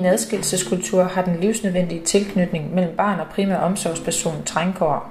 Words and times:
en 0.00 0.06
adskillelseskultur 0.06 1.02
har 1.02 1.22
den 1.22 1.40
livsnødvendige 1.40 2.04
tilknytning 2.04 2.74
mellem 2.74 2.96
barn 2.96 3.20
og 3.20 3.26
primær 3.34 3.56
omsorgsperson 3.56 4.42
trængkår. 4.46 5.10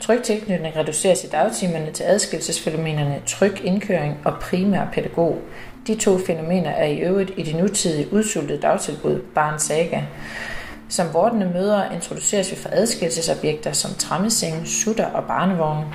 Tryg 0.00 0.22
tilknytning 0.22 0.76
reduceres 0.76 1.24
i 1.24 1.26
dagtimerne 1.26 1.90
til 1.90 2.04
adskillelsesfænomenerne 2.04 3.22
tryg 3.26 3.64
indkøring 3.64 4.16
og 4.24 4.34
primær 4.40 4.84
pædagog. 4.92 5.38
De 5.86 5.94
to 5.94 6.18
fænomener 6.18 6.70
er 6.70 6.86
i 6.86 6.98
øvrigt 6.98 7.32
i 7.36 7.42
det 7.42 7.56
nutidige 7.56 8.12
udsultede 8.12 8.60
dagtilbud 8.60 9.20
barn 9.34 9.58
saga. 9.58 10.02
Som 10.88 11.06
vortende 11.12 11.50
møder 11.54 11.90
introduceres 11.90 12.50
vi 12.50 12.56
for 12.56 12.68
adskillelsesobjekter 12.72 13.72
som 13.72 13.90
trammeseng, 13.98 14.66
sutter 14.66 15.06
og 15.06 15.24
barnevogne. 15.24 15.86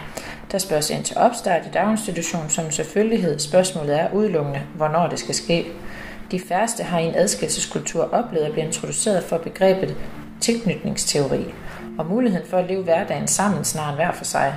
Der 0.52 0.58
spørges 0.58 0.90
ind 0.90 1.04
til 1.04 1.18
opstart 1.18 1.66
i 1.66 1.70
daginstitution 1.74 2.50
som 2.50 2.72
selvfølgelighed. 2.72 3.40
Spørgsmålet 3.40 4.00
er 4.00 4.14
udelukkende, 4.14 4.62
hvornår 4.76 5.08
det 5.08 5.20
skal 5.20 5.36
ske. 5.36 5.66
De 6.32 6.40
færreste 6.40 6.84
har 6.84 7.00
i 7.00 7.06
en 7.06 7.16
adskillelseskultur 7.16 8.04
oplevet 8.04 8.46
at 8.46 8.52
blive 8.52 8.66
introduceret 8.66 9.24
for 9.24 9.38
begrebet 9.38 9.96
tilknytningsteori 10.42 11.54
og 11.98 12.06
muligheden 12.06 12.48
for 12.48 12.58
at 12.58 12.68
leve 12.68 12.84
hverdagen 12.84 13.28
sammen 13.28 13.64
snarere 13.64 13.96
hver 13.96 14.12
for 14.12 14.26
sig. 14.26 14.54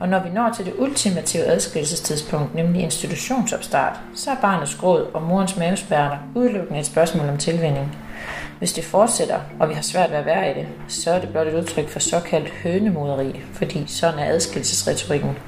Og 0.00 0.08
når 0.08 0.22
vi 0.22 0.28
når 0.28 0.52
til 0.56 0.66
det 0.66 0.74
ultimative 0.78 1.44
adskillelsestidspunkt, 1.44 2.54
nemlig 2.54 2.82
institutionsopstart, 2.82 4.00
så 4.14 4.30
er 4.30 4.36
barnets 4.40 4.74
gråd 4.74 5.06
og 5.14 5.22
morens 5.22 5.56
mavespærter 5.56 6.18
udelukkende 6.34 6.80
et 6.80 6.86
spørgsmål 6.86 7.28
om 7.28 7.38
tilvænning. 7.38 7.96
Hvis 8.58 8.72
det 8.72 8.84
fortsætter, 8.84 9.40
og 9.60 9.68
vi 9.68 9.74
har 9.74 9.82
svært 9.82 10.10
ved 10.10 10.18
at 10.18 10.26
være 10.26 10.50
i 10.50 10.54
det, 10.54 10.68
så 10.88 11.10
er 11.10 11.20
det 11.20 11.28
blot 11.28 11.46
et 11.46 11.54
udtryk 11.54 11.88
for 11.88 12.00
såkaldt 12.00 12.50
hønemoderi, 12.50 13.40
fordi 13.52 13.84
sådan 13.86 14.18
er 14.18 14.32
adskillelsesretorikken. 14.32 15.38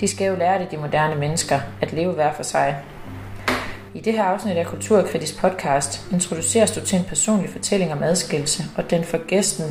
De 0.00 0.08
skal 0.08 0.26
jo 0.26 0.36
lære 0.36 0.58
det, 0.58 0.70
de 0.70 0.76
moderne 0.76 1.14
mennesker, 1.14 1.60
at 1.82 1.92
leve 1.92 2.12
hver 2.12 2.32
for 2.32 2.42
sig. 2.42 2.76
I 3.94 4.00
det 4.00 4.12
her 4.12 4.24
afsnit 4.24 4.56
af 4.56 4.66
Kulturkritisk 4.66 5.40
podcast 5.40 6.06
introduceres 6.12 6.70
du 6.70 6.80
til 6.80 6.98
en 6.98 7.04
personlig 7.04 7.50
fortælling 7.50 7.92
om 7.92 8.02
adskillelse 8.02 8.64
og 8.76 8.90
den 8.90 9.04
for 9.04 9.26
gæsten 9.26 9.64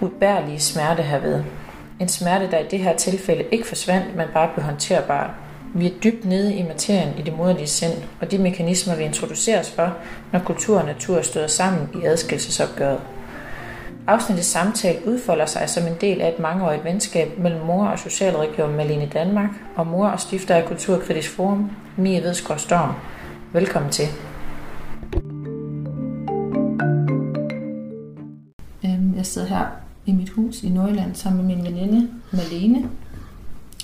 ubærlige 0.00 0.60
smerte 0.60 1.02
herved. 1.02 1.44
En 2.00 2.08
smerte, 2.08 2.50
der 2.50 2.58
i 2.58 2.66
det 2.70 2.78
her 2.78 2.96
tilfælde 2.96 3.44
ikke 3.52 3.66
forsvandt, 3.66 4.16
men 4.16 4.26
bare 4.34 4.50
blev 4.54 4.64
håndterbar. 4.64 5.34
Vi 5.74 5.86
er 5.86 5.98
dybt 6.04 6.24
nede 6.24 6.54
i 6.54 6.62
materien 6.62 7.18
i 7.18 7.22
det 7.22 7.36
moderlige 7.36 7.66
sind, 7.66 7.92
og 8.20 8.30
de 8.30 8.38
mekanismer, 8.38 8.96
vi 8.96 9.04
introduceres 9.04 9.70
for, 9.70 9.96
når 10.32 10.40
kultur 10.40 10.78
og 10.78 10.86
natur 10.86 11.22
støder 11.22 11.46
sammen 11.46 11.88
i 12.02 12.06
adskillelsesopgøret. 12.06 13.00
Afsnittets 14.06 14.48
samtale 14.48 14.98
udfolder 15.06 15.46
sig 15.46 15.70
som 15.70 15.86
en 15.86 15.96
del 16.00 16.20
af 16.20 16.28
et 16.28 16.38
mangeårigt 16.38 16.84
venskab 16.84 17.38
mellem 17.38 17.60
mor 17.60 17.86
og 17.86 17.98
Socialregion 17.98 18.76
Malene 18.76 19.10
Danmark 19.12 19.50
og 19.76 19.86
mor 19.86 20.06
og 20.06 20.20
stifter 20.20 20.54
af 20.54 20.64
Kulturkritisk 20.64 21.30
Forum, 21.30 21.70
Mie 21.96 22.22
Vedsgaard 22.22 22.58
Storm. 22.58 22.94
Velkommen 23.52 23.90
til. 23.90 24.06
Øhm, 28.84 29.16
jeg 29.16 29.26
sidder 29.26 29.48
her 29.48 29.66
i 30.06 30.12
mit 30.12 30.30
hus 30.30 30.62
i 30.62 30.68
Nordjylland 30.68 31.14
sammen 31.14 31.46
med 31.46 31.56
min 31.56 31.64
veninde 31.64 32.08
Malene. 32.30 32.88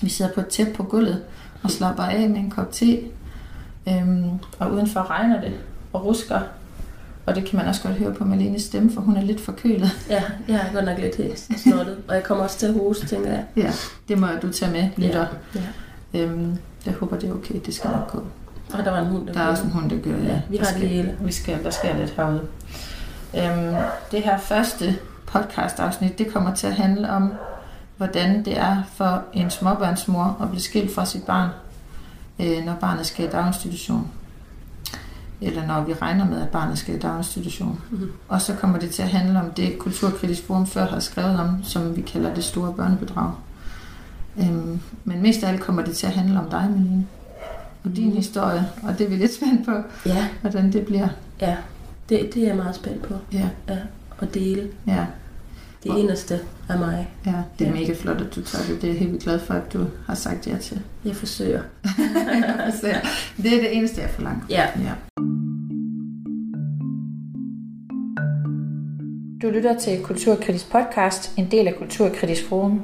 Vi 0.02 0.08
sidder 0.08 0.32
på 0.32 0.40
et 0.40 0.46
tæppe 0.46 0.72
på 0.72 0.82
gulvet 0.82 1.22
og 1.62 1.70
slapper 1.70 2.02
af 2.02 2.28
med 2.28 2.38
en 2.38 2.50
kop 2.50 2.72
te. 2.72 3.00
Øhm, 3.88 4.30
og 4.58 4.72
udenfor 4.72 5.10
regner 5.10 5.40
det 5.40 5.52
og 5.92 6.04
rusker. 6.04 6.40
Og 7.26 7.34
det 7.34 7.44
kan 7.44 7.56
man 7.56 7.66
også 7.66 7.82
godt 7.82 7.94
høre 7.94 8.14
på 8.14 8.24
Malenes 8.24 8.62
stemme, 8.62 8.92
for 8.92 9.00
hun 9.00 9.16
er 9.16 9.22
lidt 9.22 9.40
forkølet. 9.40 9.90
Ja, 10.10 10.22
jeg 10.48 10.56
er 10.68 10.72
godt 10.72 10.84
nok 10.84 10.98
lidt 10.98 11.40
snottet. 11.60 11.98
og 12.08 12.14
jeg 12.14 12.24
kommer 12.24 12.44
også 12.44 12.58
til 12.58 12.66
at 12.66 12.74
hoste, 12.74 13.06
tænker 13.06 13.30
jeg. 13.30 13.44
Ja, 13.56 13.72
det 14.08 14.18
må 14.18 14.26
du 14.42 14.52
tage 14.52 14.72
med, 14.72 14.88
lytter. 14.96 15.26
Ja, 15.54 15.60
ja. 16.14 16.24
Øhm, 16.24 16.56
jeg 16.86 16.94
håber, 16.94 17.18
det 17.18 17.28
er 17.28 17.34
okay. 17.34 17.54
Det 17.66 17.74
skal 17.74 17.90
nok 17.90 18.12
gå. 18.12 18.22
Og 18.72 18.84
der 18.84 18.90
var 18.90 18.98
en 18.98 19.06
hund, 19.06 19.26
der 19.26 19.32
Der 19.32 19.40
er 19.40 19.46
også 19.46 19.64
en 19.64 19.70
hund, 19.70 19.90
der 19.90 19.96
gør, 19.96 20.10
ja. 20.10 20.24
ja 20.24 20.40
vi 20.48 20.56
har 20.56 20.78
det 20.78 20.88
hele. 20.88 21.16
Vi 21.20 21.32
skal, 21.32 21.64
der 21.64 21.70
skal 21.70 21.96
lidt 21.96 22.10
herude. 22.10 22.42
Øhm, 23.36 23.74
det 24.10 24.22
her 24.22 24.38
første 24.38 24.96
podcast-afsnit, 25.26 26.18
det 26.18 26.32
kommer 26.32 26.54
til 26.54 26.66
at 26.66 26.74
handle 26.74 27.10
om, 27.10 27.32
hvordan 27.96 28.44
det 28.44 28.58
er 28.58 28.82
for 28.94 29.22
en 29.32 29.50
småbørnsmor 29.50 30.36
at 30.42 30.48
blive 30.48 30.62
skilt 30.62 30.94
fra 30.94 31.06
sit 31.06 31.22
barn, 31.22 31.50
øh, 32.40 32.64
når 32.64 32.74
barnet 32.74 33.06
skal 33.06 33.24
i 33.24 33.28
daginstitution. 33.28 34.10
Eller 35.40 35.66
når 35.66 35.80
vi 35.80 35.92
regner 35.92 36.24
med, 36.24 36.42
at 36.42 36.48
barnet 36.48 36.78
skal 36.78 36.94
i 36.94 36.98
daginstitution. 36.98 37.80
Mm-hmm. 37.90 38.12
Og 38.28 38.42
så 38.42 38.54
kommer 38.54 38.78
det 38.78 38.90
til 38.90 39.02
at 39.02 39.08
handle 39.08 39.40
om 39.40 39.50
det, 39.50 39.78
Kulturkritisk 39.78 40.46
Forum 40.46 40.66
før 40.66 40.86
har 40.86 41.00
skrevet 41.00 41.40
om, 41.40 41.64
som 41.64 41.96
vi 41.96 42.00
kalder 42.00 42.34
det 42.34 42.44
store 42.44 42.72
børnebedrag. 42.72 43.32
Øhm, 44.38 44.80
men 45.04 45.22
mest 45.22 45.42
af 45.42 45.48
alt 45.48 45.60
kommer 45.60 45.82
det 45.82 45.96
til 45.96 46.06
at 46.06 46.12
handle 46.12 46.40
om 46.40 46.50
dig, 46.50 46.70
Melina. 46.70 47.02
Og 47.84 47.96
din 47.96 48.08
mm. 48.08 48.16
historie, 48.16 48.64
og 48.82 48.98
det 48.98 49.04
er 49.04 49.08
vi 49.08 49.16
lidt 49.16 49.34
spændt 49.34 49.64
på, 49.64 49.72
ja. 50.06 50.28
hvordan 50.40 50.72
det 50.72 50.86
bliver. 50.86 51.08
Ja, 51.40 51.56
det, 52.08 52.34
det 52.34 52.42
er 52.42 52.46
jeg 52.46 52.56
meget 52.56 52.74
spændt 52.74 53.02
på. 53.02 53.14
Ja. 53.32 53.48
ja. 53.68 53.78
At 54.20 54.34
dele. 54.34 54.68
Ja. 54.86 55.06
Det 55.84 56.00
eneste 56.00 56.40
af 56.68 56.78
mig. 56.78 57.08
Ja, 57.26 57.34
det 57.58 57.66
er 57.66 57.70
ja. 57.70 57.80
mega 57.80 57.94
flot, 57.94 58.20
at 58.20 58.34
du 58.34 58.42
tager 58.42 58.64
det. 58.64 58.82
Det 58.82 58.90
er 58.90 58.92
jeg 58.92 59.00
helt 59.00 59.22
glad 59.22 59.38
for, 59.38 59.54
at 59.54 59.72
du 59.72 59.86
har 60.06 60.14
sagt 60.14 60.46
ja 60.46 60.56
til. 60.56 60.80
Jeg 61.04 61.16
forsøger. 61.16 61.62
jeg 62.46 62.70
forsøger. 62.72 63.00
Det 63.36 63.54
er 63.54 63.60
det 63.60 63.76
eneste, 63.76 64.00
jeg 64.00 64.10
forlanger. 64.10 64.44
Ja. 64.50 64.66
ja. 64.78 64.92
Du 69.42 69.50
lytter 69.50 69.78
til 69.78 70.02
Kulturkritisk 70.02 70.70
podcast, 70.70 71.32
en 71.36 71.50
del 71.50 71.66
af 71.66 71.74
Kulturkritisk 71.78 72.48
Forum. 72.48 72.82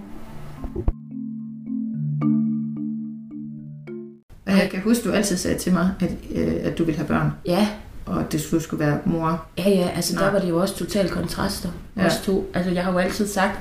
Jeg 4.57 4.71
kan 4.71 4.81
huske, 4.81 5.09
du 5.09 5.13
altid 5.13 5.37
sagde 5.37 5.59
til 5.59 5.73
mig, 5.73 5.91
at, 6.01 6.11
øh, 6.35 6.55
at 6.63 6.79
du 6.79 6.85
ville 6.85 6.97
have 6.99 7.09
børn. 7.09 7.31
Ja. 7.47 7.69
Og 8.07 8.21
at 8.21 8.33
det 8.33 8.63
skulle 8.63 8.87
være 8.87 8.99
mor. 9.05 9.47
Ja, 9.59 9.71
ja, 9.71 9.89
altså 9.95 10.15
Nej. 10.15 10.25
der 10.25 10.33
var 10.33 10.39
det 10.39 10.49
jo 10.49 10.61
også 10.61 10.77
totalt 10.77 11.11
kontraster. 11.11 11.69
Ja. 11.97 12.07
Os 12.07 12.21
to. 12.25 12.51
Altså 12.55 12.71
jeg 12.71 12.85
har 12.85 12.93
jo 12.93 12.99
altid 12.99 13.27
sagt, 13.27 13.59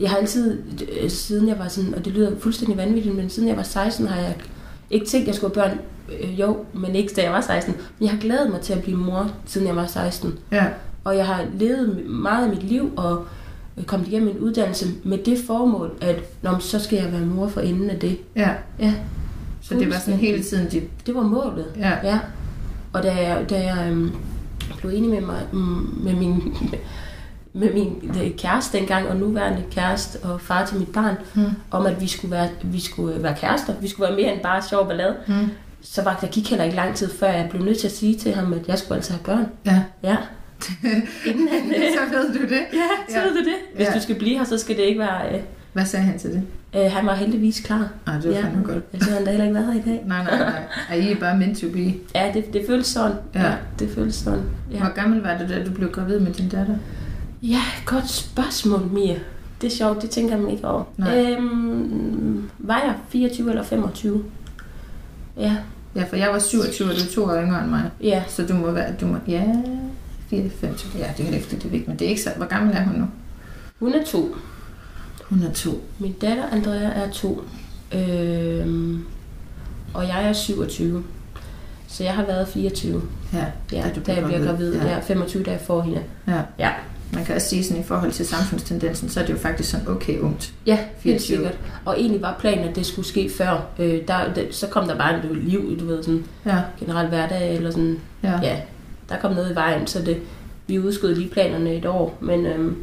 jeg 0.00 0.10
har 0.10 0.16
altid, 0.16 0.58
øh, 1.02 1.10
siden 1.10 1.48
jeg 1.48 1.58
var 1.58 1.68
sådan, 1.68 1.94
og 1.94 2.04
det 2.04 2.12
lyder 2.12 2.30
fuldstændig 2.40 2.76
vanvittigt, 2.76 3.16
men 3.16 3.30
siden 3.30 3.48
jeg 3.48 3.56
var 3.56 3.62
16 3.62 4.06
har 4.06 4.20
jeg 4.20 4.36
ikke 4.90 5.06
tænkt, 5.06 5.22
at 5.22 5.26
jeg 5.26 5.34
skulle 5.34 5.54
have 5.54 5.68
børn. 5.70 5.78
Øh, 6.20 6.40
jo, 6.40 6.64
men 6.72 6.94
ikke 6.96 7.12
da 7.16 7.22
jeg 7.22 7.32
var 7.32 7.40
16. 7.40 7.74
Men 7.98 8.06
jeg 8.06 8.10
har 8.14 8.20
glædet 8.20 8.50
mig 8.50 8.60
til 8.60 8.72
at 8.72 8.82
blive 8.82 8.96
mor, 8.96 9.30
siden 9.46 9.66
jeg 9.66 9.76
var 9.76 9.86
16. 9.86 10.34
Ja. 10.52 10.64
Og 11.04 11.16
jeg 11.16 11.26
har 11.26 11.44
levet 11.54 12.06
meget 12.06 12.44
af 12.44 12.50
mit 12.50 12.62
liv 12.62 12.90
og 12.96 13.24
kommet 13.86 14.08
igennem 14.08 14.28
en 14.28 14.38
uddannelse 14.38 14.86
med 15.04 15.18
det 15.18 15.38
formål, 15.46 15.90
at 16.00 16.16
Nå, 16.42 16.58
så 16.58 16.78
skal 16.78 16.98
jeg 16.98 17.12
være 17.12 17.20
mor 17.20 17.48
for 17.48 17.60
enden 17.60 17.90
af 17.90 17.98
det. 17.98 18.18
Ja. 18.36 18.50
Ja. 18.78 18.94
Så 19.68 19.74
det 19.74 19.90
var 19.90 19.98
sådan 19.98 20.20
hele 20.20 20.42
tiden 20.42 20.68
dit... 20.68 21.06
Det 21.06 21.14
var 21.14 21.22
målet. 21.22 21.66
Ja. 21.78 21.92
ja. 22.02 22.18
Og 22.92 23.02
da 23.02 23.14
jeg, 23.14 23.50
da 23.50 23.64
jeg 23.64 23.88
øhm, 23.90 24.12
blev 24.78 24.90
enig 24.90 25.10
med, 25.10 25.20
mig, 25.20 25.42
med 26.02 26.14
min, 26.14 26.56
med 27.52 27.74
min 27.74 28.12
kæreste 28.38 28.78
dengang, 28.78 29.08
og 29.08 29.16
nuværende 29.16 29.62
kæreste 29.70 30.18
og 30.22 30.40
far 30.40 30.66
til 30.66 30.78
mit 30.78 30.88
barn, 30.88 31.14
mm. 31.34 31.44
om 31.70 31.86
at 31.86 32.00
vi 32.00 32.06
skulle, 32.06 32.32
være, 32.32 32.48
vi 32.62 32.80
skulle 32.80 33.22
være 33.22 33.36
kærester, 33.40 33.74
vi 33.80 33.88
skulle 33.88 34.08
være 34.08 34.16
mere 34.16 34.32
end 34.32 34.42
bare 34.42 34.62
sjov 34.62 34.86
ballade, 34.86 35.16
mm. 35.26 35.50
så 35.82 36.02
var, 36.02 36.18
der 36.20 36.26
gik 36.26 36.50
heller 36.50 36.64
ikke 36.64 36.76
lang 36.76 36.94
tid, 36.94 37.10
før 37.18 37.28
jeg 37.28 37.46
blev 37.50 37.62
nødt 37.62 37.78
til 37.78 37.86
at 37.86 37.92
sige 37.92 38.18
til 38.18 38.34
ham, 38.34 38.52
at 38.52 38.68
jeg 38.68 38.78
skulle 38.78 38.96
altså 38.96 39.12
have 39.12 39.22
børn. 39.24 39.46
Ja. 39.66 39.82
Ja. 40.02 40.16
Inden 41.26 41.48
han, 41.48 41.72
så 41.72 42.16
ved 42.16 42.34
du 42.34 42.42
det. 42.42 42.60
Ja, 42.72 42.88
så 43.08 43.18
ja. 43.18 43.24
ved 43.24 43.30
du 43.30 43.44
det. 43.44 43.56
Hvis 43.76 43.86
ja. 43.86 43.94
du 43.94 44.00
skal 44.00 44.14
blive 44.14 44.38
her, 44.38 44.44
så 44.44 44.58
skal 44.58 44.76
det 44.76 44.82
ikke 44.82 45.00
være... 45.00 45.34
Øh, 45.34 45.40
Hvad 45.72 45.84
sagde 45.84 46.04
han 46.04 46.18
til 46.18 46.30
det? 46.30 46.42
Øh, 46.74 46.92
han 46.92 47.06
var 47.06 47.14
heldigvis 47.14 47.60
klar. 47.60 47.88
Ej, 48.06 48.14
det 48.14 48.30
var 48.30 48.36
ja. 48.36 48.44
fandme 48.44 48.62
godt. 48.62 48.84
Jeg 48.92 49.00
tror, 49.00 49.12
han 49.12 49.24
da 49.24 49.30
heller 49.30 49.44
ikke 49.44 49.54
været 49.54 49.72
her 49.72 49.80
i 49.80 49.84
dag. 49.84 50.02
nej, 50.06 50.24
nej, 50.24 50.38
nej. 50.38 50.62
Er 50.90 50.94
I 50.94 51.14
bare 51.14 51.38
meant 51.38 51.58
to 51.58 51.66
be? 51.68 51.94
Ja, 52.14 52.30
det, 52.34 52.52
det 52.52 52.62
føles 52.66 52.86
sådan. 52.86 53.16
Ja. 53.34 53.42
ja 53.42 53.54
det 53.78 53.90
føles 53.94 54.14
sådan. 54.14 54.42
Ja. 54.72 54.78
Hvor 54.78 54.94
gammel 54.94 55.22
var 55.22 55.38
du, 55.38 55.48
da 55.48 55.64
du 55.64 55.70
blev 55.70 55.90
gravid 55.90 56.20
med 56.20 56.32
din 56.32 56.48
datter? 56.48 56.76
Ja, 57.42 57.62
godt 57.84 58.10
spørgsmål, 58.10 58.90
Mia. 58.92 59.16
Det 59.60 59.66
er 59.72 59.76
sjovt, 59.76 60.02
det 60.02 60.10
tænker 60.10 60.36
man 60.36 60.50
ikke 60.50 60.68
over. 60.68 60.84
Nej. 60.96 61.18
Øhm, 61.18 62.50
var 62.58 62.78
jeg 62.78 62.94
24 63.08 63.50
eller 63.50 63.62
25? 63.62 64.24
Ja. 65.36 65.56
Ja, 65.96 66.04
for 66.04 66.16
jeg 66.16 66.28
var 66.28 66.38
27, 66.38 66.88
og 66.88 66.94
du 66.94 67.00
er 67.00 67.14
to 67.14 67.24
år 67.24 67.42
yngre 67.42 67.60
end 67.62 67.70
mig. 67.70 67.90
Ja. 68.02 68.22
Så 68.28 68.46
du 68.46 68.54
må 68.54 68.70
være, 68.70 68.94
du 69.00 69.06
må, 69.06 69.16
ja, 69.28 69.44
24, 70.30 70.70
ja, 70.98 71.06
det 71.16 71.26
er 71.26 71.30
jo 71.30 71.36
efter 71.36 71.58
det 71.58 71.72
vigtigt, 71.72 71.88
men 71.88 71.98
det 71.98 72.04
er 72.04 72.08
ikke 72.08 72.22
så, 72.22 72.30
hvor 72.36 72.46
gammel 72.46 72.76
er 72.76 72.84
hun 72.84 73.00
nu? 73.00 73.06
Hun 73.78 73.92
er 73.92 74.04
to. 74.04 74.36
Hun 75.28 75.42
er 75.42 75.52
to. 75.52 75.70
Min 75.98 76.12
datter 76.12 76.46
Andrea 76.52 77.04
er 77.04 77.10
to. 77.10 77.42
Øhm, 77.94 79.04
og 79.94 80.08
jeg 80.08 80.28
er 80.28 80.32
27. 80.32 81.04
Så 81.88 82.04
jeg 82.04 82.14
har 82.14 82.24
været 82.24 82.48
24. 82.48 83.02
Ja, 83.32 83.44
ja 83.72 83.82
da, 83.94 84.00
da 84.06 84.14
jeg 84.14 84.24
bliver 84.24 84.44
gravid. 84.44 84.74
Ja. 84.74 84.88
ja, 84.88 85.00
25 85.00 85.42
dage 85.42 85.58
for 85.58 85.80
hende. 85.80 86.02
Ja. 86.28 86.40
ja. 86.58 86.70
Man 87.12 87.24
kan 87.24 87.34
også 87.34 87.48
sige 87.48 87.64
sådan 87.64 87.82
i 87.82 87.84
forhold 87.86 88.12
til 88.12 88.26
samfundstendensen, 88.26 89.08
så 89.08 89.20
er 89.20 89.24
det 89.24 89.32
jo 89.32 89.38
faktisk 89.38 89.70
sådan 89.70 89.88
okay 89.88 90.18
ungt. 90.18 90.54
Ja, 90.66 90.78
24. 90.98 91.12
helt 91.12 91.22
sikkert. 91.22 91.58
Og 91.84 92.00
egentlig 92.00 92.22
var 92.22 92.36
planen, 92.40 92.68
at 92.68 92.76
det 92.76 92.86
skulle 92.86 93.08
ske 93.08 93.30
før. 93.38 93.66
Øh, 93.78 94.00
der, 94.08 94.34
der, 94.34 94.42
så 94.50 94.66
kom 94.66 94.88
der 94.88 94.98
bare 94.98 95.18
et 95.18 95.36
liv, 95.36 95.80
du 95.80 95.86
ved, 95.86 96.02
sådan 96.02 96.24
ja. 96.46 96.58
generelt 96.80 97.08
hverdag, 97.08 97.56
eller 97.56 97.70
sådan. 97.70 97.98
Ja. 98.22 98.40
ja. 98.42 98.60
Der 99.08 99.18
kom 99.18 99.32
noget 99.32 99.52
i 99.52 99.54
vejen, 99.54 99.86
så 99.86 100.02
det, 100.02 100.18
vi 100.66 100.78
udskød 100.78 101.14
lige 101.14 101.28
planerne 101.30 101.74
et 101.74 101.86
år. 101.86 102.18
Men 102.20 102.46
øhm, 102.46 102.76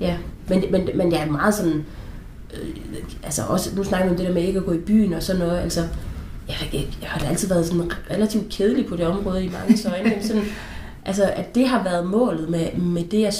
ja, 0.00 0.16
men, 0.48 0.64
men, 0.70 0.88
men 0.94 1.12
jeg 1.12 1.20
er 1.20 1.30
meget 1.30 1.54
sådan... 1.54 1.84
Øh, 2.54 2.68
altså 3.22 3.42
også, 3.42 3.76
nu 3.76 3.84
snakker 3.84 4.06
vi 4.06 4.10
om 4.10 4.16
det 4.16 4.26
der 4.26 4.34
med 4.34 4.42
ikke 4.42 4.58
at 4.58 4.64
gå 4.64 4.72
i 4.72 4.78
byen 4.78 5.12
og 5.12 5.22
sådan 5.22 5.40
noget. 5.40 5.58
Altså, 5.58 5.80
jeg, 6.48 6.56
jeg, 6.72 6.86
jeg 7.02 7.08
har 7.08 7.20
da 7.20 7.26
altid 7.26 7.48
været 7.48 7.66
sådan 7.66 7.90
relativt 8.10 8.48
kedelig 8.48 8.86
på 8.86 8.96
det 8.96 9.06
område 9.06 9.44
i 9.44 9.48
mange 9.48 9.88
øjne. 9.90 10.22
Sådan, 10.22 10.42
altså, 11.06 11.32
at 11.36 11.54
det 11.54 11.68
har 11.68 11.82
været 11.82 12.06
målet 12.06 12.48
med, 12.48 12.72
med 12.72 13.04
det, 13.04 13.20
jeg 13.20 13.32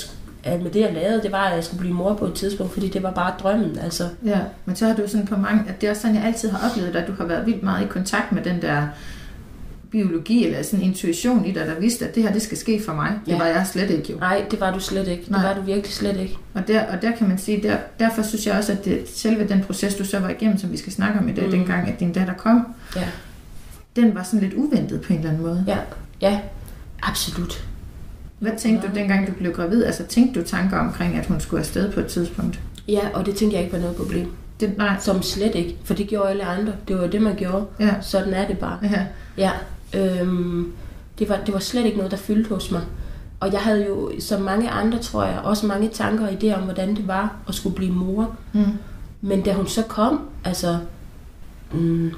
at 0.45 0.63
med 0.63 0.71
det, 0.71 0.81
jeg 0.81 0.93
lavede, 0.93 1.23
det 1.23 1.33
var, 1.33 1.45
at 1.45 1.55
jeg 1.55 1.65
skulle 1.65 1.81
blive 1.81 1.95
mor 1.95 2.15
på 2.15 2.25
et 2.25 2.35
tidspunkt, 2.35 2.73
fordi 2.73 2.89
det 2.89 3.03
var 3.03 3.11
bare 3.11 3.35
drømmen. 3.43 3.79
Altså. 3.79 4.09
Ja, 4.25 4.39
men 4.65 4.77
så 4.77 4.87
har 4.87 4.95
du 4.95 5.03
sådan 5.07 5.27
på 5.27 5.37
mange, 5.37 5.65
at 5.69 5.81
det 5.81 5.87
er 5.87 5.91
også 5.91 6.03
sådan, 6.03 6.17
jeg 6.17 6.25
altid 6.25 6.51
har 6.51 6.71
oplevet, 6.71 6.97
at 6.97 7.07
du 7.07 7.13
har 7.13 7.25
været 7.25 7.47
vildt 7.47 7.63
meget 7.63 7.85
i 7.85 7.89
kontakt 7.89 8.33
med 8.33 8.43
den 8.43 8.63
der 8.63 8.83
biologi 9.91 10.47
eller 10.47 10.63
sådan 10.63 10.85
intuition 10.85 11.45
i 11.45 11.53
dig, 11.53 11.67
der 11.67 11.81
vidste, 11.81 12.09
at 12.09 12.15
det 12.15 12.23
her, 12.23 12.33
det 12.33 12.43
skal 12.43 12.59
ske 12.59 12.83
for 12.87 12.95
mig. 12.95 13.13
Det 13.27 13.33
ja. 13.33 13.39
var 13.39 13.47
jeg 13.47 13.67
slet 13.67 13.91
ikke 13.91 14.13
jo. 14.13 14.19
Nej, 14.19 14.45
det 14.51 14.61
var 14.61 14.73
du 14.73 14.81
slet 14.81 15.09
ikke. 15.09 15.25
Nej. 15.29 15.41
Det 15.41 15.49
var 15.49 15.55
du 15.55 15.61
virkelig 15.61 15.93
slet 15.93 16.17
ikke. 16.17 16.37
Og 16.55 16.69
der, 16.69 16.87
og 16.87 17.03
der 17.03 17.17
kan 17.17 17.29
man 17.29 17.39
sige, 17.39 17.63
der, 17.63 17.77
derfor 17.99 18.23
synes 18.23 18.47
jeg 18.47 18.57
også, 18.57 18.73
at 18.73 18.85
det, 18.85 19.03
selve 19.15 19.49
den 19.49 19.63
proces, 19.63 19.95
du 19.95 20.05
så 20.05 20.19
var 20.19 20.29
igennem, 20.29 20.59
som 20.59 20.73
vi 20.73 20.77
skal 20.77 20.93
snakke 20.93 21.19
om 21.19 21.29
i 21.29 21.33
dag, 21.33 21.45
mm. 21.45 21.51
dengang, 21.51 21.89
at 21.89 22.01
din 22.01 22.13
datter 22.13 22.35
kom, 22.35 22.67
ja. 22.97 23.09
den 23.97 24.15
var 24.15 24.23
sådan 24.23 24.41
lidt 24.41 24.55
uventet 24.55 25.01
på 25.01 25.13
en 25.13 25.19
eller 25.19 25.31
anden 25.31 25.47
måde. 25.47 25.65
Ja, 25.67 25.79
ja, 26.21 26.41
absolut. 27.03 27.65
Hvad 28.39 28.53
tænkte 28.59 28.87
ja. 28.87 28.93
du 28.93 28.99
dengang, 28.99 29.27
du 29.27 29.33
blev 29.33 29.53
gravid? 29.53 29.85
Altså 29.85 30.05
tænkte 30.07 30.41
du 30.41 30.47
tanker 30.47 30.79
omkring, 30.79 31.17
at 31.17 31.27
hun 31.27 31.41
skulle 31.41 31.61
afsted 31.61 31.93
på 31.93 32.01
et 32.01 32.07
tidspunkt? 32.07 32.61
Ja, 32.89 33.01
og 33.15 33.27
det 33.27 33.37
tænkte 33.37 33.57
jeg 33.57 33.65
ikke 33.65 33.77
var 33.77 33.83
noget 33.83 33.97
problem. 33.97 34.33
Det, 34.61 34.79
nej. 34.79 34.97
Som 35.01 35.23
slet 35.23 35.55
ikke, 35.55 35.77
for 35.85 35.95
det 35.95 36.09
gjorde 36.09 36.31
alle 36.31 36.45
andre. 36.45 36.73
Det 36.89 36.99
var 36.99 37.07
det, 37.07 37.23
man 37.23 37.37
gjorde. 37.37 37.67
Ja. 37.81 37.95
Sådan 38.01 38.35
er 38.35 38.47
det 38.47 38.59
bare. 38.59 38.79
Ja. 38.83 39.07
ja. 39.37 39.51
Øhm, 39.95 40.73
det, 41.19 41.29
var, 41.29 41.41
det 41.47 41.55
var 41.55 41.61
slet 41.61 41.85
ikke 41.85 41.97
noget, 41.97 42.11
der 42.11 42.17
fyldte 42.17 42.49
hos 42.49 42.71
mig. 42.71 42.83
Og 43.41 43.53
jeg 43.53 43.61
havde 43.61 43.87
jo, 43.87 44.11
som 44.19 44.43
mange 44.43 44.71
andre, 44.71 44.99
tror 44.99 45.25
jeg, 45.25 45.41
også 45.45 45.67
mange 45.67 45.89
tanker 45.89 46.27
og 46.27 46.33
idéer 46.33 46.57
om, 46.57 46.63
hvordan 46.63 46.97
det 46.97 47.09
var 47.09 47.37
at 47.49 47.55
skulle 47.55 47.77
blive 47.77 47.93
mor. 47.93 48.37
Mm. 48.53 48.65
Men 49.21 49.43
da 49.43 49.53
hun 49.53 49.67
så 49.67 49.83
kom, 49.83 50.21
altså, 50.45 50.79
mm, 51.73 52.13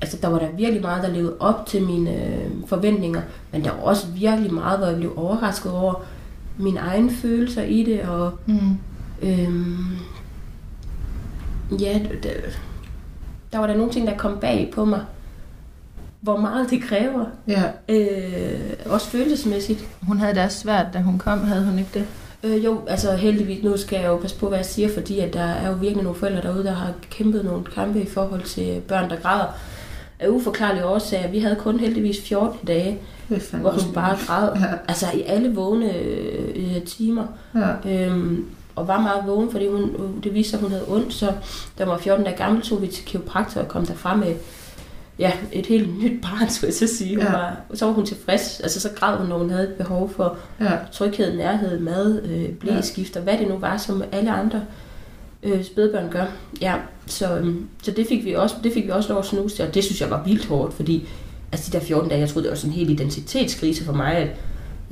altså 0.00 0.18
der 0.22 0.28
var 0.28 0.38
der 0.38 0.48
virkelig 0.56 0.82
meget, 0.82 1.02
der 1.02 1.08
levede 1.08 1.36
op 1.40 1.66
til 1.66 1.82
mine 1.82 2.10
øh, 2.10 2.50
forventninger, 2.66 3.22
men 3.52 3.64
der 3.64 3.70
var 3.70 3.78
også 3.78 4.06
virkelig 4.06 4.54
meget, 4.54 4.78
hvor 4.78 4.86
jeg 4.86 4.96
blev 4.96 5.12
overrasket 5.16 5.72
over 5.72 5.94
mine 6.58 6.80
egne 6.80 7.10
følelser 7.10 7.62
i 7.62 7.82
det, 7.82 8.00
og 8.02 8.32
mm. 8.46 8.78
øhm, 9.22 9.96
ja, 11.80 12.00
der, 12.22 12.30
der 13.52 13.58
var 13.58 13.66
der 13.66 13.76
nogle 13.76 13.92
ting, 13.92 14.06
der 14.06 14.16
kom 14.16 14.38
bag 14.40 14.70
på 14.74 14.84
mig, 14.84 15.04
hvor 16.22 16.36
meget 16.36 16.70
det 16.70 16.82
kræver. 16.82 17.24
Ja. 17.48 17.62
Øh, 17.88 18.60
også 18.86 19.06
følelsesmæssigt. 19.06 19.84
Hun 20.02 20.18
havde 20.18 20.34
det 20.34 20.44
også 20.44 20.58
svært, 20.58 20.86
da 20.94 20.98
hun 20.98 21.18
kom, 21.18 21.44
havde 21.44 21.64
hun 21.64 21.78
ikke 21.78 21.90
det? 21.94 22.06
Øh, 22.42 22.64
jo, 22.64 22.80
altså 22.86 23.12
heldigvis, 23.12 23.64
nu 23.64 23.76
skal 23.76 24.00
jeg 24.00 24.08
jo 24.08 24.16
passe 24.16 24.36
på, 24.36 24.48
hvad 24.48 24.58
jeg 24.58 24.66
siger, 24.66 24.88
fordi 24.94 25.18
at 25.18 25.34
der 25.34 25.44
er 25.44 25.68
jo 25.68 25.74
virkelig 25.74 26.02
nogle 26.02 26.18
forældre 26.18 26.42
derude, 26.42 26.64
der 26.64 26.72
har 26.72 26.92
kæmpet 27.10 27.44
nogle 27.44 27.64
kampe 27.64 28.00
i 28.02 28.06
forhold 28.06 28.42
til 28.42 28.80
børn, 28.88 29.10
der 29.10 29.16
græder 29.16 29.46
af 30.20 30.28
uforklarlige 30.28 30.86
årsager. 30.86 31.28
Vi 31.28 31.38
havde 31.38 31.56
kun 31.56 31.80
heldigvis 31.80 32.20
14 32.20 32.66
dage, 32.66 32.98
hvor 33.52 33.70
hun 33.70 33.94
bare 33.94 34.16
græd. 34.26 34.48
Ja. 34.54 34.66
Altså 34.88 35.06
i 35.14 35.22
alle 35.22 35.54
vågne 35.54 35.96
øh, 35.96 36.82
timer. 36.82 37.26
Ja. 37.54 37.90
Øhm, 37.90 38.46
og 38.76 38.88
var 38.88 39.00
meget 39.00 39.26
vågen, 39.26 39.50
fordi 39.50 39.68
hun, 39.68 39.90
det 40.24 40.34
viste 40.34 40.50
sig, 40.50 40.56
at 40.56 40.62
hun 40.62 40.70
havde 40.70 40.84
ondt. 40.88 41.14
Så 41.14 41.32
da 41.78 41.84
var 41.84 41.98
14 41.98 42.24
dage 42.24 42.36
gammel, 42.36 42.62
tog 42.62 42.82
vi 42.82 42.86
til 42.86 43.04
kiropraktor 43.04 43.60
og 43.60 43.68
kom 43.68 43.86
derfra 43.86 44.16
med 44.16 44.34
ja, 45.18 45.32
et 45.52 45.66
helt 45.66 45.96
nyt 46.02 46.22
barn, 46.22 46.50
skulle 46.50 46.68
jeg 46.68 46.88
så 46.88 46.96
sige. 46.96 47.16
Hun 47.16 47.24
ja. 47.24 47.32
var, 47.32 47.56
så 47.74 47.86
var 47.86 47.92
hun 47.92 48.06
tilfreds. 48.06 48.60
Altså, 48.60 48.80
så 48.80 48.90
græd 48.96 49.16
hun, 49.16 49.26
når 49.26 49.38
hun 49.38 49.50
havde 49.50 49.68
et 49.68 49.74
behov 49.74 50.10
for 50.16 50.36
ja. 50.60 50.70
tryghed, 50.92 51.36
nærhed, 51.36 51.80
mad, 51.80 52.22
øh, 52.22 52.48
blæskift 52.48 53.16
og 53.16 53.22
hvad 53.22 53.38
det 53.38 53.48
nu 53.48 53.58
var, 53.58 53.76
som 53.76 54.04
alle 54.12 54.32
andre 54.32 54.64
øh, 55.42 55.64
spædbørn 55.64 56.10
gør. 56.10 56.26
Ja, 56.60 56.74
så, 57.06 57.38
øh, 57.38 57.54
så 57.82 57.90
det, 57.90 58.06
fik 58.06 58.24
vi 58.24 58.34
også, 58.34 58.56
det 58.62 58.72
fik 58.72 58.84
vi 58.84 58.90
også 58.90 59.08
lov 59.08 59.18
at 59.18 59.24
snuse 59.26 59.56
til, 59.56 59.64
og 59.64 59.74
det 59.74 59.84
synes 59.84 60.00
jeg 60.00 60.10
var 60.10 60.24
vildt 60.24 60.46
hårdt, 60.46 60.74
fordi 60.74 61.08
altså 61.52 61.70
de 61.72 61.78
der 61.78 61.84
14 61.84 62.08
dage, 62.08 62.20
jeg 62.20 62.28
troede, 62.28 62.44
det 62.44 62.50
var 62.50 62.56
sådan 62.56 62.70
en 62.70 62.76
helt 62.76 62.90
identitetskrise 62.90 63.84
for 63.84 63.92
mig, 63.92 64.12
at 64.12 64.28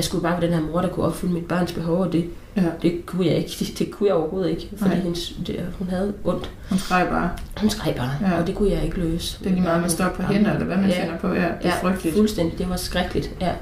jeg 0.00 0.04
skulle 0.04 0.22
bare 0.22 0.40
være 0.40 0.50
den 0.50 0.58
her 0.58 0.72
mor, 0.72 0.80
der 0.80 0.88
kunne 0.88 1.06
opfylde 1.06 1.32
mit 1.32 1.44
barns 1.44 1.72
behov, 1.72 1.98
og 1.98 2.12
det, 2.12 2.24
ja. 2.56 2.62
det 2.82 3.06
kunne 3.06 3.26
jeg 3.26 3.34
ikke. 3.36 3.50
Det, 3.58 3.78
det 3.78 3.90
kunne 3.90 4.08
jeg 4.08 4.16
overhovedet 4.16 4.50
ikke, 4.50 4.70
fordi 4.76 4.94
hendes, 4.94 5.34
det, 5.46 5.66
hun 5.78 5.88
havde 5.88 6.14
ondt. 6.24 6.50
Hun 6.68 6.78
skreg 6.78 7.06
bare. 7.10 7.30
Hun 7.60 7.70
skreg 7.70 7.94
bare, 7.96 8.10
ja. 8.22 8.40
og 8.40 8.46
det 8.46 8.54
kunne 8.54 8.70
jeg 8.70 8.84
ikke 8.84 9.00
løse. 9.00 9.38
Det 9.38 9.46
er 9.46 9.50
lige 9.50 9.62
meget, 9.62 9.80
man 9.80 9.90
står 9.90 10.08
på 10.08 10.22
hænder, 10.22 10.52
eller 10.52 10.66
hvad 10.66 10.76
man 10.76 10.90
ja. 10.90 11.02
finder 11.02 11.18
på. 11.18 11.28
Ja, 11.28 11.34
det 11.34 11.42
er 11.42 11.68
ja, 11.68 11.82
frygteligt. 11.82 12.16
fuldstændig. 12.16 12.58
Det 12.58 12.68
var 12.68 12.76
skrækkeligt, 12.76 13.30
ja. 13.40 13.52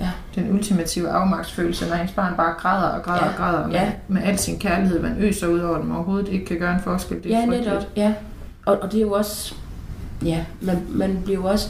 Ja. 0.00 0.10
Den 0.34 0.52
ultimative 0.52 1.08
afmagtsfølelse, 1.08 1.88
når 1.88 1.94
ens 1.94 2.12
barn 2.12 2.36
bare 2.36 2.54
græder 2.58 2.88
og 2.88 3.02
græder 3.02 3.24
ja. 3.24 3.30
og 3.30 3.36
græder 3.36 3.66
med, 3.66 3.74
ja. 3.74 3.92
med 4.08 4.22
al 4.22 4.38
sin 4.38 4.58
kærlighed, 4.58 5.02
man 5.02 5.16
øser 5.18 5.46
ud 5.46 5.58
over 5.58 5.78
dem 5.78 5.94
overhovedet 5.94 6.28
ikke 6.28 6.46
kan 6.46 6.58
gøre 6.58 6.74
en 6.74 6.80
forskel. 6.80 7.22
Det 7.22 7.34
er 7.34 7.38
ja, 7.40 7.46
netop. 7.46 7.82
Ja, 7.96 8.14
og, 8.66 8.78
og 8.82 8.92
det 8.92 8.98
er 8.98 9.02
jo 9.02 9.12
også, 9.12 9.54
ja, 10.24 10.44
man, 10.60 10.82
man 10.88 11.20
bliver 11.24 11.38
jo 11.38 11.46
også 11.46 11.68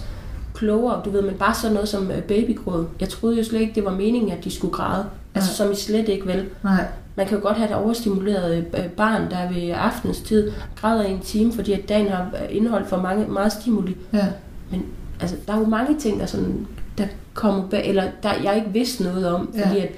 klogere, 0.60 1.02
du 1.04 1.10
ved, 1.10 1.22
men 1.22 1.34
bare 1.34 1.54
sådan 1.54 1.74
noget 1.74 1.88
som 1.88 2.10
øh, 2.10 2.22
babygråd. 2.22 2.86
Jeg 3.00 3.08
troede 3.08 3.36
jo 3.36 3.44
slet 3.44 3.60
ikke, 3.60 3.74
det 3.74 3.84
var 3.84 3.90
meningen, 3.90 4.32
at 4.32 4.44
de 4.44 4.50
skulle 4.50 4.72
græde. 4.74 5.04
Altså, 5.34 5.54
som 5.54 5.72
I 5.72 5.74
slet 5.74 6.08
ikke 6.08 6.26
vel. 6.26 6.48
Nej. 6.64 6.84
Man 7.16 7.26
kan 7.26 7.38
jo 7.38 7.42
godt 7.42 7.56
have 7.56 7.70
et 7.70 7.76
overstimuleret 7.76 8.64
øh, 8.78 8.84
barn, 8.84 9.30
der 9.30 9.52
ved 9.52 9.70
aftens 9.76 10.20
tid 10.20 10.52
græder 10.76 11.04
i 11.04 11.10
en 11.10 11.20
time, 11.20 11.52
fordi 11.52 11.72
at 11.72 11.88
dagen 11.88 12.08
har 12.08 12.22
øh, 12.22 12.56
indeholdt 12.56 12.88
for 12.88 12.96
mange, 12.96 13.26
meget 13.28 13.52
stimuli. 13.52 13.96
Ja. 14.12 14.26
Men 14.70 14.84
altså, 15.20 15.36
der 15.46 15.52
er 15.52 15.58
jo 15.58 15.66
mange 15.66 15.98
ting, 15.98 16.20
der, 16.20 16.26
sådan, 16.26 16.66
der 16.98 17.06
kommer 17.34 17.68
bag, 17.68 17.88
eller 17.88 18.04
der, 18.22 18.30
jeg 18.42 18.56
ikke 18.56 18.70
vidste 18.72 19.02
noget 19.02 19.28
om, 19.28 19.54
fordi 19.64 19.76
ja. 19.76 19.82
at 19.82 19.90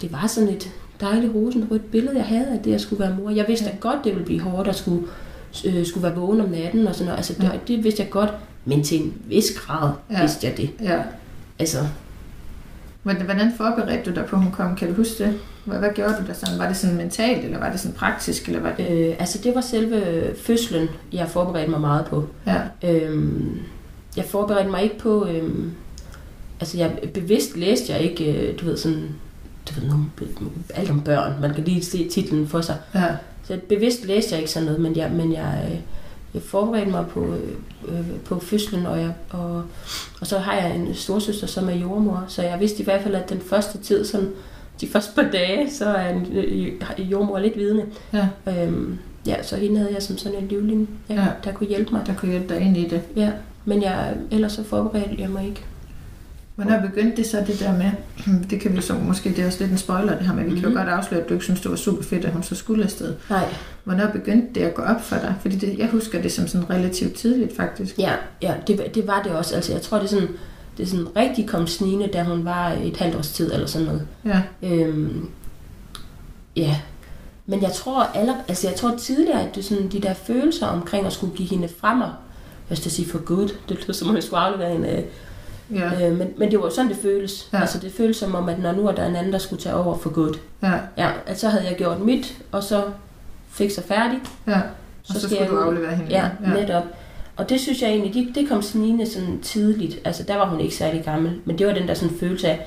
det 0.00 0.12
var 0.12 0.26
sådan 0.26 0.48
et 0.48 0.68
dejligt 1.00 1.34
rosenrødt 1.34 1.90
billede, 1.90 2.16
jeg 2.16 2.24
havde 2.24 2.46
af 2.46 2.58
det, 2.58 2.74
at 2.74 2.80
skulle 2.80 3.00
være 3.00 3.16
mor. 3.20 3.30
Jeg 3.30 3.44
vidste 3.48 3.66
ja. 3.66 3.76
godt, 3.80 4.04
det 4.04 4.12
ville 4.12 4.26
blive 4.26 4.40
hårdt 4.40 4.68
at 4.68 4.76
skulle, 4.76 5.02
øh, 5.66 5.86
skulle 5.86 6.04
være 6.04 6.14
vågen 6.14 6.40
om 6.40 6.48
natten 6.48 6.86
og 6.86 6.94
sådan 6.94 7.06
noget. 7.06 7.16
Altså, 7.16 7.34
det, 7.34 7.42
ja. 7.42 7.50
det 7.68 7.84
vidste 7.84 8.02
jeg 8.02 8.10
godt. 8.10 8.30
Men 8.66 8.82
til 8.82 9.02
en 9.02 9.14
vis 9.24 9.44
grad 9.58 9.92
ja. 10.10 10.20
vidste 10.20 10.46
jeg 10.46 10.56
det. 10.56 10.70
Ja. 10.82 11.02
Altså. 11.58 11.78
Hvordan 13.02 13.52
forberedte 13.56 14.10
du 14.10 14.14
dig 14.14 14.26
på, 14.26 14.36
hun 14.36 14.52
kom? 14.52 14.76
Kan 14.76 14.88
du 14.88 14.94
huske 14.94 15.24
det? 15.24 15.38
Hvad, 15.64 15.78
hvad 15.78 15.90
gjorde 15.94 16.14
du 16.20 16.26
der 16.26 16.34
sådan? 16.34 16.58
Var 16.58 16.68
det 16.68 16.76
sådan 16.76 16.96
mentalt, 16.96 17.44
eller 17.44 17.58
var 17.58 17.70
det 17.70 17.80
sådan 17.80 17.96
praktisk? 17.96 18.48
Eller 18.48 18.60
var 18.60 18.72
det... 18.76 18.90
Øh, 18.90 19.14
altså 19.18 19.38
det 19.44 19.54
var 19.54 19.60
selve 19.60 20.22
fødslen, 20.36 20.88
jeg 21.12 21.28
forberedte 21.28 21.70
mig 21.70 21.80
meget 21.80 22.04
på. 22.06 22.28
Ja. 22.46 22.60
Øhm, 22.82 23.58
jeg 24.16 24.24
forberedte 24.24 24.70
mig 24.70 24.82
ikke 24.82 24.98
på... 24.98 25.26
Øhm, 25.26 25.72
altså 26.60 26.78
jeg 26.78 26.98
bevidst 27.14 27.56
læste 27.56 27.92
jeg 27.92 28.00
ikke, 28.00 28.32
øh, 28.32 28.60
du 28.60 28.64
ved 28.64 28.76
sådan... 28.76 29.08
Du 29.68 29.80
ved, 29.80 29.90
alt 30.74 30.90
om 30.90 31.00
børn. 31.00 31.32
Man 31.40 31.54
kan 31.54 31.64
lige 31.64 31.84
se 31.84 32.08
titlen 32.08 32.48
for 32.48 32.60
sig. 32.60 32.76
Ja. 32.94 33.06
Så 33.44 33.58
bevidst 33.68 34.06
læste 34.06 34.32
jeg 34.32 34.40
ikke 34.40 34.50
sådan 34.50 34.66
noget, 34.66 34.80
men 34.80 34.96
jeg, 34.96 35.10
men 35.10 35.32
jeg, 35.32 35.62
øh, 35.64 35.70
jeg 35.70 35.80
forberedte 36.40 36.90
mig 36.90 37.06
på, 37.06 37.34
øh, 37.88 38.06
på 38.24 38.38
fødslen, 38.38 38.86
og, 38.86 38.98
jeg, 39.00 39.12
og, 39.30 39.62
og 40.20 40.26
så 40.26 40.38
har 40.38 40.54
jeg 40.54 40.76
en 40.76 40.94
storsøster, 40.94 41.46
som 41.46 41.68
er 41.68 41.74
jordmor, 41.74 42.24
så 42.28 42.42
jeg 42.42 42.60
vidste 42.60 42.80
i 42.80 42.84
hvert 42.84 43.02
fald, 43.02 43.14
at 43.14 43.30
den 43.30 43.40
første 43.40 43.78
tid, 43.78 44.04
sådan, 44.04 44.28
de 44.80 44.88
første 44.92 45.14
par 45.14 45.30
dage, 45.32 45.70
så 45.70 45.84
er 45.84 46.08
en 46.08 46.26
øh, 46.32 47.12
jordmor 47.12 47.38
lidt 47.38 47.56
vidne. 47.56 47.84
Ja. 48.12 48.28
Øhm, 48.48 48.98
ja, 49.26 49.42
så 49.42 49.56
hende 49.56 49.78
havde 49.78 49.92
jeg 49.92 50.02
som 50.02 50.18
sådan 50.18 50.38
en 50.38 50.48
livlinje, 50.48 50.86
ja, 51.08 51.14
ja. 51.14 51.26
der 51.44 51.52
kunne 51.52 51.68
hjælpe 51.68 51.92
mig. 51.92 52.02
Der 52.06 52.14
kunne 52.14 52.30
hjælpe 52.30 52.54
dig 52.54 52.62
ind 52.62 52.76
i 52.76 52.88
det. 52.88 53.02
Ja, 53.16 53.32
men 53.64 53.82
jeg, 53.82 54.14
ellers 54.30 54.52
så 54.52 54.64
forberedte 54.64 55.16
jeg 55.18 55.30
mig 55.30 55.46
ikke. 55.46 55.64
Hvornår 56.56 56.80
begyndte 56.80 57.16
det 57.16 57.26
så 57.26 57.44
det 57.46 57.60
der 57.60 57.72
med, 57.78 57.90
det 58.50 58.60
kan 58.60 58.76
vi 58.76 58.80
så, 58.80 58.94
måske 58.94 59.30
det 59.30 59.38
er 59.38 59.46
også 59.46 59.58
lidt 59.60 59.70
en 59.70 59.78
spoiler 59.78 60.18
det 60.18 60.26
her, 60.26 60.34
men 60.34 60.44
vi 60.44 60.50
mm-hmm. 60.50 60.60
kan 60.60 60.70
jo 60.70 60.78
mhm. 60.78 60.78
godt 60.78 60.88
afsløre, 60.88 61.22
at 61.22 61.28
du 61.28 61.34
ikke 61.34 61.44
synes, 61.44 61.60
det 61.60 61.70
var 61.70 61.76
super 61.76 62.02
fedt, 62.02 62.24
at 62.24 62.32
hun 62.32 62.42
så 62.42 62.54
skulle 62.54 62.84
afsted. 62.84 63.14
Nej. 63.30 63.54
Hvornår 63.84 64.06
begyndte 64.12 64.60
det 64.60 64.66
at 64.66 64.74
gå 64.74 64.82
op 64.82 65.00
for 65.00 65.16
dig? 65.16 65.34
Fordi 65.40 65.56
det, 65.56 65.78
jeg 65.78 65.88
husker 65.88 66.22
det 66.22 66.32
som 66.32 66.48
sådan 66.48 66.70
relativt 66.70 67.14
tidligt 67.14 67.56
faktisk. 67.56 67.98
Ja, 67.98 68.12
ja 68.42 68.54
det, 68.66 68.94
det 68.94 69.06
var 69.06 69.22
det 69.22 69.32
også. 69.32 69.54
Altså 69.54 69.72
jeg 69.72 69.82
tror, 69.82 69.98
det 69.98 70.04
er 70.04 70.08
sådan, 70.08 70.28
det 70.76 70.82
er 70.82 70.86
sådan 70.86 71.16
rigtig 71.16 71.48
kom 71.48 71.66
snigende, 71.66 72.06
da 72.06 72.22
hun 72.22 72.44
var 72.44 72.72
et 72.72 72.96
halvt 72.96 73.16
års 73.16 73.32
tid 73.32 73.52
eller 73.52 73.66
sådan 73.66 73.86
noget. 73.86 74.06
Ja. 74.24 74.42
Øhm, 74.62 75.28
ja. 76.56 76.76
Men 77.46 77.62
jeg 77.62 77.72
tror, 77.72 78.02
aller, 78.02 78.34
altså 78.48 78.68
jeg 78.68 78.76
tror 78.76 78.96
tidligere, 78.98 79.48
at 79.48 79.54
det 79.54 79.64
sådan, 79.64 79.88
de 79.88 80.00
der 80.00 80.14
følelser 80.14 80.66
omkring 80.66 81.06
at 81.06 81.12
skulle 81.12 81.36
give 81.36 81.48
hende 81.48 81.68
frem 81.80 82.00
og, 82.00 82.12
jeg 82.70 82.78
skal 82.78 82.90
sige 82.90 83.08
for 83.08 83.18
good, 83.18 83.48
det 83.68 83.76
lyder 83.82 83.92
som 83.92 84.08
om 84.08 84.14
jeg 84.14 84.22
skulle 84.22 84.40
aflevere 84.40 84.72
hende 84.72 85.04
Ja. 85.74 86.08
Øh, 86.08 86.18
men, 86.18 86.28
men 86.36 86.50
det 86.50 86.60
var 86.60 86.68
sådan, 86.68 86.88
det 86.88 86.96
føles. 86.96 87.48
Ja. 87.52 87.60
Altså, 87.60 87.78
det 87.78 87.92
føles 87.92 88.16
som 88.16 88.34
om, 88.34 88.48
at 88.48 88.58
når 88.58 88.72
nu 88.72 88.88
er 88.88 88.92
der 88.92 89.06
en 89.06 89.16
anden, 89.16 89.32
der 89.32 89.38
skulle 89.38 89.62
tage 89.62 89.74
over 89.74 89.98
for 89.98 90.10
godt. 90.10 90.40
Ja. 90.62 90.72
ja 90.96 91.10
at 91.26 91.40
så 91.40 91.48
havde 91.48 91.64
jeg 91.64 91.76
gjort 91.76 92.00
mit, 92.00 92.38
og 92.52 92.62
så 92.62 92.82
fik 93.50 93.70
sig 93.70 93.84
færdig. 93.84 94.18
Ja. 94.46 94.56
Og 94.56 94.62
så, 95.14 95.20
så 95.20 95.20
skulle 95.20 95.42
jeg, 95.42 95.50
du 95.50 95.56
aflevere 95.56 95.96
hende. 95.96 96.10
Ja, 96.10 96.28
ja, 96.42 96.52
netop. 96.52 96.84
Og 97.36 97.48
det 97.48 97.60
synes 97.60 97.82
jeg 97.82 97.90
egentlig, 97.90 98.14
det, 98.14 98.34
det 98.34 98.48
kom 98.48 98.62
snigende 98.62 99.06
sådan 99.06 99.40
tidligt. 99.42 99.98
Altså, 100.04 100.22
der 100.22 100.36
var 100.36 100.48
hun 100.48 100.60
ikke 100.60 100.76
særlig 100.76 101.04
gammel. 101.04 101.40
Men 101.44 101.58
det 101.58 101.66
var 101.66 101.72
den 101.72 101.88
der 101.88 101.94
sådan 101.94 102.16
følelse 102.16 102.48
af, 102.48 102.66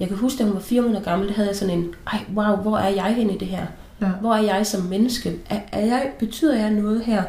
jeg 0.00 0.08
kan 0.08 0.16
huske, 0.16 0.38
da 0.38 0.44
hun 0.44 0.54
var 0.54 0.60
fire 0.60 0.82
måneder 0.82 1.02
gammel, 1.02 1.28
der 1.28 1.34
havde 1.34 1.48
jeg 1.48 1.56
sådan 1.56 1.78
en, 1.78 1.94
ej, 2.12 2.18
wow, 2.34 2.56
hvor 2.56 2.78
er 2.78 2.88
jeg 2.88 3.14
henne 3.14 3.34
i 3.34 3.38
det 3.38 3.48
her? 3.48 3.66
Ja. 4.00 4.06
Hvor 4.20 4.34
er 4.34 4.42
jeg 4.42 4.66
som 4.66 4.82
menneske? 4.82 5.38
Er, 5.50 5.60
er 5.72 5.80
jeg, 5.80 6.10
betyder 6.18 6.58
jeg 6.58 6.70
noget 6.70 7.02
her? 7.02 7.22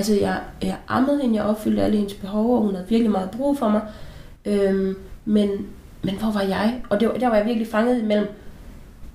Altså, 0.00 0.14
jeg, 0.14 0.38
jeg 0.62 0.76
ammede 0.88 1.20
hende, 1.22 1.36
jeg 1.36 1.44
opfyldte 1.44 1.82
alle 1.82 1.96
hendes 1.96 2.14
behov, 2.14 2.56
og 2.56 2.62
hun 2.62 2.74
havde 2.74 2.88
virkelig 2.88 3.10
meget 3.10 3.30
brug 3.30 3.58
for 3.58 3.68
mig. 3.68 3.80
Øhm, 4.44 4.96
men, 5.24 5.48
men 6.02 6.14
hvor 6.14 6.32
var 6.32 6.40
jeg? 6.42 6.82
Og 6.90 7.00
det, 7.00 7.10
der 7.20 7.28
var 7.28 7.36
jeg 7.36 7.46
virkelig 7.46 7.68
fanget 7.68 8.04
mellem 8.04 8.26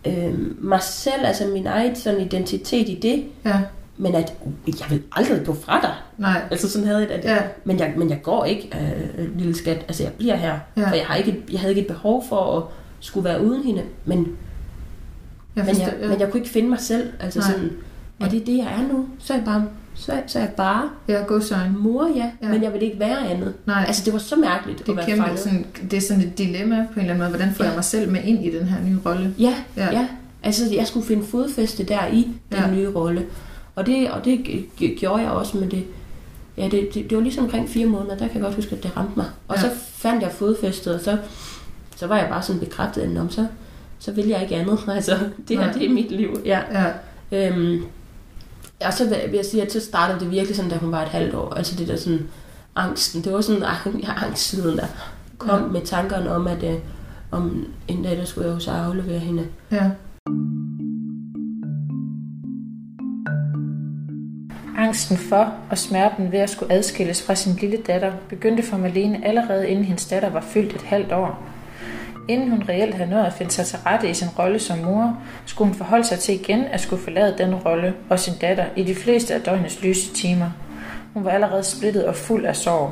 øhm, 0.08 0.58
mig 0.62 0.82
selv, 0.82 1.26
altså 1.26 1.48
min 1.48 1.68
egen 1.68 1.96
sådan 1.96 2.22
identitet 2.22 2.90
i 2.90 3.00
det, 3.02 3.26
ja. 3.46 3.60
men 3.98 4.16
at 4.16 4.34
jeg 4.68 4.88
vil 4.90 5.02
aldrig 5.12 5.46
gå 5.46 5.54
fra 5.54 5.82
dig. 5.82 5.94
Nej. 6.18 6.42
Altså 6.52 6.70
sådan 6.70 6.88
havde 6.88 7.00
jeg 7.00 7.10
det. 7.10 7.24
Ja. 7.24 7.38
Men, 7.64 7.80
jeg, 7.80 7.94
men 7.98 8.10
jeg 8.10 8.22
går 8.24 8.46
ikke, 8.46 8.70
øh, 9.20 9.38
lille 9.38 9.56
skat. 9.56 9.78
Altså 9.88 10.04
jeg 10.04 10.14
bliver 10.14 10.36
her. 10.36 10.60
Ja. 10.78 10.90
For 10.90 10.96
jeg, 10.96 11.06
har 11.06 11.16
ikke, 11.16 11.44
jeg 11.52 11.60
havde 11.60 11.72
ikke 11.72 11.82
et 11.82 11.88
behov 11.88 12.24
for 12.30 12.58
at 12.58 12.64
skulle 13.00 13.30
være 13.30 13.44
uden 13.46 13.64
hende. 13.64 13.82
Men, 14.06 14.18
Jeg 15.56 15.66
men, 15.66 15.76
forstår, 15.76 15.98
jeg, 16.00 16.10
men 16.10 16.20
jeg 16.20 16.32
kunne 16.32 16.40
ikke 16.40 16.52
finde 16.52 16.70
mig 16.70 16.80
selv. 16.80 17.10
Altså 17.20 17.40
Nej. 17.40 17.52
sådan, 17.52 17.72
er 18.20 18.30
det 18.30 18.48
det, 18.48 18.58
jeg 18.58 18.66
er 18.66 18.94
nu? 18.94 19.08
Så 19.20 19.34
er 19.34 19.38
jeg 19.38 19.46
bare, 19.46 19.66
så 19.96 20.22
så 20.28 20.40
er 20.40 20.44
jeg 20.44 20.52
bare 20.58 20.90
ja, 21.08 21.14
go 21.28 21.40
sign. 21.40 21.78
mor, 21.80 22.08
ja. 22.16 22.32
Ja. 22.42 22.48
Men 22.48 22.64
jeg 22.64 22.74
vil 22.74 22.84
ikke 22.84 23.00
være 23.00 23.30
andet. 23.30 23.54
Nej, 23.66 23.84
Altså 23.88 24.02
det 24.06 24.14
var 24.14 24.20
så 24.20 24.36
mærkeligt 24.36 24.80
det 24.80 24.90
at 24.90 24.96
være 24.98 25.06
kæmpe, 25.06 25.24
fanget. 25.24 25.40
sådan, 25.40 25.66
det 25.92 25.98
er 25.98 26.02
sådan 26.02 26.24
et 26.24 26.38
dilemma 26.38 26.76
på 26.76 26.94
en 26.94 27.00
eller 27.00 27.02
anden 27.14 27.18
måde. 27.18 27.30
Hvordan 27.30 27.54
får 27.56 27.64
Ja. 27.64 27.70
jeg 27.70 27.78
mig 27.78 27.84
selv 27.84 28.12
med 28.12 28.24
ind 28.24 28.46
i 28.46 28.58
den 28.58 28.68
her 28.68 28.84
nye 28.86 28.98
rolle? 29.06 29.34
Ja, 29.40 29.54
Ja. 29.78 29.86
ja. 29.92 30.08
Altså, 30.44 30.64
jeg 30.76 30.88
skulle 30.88 31.06
finde 31.06 31.24
fodfæste 31.26 31.84
der 31.84 32.08
i 32.08 32.28
den 32.52 32.60
Ja. 32.60 32.72
nye 32.72 32.88
rolle. 32.96 33.26
Og 33.76 33.86
det, 33.86 34.12
og 34.12 34.26
det 34.26 34.46
gjorde 34.98 35.22
jeg 35.24 35.32
også, 35.32 35.58
men 35.58 35.72
det, 35.72 35.84
ja, 36.58 36.64
det, 36.64 36.90
det, 36.94 37.10
det 37.10 37.18
var 37.18 37.24
ligesom 37.24 37.44
omkring 37.44 37.70
fire 37.70 37.86
måneder, 37.86 38.18
der 38.18 38.28
kan 38.28 38.34
jeg 38.36 38.44
godt 38.44 38.56
huske, 38.56 38.76
at 38.76 38.84
det 38.84 38.98
ramte 38.98 39.12
mig. 39.16 39.26
Og 39.48 39.56
Ja. 39.56 39.62
så 39.62 39.70
fandt 39.94 40.22
jeg 40.24 40.32
fodfæstet, 40.32 40.96
og 40.96 41.02
så, 41.02 41.18
så 41.96 42.08
var 42.08 42.18
jeg 42.18 42.28
bare 42.30 42.42
sådan 42.42 42.60
bekræftet, 42.60 43.02
at 43.02 43.10
"Nå, 43.10 43.22
så, 43.30 43.46
så 44.00 44.12
vil 44.12 44.28
jeg 44.28 44.42
ikke 44.42 44.56
andet. 44.56 44.80
Altså, 44.96 45.18
det 45.48 45.58
her, 45.58 45.66
Nej. 45.66 45.74
det 45.74 45.86
er 45.86 45.94
mit 45.94 46.12
liv. 46.12 46.42
Ja. 46.46 46.60
Ja, 46.72 46.86
Øhm, 47.32 47.82
og 48.86 48.94
så 48.94 49.10
vil 49.10 49.34
jeg 49.34 49.46
sige, 49.46 49.64
at 49.64 49.72
så 49.72 49.80
startede 49.80 50.20
det 50.20 50.32
virkelig 50.32 50.56
sådan, 50.56 50.72
da 50.72 50.78
hun 50.78 50.92
var 50.92 51.02
et 51.02 51.08
halvt 51.08 51.36
år. 51.36 51.54
Altså 51.54 51.76
det 51.78 51.88
der 51.88 51.96
sådan, 51.96 52.28
angsten. 52.76 53.24
Det 53.24 53.34
var 53.34 53.42
sådan 53.42 53.64
angstsiden, 54.08 54.78
der 54.78 54.88
kom 55.38 55.62
ja. 55.62 55.68
med 55.68 55.82
tankerne 55.82 56.32
om, 56.36 56.48
at 56.48 56.64
øh, 56.64 56.76
om 57.32 57.66
en 57.88 58.04
dag, 58.04 58.18
der 58.18 58.26
skulle 58.26 58.48
jeg 58.48 58.56
jo 58.56 58.60
så 58.60 58.72
aflevere 58.72 59.20
hende. 59.20 59.46
ja. 59.72 59.90
Angsten 64.78 65.18
for 65.18 65.54
og 65.70 65.78
smerten 65.78 66.32
ved 66.32 66.40
at 66.40 66.50
skulle 66.50 66.74
adskilles 66.74 67.24
fra 67.24 67.36
sin 67.36 67.54
lille 67.62 67.78
datter 67.88 68.14
begyndte 68.30 68.64
for 68.64 68.78
Malene 68.78 69.26
allerede 69.26 69.70
inden 69.70 69.86
hendes 69.86 70.06
datter 70.06 70.30
var 70.30 70.42
fyldt 70.42 70.76
et 70.76 70.82
halvt 70.82 71.12
år. 71.12 71.55
Inden 72.28 72.50
hun 72.50 72.64
reelt 72.70 72.96
havde 72.96 73.10
nået 73.10 73.26
at 73.26 73.34
finde 73.34 73.52
sig 73.52 73.66
til 73.66 73.80
rette 73.86 74.10
i 74.10 74.14
sin 74.14 74.28
rolle 74.40 74.60
som 74.60 74.78
mor, 74.78 75.18
skulle 75.46 75.68
hun 75.68 75.78
forholde 75.78 76.04
sig 76.04 76.20
til 76.20 76.36
igen 76.36 76.64
at 76.64 76.82
skulle 76.82 77.04
forlade 77.04 77.36
den 77.38 77.56
rolle 77.56 77.94
og 78.10 78.20
sin 78.20 78.34
datter 78.42 78.66
i 78.76 78.84
de 78.84 78.96
fleste 78.96 79.34
af 79.34 79.42
døgnets 79.42 79.84
lyse 79.84 80.14
timer. 80.14 80.50
Hun 81.14 81.26
var 81.26 81.32
allerede 81.32 81.64
splittet 81.64 82.06
og 82.06 82.16
fuld 82.16 82.46
af 82.46 82.56
sorg. 82.56 82.92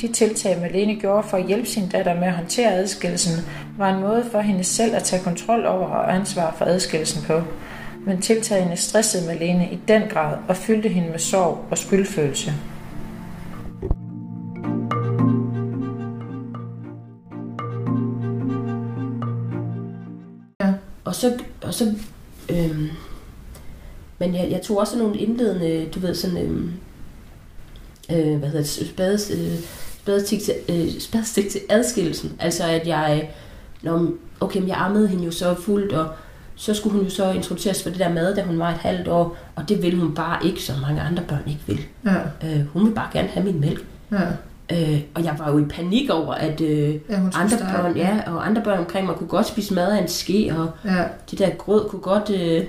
De 0.00 0.12
tiltag, 0.12 0.60
Malene 0.60 1.00
gjorde 1.00 1.22
for 1.22 1.36
at 1.36 1.46
hjælpe 1.46 1.66
sin 1.66 1.88
datter 1.88 2.14
med 2.14 2.28
at 2.28 2.32
håndtere 2.32 2.72
adskillelsen, 2.72 3.44
var 3.78 3.94
en 3.94 4.00
måde 4.00 4.24
for 4.32 4.40
hende 4.40 4.64
selv 4.64 4.96
at 4.96 5.02
tage 5.02 5.22
kontrol 5.22 5.66
over 5.66 5.86
og 5.86 6.14
ansvar 6.14 6.54
for 6.58 6.64
adskillelsen 6.64 7.22
på. 7.26 7.42
Men 8.06 8.20
tiltagene 8.20 8.76
stressede 8.76 9.26
Malene 9.26 9.68
i 9.72 9.78
den 9.88 10.02
grad 10.08 10.36
og 10.48 10.56
fyldte 10.56 10.88
hende 10.88 11.10
med 11.10 11.18
sorg 11.18 11.64
og 11.70 11.78
skyldfølelse. 11.78 12.52
Og 21.08 21.14
så, 21.14 21.32
og 21.62 21.74
så 21.74 21.94
øhm, 22.48 22.88
men 24.18 24.34
jeg, 24.34 24.48
jeg 24.50 24.62
tog 24.62 24.78
også 24.78 24.98
nogle 24.98 25.18
indledende, 25.18 25.88
du 25.94 26.00
ved, 26.00 26.14
sådan, 26.14 26.36
øhm, 26.38 26.72
øh, 28.12 28.38
hvad 28.38 28.48
hedder 28.48 28.62
det, 28.62 28.68
spades, 28.68 29.30
øh, 29.30 29.58
spadestik 30.02 30.40
til, 30.42 30.54
øh, 30.68 31.00
spadestik 31.00 31.48
til 31.48 31.60
adskillelsen. 31.68 32.32
Altså 32.40 32.64
at 32.64 32.86
jeg, 32.86 33.30
når, 33.82 34.10
okay, 34.40 34.60
men 34.60 34.68
jeg 34.68 34.76
ammede 34.76 35.08
hende 35.08 35.24
jo 35.24 35.30
så 35.30 35.54
fuldt, 35.54 35.92
og 35.92 36.08
så 36.56 36.74
skulle 36.74 36.96
hun 36.96 37.04
jo 37.04 37.10
så 37.10 37.30
introduceres 37.32 37.82
for 37.82 37.90
det 37.90 37.98
der 37.98 38.08
mad, 38.12 38.34
da 38.34 38.42
hun 38.42 38.58
var 38.58 38.70
et 38.70 38.78
halvt 38.78 39.08
år, 39.08 39.36
og 39.56 39.68
det 39.68 39.82
ville 39.82 39.98
hun 40.00 40.14
bare 40.14 40.46
ikke, 40.46 40.62
som 40.62 40.80
mange 40.80 41.00
andre 41.00 41.22
børn 41.28 41.42
ikke 41.46 41.60
vil. 41.66 41.80
Ja, 42.04 42.16
Øh, 42.48 42.66
hun 42.66 42.82
ville 42.82 42.94
bare 42.94 43.08
gerne 43.12 43.28
have 43.28 43.46
min 43.46 43.60
mælk. 43.60 43.84
ja. 44.12 44.26
Øh, 44.72 45.00
og 45.14 45.24
jeg 45.24 45.34
var 45.38 45.50
jo 45.52 45.58
i 45.58 45.64
panik 45.64 46.10
over, 46.10 46.34
at 46.34 46.60
øh, 46.60 46.94
ja 46.94 46.98
andre 47.34 47.48
starte. 47.58 47.64
børn, 47.82 47.96
ja, 47.96 48.18
og 48.26 48.46
andre 48.46 48.62
børn 48.62 48.78
omkring 48.78 49.06
mig 49.06 49.14
kunne 49.16 49.28
godt 49.28 49.46
spise 49.46 49.74
mad 49.74 49.92
af 49.92 50.02
en 50.02 50.08
ske, 50.08 50.52
og 50.58 50.70
ja. 50.84 51.04
det 51.30 51.38
der 51.38 51.50
grød 51.50 51.88
kunne 51.88 52.02
godt 52.02 52.30
øh, 52.30 52.64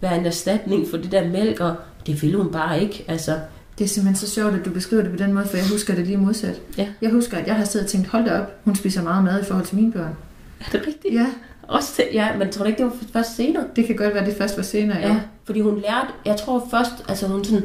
være 0.00 0.18
en 0.18 0.26
erstatning 0.26 0.86
for 0.90 0.96
det 0.96 1.12
der 1.12 1.28
mælk, 1.28 1.60
og 1.60 1.74
det 2.06 2.22
ville 2.22 2.36
hun 2.36 2.52
bare 2.52 2.80
ikke. 2.82 3.04
Altså, 3.08 3.32
Det 3.78 3.84
er 3.84 3.88
simpelthen 3.88 4.26
så 4.28 4.34
sjovt, 4.34 4.54
at 4.54 4.64
du 4.64 4.70
beskriver 4.70 5.02
det 5.02 5.10
på 5.10 5.16
den 5.16 5.32
måde, 5.32 5.46
for 5.46 5.56
jeg 5.56 5.66
husker 5.72 5.94
det 5.94 6.06
lige 6.06 6.16
modsat. 6.18 6.60
Ja. 6.78 6.86
Jeg 7.02 7.10
husker, 7.10 7.38
at 7.38 7.46
jeg 7.46 7.54
har 7.54 7.64
siddet 7.64 7.86
og 7.86 7.90
tænkt, 7.90 8.08
hold 8.08 8.24
da 8.24 8.40
op, 8.40 8.52
hun 8.64 8.74
spiser 8.76 9.02
meget 9.02 9.24
mad 9.24 9.40
i 9.42 9.44
forhold 9.44 9.66
til 9.66 9.76
mine 9.76 9.92
børn. 9.92 10.16
er 10.60 10.64
det 10.72 10.80
rigtigt? 10.86 11.14
Ja, 11.14 11.26
Også 11.62 11.94
til, 11.94 12.04
ja, 12.12 12.28
men 12.38 12.50
tror 12.52 12.62
du 12.64 12.68
ikke, 12.68 12.78
det 12.82 12.86
var 12.86 12.96
først 13.12 13.36
senere? 13.36 13.64
det 13.76 13.86
kan 13.86 13.96
godt 13.96 14.14
være, 14.14 14.24
det 14.26 14.34
først 14.38 14.56
var 14.56 14.62
senere. 14.62 14.98
Ja, 14.98 15.16
fordi 15.44 15.60
hun 15.60 15.74
lærte, 15.74 16.08
jeg 16.24 16.36
tror 16.36 16.66
først, 16.70 16.92
altså 17.08 17.26
hun 17.26 17.44
sådan, 17.44 17.64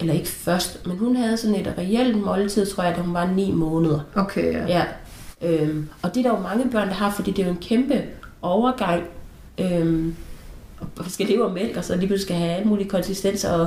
eller 0.00 0.14
ikke 0.14 0.28
først, 0.28 0.86
men 0.86 0.98
hun 0.98 1.16
havde 1.16 1.36
sådan 1.36 1.56
et 1.56 1.74
reelt 1.78 2.16
måltid, 2.24 2.66
tror 2.66 2.84
jeg, 2.84 2.96
da 2.96 3.00
hun 3.00 3.14
var 3.14 3.26
ni 3.26 3.52
måneder. 3.52 4.00
Okay, 4.14 4.52
ja. 4.52 4.66
Ja. 4.66 4.84
Øhm, 5.42 5.88
og 6.02 6.14
det 6.14 6.26
er 6.26 6.30
der 6.30 6.36
jo 6.38 6.42
mange 6.42 6.70
børn, 6.70 6.88
der 6.88 6.94
har, 6.94 7.10
fordi 7.10 7.30
det 7.30 7.42
er 7.42 7.46
jo 7.46 7.52
en 7.52 7.58
kæmpe 7.62 8.02
overgang. 8.42 9.02
Øhm, 9.60 10.14
og 10.96 11.04
skal 11.08 11.26
leve 11.26 11.44
af 11.44 11.50
mælk, 11.52 11.76
og 11.76 11.84
så 11.84 11.96
lige 11.96 12.06
pludselig 12.06 12.26
skal 12.26 12.36
have 12.36 12.50
alle 12.52 12.68
mulige 12.68 12.88
konsistenser 12.88 13.50
og, 13.50 13.66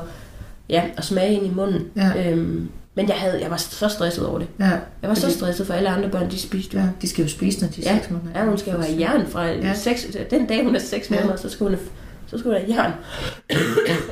ja, 0.70 0.84
og 0.98 1.04
smage 1.04 1.34
ind 1.34 1.46
i 1.46 1.50
munden. 1.56 1.82
Ja. 1.96 2.32
Øhm, 2.32 2.70
men 2.96 3.08
jeg, 3.08 3.16
havde, 3.16 3.42
jeg 3.42 3.52
var 3.52 3.58
så 3.58 3.90
stresset 3.90 4.28
over 4.28 4.40
det. 4.40 4.48
ja. 4.60 4.66
Jeg 5.02 5.10
var 5.10 5.14
så 5.14 5.22
Fordi- 5.22 5.34
stresset, 5.34 5.68
for 5.68 5.74
alle 5.74 5.90
andre 5.90 6.10
børn, 6.10 6.32
de 6.32 6.40
spiste 6.40 6.78
jo. 6.78 6.84
ja. 6.84 6.90
De 7.02 7.10
skal 7.10 7.22
jo 7.24 7.30
spise, 7.30 7.62
når 7.62 7.68
de 7.68 7.86
er 7.86 7.94
Ja. 7.94 7.98
seks 8.00 8.12
måneder. 8.12 8.40
Ja, 8.40 8.46
hun 8.46 8.58
skal 8.58 8.74
jo 8.74 8.80
have 8.82 9.00
jern 9.00 9.28
fra 9.28 9.46
Ja. 9.46 9.68
ja. 9.68 9.74
seks, 9.74 10.08
den 10.32 10.46
dag, 10.46 10.64
hun 10.66 10.76
er 10.76 10.80
6 10.80 11.12
Ja. 11.12 11.16
måneder, 11.16 11.36
så 11.36 11.50
skal 11.50 11.64
hun 11.64 11.74
have, 11.74 11.86
så 12.28 12.44
hun 12.44 12.54
have 12.54 12.66
jern. 12.70 12.92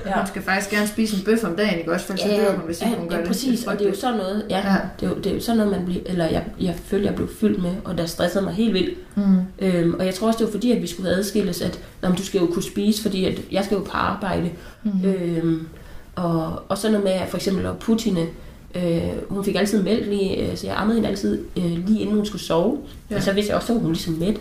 Ja. 0.05 0.17
Hun 0.17 0.27
skal 0.27 0.41
faktisk 0.41 0.72
gerne 0.72 0.88
spise 0.88 1.17
en 1.17 1.24
bøf 1.25 1.43
om 1.43 1.55
dagen, 1.55 1.79
ikke 1.79 1.91
også? 1.91 2.05
For 2.05 2.17
så 2.17 2.27
dør 2.27 2.51
hun, 2.55 2.65
hvis 2.65 2.81
ikke 2.81 2.95
hun 2.98 3.10
gør 3.10 3.15
ja, 3.15 3.22
det. 3.22 3.27
præcis, 3.27 3.65
og 3.67 3.79
det 3.79 3.86
er 3.86 3.89
jo 3.89 3.95
sådan 3.95 4.17
noget, 4.17 4.45
ja, 4.50 4.57
Ja. 4.57 4.74
ja. 4.74 4.79
Det, 5.00 5.05
er 5.05 5.10
jo, 5.10 5.15
det 5.15 5.25
er 5.25 5.34
jo 5.34 5.39
sådan 5.41 5.57
noget, 5.57 5.72
man 5.72 5.86
bliver, 5.86 6.01
eller 6.05 6.25
jeg, 6.25 6.43
jeg 6.62 6.75
følte, 6.86 7.05
jeg 7.07 7.15
blev 7.15 7.29
fyldt 7.39 7.63
med, 7.63 7.72
og 7.84 7.98
der 7.98 8.05
stressede 8.05 8.43
mig 8.43 8.53
helt 8.53 8.74
vildt. 8.74 8.98
Mm. 9.15 9.24
Øhm, 9.60 9.93
og 9.93 10.05
jeg 10.05 10.13
tror 10.13 10.27
også, 10.27 10.38
det 10.38 10.45
var 10.45 10.51
fordi, 10.51 10.72
at 10.72 10.81
vi 10.81 10.88
skulle 10.88 11.10
adskilles, 11.10 11.62
at 11.62 11.79
nå, 12.01 12.10
men 12.10 12.17
du 12.17 12.24
skal 12.24 12.39
jo 12.41 12.48
kunne 12.48 12.63
spise, 12.63 13.01
fordi 13.01 13.25
at 13.25 13.41
jeg 13.51 13.65
skal 13.65 13.75
jo 13.75 13.81
på 13.84 13.91
arbejde. 13.93 14.50
Mm. 14.84 15.05
Øhm, 15.05 15.67
og, 16.15 16.63
og 16.69 16.77
sådan 16.77 16.91
noget 16.91 17.03
med, 17.03 17.12
at 17.13 17.29
for 17.29 17.38
eksempel 17.38 17.65
at 17.65 17.77
putte 17.79 18.03
hende, 18.03 18.27
øh, 18.75 19.29
hun 19.29 19.46
fik 19.46 19.55
altid 19.55 19.84
mælk 19.84 20.05
lige, 20.08 20.51
øh, 20.51 20.58
så 20.58 20.67
jeg 20.67 20.75
ammede 20.75 20.96
hende 20.96 21.10
altid 21.10 21.44
øh, 21.58 21.63
lige 21.88 22.00
inden 22.00 22.15
hun 22.15 22.25
skulle 22.25 22.41
sove. 22.41 22.77
Ja. 23.12 23.15
Og 23.15 23.24
så 23.24 23.34
vidste 23.34 23.50
jeg 23.50 23.58
også, 23.58 23.74
at 23.74 23.79
hun 23.79 23.91
ligesom 23.91 24.13
mæt. 24.13 24.38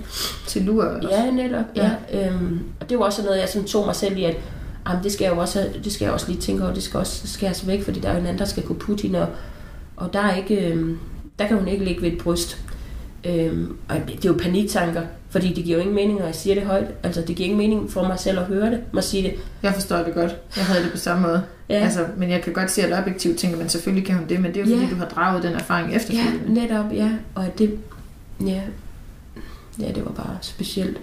Til 0.47 0.63
lur 0.63 0.85
også. 0.85 1.09
Ja, 1.11 1.31
netop. 1.31 1.65
Ja. 1.77 1.91
Ja, 2.13 2.29
øhm, 2.29 2.61
og 2.81 2.91
det 2.91 2.99
var 2.99 3.05
også 3.05 3.23
noget, 3.23 3.41
jeg 3.41 3.49
sådan 3.49 3.69
tog 3.69 3.87
mig 3.87 3.97
selv 3.97 4.17
i, 4.17 4.25
at 4.25 4.37
jamen, 4.89 5.05
det, 5.05 5.13
skal 5.13 5.25
jeg 5.25 5.35
jo 5.35 5.41
også, 5.41 5.69
det 5.85 5.93
skal 5.93 6.05
jeg 6.05 6.13
også 6.15 6.29
lige 6.29 6.41
tænke 6.41 6.65
over, 6.65 6.75
det 6.75 6.83
skal 6.83 7.01
også 7.01 7.29
skæres 7.29 7.67
væk, 7.67 7.83
fordi 7.83 8.01
der 8.01 8.09
er 8.09 8.13
jo 8.13 8.21
en 8.21 8.27
anden, 8.27 8.39
der 8.39 8.45
skal 8.45 8.63
kunne 8.63 8.79
putte 8.79 9.03
hende, 9.03 9.23
og, 9.23 9.29
og 9.97 10.13
der, 10.13 10.21
er 10.21 10.37
ikke, 10.37 10.71
øhm, 10.71 10.99
der 11.39 11.47
kan 11.47 11.57
hun 11.57 11.69
ikke 11.69 11.85
ligge 11.85 12.03
ved 12.03 12.13
et 12.13 12.19
bryst. 12.19 12.59
Øhm, 13.25 13.77
og 13.89 13.97
det 14.07 14.25
er 14.25 14.29
jo 14.29 14.39
paniktanker, 14.43 15.03
fordi 15.35 15.53
det 15.53 15.65
giver 15.65 15.77
jo 15.77 15.81
ingen 15.81 15.95
mening, 15.97 16.19
når 16.19 16.27
jeg 16.27 16.35
siger 16.35 16.55
det 16.55 16.65
højt. 16.65 16.87
Altså, 17.03 17.21
det 17.21 17.37
giver 17.37 17.45
ingen 17.51 17.59
mening 17.59 17.91
for 17.91 18.03
mig 18.03 18.19
selv 18.19 18.39
at 18.39 18.45
høre 18.45 18.71
det, 18.71 18.81
må 18.93 19.01
sige 19.01 19.23
det. 19.23 19.35
Jeg 19.63 19.75
forstår 19.75 19.97
det 19.97 20.15
godt. 20.15 20.37
Jeg 20.57 20.65
havde 20.65 20.83
det 20.85 20.91
på 20.93 20.97
samme 20.99 21.23
måde. 21.23 21.43
Ja, 21.69 21.75
Altså, 21.75 22.07
men 22.17 22.31
jeg 22.31 22.43
kan 22.43 22.53
godt 22.53 22.71
se, 22.71 22.83
at 22.87 22.99
objektivt 23.03 23.39
tænker 23.39 23.59
man, 23.59 23.69
selvfølgelig 23.69 24.07
kan 24.07 24.15
hun 24.17 24.29
det, 24.29 24.41
men 24.41 24.55
det 24.55 24.57
er 24.57 24.61
jo 24.61 24.67
fordi, 24.77 24.85
Ja. 24.85 24.91
du 24.91 24.97
har 24.97 25.09
draget 25.09 25.43
den 25.43 25.53
erfaring 25.55 25.91
ja 25.91 25.97
efterfølgende. 25.97 26.55
netop, 26.55 26.93
ja. 26.93 27.11
Og 27.35 27.45
at 27.47 27.59
det, 27.59 27.79
ja, 28.41 28.61
ja, 29.81 29.89
det 29.95 30.05
var 30.05 30.11
bare 30.11 30.37
specielt. 30.41 30.97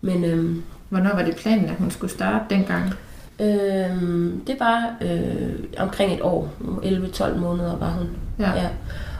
Men 0.00 0.24
øhm, 0.24 0.62
Hvornår 0.88 1.10
var 1.14 1.22
det 1.22 1.36
planen, 1.36 1.64
at 1.64 1.74
hun 1.78 1.90
skulle 1.90 2.12
starte 2.12 2.44
dengang? 2.50 2.92
Øhm, 3.40 4.40
det 4.46 4.56
var 4.60 4.94
øh, 5.02 5.52
omkring 5.78 6.12
et 6.14 6.20
år, 6.22 6.50
11-12 6.82 7.36
måneder 7.38 7.78
var 7.78 7.90
hun. 7.90 8.06
Ja. 8.38 8.50
Ja. 8.62 8.68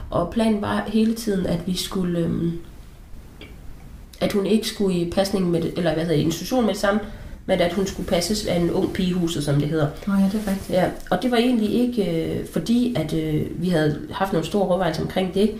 Og 0.09 0.29
planen 0.33 0.61
var 0.61 0.83
hele 0.87 1.13
tiden, 1.15 1.45
at 1.45 1.59
vi 1.67 1.77
skulle, 1.77 2.19
øhm, 2.19 2.51
at 4.21 4.33
hun 4.33 4.45
ikke 4.45 4.67
skulle 4.67 4.97
i 4.99 5.09
pasning 5.11 5.49
med, 5.51 5.61
det- 5.61 5.73
eller 5.77 5.93
hvad 5.93 6.03
hedder 6.05 6.19
institution 6.21 6.65
med 6.65 6.73
det 6.73 6.79
samme, 6.81 6.99
men 7.45 7.59
at 7.59 7.73
hun 7.73 7.87
skulle 7.87 8.07
passes 8.09 8.45
af 8.45 8.55
en 8.55 8.71
ung 8.71 8.93
pigehuset, 8.93 9.43
som 9.43 9.55
det 9.59 9.69
hedder. 9.69 9.87
Nå 10.07 10.13
ja, 10.13 10.19
det 10.19 10.41
er 10.45 10.51
rigtigt. 10.51 10.69
Ja, 10.69 10.85
og 11.09 11.21
det 11.21 11.31
var 11.31 11.37
egentlig 11.37 11.73
ikke 11.73 12.25
øh, 12.25 12.45
fordi, 12.53 12.95
at 12.97 13.13
øh, 13.13 13.41
vi 13.61 13.69
havde 13.69 13.99
haft 14.11 14.33
nogle 14.33 14.47
store 14.47 14.67
overvejelser 14.67 15.01
omkring 15.01 15.33
det. 15.33 15.51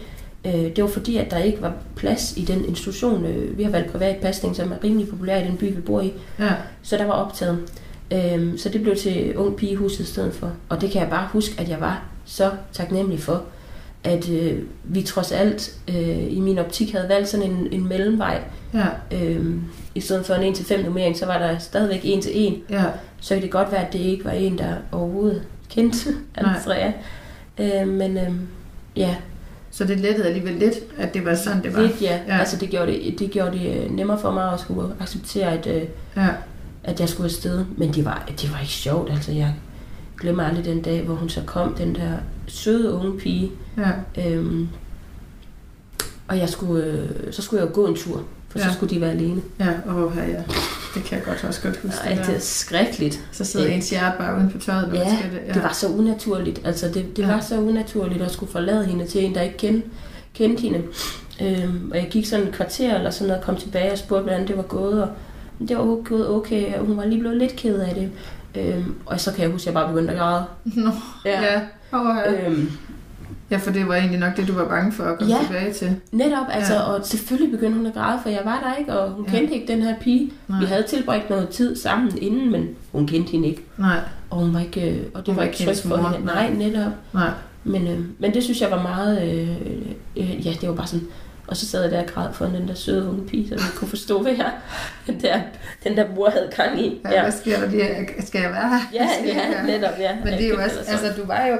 Øh, 0.45 0.53
det 0.53 0.81
var 0.83 0.89
fordi, 0.89 1.17
at 1.17 1.31
der 1.31 1.37
ikke 1.37 1.61
var 1.61 1.73
plads 1.95 2.33
i 2.37 2.41
den 2.45 2.65
institution. 2.65 3.25
Øh, 3.25 3.57
vi 3.57 3.63
har 3.63 3.71
valgt 3.71 3.91
privat 3.91 4.15
pasning, 4.17 4.55
som 4.55 4.71
er 4.71 4.75
rimelig 4.83 5.09
populær 5.09 5.41
i 5.41 5.43
den 5.47 5.57
by, 5.57 5.63
vi 5.75 5.81
bor 5.81 6.01
i. 6.01 6.13
Ja. 6.39 6.51
Så 6.83 6.97
der 6.97 7.05
var 7.05 7.13
optaget. 7.13 7.59
Øhm, 8.13 8.57
så 8.57 8.69
det 8.69 8.81
blev 8.83 8.95
til 8.95 9.37
ung 9.37 9.55
pigehuset 9.55 9.99
i 9.99 10.05
stedet 10.07 10.33
for. 10.33 10.51
Og 10.69 10.81
det 10.81 10.91
kan 10.91 11.01
jeg 11.01 11.09
bare 11.09 11.27
huske, 11.31 11.55
at 11.61 11.69
jeg 11.69 11.79
var 11.79 12.03
så 12.25 12.51
taknemmelig 12.73 13.19
for, 13.19 13.43
at 14.05 14.29
øh, 14.29 14.59
vi 14.83 15.01
trods 15.01 15.31
alt 15.31 15.75
øh, 15.87 16.33
i 16.33 16.39
min 16.39 16.57
optik 16.57 16.91
havde 16.91 17.09
valgt 17.09 17.29
sådan 17.29 17.51
en, 17.51 17.67
en 17.71 17.87
mellemvej. 17.89 18.41
Ja. 18.73 18.85
Øhm, 19.11 19.63
I 19.95 19.99
stedet 19.99 20.25
for 20.25 20.33
en 20.33 20.53
1-5 20.53 20.83
nummering, 20.83 21.17
så 21.17 21.25
var 21.25 21.37
der 21.37 21.57
stadigvæk 21.57 22.01
1 22.03 22.23
til 22.23 22.31
1. 22.47 22.61
Ja. 22.69 22.83
Så 23.21 23.33
kan 23.33 23.41
det 23.43 23.51
godt 23.51 23.71
være, 23.71 23.87
at 23.87 23.93
det 23.93 23.99
ikke 23.99 24.25
var 24.25 24.31
en, 24.31 24.57
der 24.57 24.73
overhovedet 24.91 25.41
kendte. 25.69 26.09
Andrea. 26.35 26.91
Øh, 27.59 27.87
men 27.87 28.17
øh, 28.17 28.31
ja, 28.95 29.15
Så 29.71 29.83
det 29.83 29.99
lettede 29.99 30.27
alligevel 30.27 30.53
lidt, 30.53 30.75
at 30.97 31.13
det 31.13 31.25
var 31.25 31.35
sådan, 31.35 31.63
det 31.63 31.73
var. 31.75 31.81
lidt 31.81 32.01
ja. 32.01 32.19
Ja. 32.27 32.33
ja. 32.35 32.39
Altså 32.39 32.57
det 32.57 32.69
gjorde 32.69 32.91
det, 32.91 33.19
det 33.19 33.31
gjorde 33.31 33.59
det 33.59 33.83
øh, 33.83 33.91
nemmere 33.91 34.19
for 34.19 34.31
mig 34.31 34.53
at 34.53 34.59
skulle 34.59 34.89
acceptere, 34.99 35.51
at, 35.51 35.67
øh, 35.67 35.81
Ja. 36.15 36.27
at 36.83 36.99
jeg 36.99 37.09
skulle 37.09 37.25
afsted. 37.25 37.65
Men 37.77 37.93
det 37.93 38.05
var, 38.05 38.29
det 38.41 38.51
var 38.53 38.59
ikke 38.59 38.73
sjovt. 38.73 39.11
Altså 39.11 39.31
jeg, 39.31 39.53
glemmer 40.25 40.43
aldrig 40.43 40.65
den 40.65 40.81
dag, 40.81 41.01
hvor 41.01 41.15
hun 41.15 41.29
så 41.29 41.41
kom, 41.45 41.73
den 41.73 41.95
der 41.95 42.11
søde 42.47 42.91
unge 42.93 43.19
pige. 43.19 43.51
Ja. 43.77 44.23
Øhm, 44.27 44.67
og 46.27 46.37
jeg 46.37 46.49
skulle, 46.49 46.83
øh, 46.85 47.33
så 47.33 47.41
skulle 47.41 47.61
jeg 47.63 47.69
jo 47.69 47.75
gå 47.75 47.87
en 47.87 47.95
tur, 47.95 48.23
for 48.49 48.59
ja. 48.59 48.67
Så 48.67 48.73
skulle 48.73 48.95
de 48.95 49.01
være 49.01 49.11
alene. 49.11 49.41
Ja, 49.59 49.69
åh, 49.89 50.11
ja, 50.17 50.25
ja. 50.27 50.43
Det 50.95 51.03
kan 51.03 51.17
jeg 51.17 51.25
godt 51.25 51.43
også 51.43 51.61
godt 51.61 51.77
huske. 51.77 51.97
Ej, 52.05 52.15
det 52.27 52.35
er 52.35 52.39
skrækkeligt. 52.39 53.19
Så 53.31 53.45
sidder 53.45 53.67
ens 53.67 53.89
hjerte 53.89 54.15
bare 54.19 54.37
uden 54.37 54.49
på 54.49 54.57
tøjet, 54.57 54.89
Ja, 54.93 55.17
skal 55.17 55.31
det. 55.31 55.39
Ja. 55.47 55.53
det 55.53 55.63
var 55.63 55.73
så 55.73 55.87
unaturligt. 55.87 56.61
Altså, 56.65 56.87
det, 56.87 57.17
det 57.17 57.23
Ja. 57.23 57.27
var 57.27 57.39
så 57.41 57.59
unaturligt 57.59 58.21
at 58.21 58.31
skulle 58.31 58.51
forlade 58.51 58.85
hende 58.85 59.05
til 59.07 59.25
en, 59.25 59.35
der 59.35 59.41
ikke 59.41 59.57
kendte, 59.57 59.87
kendte 60.33 60.61
hende. 60.61 60.81
Øhm, 61.41 61.91
og 61.91 61.97
jeg 61.97 62.07
gik 62.11 62.25
sådan 62.25 62.47
et 62.47 62.53
kvarter 62.53 62.95
eller 62.97 63.09
sådan 63.09 63.27
noget, 63.27 63.39
og 63.41 63.45
kom 63.45 63.55
tilbage 63.57 63.91
og 63.91 63.97
spurgte, 63.97 64.23
hvordan 64.23 64.47
det 64.47 64.57
var 64.57 64.63
gået. 64.63 65.03
Og 65.03 65.09
det 65.67 65.77
var 65.77 66.03
gået 66.03 66.29
okay, 66.29 66.73
og 66.79 66.85
hun 66.85 66.97
var 66.97 67.05
lige 67.05 67.19
blevet 67.19 67.37
lidt 67.37 67.55
ked 67.55 67.79
af 67.79 67.95
det. 67.95 68.09
Øhm, 68.57 68.95
og 69.05 69.19
så 69.19 69.31
kan 69.33 69.43
jeg 69.43 69.51
huske, 69.51 69.63
at 69.69 69.75
jeg 69.75 69.81
bare 69.83 69.93
begyndte 69.93 70.13
at 70.13 70.19
græde. 70.19 70.43
Nå, 70.65 70.91
Ja. 71.25 71.41
ja. 71.41 71.61
Åh, 71.93 72.15
ja. 72.25 72.47
Øhm, 72.49 72.71
ja, 73.51 73.57
for 73.57 73.71
det 73.71 73.87
var 73.87 73.95
egentlig 73.95 74.19
nok 74.19 74.37
det, 74.37 74.47
du 74.47 74.53
var 74.53 74.67
bange 74.67 74.91
for 74.91 75.03
at 75.03 75.17
komme 75.19 75.33
Ja. 75.33 75.39
tilbage 75.45 75.73
til. 75.73 75.95
netop, 76.11 76.45
altså, 76.51 76.73
Ja. 76.73 76.81
og 76.81 77.05
selvfølgelig 77.05 77.51
begyndte 77.51 77.77
hun 77.77 77.85
at 77.85 77.93
græde, 77.93 78.19
for 78.23 78.29
jeg 78.29 78.41
var 78.45 78.59
der 78.69 78.75
ikke, 78.79 78.99
og 78.99 79.11
hun 79.11 79.25
Ja. 79.25 79.31
kendte 79.31 79.53
ikke 79.53 79.73
den 79.73 79.81
her 79.81 79.95
pige. 80.01 80.31
Nej. 80.47 80.59
Vi 80.59 80.65
havde 80.65 80.83
tilbragt 80.83 81.29
noget 81.29 81.49
tid 81.49 81.75
sammen 81.75 82.17
inden, 82.21 82.51
men 82.51 82.67
hun 82.91 83.07
kendte 83.07 83.31
hende 83.31 83.47
ikke. 83.47 83.61
Nej, 83.77 83.97
Og 84.29 84.37
hun 84.37 84.53
var 84.53 84.59
ikke, 84.59 84.91
øh, 84.91 84.97
og 85.13 85.19
det 85.19 85.27
Hun 85.27 85.37
var 85.37 85.43
ikke 85.43 85.65
trygt 85.65 85.81
for 85.81 85.97
mor, 85.97 86.09
hende. 86.09 86.25
Nej, 86.25 86.53
netop. 86.53 86.91
nej. 87.13 87.29
Men, 87.63 87.87
øh, 87.87 87.99
men 88.19 88.33
det 88.33 88.43
synes 88.43 88.61
jeg 88.61 88.71
var 88.71 88.81
meget... 88.81 89.23
Øh, 89.31 89.49
øh, 90.17 90.45
ja, 90.45 90.53
det 90.61 90.69
var 90.69 90.75
bare 90.75 90.87
sådan... 90.87 91.07
Og 91.47 91.57
så 91.57 91.65
sad 91.67 91.81
jeg 91.81 91.91
der 91.91 91.99
og 92.01 92.07
græd 92.07 92.33
for 92.33 92.45
den 92.45 92.67
der 92.67 92.73
søde 92.73 93.09
unge 93.09 93.27
pige, 93.27 93.47
så 93.49 93.55
jeg 93.55 93.63
kunne 93.75 93.87
forstå, 93.87 94.21
hvad 94.21 94.31
jeg, 94.31 94.51
den, 95.07 95.21
der, 95.21 95.39
den 95.83 95.97
der 95.97 96.05
mor 96.15 96.29
havde 96.29 96.49
gang 96.55 96.81
i. 96.81 97.01
Ja, 97.11 97.21
hvad 97.21 97.31
sker 97.31 97.59
der? 97.59 98.03
Skal 98.25 98.41
jeg 98.41 98.51
være 98.51 98.69
her? 98.69 98.79
ja, 98.93 99.07
ja, 99.25 99.61
netop, 99.65 99.99
ja. 99.99 100.15
Men 100.23 100.33
det 100.33 100.45
er 100.45 100.49
jo 100.49 100.55
også, 100.63 100.75
altså 100.87 101.21
du 101.21 101.25
var 101.27 101.45
jo, 101.45 101.57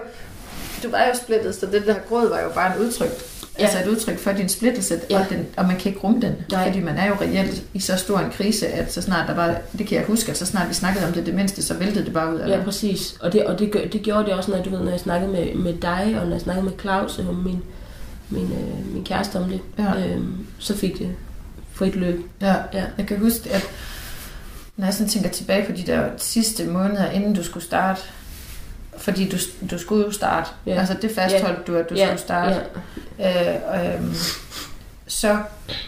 du 0.84 0.90
var 0.90 1.00
jo 1.00 1.16
splittet, 1.24 1.56
så 1.56 1.66
det 1.66 1.84
der 1.86 1.96
gråd 2.10 2.30
var 2.30 2.40
jo 2.42 2.50
bare 2.56 2.76
en 2.78 2.82
udtryk. 2.86 3.10
Ja. 3.10 3.64
Ja. 3.64 3.64
Altså 3.66 3.80
et 3.80 3.88
udtryk 3.88 4.20
for 4.20 4.32
din 4.32 4.50
splittelse, 4.50 5.00
Ja. 5.10 5.20
og, 5.20 5.26
den, 5.30 5.46
og 5.58 5.66
man 5.66 5.76
kan 5.78 5.90
ikke 5.92 6.00
rumme 6.04 6.22
den. 6.22 6.36
Nej. 6.52 6.66
Fordi 6.68 6.80
man 6.80 6.98
er 6.98 7.08
jo 7.08 7.14
reelt 7.22 7.64
i 7.74 7.80
så 7.80 7.96
stor 7.98 8.20
en 8.20 8.30
krise, 8.32 8.68
at 8.68 8.94
så 8.94 9.02
snart 9.02 9.28
der 9.28 9.36
var, 9.36 9.56
det 9.78 9.88
kan 9.88 9.98
jeg 9.98 10.06
huske, 10.06 10.32
at 10.32 10.38
så 10.38 10.46
snart 10.46 10.70
vi 10.70 10.74
snakkede 10.74 11.06
om 11.08 11.14
det, 11.14 11.26
det 11.26 11.34
mindste, 11.34 11.64
så 11.64 11.74
væltede 11.74 12.06
det 12.06 12.14
bare 12.14 12.34
ud 12.34 12.40
af 12.40 12.50
Ja, 12.50 12.64
præcis. 12.64 13.18
Og, 13.22 13.34
det, 13.34 13.46
og 13.46 13.60
det, 13.60 13.90
det 13.94 14.02
gjorde 14.02 14.26
det 14.26 14.34
også, 14.34 14.52
når, 14.52 14.62
du 14.64 14.70
ved, 14.70 14.80
når 14.80 14.92
jeg 14.92 15.00
snakkede 15.00 15.32
med, 15.32 15.54
med 15.56 15.74
dig, 15.74 16.18
og 16.20 16.26
når 16.26 16.32
jeg 16.34 16.42
snakkede 16.42 16.66
med 16.66 16.74
Claus, 16.82 17.20
og 17.20 17.36
min, 17.36 17.64
min, 18.30 18.44
øh, 18.52 18.94
min 18.94 19.04
kæreste 19.04 19.36
om 19.36 19.50
det. 19.50 19.60
Ja. 19.78 20.08
Øhm, 20.08 20.46
så 20.60 20.78
fik 20.78 21.00
det 21.00 21.16
frit 21.74 21.96
løb. 21.96 22.20
Ja. 22.42 22.54
Ja. 22.74 22.84
Jeg 22.98 23.06
kan 23.08 23.20
huske, 23.20 23.50
at 23.52 23.64
når 24.78 24.86
jeg 24.86 24.94
sådan 24.94 25.10
tænker 25.10 25.30
tilbage 25.30 25.66
på 25.66 25.72
de 25.72 25.84
der 25.84 26.10
sidste 26.18 26.66
måneder, 26.66 27.10
inden 27.12 27.34
du 27.34 27.44
skulle 27.44 27.66
starte, 27.66 28.02
fordi 28.98 29.30
du, 29.30 29.38
du 29.72 29.78
skulle 29.78 30.06
jo 30.06 30.12
starte. 30.12 30.50
Ja. 30.66 30.74
Ja. 30.74 30.80
Altså 30.80 30.96
det 31.02 31.12
fastholdt 31.16 31.68
du, 31.68 31.76
at 31.76 31.90
du 31.90 31.96
ja, 31.96 32.06
skulle 32.06 32.20
starte. 32.22 32.56
Ja. 33.20 33.56
Øh, 33.80 33.96
øhm, 34.04 34.14
så 35.08 35.38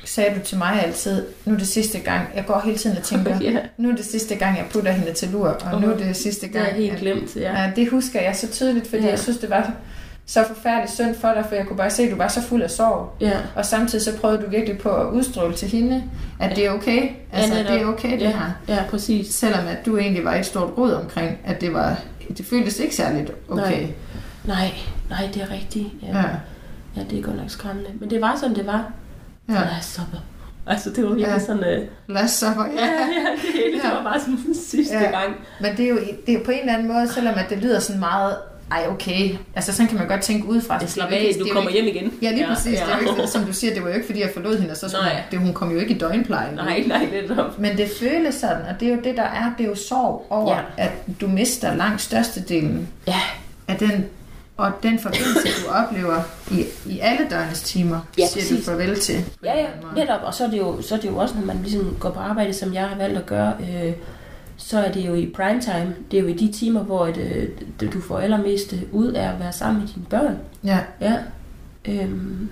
sagde 0.06 0.36
du 0.40 0.46
til 0.46 0.58
mig 0.58 0.84
altid, 0.86 1.26
nu 1.46 1.54
er 1.54 1.58
det 1.58 1.68
sidste 1.68 2.00
gang, 2.00 2.28
jeg 2.36 2.46
går 2.46 2.62
hele 2.66 2.78
tiden 2.78 2.98
og 2.98 3.04
tænker, 3.04 3.42
ja. 3.52 3.58
nu 3.78 3.90
er 3.92 3.96
det 3.96 4.06
sidste 4.06 4.36
gang, 4.36 4.58
jeg 4.58 4.66
putter 4.72 4.92
hende 4.92 5.14
til 5.14 5.30
lur, 5.30 5.48
og 5.48 5.82
nu 5.82 5.92
er 5.92 5.98
det 5.98 6.16
sidste 6.16 6.48
Det 6.48 6.56
er 6.56 6.64
gang. 6.64 6.76
helt 6.76 6.94
at- 6.94 7.00
glemt, 7.00 7.36
ja. 7.36 7.62
Ja, 7.64 7.72
det 7.76 7.90
husker 7.90 8.22
jeg 8.22 8.36
så 8.36 8.48
tydeligt, 8.52 8.86
fordi 8.88 8.98
Ja. 9.02 9.06
ja. 9.06 9.10
jeg 9.12 9.20
synes, 9.20 9.38
det 9.38 9.50
var 9.50 9.74
så 10.30 10.44
forfærdeligt 10.48 10.92
synd 10.92 11.16
for 11.16 11.28
dig, 11.34 11.46
for 11.50 11.56
jeg 11.56 11.68
kunne 11.68 11.78
bare 11.78 11.90
se, 11.90 12.04
at 12.04 12.12
du 12.12 12.16
var 12.16 12.28
så 12.28 12.42
fuld 12.42 12.62
af 12.62 12.72
sorg. 12.72 13.14
Ja, 13.22 13.38
Og 13.56 13.66
samtidig 13.66 14.06
så 14.06 14.18
prøvede 14.18 14.42
du 14.42 14.50
virkelig 14.50 14.78
på 14.80 14.90
at 14.90 15.06
udstråle 15.12 15.54
til 15.56 15.68
hende, 15.68 16.04
at 16.40 16.56
det 16.56 16.66
er 16.66 16.72
okay. 16.72 17.10
Altså, 17.34 17.54
netop. 17.54 17.72
det 17.74 17.82
er 17.82 17.86
okay, 17.86 18.12
det 18.12 18.22
ja, 18.22 18.30
her. 18.30 18.52
ja, 18.68 18.84
præcis. 18.90 19.36
Selvom 19.36 19.68
at 19.68 19.86
du 19.86 19.98
egentlig 19.98 20.26
var 20.26 20.36
et 20.36 20.46
stort 20.46 20.78
råd 20.78 20.94
omkring, 20.94 21.38
at 21.46 21.62
det 21.62 21.74
var, 21.74 21.98
det 22.38 22.46
føltes 22.46 22.80
ikke 22.80 22.96
særligt 22.96 23.32
okay. 23.50 23.64
Nej. 23.82 23.88
Nej, 24.46 24.72
nej, 25.10 25.30
det 25.34 25.42
er 25.42 25.52
rigtigt. 25.52 25.88
Ja. 26.04 26.18
Ja. 26.18 26.24
ja, 26.96 27.02
det 27.10 27.20
er 27.20 27.24
godt 27.24 27.36
nok 27.38 27.50
skræmmende. 27.50 27.90
Men 28.00 28.10
det 28.10 28.22
var 28.22 28.36
sådan, 28.40 28.56
det 28.56 28.66
var. 28.68 28.92
Ja. 29.50 29.54
Ja. 29.54 29.60
Lad 29.60 29.70
os 29.80 29.86
stoppe. 29.86 30.18
Altså, 30.68 30.90
det 30.90 31.04
var 31.04 31.10
virkelig 31.10 31.28
Ja. 31.34 31.40
sådan... 31.40 31.64
Øh, 31.64 31.88
Lad 32.08 32.24
os 32.24 32.32
så 32.32 32.46
for, 32.54 32.64
ja, 32.64 32.86
ja, 32.86 33.32
det 33.36 33.54
hele, 33.54 33.78
det 33.78 33.84
Ja. 33.84 33.96
var 33.96 34.04
bare 34.04 34.20
sådan 34.20 34.38
den 34.46 34.56
sidste 34.56 34.94
Ja. 34.98 35.04
gang. 35.04 35.36
Men 35.62 35.78
det 35.78 35.86
er, 35.86 35.90
jo, 35.90 35.96
det 36.26 36.30
er 36.30 36.34
jo 36.34 36.42
på 36.46 36.52
en 36.52 36.60
eller 36.60 36.74
anden 36.74 36.88
måde, 36.88 37.08
selvom 37.14 37.34
at 37.38 37.46
det 37.50 37.58
lyder 37.58 37.80
sådan 37.80 38.00
meget, 38.00 38.36
ej 38.72 38.86
okay, 38.90 39.30
altså 39.56 39.74
sådan 39.74 39.88
kan 39.88 39.98
man 39.98 40.08
godt 40.08 40.22
tænke 40.22 40.48
udefra. 40.48 40.80
Det 40.80 40.90
slap 40.90 41.12
af, 41.12 41.32
du 41.40 41.46
er 41.46 41.54
kommer 41.54 41.70
ikke- 41.70 41.84
hjem 41.84 41.96
igen. 41.96 42.14
Ja, 42.22 42.32
lige 42.32 42.48
ja, 42.48 42.54
præcis. 42.54 42.66
Ja. 42.80 42.86
Det 42.86 42.94
er 42.94 42.98
jo 43.02 43.16
ikke, 43.16 43.28
som 43.28 43.44
du 43.46 43.54
siger, 43.54 43.74
det 43.74 43.84
var 43.84 43.90
jo 43.90 43.96
ikke, 43.96 44.06
fordi 44.06 44.22
jeg 44.22 44.30
forlod 44.34 44.58
hende, 44.58 44.72
og 44.72 44.78
så 44.78 44.90
skulle 44.90 45.04
Nej. 45.10 45.22
det, 45.32 45.40
hun 45.40 45.54
kom 45.54 45.72
jo 45.72 45.80
ikke 45.80 45.94
i 45.96 45.98
døgnpleje. 45.98 46.56
Nej, 46.56 46.84
nej, 46.88 47.08
er 47.14 47.36
det. 47.36 47.46
Men 47.60 47.78
det 47.78 47.90
føles 48.00 48.36
sådan, 48.36 48.62
og 48.70 48.80
det 48.80 48.88
er 48.88 48.96
jo 48.96 49.02
det, 49.04 49.18
der 49.18 49.24
er, 49.24 49.52
det 49.58 49.64
er 49.64 49.70
jo 49.70 49.76
sorg 49.76 50.28
over, 50.30 50.56
Ja. 50.56 50.62
at 50.78 50.92
du 51.22 51.28
mister 51.28 51.76
langt 51.76 52.02
størstedelen 52.02 52.88
Ja, 53.08 53.20
af 53.68 53.76
den, 53.78 54.06
og 54.58 54.72
den 54.84 55.00
forbindelse, 55.00 55.48
du 55.66 55.72
oplever 55.74 56.22
i, 56.52 56.64
i 56.86 57.00
alle 57.00 57.28
døgnets 57.32 57.62
timer, 57.62 58.00
Ja, 58.18 58.28
siger 58.28 58.42
præcis. 58.42 58.66
du 58.66 58.72
farvel 58.72 59.00
til. 59.00 59.26
ja, 59.44 59.58
ja, 59.60 59.66
netop. 59.96 60.20
Og 60.24 60.34
så 60.34 60.44
er, 60.46 60.50
det 60.50 60.58
jo, 60.58 60.82
så 60.82 60.96
er 60.96 61.00
det 61.00 61.08
jo 61.08 61.18
også, 61.18 61.36
når 61.36 61.46
man 61.46 61.58
ligesom 61.64 61.98
går 62.00 62.10
på 62.10 62.20
arbejde, 62.20 62.54
som 62.54 62.74
jeg 62.74 62.84
har 62.88 62.96
valgt 62.98 63.18
at 63.18 63.26
gøre, 63.26 63.54
øh, 63.62 63.94
så 64.58 64.80
er 64.80 64.92
det 64.92 65.08
jo 65.08 65.14
i 65.14 65.32
primetime. 65.36 65.96
Det 66.12 66.18
er 66.18 66.22
jo 66.22 66.28
i 66.28 66.34
de 66.34 66.52
timer, 66.52 66.84
hvor 66.84 67.08
et, 67.08 67.18
øh, 67.18 67.50
det, 67.80 67.94
du 67.94 68.02
får 68.02 68.18
allermest 68.18 68.74
øh, 68.74 68.80
ud 68.92 69.08
af 69.08 69.34
at 69.34 69.40
være 69.40 69.54
sammen 69.54 69.82
med 69.82 69.90
dine 69.96 70.06
børn. 70.10 70.38
Ja, 70.64 70.80
Ja. 71.02 71.16
Øhm, 71.86 72.50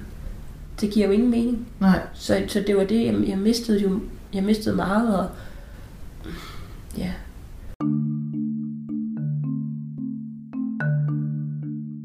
det 0.81 0.91
giver 0.91 1.05
jo 1.05 1.11
ingen 1.11 1.31
mening. 1.31 1.67
nej. 1.79 1.99
Så, 2.13 2.43
så 2.47 2.63
det 2.67 2.77
var 2.77 2.83
det, 2.83 3.05
jeg, 3.05 3.15
jeg 3.27 3.37
mistede 3.37 3.81
jo 3.81 3.99
jeg 4.33 4.43
mistede 4.43 4.75
meget, 4.75 5.19
og 5.19 5.29
ja. 6.97 7.11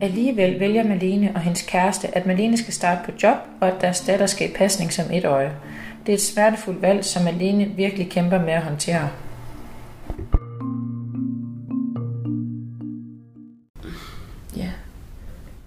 Alligevel 0.02 0.60
vælger 0.60 0.84
Malene 0.84 1.32
og 1.34 1.40
hendes 1.40 1.62
kæreste, 1.62 2.16
at 2.16 2.26
Malene 2.26 2.56
skal 2.56 2.74
starte 2.74 3.00
på 3.04 3.10
job, 3.22 3.36
og 3.60 3.68
at 3.68 3.80
deres 3.80 4.00
datter 4.00 4.26
skal 4.26 4.50
i 4.50 4.52
pasning 4.52 4.92
som 4.92 5.04
et 5.12 5.24
øje. 5.24 5.52
Det 6.06 6.12
er 6.12 6.16
et 6.16 6.22
smertefuldt 6.22 6.82
valg, 6.82 7.04
som 7.04 7.24
Malene 7.24 7.64
virkelig 7.64 8.10
kæmper 8.10 8.40
med 8.40 8.52
at 8.52 8.62
håndtere. 8.62 9.08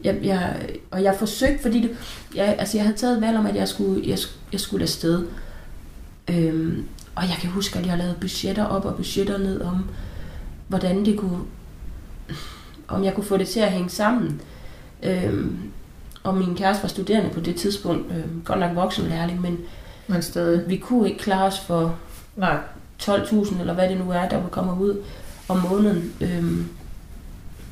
Jeg, 0.03 0.19
jeg, 0.23 0.69
og 0.91 1.03
jeg 1.03 1.15
forsøgte, 1.19 1.61
fordi 1.61 1.81
det, 1.81 1.91
jeg, 2.35 2.55
altså 2.59 2.77
jeg 2.77 2.85
havde 2.85 2.97
taget 2.97 3.21
valg 3.21 3.37
om, 3.37 3.45
at 3.45 3.55
jeg 3.55 3.67
skulle, 3.67 4.09
jeg, 4.09 4.17
jeg 4.51 4.59
skulle 4.59 4.83
afsted. 4.83 5.25
Øhm, 6.29 6.85
og 7.15 7.23
jeg 7.23 7.37
kan 7.41 7.49
huske, 7.49 7.79
at 7.79 7.85
jeg 7.85 7.97
lavede 7.97 8.15
budgetter 8.21 8.65
op 8.65 8.85
og 8.85 8.95
budgetter 8.95 9.37
ned 9.37 9.61
om, 9.61 9.85
hvordan 10.67 11.05
det 11.05 11.17
kunne, 11.19 11.39
om 12.87 13.03
jeg 13.03 13.13
kunne 13.13 13.23
få 13.23 13.37
det 13.37 13.47
til 13.47 13.59
at 13.59 13.71
hænge 13.71 13.89
sammen. 13.89 14.41
Øhm, 15.03 15.57
og 16.23 16.37
min 16.37 16.55
kæreste 16.55 16.83
var 16.83 16.89
studerende 16.89 17.29
på 17.29 17.39
det 17.39 17.55
tidspunkt, 17.55 18.11
øhm, 18.11 18.41
godt 18.45 18.59
nok 18.59 18.75
voksenlærling, 18.75 19.41
men 19.41 19.57
Men 20.07 20.21
stadig. 20.21 20.69
vi 20.69 20.77
kunne 20.77 21.09
ikke 21.09 21.19
klare 21.23 21.45
os 21.45 21.59
for 21.59 21.95
Nej. 22.35 22.57
12.000, 23.03 23.59
eller 23.59 23.73
hvad 23.73 23.89
det 23.89 23.97
nu 23.97 24.11
er, 24.11 24.29
der 24.29 24.47
kommer 24.51 24.79
ud 24.79 24.97
om 25.47 25.57
måneden. 25.69 26.13
Øhm, 26.21 26.67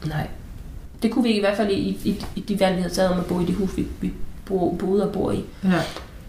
nej. 0.06 0.28
Det 1.02 1.12
kunne 1.12 1.24
vi 1.24 1.30
i 1.30 1.40
hvert 1.40 1.58
fald 1.58 1.72
i, 1.72 2.00
i, 2.04 2.26
i 2.36 2.40
de 2.40 2.60
valg, 2.60 2.76
vi 2.76 2.82
havde 2.82 2.94
taget 2.94 3.12
om 3.12 3.20
at 3.20 3.26
bo 3.26 3.40
i 3.40 3.46
det 3.46 3.56
hus, 3.56 3.78
vi, 3.78 3.88
vi 4.02 4.14
bo, 4.46 4.76
boede 4.80 5.08
og 5.08 5.14
bor 5.14 5.32
i. 5.32 5.44
Ja. 5.64 5.82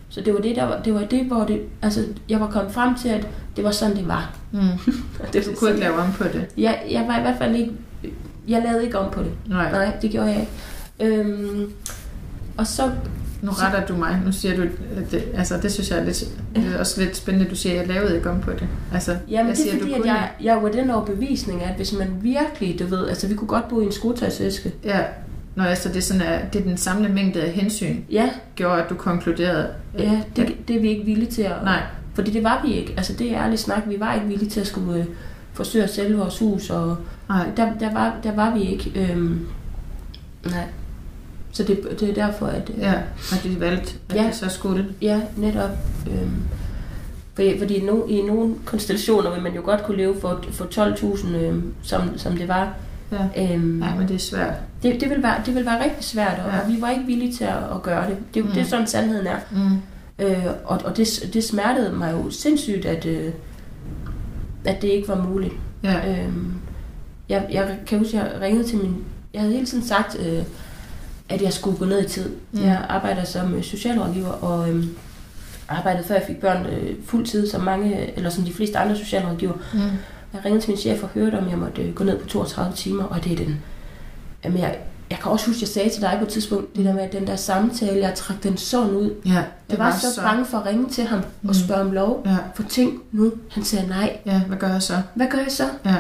Så 0.09 0.21
det 0.21 0.35
var 0.35 0.41
det, 0.41 0.57
der 0.57 0.65
var, 0.65 0.83
det 0.83 0.95
var 0.95 1.01
det, 1.05 1.25
hvor 1.25 1.45
det, 1.45 1.61
altså, 1.83 2.05
jeg 2.29 2.41
var 2.41 2.51
kommet 2.51 2.73
frem 2.73 2.95
til, 2.95 3.09
at 3.09 3.27
det 3.57 3.65
var 3.65 3.71
sådan, 3.71 3.97
det 3.97 4.09
var. 4.09 4.35
Mm. 4.53 4.61
Det 5.33 5.47
Du 5.47 5.55
kunne 5.59 5.71
ikke 5.71 5.81
lave 5.81 5.95
om 5.95 6.13
på 6.13 6.25
det. 6.25 6.47
Jeg, 6.57 6.83
jeg 6.91 7.05
var 7.09 7.19
i 7.19 7.23
hvert 7.23 7.39
fald 7.39 7.57
ikke, 7.57 7.73
jeg 8.49 8.63
lavede 8.63 8.85
ikke 8.85 8.99
om 8.99 9.11
på 9.13 9.23
det. 9.23 9.31
Nej. 9.47 9.73
Nej, 9.73 9.97
det 10.03 10.11
gjorde 10.11 10.29
jeg 10.29 10.41
ikke. 10.41 11.19
Øhm, 11.19 11.73
og 12.57 12.67
så, 12.67 12.91
Nu 13.43 13.51
retter 13.51 13.87
du 13.87 13.97
mig. 13.97 14.21
Nu 14.25 14.33
siger 14.33 14.57
du, 14.57 14.63
at 14.63 15.11
det, 15.11 15.25
altså 15.35 15.59
det 15.63 15.73
synes 15.73 15.91
jeg 15.91 15.99
er, 15.99 16.05
lidt, 16.05 16.25
det 16.57 16.75
er 16.75 16.79
også 16.79 17.01
lidt 17.01 17.17
spændende, 17.17 17.51
du 17.51 17.57
siger, 17.57 17.73
at 17.73 17.79
jeg 17.79 17.95
lavede 17.95 18.17
ikke 18.17 18.31
om 18.31 18.41
på 18.41 18.51
det. 18.51 18.69
Altså, 18.93 19.17
jamen 19.29 19.49
jeg 19.49 19.57
det 19.57 19.67
er 19.67 19.71
siger, 19.71 19.79
fordi, 19.79 19.95
du 19.95 20.01
at 20.01 20.07
jeg, 20.07 20.31
jeg 20.43 20.63
var 20.63 20.69
den 20.69 20.91
overbevisning, 20.91 21.65
at 21.65 21.75
hvis 21.77 21.93
man 21.93 22.09
virkelig, 22.21 22.79
du 22.79 22.87
ved, 22.87 23.09
altså 23.09 23.29
vi 23.29 23.35
kunne 23.35 23.49
godt 23.49 23.69
bo 23.69 23.81
i 23.81 23.85
en 23.85 23.93
skotøjsæske. 23.93 24.73
Ja, 24.85 25.01
Nå, 25.55 25.63
altså 25.63 25.89
det 25.89 25.97
er, 25.97 26.01
sådan, 26.01 26.23
at 26.23 26.53
det 26.53 26.59
er 26.61 26.65
den 26.65 26.77
samlede 26.77 27.13
mængde 27.13 27.43
af 27.43 27.53
hensyn, 27.53 27.97
Ja, 28.11 28.31
gjorde, 28.57 28.83
at 28.83 28.91
du 28.91 28.95
konkluderede. 28.95 29.69
Ja, 29.99 30.21
det, 30.37 30.55
det 30.69 30.77
er 30.77 30.81
vi 30.81 30.89
ikke 30.89 31.05
villige 31.05 31.31
til 31.31 31.43
at... 31.43 31.55
Nej. 31.65 31.83
Fordi 32.15 32.31
det 32.31 32.45
var 32.45 32.63
vi 32.67 32.73
ikke. 32.73 32.95
Altså 32.97 33.13
det 33.13 33.33
er 33.33 33.43
ærligt 33.45 33.61
snak. 33.61 33.83
Vi 33.87 34.01
var 34.01 34.15
ikke 34.15 34.27
villige 34.27 34.51
til 34.51 34.61
at 34.61 34.67
skulle 34.67 34.99
øh, 34.99 35.05
forsøge 35.53 35.85
at 35.85 35.95
sælge 35.95 36.17
vores 36.17 36.39
hus. 36.39 36.71
Og 36.71 36.97
Nej. 37.29 37.47
der, 37.57 37.73
der, 37.81 37.93
var, 37.93 38.17
der 38.23 38.35
var 38.35 38.55
vi 38.55 38.63
ikke. 38.63 38.93
Øhm, 38.97 39.47
nej. 40.45 40.65
Så 41.53 41.63
det, 41.65 42.01
det 42.01 42.11
er 42.11 42.15
derfor, 42.27 42.47
at... 42.47 42.71
øh, 42.75 42.81
Ja, 42.81 42.93
og 43.33 43.43
de 43.45 43.61
valgte, 43.61 43.95
at 44.11 44.17
Ja. 44.17 44.23
det 44.27 44.35
så 44.35 44.49
skulle. 44.49 44.87
Ja, 45.03 45.21
netop. 45.37 45.71
Øhm, 46.11 46.43
fordi, 47.35 47.59
fordi 47.59 47.75
i, 47.75 47.85
no, 47.85 48.07
i 48.07 48.23
nogle 48.23 48.55
konstellationer 48.65 49.35
vil 49.35 49.43
man 49.43 49.55
jo 49.55 49.61
godt 49.65 49.83
kunne 49.83 49.97
leve 49.97 50.15
for, 50.21 50.45
for 50.53 50.65
12.000, 50.65 51.37
øhm, 51.37 51.75
som, 51.83 52.19
som 52.19 52.37
det 52.37 52.49
var. 52.49 52.75
Ja. 53.13 53.53
Øhm, 53.53 53.61
Nej, 53.65 53.97
men 53.99 54.09
det 54.09 54.15
er 54.15 54.19
svært. 54.19 54.55
det, 54.83 55.01
det, 55.01 55.11
vil 55.11 55.23
være, 55.23 55.35
det 55.47 55.55
vil 55.55 55.65
være 55.67 55.85
rigtig 55.85 56.05
svært, 56.05 56.39
og, 56.47 56.53
Ja. 56.53 56.61
og 56.61 56.69
vi 56.73 56.81
var 56.81 56.91
ikke 56.91 57.05
villige 57.07 57.33
til 57.33 57.45
at, 57.45 57.57
at 57.75 57.83
gøre 57.83 58.07
det. 58.11 58.17
Det, 58.35 58.45
mm. 58.45 58.51
det 58.51 58.59
er 58.59 58.65
Mm. 58.65 58.69
sådan, 58.69 58.87
sandheden 58.87 59.27
er. 59.27 59.37
Mm. 59.51 59.77
Øh, 60.25 60.47
og 60.65 60.81
og 60.85 60.97
det, 60.97 61.31
det 61.33 61.45
smertede 61.45 61.93
mig 61.93 62.13
jo 62.13 62.31
sindssygt, 62.31 62.87
at, 62.87 63.07
øh, 63.07 63.33
at 64.65 64.83
det 64.83 64.89
ikke 64.89 65.09
var 65.09 65.23
muligt. 65.29 65.55
Ja. 65.85 66.11
Øhm, 66.25 66.53
jeg, 67.29 67.47
jeg 67.53 67.79
kan 67.87 67.99
huske, 67.99 68.17
jeg 68.17 68.31
ringede 68.41 68.69
til 68.69 68.79
min... 68.79 68.97
Jeg 69.35 69.41
havde 69.41 69.55
hele 69.55 69.67
tiden 69.67 69.85
sagt, 69.85 70.17
øh, 70.27 70.43
at 71.29 71.43
jeg 71.43 71.53
skulle 71.53 71.79
gå 71.79 71.85
ned 71.85 72.05
i 72.05 72.09
tid. 72.09 72.31
Mm. 72.53 72.63
Jeg 72.65 72.85
arbejder 72.89 73.25
som 73.25 73.55
øh, 73.55 73.63
socialrådgiver, 73.63 74.29
og 74.29 74.71
øh, 74.71 74.85
arbejdede 75.69 76.05
før 76.05 76.15
jeg 76.15 76.25
fik 76.27 76.37
børn 76.37 76.67
øh, 76.67 76.95
fuld 77.07 77.27
tid, 77.27 77.49
som 77.51 77.61
mange, 77.61 78.13
eller 78.17 78.31
som 78.31 78.45
de 78.45 78.53
fleste 78.53 78.79
andre 78.79 78.97
socialrådgiver. 78.97 79.53
Mm. 79.75 79.81
Jeg 80.35 80.45
ringede 80.45 80.63
til 80.63 80.71
min 80.71 80.79
chef 80.79 81.03
og 81.03 81.09
hørte, 81.09 81.39
om 81.39 81.49
jeg 81.51 81.59
måtte 81.59 81.83
øh, 81.83 81.95
gå 81.95 82.05
ned 82.05 82.19
på 82.19 82.29
32 82.29 82.77
timer, 82.77 83.05
og 83.05 83.25
det 83.25 83.33
er 83.33 83.37
den... 83.37 83.61
Jamen, 84.45 84.59
jeg, 84.59 84.79
jeg 85.11 85.19
kan 85.23 85.33
også 85.33 85.47
huske, 85.47 85.59
at 85.59 85.61
jeg 85.63 85.69
sagde 85.69 85.89
til 85.91 86.03
dig 86.03 86.15
på 86.19 86.25
et 86.25 86.31
tidspunkt, 86.31 86.77
det 86.77 86.85
der 86.85 86.93
med, 86.95 87.09
den 87.13 87.27
der 87.27 87.37
samtale, 87.37 88.01
jeg 88.01 88.15
trak 88.15 88.43
den 88.43 88.57
sådan 88.57 88.91
ud. 88.91 89.11
Ja, 89.27 89.31
det 89.31 89.45
Jeg 89.71 89.79
var, 89.79 89.91
så, 90.15 90.21
bange 90.23 90.45
for 90.45 90.59
at 90.59 90.67
ringe 90.67 90.89
til 90.89 91.05
ham 91.05 91.21
Mm. 91.43 91.49
og 91.49 91.55
spørge 91.55 91.81
om 91.81 91.93
lov. 91.93 92.23
Ja, 92.27 92.37
For 92.55 92.63
tænk 92.63 93.01
nu, 93.13 93.33
han 93.51 93.65
sagde 93.65 93.89
nej. 93.89 94.17
ja, 94.27 94.41
hvad 94.41 94.57
gør 94.57 94.69
jeg 94.69 94.83
så? 94.83 94.95
Hvad 95.15 95.27
gør 95.31 95.39
jeg 95.39 95.51
så? 95.53 95.65
Ja, 95.85 95.95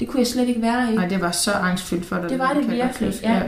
Det 0.00 0.08
kunne 0.08 0.20
jeg 0.20 0.26
slet 0.26 0.48
ikke 0.48 0.62
være 0.62 0.92
i. 0.92 0.96
nej, 0.96 1.08
det 1.08 1.20
var 1.20 1.30
så 1.30 1.52
angstfyldt 1.52 2.06
for 2.06 2.16
dig. 2.16 2.30
Det 2.30 2.38
var 2.38 2.52
det 2.52 2.70
virkelig, 2.70 3.08
huske. 3.08 3.28
ja. 3.28 3.42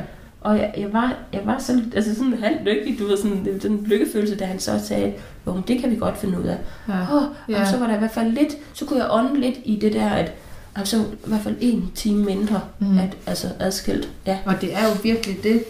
Og 0.46 0.58
jeg, 0.58 0.74
jeg, 0.76 0.92
var, 0.92 1.16
jeg 1.32 1.40
var 1.44 1.58
sådan, 1.58 1.92
altså 1.96 2.14
sådan 2.14 2.38
halvt 2.42 2.64
lykkelig, 2.64 2.98
du 2.98 3.06
ved, 3.06 3.16
sådan, 3.16 3.44
det 3.44 3.54
var 3.54 3.60
sådan 3.60 3.76
en 3.76 3.84
lykkefølelse, 3.86 4.36
da 4.36 4.44
han 4.44 4.58
så 4.58 4.80
sagde, 4.84 5.12
jo, 5.46 5.52
men 5.52 5.64
det 5.68 5.80
kan 5.80 5.90
vi 5.90 5.96
godt 5.96 6.18
finde 6.18 6.40
ud 6.40 6.44
af. 6.44 6.58
ja. 6.88 7.16
Oh, 7.16 7.22
Ja. 7.48 7.60
Og 7.60 7.66
så 7.66 7.76
var 7.78 7.86
der 7.86 7.94
i 7.94 7.98
hvert 7.98 8.10
fald 8.10 8.32
lidt, 8.32 8.56
så 8.72 8.84
kunne 8.84 8.98
jeg 8.98 9.08
ånde 9.10 9.40
lidt 9.40 9.54
i 9.64 9.76
det 9.76 9.92
der, 9.92 10.08
at 10.10 10.32
altså, 10.76 10.96
i 10.96 11.26
hvert 11.26 11.40
fald 11.40 11.56
en 11.60 11.90
time 11.94 12.24
mindre, 12.24 12.60
mm. 12.78 12.98
at, 12.98 13.16
altså 13.26 13.46
adskilt. 13.58 14.08
Ja. 14.26 14.38
Og 14.44 14.60
det 14.60 14.74
er 14.74 14.82
jo 14.82 14.92
virkelig 15.02 15.36
det, 15.42 15.64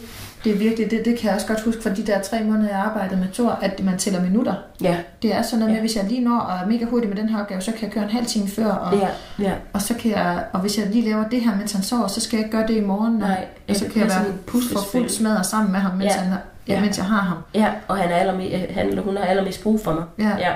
det 0.45 0.53
er 0.55 0.59
virkelig 0.59 0.91
det, 0.91 1.05
det 1.05 1.19
kan 1.19 1.27
jeg 1.27 1.35
også 1.35 1.47
godt 1.47 1.61
huske 1.63 1.83
fra 1.83 1.91
de 1.91 2.03
der 2.07 2.21
tre 2.23 2.43
måneder, 2.45 2.69
jeg 2.69 2.79
arbejdede 2.79 3.21
med 3.21 3.27
Thor, 3.33 3.51
at 3.63 3.85
man 3.85 3.99
tæller 3.99 4.23
minutter. 4.23 4.55
Ja, 4.81 4.97
Det 5.23 5.35
er 5.35 5.43
sådan 5.43 5.59
noget 5.59 5.71
med, 5.71 5.77
Ja. 5.77 5.81
hvis 5.81 5.97
jeg 5.97 6.05
lige 6.05 6.21
når 6.25 6.39
og 6.39 6.59
er 6.59 6.67
mega 6.67 6.85
hurtig 6.85 7.09
med 7.09 7.17
den 7.17 7.29
her 7.29 7.41
opgave, 7.41 7.61
så 7.61 7.73
kan 7.73 7.83
jeg 7.83 7.91
køre 7.91 8.05
en 8.05 8.11
halv 8.11 8.27
time 8.27 8.49
før, 8.49 8.67
og, 8.71 8.99
ja, 8.99 9.09
ja. 9.39 9.53
og 9.73 9.83
så 9.83 9.95
kan 9.95 10.11
jeg, 10.11 10.45
og 10.53 10.61
hvis 10.61 10.79
jeg 10.79 10.87
lige 10.87 11.05
laver 11.09 11.29
det 11.29 11.41
her, 11.41 11.57
mens 11.57 11.73
han 11.73 11.83
sover, 11.83 12.07
så 12.07 12.21
skal 12.21 12.37
jeg 12.37 12.47
ikke 12.47 12.57
gøre 12.59 12.67
det 12.67 12.77
i 12.77 12.81
morgen. 12.81 13.13
Nej, 13.19 13.45
og 13.69 13.77
så 13.77 13.85
kan 13.93 14.01
jeg 14.03 14.09
være 14.09 14.27
en 14.29 14.63
for 14.73 14.81
fuld 14.93 15.09
smadret 15.09 15.47
sammen 15.47 15.73
med 15.73 15.81
ham, 15.81 15.97
mens, 15.97 16.05
Ja. 16.15 16.21
han, 16.21 16.33
ja, 16.69 16.75
Ja. 16.75 16.81
mens 16.81 16.99
jeg 16.99 17.07
har 17.07 17.21
ham. 17.21 17.39
Ja, 17.55 17.71
og 17.89 17.97
han 17.97 18.11
er 18.11 18.15
allermest, 18.17 18.71
han 18.71 18.89
eller 18.89 19.03
hun 19.03 19.17
har 19.17 19.25
allermest 19.25 19.63
brug 19.63 19.81
for 19.85 19.93
mig. 19.95 20.05
Ja. 20.19 20.37
Ja. 20.39 20.53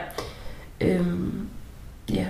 Øhm, 0.81 1.47
ja. 2.13 2.25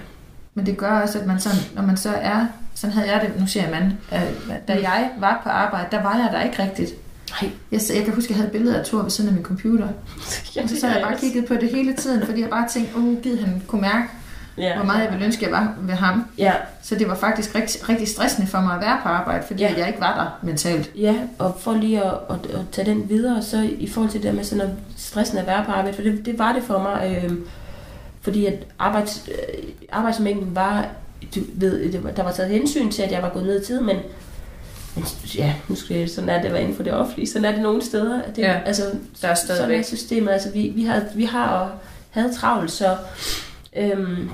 Men 0.54 0.66
det 0.66 0.76
gør 0.76 1.00
også, 1.00 1.18
at 1.18 1.26
man 1.26 1.40
sådan, 1.40 1.58
når 1.74 1.82
man 1.82 1.96
så 1.96 2.10
er, 2.10 2.46
sådan 2.74 2.94
havde 2.96 3.12
jeg 3.12 3.20
det, 3.20 3.40
nu 3.40 3.46
siger 3.46 3.62
jeg 3.68 3.72
man, 3.80 3.98
øh, 4.12 4.54
da 4.68 4.72
jeg 4.74 5.10
var 5.18 5.40
på 5.42 5.48
arbejde, 5.48 5.86
der 5.90 6.02
var 6.02 6.16
jeg 6.16 6.28
der 6.32 6.42
ikke 6.42 6.62
rigtigt. 6.62 6.90
Nej. 7.42 7.50
Jeg, 7.72 7.80
jeg 7.94 8.04
kan 8.04 8.14
huske, 8.14 8.26
at 8.26 8.30
jeg 8.30 8.36
havde 8.36 8.46
et 8.46 8.52
billede 8.52 8.78
af 8.78 8.84
Thor 8.86 9.02
ved 9.02 9.10
siden 9.10 9.28
af 9.30 9.34
min 9.34 9.44
computer. 9.44 9.88
Og 10.62 10.68
så 10.68 10.80
sad 10.80 10.90
jeg 10.92 11.00
bare 11.02 11.14
og 11.14 11.20
kiggede 11.20 11.46
på 11.46 11.54
det 11.54 11.68
hele 11.70 11.96
tiden, 11.96 12.26
fordi 12.26 12.40
jeg 12.40 12.50
bare 12.50 12.68
tænkte, 12.68 12.96
åh, 12.96 13.04
oh, 13.04 13.38
han 13.40 13.62
kunne 13.66 13.80
mærke, 13.80 14.08
ja. 14.58 14.76
hvor 14.76 14.84
meget 14.84 15.02
jeg 15.04 15.10
ville 15.10 15.24
ønske, 15.26 15.44
jeg 15.44 15.52
var 15.52 15.74
ved 15.80 15.94
ham. 15.94 16.24
Ja, 16.38 16.52
Så 16.82 16.94
det 16.94 17.08
var 17.08 17.14
faktisk 17.14 17.54
rigtig, 17.54 17.88
rigtig 17.88 18.08
stressende 18.08 18.46
for 18.48 18.60
mig 18.60 18.74
at 18.74 18.80
være 18.80 18.98
på 19.02 19.08
arbejde, 19.08 19.46
fordi 19.46 19.62
Ja. 19.62 19.74
jeg 19.78 19.86
ikke 19.88 20.00
var 20.00 20.14
der 20.14 20.46
mentalt. 20.46 20.90
Ja, 20.96 21.14
og 21.38 21.56
for 21.60 21.74
lige 21.74 22.02
at, 22.04 22.12
at, 22.30 22.50
at 22.50 22.60
tage 22.72 22.90
den 22.90 23.08
videre, 23.08 23.42
så 23.42 23.68
i 23.78 23.88
forhold 23.88 24.10
til 24.10 24.22
det 24.22 24.28
der 24.30 24.36
med 24.36 24.44
sådan 24.44 24.60
at 24.60 24.70
stressen 24.96 25.38
at 25.38 25.46
være 25.46 25.64
på 25.64 25.72
arbejde, 25.72 25.94
for 25.96 26.02
det, 26.02 26.26
det 26.26 26.38
var 26.38 26.52
det 26.52 26.62
for 26.62 26.78
mig, 26.78 27.20
øh, 27.24 27.32
fordi 28.22 28.46
at 28.46 28.66
arbejds, 28.78 29.28
øh, 29.28 29.64
arbejdsmængden 29.92 30.54
var, 30.54 30.86
du 31.34 31.40
ved, 31.54 31.92
det 31.92 32.16
der 32.16 32.22
var 32.22 32.32
taget 32.32 32.50
hensyn 32.50 32.90
til, 32.90 33.02
at 33.02 33.12
jeg 33.12 33.22
var 33.22 33.28
gået 33.28 33.44
ned 33.46 33.62
i 33.62 33.64
tid, 33.66 33.80
men 33.80 33.96
ja, 35.38 35.54
nu 35.68 35.74
skal 35.74 35.96
jeg, 35.96 36.10
sådan 36.10 36.28
er 36.30 36.38
det 36.38 36.46
at 36.46 36.52
være 36.52 36.62
inden 36.62 36.76
for 36.76 36.82
det 36.82 36.92
offentlige, 36.92 37.26
sådan 37.28 37.44
er 37.44 37.52
det 37.52 37.60
nogle 37.62 37.82
steder. 37.82 38.22
Det, 38.36 38.42
Ja, 38.42 38.60
altså, 38.66 38.82
der 39.22 39.28
er 39.28 39.34
sådan 39.34 39.56
stadigvæk. 39.56 39.78
er 39.78 39.82
systemet, 39.82 40.30
altså 40.32 40.50
vi, 40.50 40.72
vi, 40.74 40.82
har, 40.84 41.02
vi 41.14 41.24
har 41.24 41.46
og 41.48 41.70
havde 42.10 42.34
travlt, 42.34 42.70
så 42.70 42.96
øhm, 43.76 44.30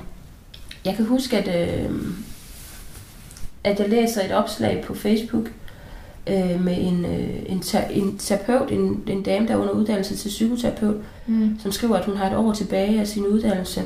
jeg 0.84 0.94
kan 0.96 1.04
huske, 1.04 1.38
at, 1.38 1.80
øhm, 1.84 2.14
at 3.64 3.80
jeg 3.80 3.88
læser 3.88 4.24
et 4.24 4.32
opslag 4.32 4.84
på 4.86 4.94
Facebook, 4.94 5.44
øh, 6.26 6.64
med 6.64 6.76
en, 6.78 7.04
øh, 7.04 7.28
en, 7.46 7.60
ter- 7.60 7.88
en 7.90 8.18
terapeut, 8.18 8.70
en, 8.70 9.02
en 9.06 9.22
dame, 9.22 9.46
der 9.48 9.52
er 9.54 9.58
under 9.58 9.72
uddannelse 9.72 10.16
til 10.16 10.28
psykoterapeut, 10.28 10.96
Mm. 11.28 11.58
som 11.62 11.72
skriver, 11.72 11.96
at 11.96 12.04
hun 12.04 12.16
har 12.16 12.30
et 12.30 12.36
år 12.36 12.52
tilbage 12.52 13.00
af 13.00 13.06
sin 13.08 13.26
uddannelse, 13.26 13.82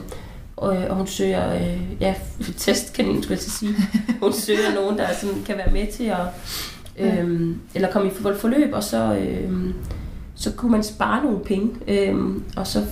og, 0.61 0.69
og 0.89 0.97
hun 0.97 1.07
søger, 1.07 1.55
øh, 1.55 1.81
ja, 2.01 2.15
testkanin, 2.57 3.23
skulle 3.23 3.33
jeg 3.35 3.41
til 3.41 3.49
at 3.49 3.53
sige. 3.53 3.75
Hun 4.23 4.33
søger 4.33 4.75
nogen, 4.75 4.99
der 4.99 5.07
sådan 5.21 5.43
kan 5.47 5.57
være 5.57 5.73
med 5.73 5.87
til 5.93 6.05
at, 6.05 6.19
øh, 6.99 7.55
eller 7.75 7.91
komme 7.93 8.09
i 8.09 8.15
for- 8.15 8.35
forløb, 8.35 8.73
og 8.75 8.85
så, 8.85 9.15
øh, 9.15 9.51
så 10.35 10.53
kunne 10.53 10.73
man 10.73 10.83
spare 10.83 11.25
nogle 11.25 11.39
penge, 11.41 11.71
øh, 11.89 12.17
og 12.57 12.67
så 12.67 12.85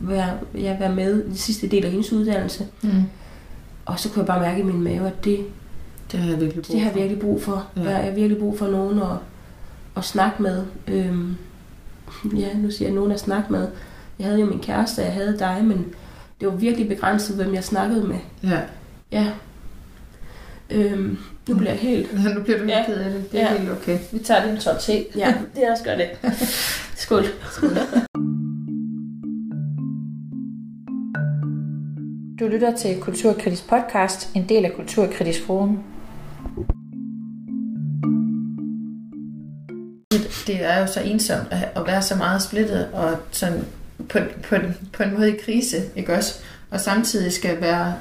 være, 0.00 0.30
ja, 0.54 0.76
være 0.78 0.94
med 0.94 1.22
i 1.24 1.26
den 1.26 1.36
sidste 1.36 1.68
del 1.68 1.84
af 1.84 1.90
hendes 1.90 2.12
uddannelse. 2.12 2.66
Mm. 2.82 2.90
Og 3.86 4.00
så 4.00 4.08
kunne 4.08 4.20
jeg 4.20 4.26
bare 4.26 4.40
mærke 4.40 4.60
i 4.60 4.64
min 4.64 4.82
mave, 4.82 5.06
at 5.06 5.24
det, 5.24 5.38
Det 6.12 6.20
har 6.20 6.30
jeg 6.30 6.40
virkelig 6.40 6.62
brug 6.62 6.72
det 6.72 6.80
har 6.80 6.86
jeg 6.86 6.92
for. 6.92 6.98
virkelig 7.00 7.20
brug 7.20 7.42
for. 7.42 7.66
Ja. 7.76 7.82
Jeg 7.90 8.04
har 8.04 8.10
virkelig 8.10 8.38
brug 8.38 8.58
for 8.58 8.66
nogen 8.66 8.98
at, 8.98 9.16
at 9.96 10.04
snakke 10.04 10.42
med. 10.42 10.62
Øhm, 10.88 11.36
ja, 12.36 12.48
nu 12.56 12.70
siger 12.70 12.88
jeg 12.88 12.94
nogen 12.94 13.12
at 13.12 13.20
snakke 13.20 13.52
med. 13.52 13.68
Jeg 14.18 14.26
havde 14.26 14.40
jo 14.40 14.46
min 14.46 14.58
kæreste, 14.58 15.02
jeg 15.02 15.12
havde 15.12 15.36
dig, 15.38 15.60
men 15.64 15.86
det 16.40 16.48
var 16.48 16.54
virkelig 16.54 16.88
begrænset, 16.88 17.36
hvem 17.36 17.54
jeg 17.54 17.64
snakkede 17.64 18.04
med. 18.08 18.16
Ja. 18.42 18.60
Ja. 19.12 19.26
Øhm, 20.70 21.18
nu 21.48 21.54
bliver 21.56 21.70
jeg 21.70 21.80
helt... 21.80 22.34
Nu 22.34 22.42
bliver 22.42 22.58
du 22.58 22.64
helt 22.64 22.70
Ja. 22.76 22.84
ked 22.86 22.94
af 22.96 23.10
det. 23.10 23.32
Det 23.32 23.40
er 23.42 23.52
Ja. 23.52 23.58
helt 23.58 23.70
okay. 23.70 23.98
Vi 24.12 24.18
tager 24.18 24.42
lige 24.44 24.54
en 24.54 24.60
tår 24.60 24.74
te. 24.80 25.04
Ja, 25.16 25.34
det 25.54 25.64
er 25.66 25.72
også 25.72 25.84
godt 25.84 25.98
det. 25.98 26.32
Skål. 26.96 27.24
Skål. 27.52 27.68
Du 32.40 32.46
lytter 32.48 32.76
til 32.76 33.00
Kulturkritisk 33.00 33.68
podcast, 33.68 34.30
en 34.34 34.48
del 34.48 34.64
af 34.64 34.72
Kulturkritisk 34.76 35.46
Forum. 35.46 35.82
Det 40.46 40.64
er 40.64 40.80
jo 40.80 40.86
så 40.86 41.00
ensomt 41.04 41.48
at 41.50 41.68
at 41.76 41.86
være 41.86 42.02
så 42.02 42.16
meget 42.16 42.42
splittet 42.42 42.88
og 42.92 43.16
sådan 43.30 43.64
på, 44.08 44.18
på, 44.48 44.56
på 44.92 45.02
en 45.02 45.14
måde 45.14 45.32
i 45.36 45.40
krise, 45.44 45.76
ikke 45.96 46.14
også? 46.14 46.34
Og 46.70 46.80
samtidig 46.80 47.32
skal 47.32 47.60
være 47.60 47.94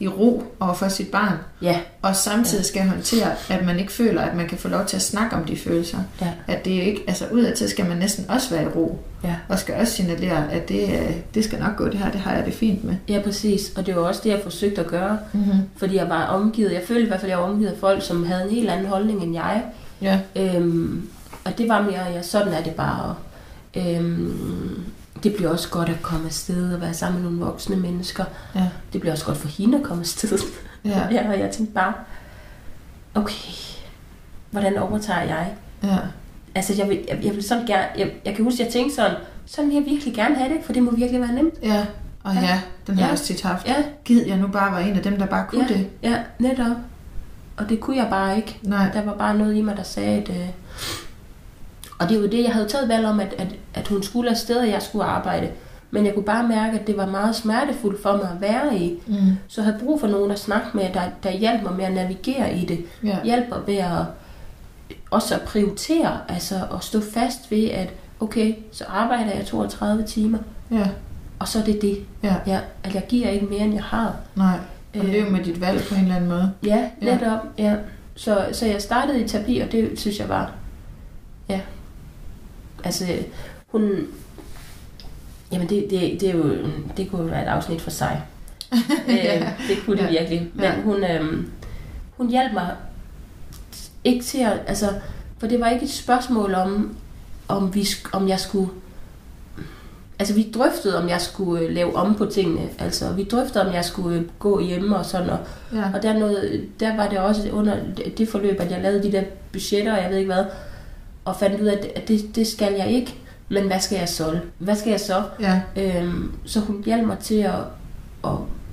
i 0.00 0.08
ro 0.08 0.44
over 0.60 0.74
for 0.74 0.88
sit 0.88 1.08
barn, 1.10 1.36
Ja, 1.62 1.80
og 2.02 2.16
samtidig 2.16 2.64
skal 2.64 2.82
håndtere, 2.88 3.32
at 3.50 3.64
man 3.64 3.78
ikke 3.78 3.92
føler, 3.92 4.22
at 4.22 4.36
man 4.36 4.48
kan 4.48 4.58
få 4.58 4.68
lov 4.68 4.84
til 4.86 4.96
at 4.96 5.02
snakke 5.02 5.36
om 5.36 5.44
de 5.44 5.56
følelser. 5.56 5.98
ja, 6.20 6.30
At 6.48 6.64
det 6.64 6.70
ikke, 6.70 7.04
altså 7.06 7.24
udadtil 7.32 7.68
skal 7.68 7.86
man 7.88 7.96
næsten 7.96 8.30
også 8.30 8.50
være 8.54 8.62
i 8.64 8.66
ro, 8.66 8.98
ja. 9.24 9.34
og 9.48 9.58
skal 9.58 9.74
også 9.74 9.92
signalere, 9.92 10.52
at 10.52 10.68
det, 10.68 10.82
øh, 10.88 11.16
det 11.34 11.44
skal 11.44 11.58
nok 11.60 11.76
gå 11.76 11.84
det 11.88 11.94
her, 11.98 12.10
det 12.10 12.20
har 12.20 12.32
jeg 12.34 12.46
det 12.46 12.54
fint 12.54 12.84
med. 12.84 12.94
Ja, 13.08 13.20
præcis. 13.24 13.72
Og 13.76 13.86
det 13.86 13.96
var 13.96 14.02
også 14.02 14.20
det, 14.24 14.30
jeg 14.30 14.40
forsøgte 14.42 14.80
at 14.80 14.86
gøre. 14.86 15.18
Mm-hmm. 15.32 15.58
Fordi 15.76 15.96
jeg 15.96 16.08
var 16.08 16.24
omgivet, 16.26 16.72
jeg 16.72 16.82
følte 16.86 17.02
i 17.02 17.06
hvert 17.08 17.20
fald, 17.20 17.30
at 17.32 17.36
jeg 17.36 17.44
var 17.44 17.50
omgivet 17.50 17.70
af 17.70 17.78
folk, 17.80 18.02
som 18.02 18.26
havde 18.26 18.44
en 18.44 18.50
helt 18.50 18.70
anden 18.70 18.86
holdning 18.86 19.22
end 19.22 19.34
jeg. 19.34 19.62
Ja. 20.02 20.20
Øhm, 20.36 21.08
og 21.44 21.58
det 21.58 21.68
var 21.68 21.82
mere, 21.82 22.04
ja, 22.14 22.22
sådan 22.22 22.52
er 22.52 22.62
det 22.62 22.74
bare. 22.74 23.14
Øhm, 23.76 24.84
det 25.24 25.34
bliver 25.36 25.50
også 25.50 25.68
godt 25.68 25.88
at 25.88 26.02
komme 26.02 26.26
afsted 26.26 26.74
og 26.74 26.80
være 26.80 26.94
sammen 26.94 27.22
med 27.22 27.30
nogle 27.30 27.44
voksne 27.46 27.76
mennesker. 27.76 28.24
Ja. 28.54 28.68
Det 28.92 29.00
bliver 29.00 29.12
også 29.12 29.24
godt 29.26 29.36
for 29.38 29.48
hende 29.48 29.78
at 29.78 29.84
komme 29.84 30.00
afsted. 30.00 30.38
Ja. 30.84 31.00
ja, 31.14 31.28
og 31.32 31.38
jeg 31.40 31.50
tænkte 31.50 31.74
bare, 31.74 31.92
okay, 33.14 33.52
hvordan 34.50 34.78
overtager 34.78 35.22
jeg? 35.22 35.52
Ja. 35.82 35.98
Altså, 36.54 36.74
jeg 36.78 36.88
vil, 36.88 37.04
jeg, 37.08 37.18
jeg 37.24 37.34
vil 37.34 37.42
sådan 37.42 37.66
gerne, 37.66 37.86
jeg, 37.98 38.12
jeg 38.24 38.34
kan 38.34 38.44
huske, 38.44 38.60
at 38.62 38.66
jeg 38.66 38.72
tænkte 38.72 38.94
sådan, 38.94 39.16
sådan 39.46 39.68
vil 39.70 39.76
jeg 39.76 39.84
virkelig 39.86 40.14
gerne 40.14 40.34
have 40.34 40.48
det, 40.54 40.64
for 40.64 40.72
det 40.72 40.82
må 40.82 40.90
virkelig 40.90 41.20
være 41.20 41.32
nemt. 41.32 41.54
Ja. 41.62 41.86
Og 42.24 42.34
Ja. 42.34 42.40
ja, 42.40 42.60
den 42.86 42.94
har 42.94 43.00
Ja. 43.02 43.06
jeg 43.06 43.12
også 43.12 43.24
tit 43.24 43.42
haft. 43.42 43.66
Ja, 43.66 43.74
Gid 44.04 44.26
jeg 44.26 44.36
nu 44.36 44.46
bare 44.46 44.72
var 44.72 44.78
en 44.78 44.96
af 44.96 45.02
dem, 45.02 45.16
der 45.18 45.26
bare 45.26 45.46
kunne 45.48 45.66
ja, 45.70 45.74
det. 45.74 45.86
ja, 46.02 46.18
netop. 46.38 46.76
Og 47.56 47.68
det 47.68 47.80
kunne 47.80 47.96
jeg 47.96 48.06
bare 48.10 48.36
ikke. 48.36 48.58
Nej. 48.62 48.90
Der 48.94 49.04
var 49.04 49.14
bare 49.14 49.38
noget 49.38 49.54
i 49.56 49.62
mig, 49.62 49.76
der 49.76 49.82
sagde, 49.82 50.22
at... 50.22 50.28
Øh... 50.28 50.48
Og 51.98 52.08
det 52.08 52.22
var 52.22 52.26
det, 52.28 52.42
jeg 52.44 52.52
havde 52.52 52.68
taget 52.68 52.88
valg 52.88 53.06
om, 53.06 53.20
at, 53.20 53.34
at, 53.38 53.46
at 53.74 53.88
hun 53.88 54.02
skulle 54.02 54.30
afsted, 54.30 54.56
og 54.56 54.68
jeg 54.68 54.82
skulle 54.82 55.04
arbejde. 55.04 55.48
Men 55.90 56.06
jeg 56.06 56.14
kunne 56.14 56.24
bare 56.24 56.48
mærke, 56.48 56.78
at 56.80 56.86
det 56.86 56.96
var 56.96 57.06
meget 57.06 57.36
smertefuldt 57.36 58.02
for 58.02 58.12
mig 58.16 58.28
at 58.34 58.40
være 58.40 58.76
i. 58.78 58.94
Mm. 59.06 59.14
Så 59.48 59.60
jeg 59.60 59.64
havde 59.72 59.84
brug 59.84 60.00
for 60.00 60.06
nogen 60.06 60.30
at 60.30 60.38
snakke 60.38 60.66
med, 60.74 60.84
der, 60.94 61.02
der 61.22 61.30
hjalp 61.30 61.62
mig 61.62 61.72
med 61.76 61.84
at 61.84 61.92
navigere 61.92 62.54
i 62.56 62.64
det. 62.64 62.84
Ja. 63.04 63.16
Hjalp 63.24 63.48
mig 63.48 63.58
ved 63.66 63.76
at 63.76 63.90
også 65.10 65.34
at 65.34 65.40
prioritere, 65.40 66.18
altså 66.28 66.54
at 66.74 66.84
stå 66.84 67.00
fast 67.14 67.50
ved, 67.50 67.70
at 67.70 67.88
okay, 68.20 68.54
så 68.72 68.84
arbejder 68.88 69.32
jeg 69.36 69.46
32 69.46 70.02
timer, 70.02 70.38
Ja. 70.70 70.88
og 71.38 71.48
så 71.48 71.58
er 71.58 71.62
det 71.64 71.82
det. 71.82 71.98
Ja. 72.22 72.34
Ja, 72.46 72.60
at 72.84 72.94
jeg 72.94 73.02
giver 73.08 73.28
ikke 73.28 73.46
mere, 73.46 73.60
end 73.60 73.74
jeg 73.74 73.82
har. 73.84 74.14
Nej. 74.34 74.58
Og 74.94 75.00
Øh. 75.04 75.12
leve 75.12 75.30
med 75.30 75.44
dit 75.44 75.60
valg 75.60 75.82
på 75.88 75.94
en 75.94 76.00
eller 76.00 76.16
anden 76.16 76.30
måde. 76.30 76.52
Ja, 76.66 76.88
Ja. 77.02 77.14
netop. 77.18 77.38
Ja. 77.58 77.74
Så, 78.16 78.46
så 78.52 78.66
jeg 78.66 78.82
startede 78.82 79.20
i 79.24 79.28
terapi, 79.28 79.58
og 79.58 79.72
det 79.72 79.98
synes 80.00 80.18
jeg 80.20 80.28
var... 80.28 80.52
Ja. 81.48 81.60
Altså, 82.84 83.04
hun... 83.66 84.06
Jamen, 85.52 85.68
det, 85.68 85.86
det, 85.90 86.20
det, 86.20 86.28
er 86.28 86.34
jo, 86.34 86.56
det 86.96 87.10
kunne 87.10 87.22
jo 87.22 87.28
være 87.28 87.42
et 87.42 87.48
afsnit 87.48 87.80
for 87.80 87.90
sig. 87.90 88.22
Ja. 89.08 89.36
øh, 89.40 89.48
det 89.68 89.76
kunne 89.86 89.96
det 89.96 90.02
Ja. 90.14 90.20
virkelig. 90.20 90.50
Men 90.54 90.64
Ja. 90.64 90.80
hun, 90.80 91.04
øhm, 91.04 91.50
hun 92.16 92.30
hjalp 92.30 92.52
mig 92.52 92.70
ikke 94.04 94.24
til 94.24 94.38
at... 94.38 94.60
Altså, 94.66 94.86
for 95.38 95.46
det 95.46 95.60
var 95.60 95.68
ikke 95.68 95.84
et 95.84 95.90
spørgsmål 95.90 96.54
om, 96.54 96.96
om, 97.48 97.74
vi, 97.74 97.86
om 98.12 98.28
jeg 98.28 98.40
skulle 98.40 98.70
altså 100.18 100.34
vi 100.34 100.50
drøftede, 100.54 101.02
om 101.02 101.08
jeg 101.08 101.20
skulle 101.20 101.64
øh, 101.64 101.74
lave 101.74 101.96
om 101.96 102.14
på 102.14 102.26
tingene. 102.26 102.60
Altså 102.78 103.12
vi 103.12 103.24
drøftede, 103.24 103.66
om 103.68 103.74
jeg 103.74 103.84
skulle 103.84 104.18
øh, 104.18 104.24
gå 104.38 104.60
hjemme 104.60 104.96
og 104.96 105.04
sådan. 105.06 105.30
Og, 105.30 105.38
Ja. 105.72 105.82
og 105.94 106.02
der, 106.02 106.18
noget, 106.18 106.68
der 106.80 106.96
var 106.96 107.08
det 107.08 107.18
også 107.18 107.50
under 107.52 107.76
det- 107.96 108.18
det 108.18 108.28
forløb, 108.28 108.60
at 108.60 108.70
jeg 108.70 108.82
lavede 108.82 109.02
de 109.02 109.12
der 109.12 109.22
budgetter, 109.52 109.96
og 109.96 110.02
jeg 110.02 110.10
ved 110.10 110.18
ikke 110.18 110.32
hvad, 110.34 110.44
og 111.24 111.36
fandt 111.36 111.60
ud 111.60 111.66
af, 111.66 111.92
at 111.96 112.08
det, 112.08 112.36
det, 112.36 112.46
skal 112.46 112.72
jeg 112.78 112.90
ikke. 112.90 113.14
Men 113.48 113.66
hvad 113.66 113.80
skal 113.80 113.98
jeg 113.98 114.08
så? 114.08 114.38
Hvad 114.58 114.76
skal 114.76 114.90
jeg 114.90 115.00
så? 115.00 115.22
ja. 115.40 115.60
Øhm, 115.76 116.32
så 116.44 116.60
hun 116.60 116.82
hjalp 116.86 117.06
mig 117.06 117.18
til 117.18 117.34
at, 117.34 117.54
at, 118.24 118.30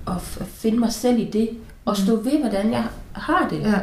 at, 0.08 0.14
at 0.40 0.46
finde 0.48 0.80
mig 0.80 0.94
selv 0.94 1.20
i 1.20 1.30
det, 1.34 1.50
og 1.86 1.98
stå 1.98 2.16
ved, 2.16 2.40
hvordan 2.40 2.72
jeg 2.72 2.84
har 3.12 3.48
det. 3.50 3.62
Ja. 3.62 3.80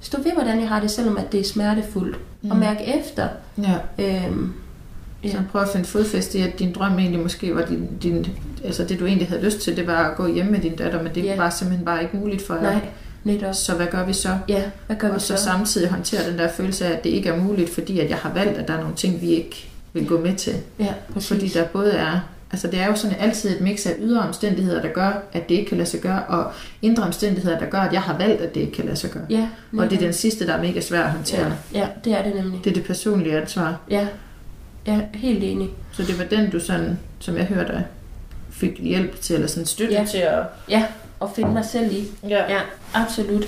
Stå 0.00 0.22
ved, 0.22 0.32
hvordan 0.32 0.60
jeg 0.60 0.68
har 0.68 0.80
det, 0.80 0.90
selvom 0.90 1.16
at 1.16 1.32
det 1.32 1.40
er 1.40 1.44
smertefuldt. 1.44 2.16
Mm. 2.42 2.50
Og 2.50 2.56
Mm. 2.56 2.60
mærke 2.60 2.84
efter. 3.00 3.28
ja. 3.58 3.74
Øhm, 3.98 4.52
Så 5.22 5.28
ja. 5.28 5.38
prøv 5.52 5.62
at 5.62 5.68
finde 5.68 5.86
fodfæste 5.86 6.38
i, 6.38 6.42
at 6.42 6.58
din 6.58 6.72
drøm 6.72 6.98
egentlig 6.98 7.20
måske 7.20 7.54
var 7.54 7.64
din, 7.64 7.88
din, 8.02 8.26
altså 8.64 8.84
det 8.84 9.00
du 9.00 9.06
egentlig 9.06 9.28
havde 9.28 9.42
lyst 9.44 9.58
til, 9.60 9.76
det 9.76 9.86
var 9.86 10.08
at 10.10 10.16
gå 10.16 10.26
hjem 10.26 10.46
med 10.46 10.60
din 10.60 10.76
datter, 10.76 11.02
men 11.02 11.14
det 11.14 11.24
Ja. 11.24 11.36
var 11.36 11.50
simpelthen 11.50 11.84
bare 11.84 12.02
ikke 12.02 12.16
muligt 12.16 12.46
for 12.46 12.54
jer. 12.54 12.62
Nej, 12.62 12.80
netop. 13.24 13.54
Så 13.54 13.74
hvad 13.74 13.86
gør 13.86 14.04
vi 14.06 14.12
så? 14.12 14.38
Ja, 14.48 14.62
hvad 14.86 14.96
gør 14.96 15.08
vi 15.08 15.14
og 15.14 15.20
så 15.20 15.36
så? 15.36 15.42
samtidig 15.44 15.88
håndtere 15.90 16.30
den 16.30 16.38
der 16.38 16.48
følelse 16.48 16.86
af, 16.86 16.90
at 16.92 17.04
det 17.04 17.10
ikke 17.10 17.28
er 17.28 17.36
muligt, 17.36 17.70
fordi 17.74 18.00
at 18.00 18.10
jeg 18.10 18.18
har 18.18 18.32
valgt, 18.32 18.58
at 18.58 18.68
der 18.68 18.74
er 18.74 18.80
nogle 18.80 18.96
ting, 18.96 19.20
vi 19.20 19.30
ikke 19.30 19.68
vil 19.92 20.06
gå 20.06 20.20
med 20.20 20.34
til. 20.34 20.54
Ja, 20.78 20.94
præcis. 21.12 21.28
Fordi 21.28 21.48
der 21.48 21.64
både 21.64 21.92
er, 21.92 22.20
altså 22.52 22.66
det 22.68 22.80
er 22.80 22.86
jo 22.86 22.94
sådan 22.96 23.16
altid 23.20 23.50
et 23.56 23.60
mix 23.60 23.86
af 23.86 23.94
ydre 24.00 24.20
omstændigheder, 24.20 24.82
der 24.82 24.88
gør, 24.88 25.22
at 25.32 25.48
det 25.48 25.54
ikke 25.54 25.68
kan 25.68 25.78
lade 25.78 25.88
sig 25.88 26.00
gøre, 26.00 26.22
og 26.24 26.52
indre 26.82 27.02
omstændigheder, 27.02 27.58
der 27.58 27.66
gør, 27.66 27.78
at 27.80 27.92
jeg 27.92 28.02
har 28.02 28.18
valgt, 28.18 28.40
at 28.40 28.54
det 28.54 28.60
ikke 28.60 28.72
kan 28.72 28.84
lade 28.84 28.96
sig 28.96 29.10
gøre. 29.10 29.24
Ja, 29.30 29.48
Og 29.78 29.90
det 29.90 29.96
er 29.96 30.00
den 30.00 30.12
sidste, 30.12 30.46
der 30.46 30.52
er 30.54 30.62
mega 30.62 30.80
svær 30.80 31.02
at 31.02 31.10
håndtere. 31.10 31.52
ja, 31.74 31.78
ja, 31.78 31.86
det 32.04 32.12
er 32.12 32.22
det 32.22 32.34
nemlig. 32.34 32.60
Det 32.64 32.70
er 32.70 32.74
det 32.74 32.84
personlige 32.84 33.40
ansvar. 33.40 33.76
Ja, 33.90 34.06
ja 34.86 35.00
helt 35.14 35.44
enig. 35.44 35.68
Så 35.92 36.02
det 36.02 36.18
var 36.18 36.24
den, 36.24 36.50
du 36.50 36.60
sådan, 36.60 36.98
som 37.18 37.36
jeg 37.36 37.44
hørte 37.44 37.84
fik 38.50 38.80
hjælp 38.82 39.20
til, 39.20 39.34
eller 39.34 39.48
sådan 39.48 39.66
støtte 39.66 39.94
Ja. 39.94 40.04
til 40.10 40.18
at... 40.18 40.38
Ja, 40.68 40.84
og 41.22 41.30
finde 41.34 41.50
mig 41.50 41.64
selv 41.64 41.92
i. 41.92 42.08
Ja. 42.28 42.52
Ja, 42.52 42.60
absolut. 42.94 43.44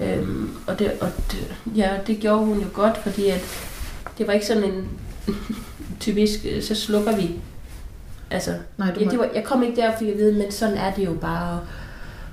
Øhm, 0.00 0.50
og 0.66 0.78
det, 0.78 0.92
og 1.00 1.08
det, 1.32 1.54
ja, 1.76 1.90
det 2.06 2.18
gjorde 2.20 2.44
hun 2.44 2.58
jo 2.60 2.66
godt, 2.72 2.96
fordi 2.98 3.28
at 3.28 3.40
det 4.18 4.26
var 4.26 4.32
ikke 4.32 4.46
sådan 4.46 4.64
en 4.64 4.88
typisk, 6.00 6.38
øh, 6.50 6.62
så 6.62 6.74
slukker 6.74 7.16
vi. 7.16 7.30
Altså, 8.30 8.50
Nej, 8.78 8.90
du 8.94 9.00
ja, 9.00 9.10
det 9.10 9.18
var, 9.18 9.28
jeg 9.34 9.44
kom 9.44 9.62
ikke 9.62 9.76
der, 9.76 9.96
fordi 9.96 10.10
jeg 10.10 10.18
ved, 10.18 10.32
men 10.32 10.52
sådan 10.52 10.76
er 10.76 10.94
det 10.94 11.04
jo 11.06 11.12
bare. 11.20 11.52
Og, 11.52 11.60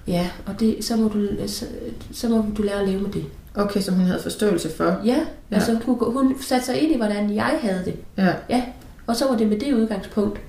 ja, 0.08 0.30
og 0.46 0.60
det, 0.60 0.86
så, 0.86 0.96
må 0.96 1.08
du, 1.08 1.28
så, 1.48 1.66
så 2.14 2.30
må 2.30 2.46
du 2.58 2.62
lære 2.62 2.82
at 2.82 2.88
leve 2.90 3.02
med 3.02 3.12
det. 3.12 3.26
Okay, 3.56 3.82
som 3.82 3.96
hun 3.96 4.06
havde 4.06 4.22
forståelse 4.22 4.70
for. 4.78 5.02
Ja, 5.06 5.18
Ja. 5.52 5.56
altså 5.56 5.78
hun, 5.86 6.14
hun 6.14 6.36
satte 6.42 6.66
sig 6.66 6.82
ind 6.82 6.92
i, 6.92 6.98
hvordan 6.98 7.36
jeg 7.36 7.60
havde 7.62 7.86
det. 7.86 7.96
Ja, 8.18 8.34
Ja, 8.50 8.64
og 9.08 9.16
så 9.16 9.28
var 9.28 9.38
det 9.38 9.48
med 9.48 9.60
det 9.60 9.74
udgangspunkt. 9.74 10.40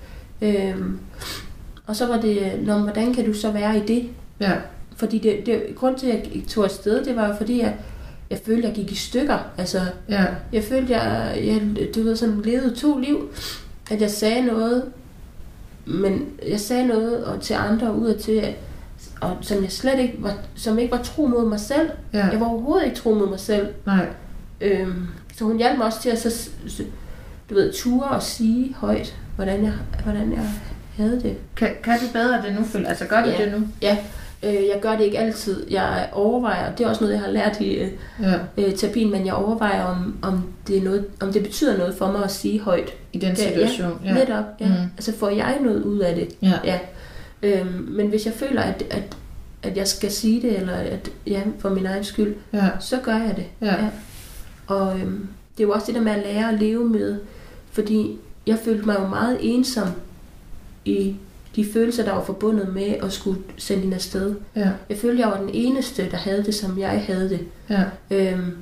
Øhm, 0.43 0.99
og 1.91 1.97
så 1.97 2.07
var 2.07 2.21
det, 2.21 2.53
Nå, 2.67 2.79
hvordan 2.79 3.15
kan 3.15 3.25
du 3.25 3.33
så 3.33 3.51
være 3.51 3.77
i 3.77 3.81
det? 3.81 4.09
ja, 4.41 4.53
Fordi 4.97 5.19
det, 5.19 5.47
det, 5.47 5.63
grund 5.77 5.99
til, 5.99 6.07
at 6.07 6.29
jeg 6.35 6.43
tog 6.49 6.65
afsted, 6.65 7.05
det 7.05 7.17
var 7.17 7.29
jo 7.29 7.35
fordi, 7.37 7.61
jeg, 7.61 7.77
jeg 8.31 8.39
følte, 8.47 8.69
jeg 8.69 8.75
gik 8.77 8.93
i 8.93 8.95
stykker. 8.95 9.39
Altså, 9.59 9.81
ja, 10.09 10.25
jeg 10.53 10.65
følte, 10.65 10.93
jeg, 10.93 11.39
jeg 11.45 11.89
du 11.95 12.03
ved, 12.03 12.17
sådan 12.17 12.41
levede 12.41 12.75
to 12.75 12.99
liv. 12.99 13.29
At 13.91 14.01
jeg 14.01 14.11
sagde 14.11 14.43
noget, 14.43 14.85
men 15.87 16.27
jeg 16.49 16.61
sagde 16.61 16.87
noget 16.87 17.25
og 17.25 17.41
til 17.41 17.55
andre 17.55 17.95
ud 17.95 18.15
til, 18.15 18.33
at, 18.33 18.55
og 19.21 19.37
som 19.41 19.63
jeg 19.63 19.73
slet 19.73 19.99
ikke 19.99 20.15
var, 20.19 20.35
som 20.55 20.79
ikke 20.79 20.93
var 20.93 21.03
tro 21.03 21.27
mod 21.27 21.49
mig 21.49 21.61
selv. 21.61 21.91
ja. 22.13 22.27
Jeg 22.27 22.41
var 22.41 22.47
overhovedet 22.47 22.85
ikke 22.87 22.97
tro 22.97 23.15
mod 23.15 23.29
mig 23.29 23.41
selv. 23.41 23.67
Nej, 23.87 24.07
Øhm, 24.61 25.07
så 25.37 25.45
hun 25.45 25.57
hjalp 25.59 25.79
mig 25.79 25.87
også 25.87 26.03
til 26.03 26.11
at 26.11 26.19
så, 26.19 26.51
du 27.51 27.55
ved, 27.55 27.73
ture 27.73 28.09
og 28.09 28.23
sige 28.23 28.75
højt, 28.75 29.17
hvordan 29.37 29.65
jeg, 29.65 29.73
hvordan 30.05 30.33
jeg 30.33 30.49
havde 31.01 31.21
det. 31.23 31.37
kan, 31.57 31.69
kan 31.83 31.99
det 32.01 32.11
bedre 32.13 32.43
det 32.43 32.55
nu? 32.59 32.65
føler- 32.65 32.89
Altså 32.89 33.05
gør 33.05 33.23
det 33.25 33.33
Ja. 33.39 33.45
det 33.45 33.53
nu? 33.61 33.67
Ja, 33.83 33.97
øh, 34.43 34.55
jeg 34.55 34.79
gør 34.83 34.97
det 34.97 35.05
ikke 35.05 35.19
altid. 35.19 35.67
Jeg 35.71 36.09
overvejer, 36.13 36.75
det 36.75 36.85
er 36.85 36.89
også 36.89 37.01
noget, 37.05 37.15
jeg 37.15 37.23
har 37.23 37.31
lært 37.31 37.61
i 37.61 37.75
øh, 37.75 37.89
Ja, 38.23 38.35
øh, 38.59 38.75
terapien, 38.75 39.11
men 39.11 39.27
jeg 39.27 39.35
overvejer, 39.35 39.83
om, 39.85 40.17
om, 40.23 40.43
det 40.67 40.79
er 40.79 40.83
noget, 40.83 41.05
om 41.21 41.33
det 41.33 41.43
betyder 41.43 41.79
noget 41.79 41.95
for 41.95 42.13
mig 42.13 42.25
at 42.25 42.31
sige 42.31 42.61
højt. 42.61 42.93
i 43.13 43.19
den 43.19 43.37
situation. 43.37 44.01
Ja, 44.05 44.09
Ja, 44.09 44.15
Netop, 44.15 44.45
ja. 44.61 44.67
Mm. 44.69 44.75
Altså 44.97 45.13
får 45.19 45.29
jeg 45.29 45.57
noget 45.63 45.83
ud 45.83 45.99
af 45.99 46.15
det? 46.15 46.29
ja. 46.43 46.53
Ja. 46.65 46.79
Øhm, 47.43 47.87
men 47.91 48.07
hvis 48.09 48.27
jeg 48.27 48.35
føler, 48.35 48.63
at, 48.63 48.83
at, 48.91 49.17
at 49.63 49.77
jeg 49.77 49.89
skal 49.89 50.11
sige 50.11 50.43
det, 50.43 50.57
eller 50.59 50.73
at, 50.75 51.11
ja, 51.27 51.41
for 51.59 51.69
min 51.71 51.87
egen 51.87 52.05
skyld, 52.05 52.35
ja. 52.53 52.69
så 52.81 52.97
gør 53.03 53.17
jeg 53.17 53.35
det. 53.37 53.45
Ja. 53.69 53.75
Og 54.67 55.01
øhm, 55.01 55.29
det 55.59 55.63
er 55.65 55.67
jo 55.69 55.73
også 55.73 55.87
det 55.87 55.95
der 55.95 56.01
med 56.01 56.13
at 56.13 56.23
lære 56.25 56.49
at 56.53 56.61
leve 56.61 56.85
med, 56.89 57.17
fordi 57.73 58.19
jeg 58.47 58.57
følte 58.65 58.87
mig 58.87 58.97
jo 59.01 59.07
meget 59.07 59.39
ensom 59.41 59.89
i 60.91 61.17
de 61.57 61.67
følelser, 61.73 62.05
der 62.05 62.13
var 62.13 62.25
forbundet 62.25 62.75
med 62.75 62.95
at 63.03 63.13
skulle 63.13 63.39
sende 63.57 63.83
hende 63.83 63.95
afsted. 63.95 64.35
ja. 64.57 64.71
Jeg 64.89 64.99
følte, 64.99 65.21
jeg 65.23 65.29
var 65.31 65.41
den 65.41 65.51
eneste, 65.53 66.11
der 66.11 66.17
havde 66.17 66.45
det, 66.45 66.55
som 66.55 66.79
jeg 66.79 67.03
havde 67.07 67.29
det. 67.29 67.41
ja. 67.71 67.83
Øhm, 68.11 68.57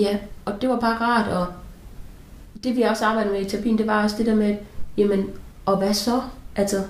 ja, 0.00 0.16
og 0.44 0.52
det 0.62 0.68
var 0.68 0.76
bare 0.80 0.96
rart, 1.00 1.28
og 1.28 1.46
det 2.64 2.76
vi 2.76 2.82
også 2.82 3.04
arbejdede 3.04 3.32
med 3.32 3.40
i 3.40 3.44
terapien, 3.48 3.78
det 3.78 3.86
var 3.86 4.02
også 4.02 4.16
det 4.18 4.26
der 4.26 4.34
med, 4.34 4.56
jamen, 4.96 5.26
og 5.66 5.76
hvad 5.76 5.94
så? 5.94 6.20
Altså, 6.56 6.82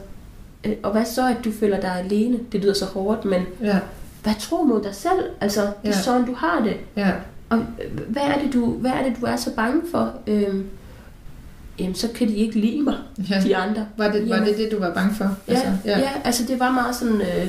øh, 0.65 0.73
og 0.83 0.93
hvad 0.93 1.05
så, 1.05 1.29
at 1.29 1.37
du 1.45 1.53
føler 1.53 1.81
dig 1.81 1.99
alene? 1.99 2.39
Det 2.53 2.61
lyder 2.61 2.75
så 2.75 2.85
hårdt, 2.85 3.25
men 3.25 3.43
ja. 3.63 3.79
hvad 4.23 4.33
tro 4.41 4.63
mod 4.63 4.83
dig 4.83 4.95
selv? 4.95 5.25
Altså, 5.41 5.61
det 5.61 5.69
er 5.83 5.89
Ja. 5.89 5.93
sådan, 6.03 6.27
du 6.27 6.35
har 6.35 6.61
det. 6.65 6.77
ja. 6.97 7.11
Og 7.51 7.59
øh, 7.59 8.01
hvad 8.09 8.23
er 8.23 8.39
det, 8.45 8.53
du, 8.53 8.67
hvad 8.71 8.91
er, 8.91 9.03
det, 9.09 9.17
du 9.21 9.27
er 9.27 9.37
så 9.37 9.55
bange 9.57 9.83
for? 9.91 10.13
Øhm, 10.27 10.67
jamen, 11.79 11.95
så 11.95 12.09
kan 12.15 12.29
de 12.29 12.35
ikke 12.35 12.61
lide 12.61 12.83
mig, 12.83 12.95
ja. 13.31 13.41
de 13.45 13.57
andre. 13.57 13.87
Var, 13.97 14.09
det, 14.13 14.29
var 14.29 14.35
Jamen. 14.37 14.49
det 14.49 14.59
det, 14.59 14.69
du 14.73 14.79
var 14.79 14.95
bange 14.95 15.15
for? 15.15 15.37
Ja, 15.49 15.61
ja. 15.85 15.99
ja, 15.99 16.09
altså 16.25 16.43
det 16.49 16.61
var 16.61 16.71
meget 16.71 16.95
sådan, 16.97 17.21
øh, 17.21 17.47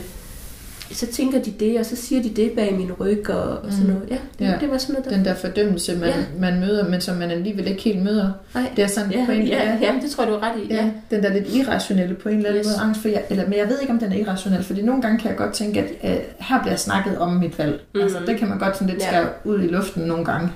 så 0.91 1.05
tænker 1.07 1.41
de 1.41 1.51
det, 1.59 1.79
og 1.79 1.85
så 1.85 1.95
siger 1.95 2.23
de 2.23 2.29
det 2.29 2.51
bag 2.51 2.73
min 2.77 2.91
ryg, 2.91 3.29
og, 3.29 3.43
og 3.57 3.71
sådan 3.71 3.87
Mm. 3.87 3.93
noget. 3.93 4.09
Ja, 4.09 4.15
det, 4.39 4.45
Ja. 4.45 4.51
ja. 4.51 4.57
det 4.61 4.71
var 4.71 4.77
sådan 4.77 4.93
noget, 4.93 5.09
der... 5.09 5.15
Den 5.15 5.25
der 5.25 5.35
fordømmelse, 5.35 5.95
man, 5.97 6.09
Ja. 6.09 6.13
man 6.39 6.59
møder, 6.59 6.89
men 6.89 7.01
som 7.01 7.15
man 7.17 7.31
alligevel 7.31 7.67
ikke 7.67 7.81
helt 7.81 8.03
møder. 8.03 8.31
Nej. 8.55 8.71
Det 8.75 8.83
er 8.83 8.87
sådan 8.87 9.11
Ja, 9.11 9.25
på 9.25 9.31
en 9.31 9.47
ja, 9.47 9.77
ja, 9.81 9.93
det 10.01 10.11
tror 10.11 10.23
jeg, 10.23 10.31
du 10.33 10.37
er 10.37 10.43
ret 10.43 10.59
i. 10.69 10.73
Ja, 10.73 10.89
den 11.11 11.23
der 11.23 11.33
lidt 11.33 11.53
irrationelle 11.55 12.15
på 12.15 12.29
en 12.29 12.35
eller 12.35 12.49
anden 12.49 12.59
Yes. 12.59 12.67
måde 12.67 12.77
angst 12.87 13.01
for, 13.01 13.07
jeg, 13.09 13.23
eller, 13.29 13.43
men 13.49 13.57
jeg 13.57 13.67
ved 13.69 13.79
ikke, 13.81 13.93
om 13.93 13.99
den 13.99 14.11
er 14.11 14.15
irrationel, 14.17 14.63
fordi 14.63 14.81
nogle 14.81 15.01
gange 15.01 15.17
kan 15.19 15.29
jeg 15.29 15.37
godt 15.37 15.53
tænke, 15.53 15.79
at 16.01 16.11
øh, 16.11 16.17
her 16.39 16.61
bliver 16.61 16.75
snakket 16.75 17.17
om 17.17 17.33
mit 17.33 17.59
valg. 17.59 17.81
Mm. 17.95 18.01
Altså, 18.01 18.17
det 18.27 18.37
kan 18.39 18.47
man 18.49 18.59
godt 18.59 18.75
sådan 18.77 18.87
lidt 18.87 19.01
Ja. 19.01 19.07
skære 19.07 19.27
ud 19.43 19.59
i 19.63 19.67
luften 19.67 20.03
nogle 20.03 20.25
gange. 20.25 20.49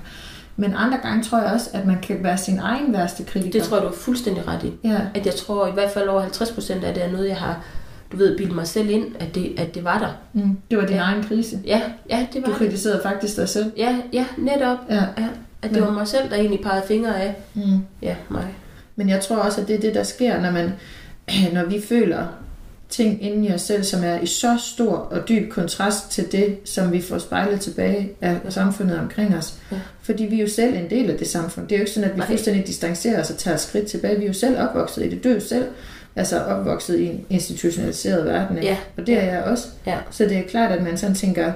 Men 0.60 0.74
andre 0.76 0.98
gange 1.04 1.24
tror 1.24 1.39
jeg 1.41 1.52
også, 1.54 1.70
at 1.74 1.86
man 1.86 1.98
kan 2.02 2.24
være 2.24 2.38
sin 2.38 2.60
egen 2.60 2.93
værste 2.93 3.24
kritiker. 3.24 3.52
Det 3.60 3.63
tror 3.63 3.78
jeg, 3.78 3.84
du 3.84 3.89
er 3.89 3.93
fuldstændig 3.93 4.48
ret 4.48 4.63
i. 4.63 4.74
Ja, 4.84 5.00
At 5.15 5.26
jeg 5.26 5.36
tror 5.36 5.67
i 5.67 5.72
hvert 5.72 5.91
fald 5.91 6.08
over 6.10 6.22
50 6.22 6.52
procent 6.52 6.84
af 6.84 6.93
det 6.93 7.04
er 7.06 7.12
noget, 7.12 7.28
jeg 7.28 7.38
har, 7.38 7.60
du 8.12 8.17
ved, 8.17 8.38
bildet 8.38 8.56
mig 8.56 8.67
selv 8.67 8.89
ind, 8.89 9.06
at 9.20 9.36
det, 9.36 9.54
at 9.58 9.76
det 9.76 9.84
var 9.84 10.00
der. 10.00 10.41
mm. 10.41 10.58
det 10.70 10.78
var 10.78 10.86
din 10.86 10.96
Ja. 10.96 11.02
egen 11.02 11.24
krise. 11.24 11.60
Ja, 11.65 11.82
ja, 12.10 12.28
det 12.34 12.41
var 12.41 12.46
Du 12.46 12.52
det. 12.52 12.58
kritiserede 12.58 13.00
faktisk 13.04 13.36
dig 13.38 13.50
selv. 13.50 13.72
Ja, 13.78 13.98
ja, 14.13 14.26
netop. 14.38 14.78
Ja. 14.89 14.96
Ja, 14.96 15.28
at 15.62 15.70
det 15.70 15.72
Men- 15.72 15.82
var 15.82 15.91
mig 15.91 16.08
selv, 16.08 16.30
der 16.30 16.36
egentlig 16.36 16.62
pegede 16.63 16.84
fingre 16.88 17.22
af. 17.22 17.36
Mm. 17.54 17.62
Ja, 18.02 18.15
mig. 18.30 18.48
Men 18.96 19.10
jeg 19.10 19.22
tror 19.22 19.36
også, 19.36 19.62
at 19.62 19.67
det 19.67 19.76
er 19.76 19.80
det, 19.80 19.96
der 19.96 20.04
sker, 20.04 20.41
når, 20.41 20.52
man, 20.52 20.74
når 21.54 21.65
vi 21.65 21.82
føler 21.89 22.26
ting 22.89 23.23
inde 23.23 23.47
i 23.47 23.54
os 23.54 23.62
selv, 23.62 23.84
som 23.84 24.04
er 24.04 24.19
i 24.19 24.26
så 24.26 24.58
stor 24.60 24.93
og 24.93 25.30
dyb 25.30 25.52
kontrast 25.52 26.12
til 26.12 26.32
det, 26.32 26.58
som 26.65 26.91
vi 26.91 27.02
får 27.02 27.17
spejlet 27.17 27.60
tilbage 27.60 28.12
af 28.21 28.39
samfundet 28.50 29.00
omkring 29.00 29.36
os. 29.36 29.54
Ja. 29.71 29.78
Fordi 30.02 30.26
vi 30.26 30.38
er 30.38 30.41
jo 30.41 30.50
selv 30.50 30.76
en 30.76 30.89
del 30.89 31.12
af 31.12 31.17
det 31.17 31.28
samfund. 31.28 31.67
Det 31.67 31.76
er 31.76 31.80
jo 31.80 31.82
ikke 31.82 31.91
sådan, 31.91 32.10
at 32.10 32.15
vi 32.15 32.19
Nej. 32.19 32.28
fuldstændig 32.28 32.67
distancerer 32.67 33.21
os 33.21 33.30
og 33.30 33.38
tager 33.38 33.56
et 33.56 33.62
skridt 33.62 33.88
tilbage. 33.88 34.17
Vi 34.17 34.23
er 34.23 34.28
jo 34.28 34.34
selv 34.34 34.60
opvokset 34.60 35.06
i 35.06 35.10
det. 35.10 35.23
Du 35.23 35.30
er 35.30 35.34
jo 35.34 35.39
selv 35.39 35.65
altså 36.15 36.39
opvokset 36.39 37.00
i 37.00 37.06
en 37.06 37.26
institutionaliseret 37.30 38.26
verden. 38.26 38.58
ikke? 38.58 38.69
Ja. 38.69 38.78
Og 38.97 39.08
det 39.08 39.17
er 39.23 39.23
jeg 39.23 39.43
også. 39.43 39.67
Ja. 39.88 39.97
Så 40.12 40.23
det 40.23 40.38
er 40.38 40.43
klart, 40.43 40.71
at 40.71 40.84
man 40.84 40.97
sådan 40.97 41.15
tænker, 41.15 41.52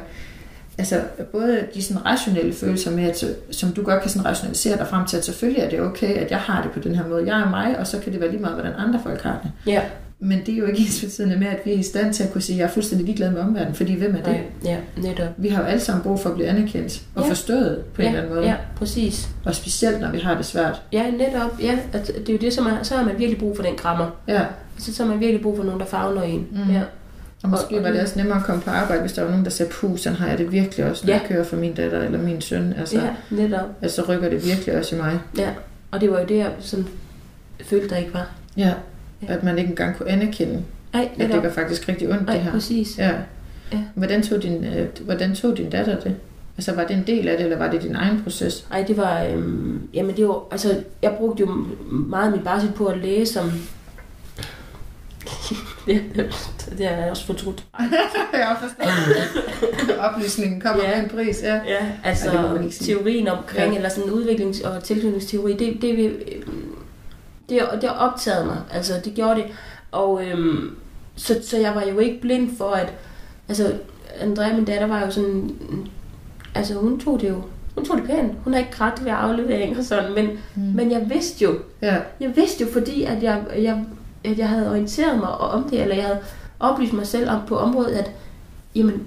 altså 0.77 1.01
både 1.31 1.59
de 1.73 1.83
sådan 1.83 2.05
rationelle 2.05 2.53
følelser 2.53 2.91
med, 2.91 3.09
at, 3.09 3.25
som 3.51 3.71
du 3.71 3.83
godt 3.83 4.01
kan 4.01 4.11
sådan 4.11 4.25
rationalisere 4.25 4.77
dig 4.77 4.87
frem 4.87 5.05
til, 5.07 5.17
at 5.17 5.25
selvfølgelig 5.25 5.63
er 5.63 5.69
det 5.69 5.81
okay, 5.81 6.13
at 6.13 6.31
jeg 6.31 6.39
har 6.39 6.61
det 6.61 6.71
på 6.71 6.79
den 6.79 6.95
her 6.95 7.07
måde. 7.07 7.27
Jeg 7.27 7.41
er 7.41 7.49
mig, 7.49 7.79
og 7.79 7.87
så 7.87 7.99
kan 7.99 8.11
det 8.11 8.21
være 8.21 8.31
lige 8.31 8.41
meget, 8.41 8.55
hvordan 8.55 8.73
andre 8.77 8.99
folk 9.03 9.21
har 9.21 9.39
det. 9.43 9.71
Ja, 9.71 9.81
Men 10.23 10.39
det 10.45 10.53
er 10.53 10.57
jo 10.57 10.65
ikke 10.65 10.79
ens 10.79 11.01
betydende 11.01 11.37
med, 11.37 11.47
at 11.47 11.59
vi 11.65 11.71
er 11.73 11.77
i 11.77 11.83
stand 11.83 12.13
til 12.13 12.23
at 12.23 12.31
kunne 12.33 12.41
sige, 12.41 12.55
at 12.55 12.59
jeg 12.59 12.65
er 12.65 12.69
fuldstændig 12.71 13.05
ligeglad 13.05 13.31
med 13.31 13.41
omverdenen, 13.41 13.75
fordi 13.75 13.93
hvem 13.95 14.11
er 14.15 14.17
det? 14.17 14.25
nej, 14.27 14.41
ja, 14.65 14.77
netop. 15.01 15.27
Vi 15.37 15.49
har 15.49 15.61
jo 15.61 15.67
alle 15.67 15.79
sammen 15.81 16.03
brug 16.03 16.19
for 16.19 16.29
at 16.29 16.35
blive 16.35 16.47
anerkendt 16.47 17.01
og 17.15 17.23
Ja. 17.23 17.29
forstået 17.29 17.83
på 17.93 18.01
en 18.01 18.05
ja, 18.05 18.09
eller 18.09 18.21
anden 18.21 18.35
måde. 18.35 18.47
Ja, 18.47 18.55
præcis. 18.75 19.29
Og 19.45 19.55
specielt, 19.55 20.01
når 20.01 20.11
vi 20.11 20.19
har 20.19 20.35
det 20.35 20.45
svært. 20.45 20.81
Ja, 20.93 21.11
netop. 21.11 21.61
Ja, 21.61 21.77
at 21.93 22.07
det 22.07 22.29
er 22.29 22.33
jo 22.33 22.39
det, 22.41 22.53
som 22.53 22.65
er, 22.65 22.83
så 22.83 22.95
har 22.95 23.05
man 23.05 23.17
virkelig 23.17 23.39
brug 23.39 23.55
for 23.55 23.63
den 23.63 23.75
krammer. 23.75 24.09
Ja. 24.27 24.41
Så, 24.77 24.93
så 24.93 25.03
har 25.03 25.11
man 25.11 25.19
virkelig 25.19 25.41
brug 25.41 25.57
for 25.57 25.63
nogen, 25.63 25.79
der 25.79 25.85
favner 25.85 26.21
en. 26.21 26.47
Mm. 26.51 26.73
Ja. 26.73 26.81
Og 27.43 27.49
måske 27.49 27.77
Og- 27.77 27.83
var 27.83 27.91
det 27.91 28.01
også 28.01 28.19
nemmere 28.19 28.37
at 28.37 28.43
komme 28.43 28.61
på 28.61 28.69
arbejde, 28.69 29.01
hvis 29.01 29.13
der 29.13 29.21
var 29.21 29.29
nogen, 29.29 29.45
der 29.45 29.51
sagde, 29.51 29.71
puh, 29.71 29.97
sådan 29.97 30.17
har 30.17 30.27
jeg 30.27 30.37
det 30.37 30.51
virkelig 30.51 30.85
også, 30.85 31.07
når 31.07 31.13
Ja. 31.13 31.19
jeg 31.19 31.27
kører 31.27 31.43
for 31.43 31.55
min 31.55 31.73
datter 31.73 32.01
eller 32.01 32.21
min 32.21 32.41
søn. 32.41 32.73
Altså, 32.79 32.97
ja, 32.99 33.09
netop. 33.35 33.65
altså 33.81 34.01
rykker 34.09 34.29
det 34.29 34.45
virkelig 34.45 34.77
også 34.77 34.95
i 34.95 34.99
mig. 34.99 35.19
Ja, 35.37 35.49
og 35.91 36.01
det 36.01 36.11
var 36.11 36.19
jo 36.19 36.25
det, 36.25 36.37
jeg 36.37 36.49
sådan 36.59 36.87
følte, 37.63 37.89
der 37.89 37.97
ikke 37.97 38.13
var. 38.13 38.29
Ja. 38.57 38.73
Ja. 39.27 39.33
At 39.33 39.43
man 39.43 39.57
ikke 39.57 39.69
engang 39.69 39.97
kunne 39.97 40.09
anerkende, 40.09 40.63
Nej, 40.93 41.09
at 41.19 41.29
det 41.29 41.43
var 41.43 41.49
faktisk 41.51 41.89
rigtig 41.89 42.09
ondt, 42.09 42.25
Nej, 42.25 42.33
det 42.35 42.43
her. 42.43 42.51
præcis. 42.51 42.97
Ja. 42.97 43.11
Ja. 43.73 43.77
Hvordan, 43.95 44.23
tog 44.23 44.43
din, 44.43 44.65
øh, 44.65 44.87
hvordan 45.01 45.35
tog 45.35 45.57
din 45.57 45.69
datter 45.69 45.99
det? 45.99 46.15
Altså, 46.57 46.75
var 46.75 46.83
det 46.87 46.95
en 46.97 47.03
del 47.07 47.27
af 47.27 47.37
det, 47.37 47.43
eller 47.43 47.57
var 47.57 47.71
det 47.71 47.81
din 47.83 47.95
egen 47.95 48.23
proces? 48.23 48.67
Ej, 48.71 48.83
det 48.87 48.97
var, 48.97 49.23
øhm, 49.23 49.81
jamen 49.93 50.15
det 50.17 50.27
var, 50.27 50.43
altså, 50.51 50.83
jeg 51.01 51.13
brugte 51.17 51.41
jo 51.41 51.65
meget 51.89 52.25
af 52.25 52.31
min 52.31 52.43
barsel 52.43 52.71
på 52.75 52.85
at 52.85 52.97
læse 52.97 53.39
om, 53.41 53.51
Ja, 55.87 55.93
det 56.77 56.85
har 56.87 56.95
jeg 56.95 57.09
også 57.11 57.25
fortrudt. 57.25 57.63
jeg 58.33 58.55
forstår. 58.61 58.91
Oplysningen 60.09 60.61
kommer 60.61 60.83
Ja. 60.83 60.95
med 60.95 61.03
en 61.03 61.09
pris, 61.09 61.41
ja. 61.43 61.55
Ja, 61.55 61.87
altså 62.03 62.29
Ej, 62.31 62.57
det 62.61 62.73
sige. 62.73 62.95
teorien 62.95 63.27
omkring, 63.27 63.65
Ja. 63.65 63.69
ja. 63.71 63.75
eller 63.75 63.89
sådan 63.89 64.03
en 64.09 64.15
udviklings- 64.15 64.67
og 64.67 64.83
tilknytningsteori, 64.83 65.53
det, 65.53 65.81
det, 65.81 66.13
det, 67.51 67.81
det 67.81 67.89
har 67.89 67.95
optaget 68.09 68.45
mig. 68.45 68.57
Altså, 68.73 68.93
det 69.05 69.13
gjorde 69.13 69.35
det. 69.35 69.45
Og 69.91 70.23
øhm, 70.25 70.75
så, 71.15 71.35
så 71.43 71.57
jeg 71.57 71.75
var 71.75 71.81
jo 71.83 71.99
ikke 71.99 72.21
blind 72.21 72.57
for, 72.57 72.69
at... 72.71 72.93
Altså, 73.49 73.73
Andrea, 74.19 74.53
min 74.55 74.65
datter, 74.65 74.87
var 74.87 75.05
jo 75.05 75.11
sådan... 75.11 75.51
Altså, 76.55 76.73
hun 76.73 76.99
tog 76.99 77.21
det 77.21 77.29
jo... 77.29 77.41
Hun 77.75 77.85
tog 77.85 77.97
det 77.97 78.05
pænt. 78.05 78.31
Hun 78.43 78.53
har 78.53 78.59
ikke 78.59 78.71
grædt 78.71 79.05
ved 79.05 79.11
aflevering 79.15 79.77
og 79.77 79.83
sådan, 79.83 80.13
men, 80.15 80.27
Mm. 80.55 80.61
men 80.61 80.91
jeg 80.91 81.09
vidste 81.09 81.43
jo, 81.43 81.55
Ja, 81.81 81.95
jeg 82.19 82.35
vidste 82.35 82.63
jo, 82.63 82.69
fordi 82.71 83.03
at 83.03 83.23
jeg, 83.23 83.43
jeg, 83.57 83.83
at 84.23 84.37
jeg 84.37 84.49
havde 84.49 84.69
orienteret 84.69 85.17
mig 85.19 85.29
om 85.29 85.63
det, 85.69 85.81
eller 85.81 85.95
jeg 85.95 86.03
havde 86.03 86.19
oplyst 86.59 86.93
mig 86.93 87.07
selv 87.07 87.29
om 87.29 87.39
på 87.47 87.57
området, 87.57 87.91
at 87.95 88.11
jamen, 88.75 89.03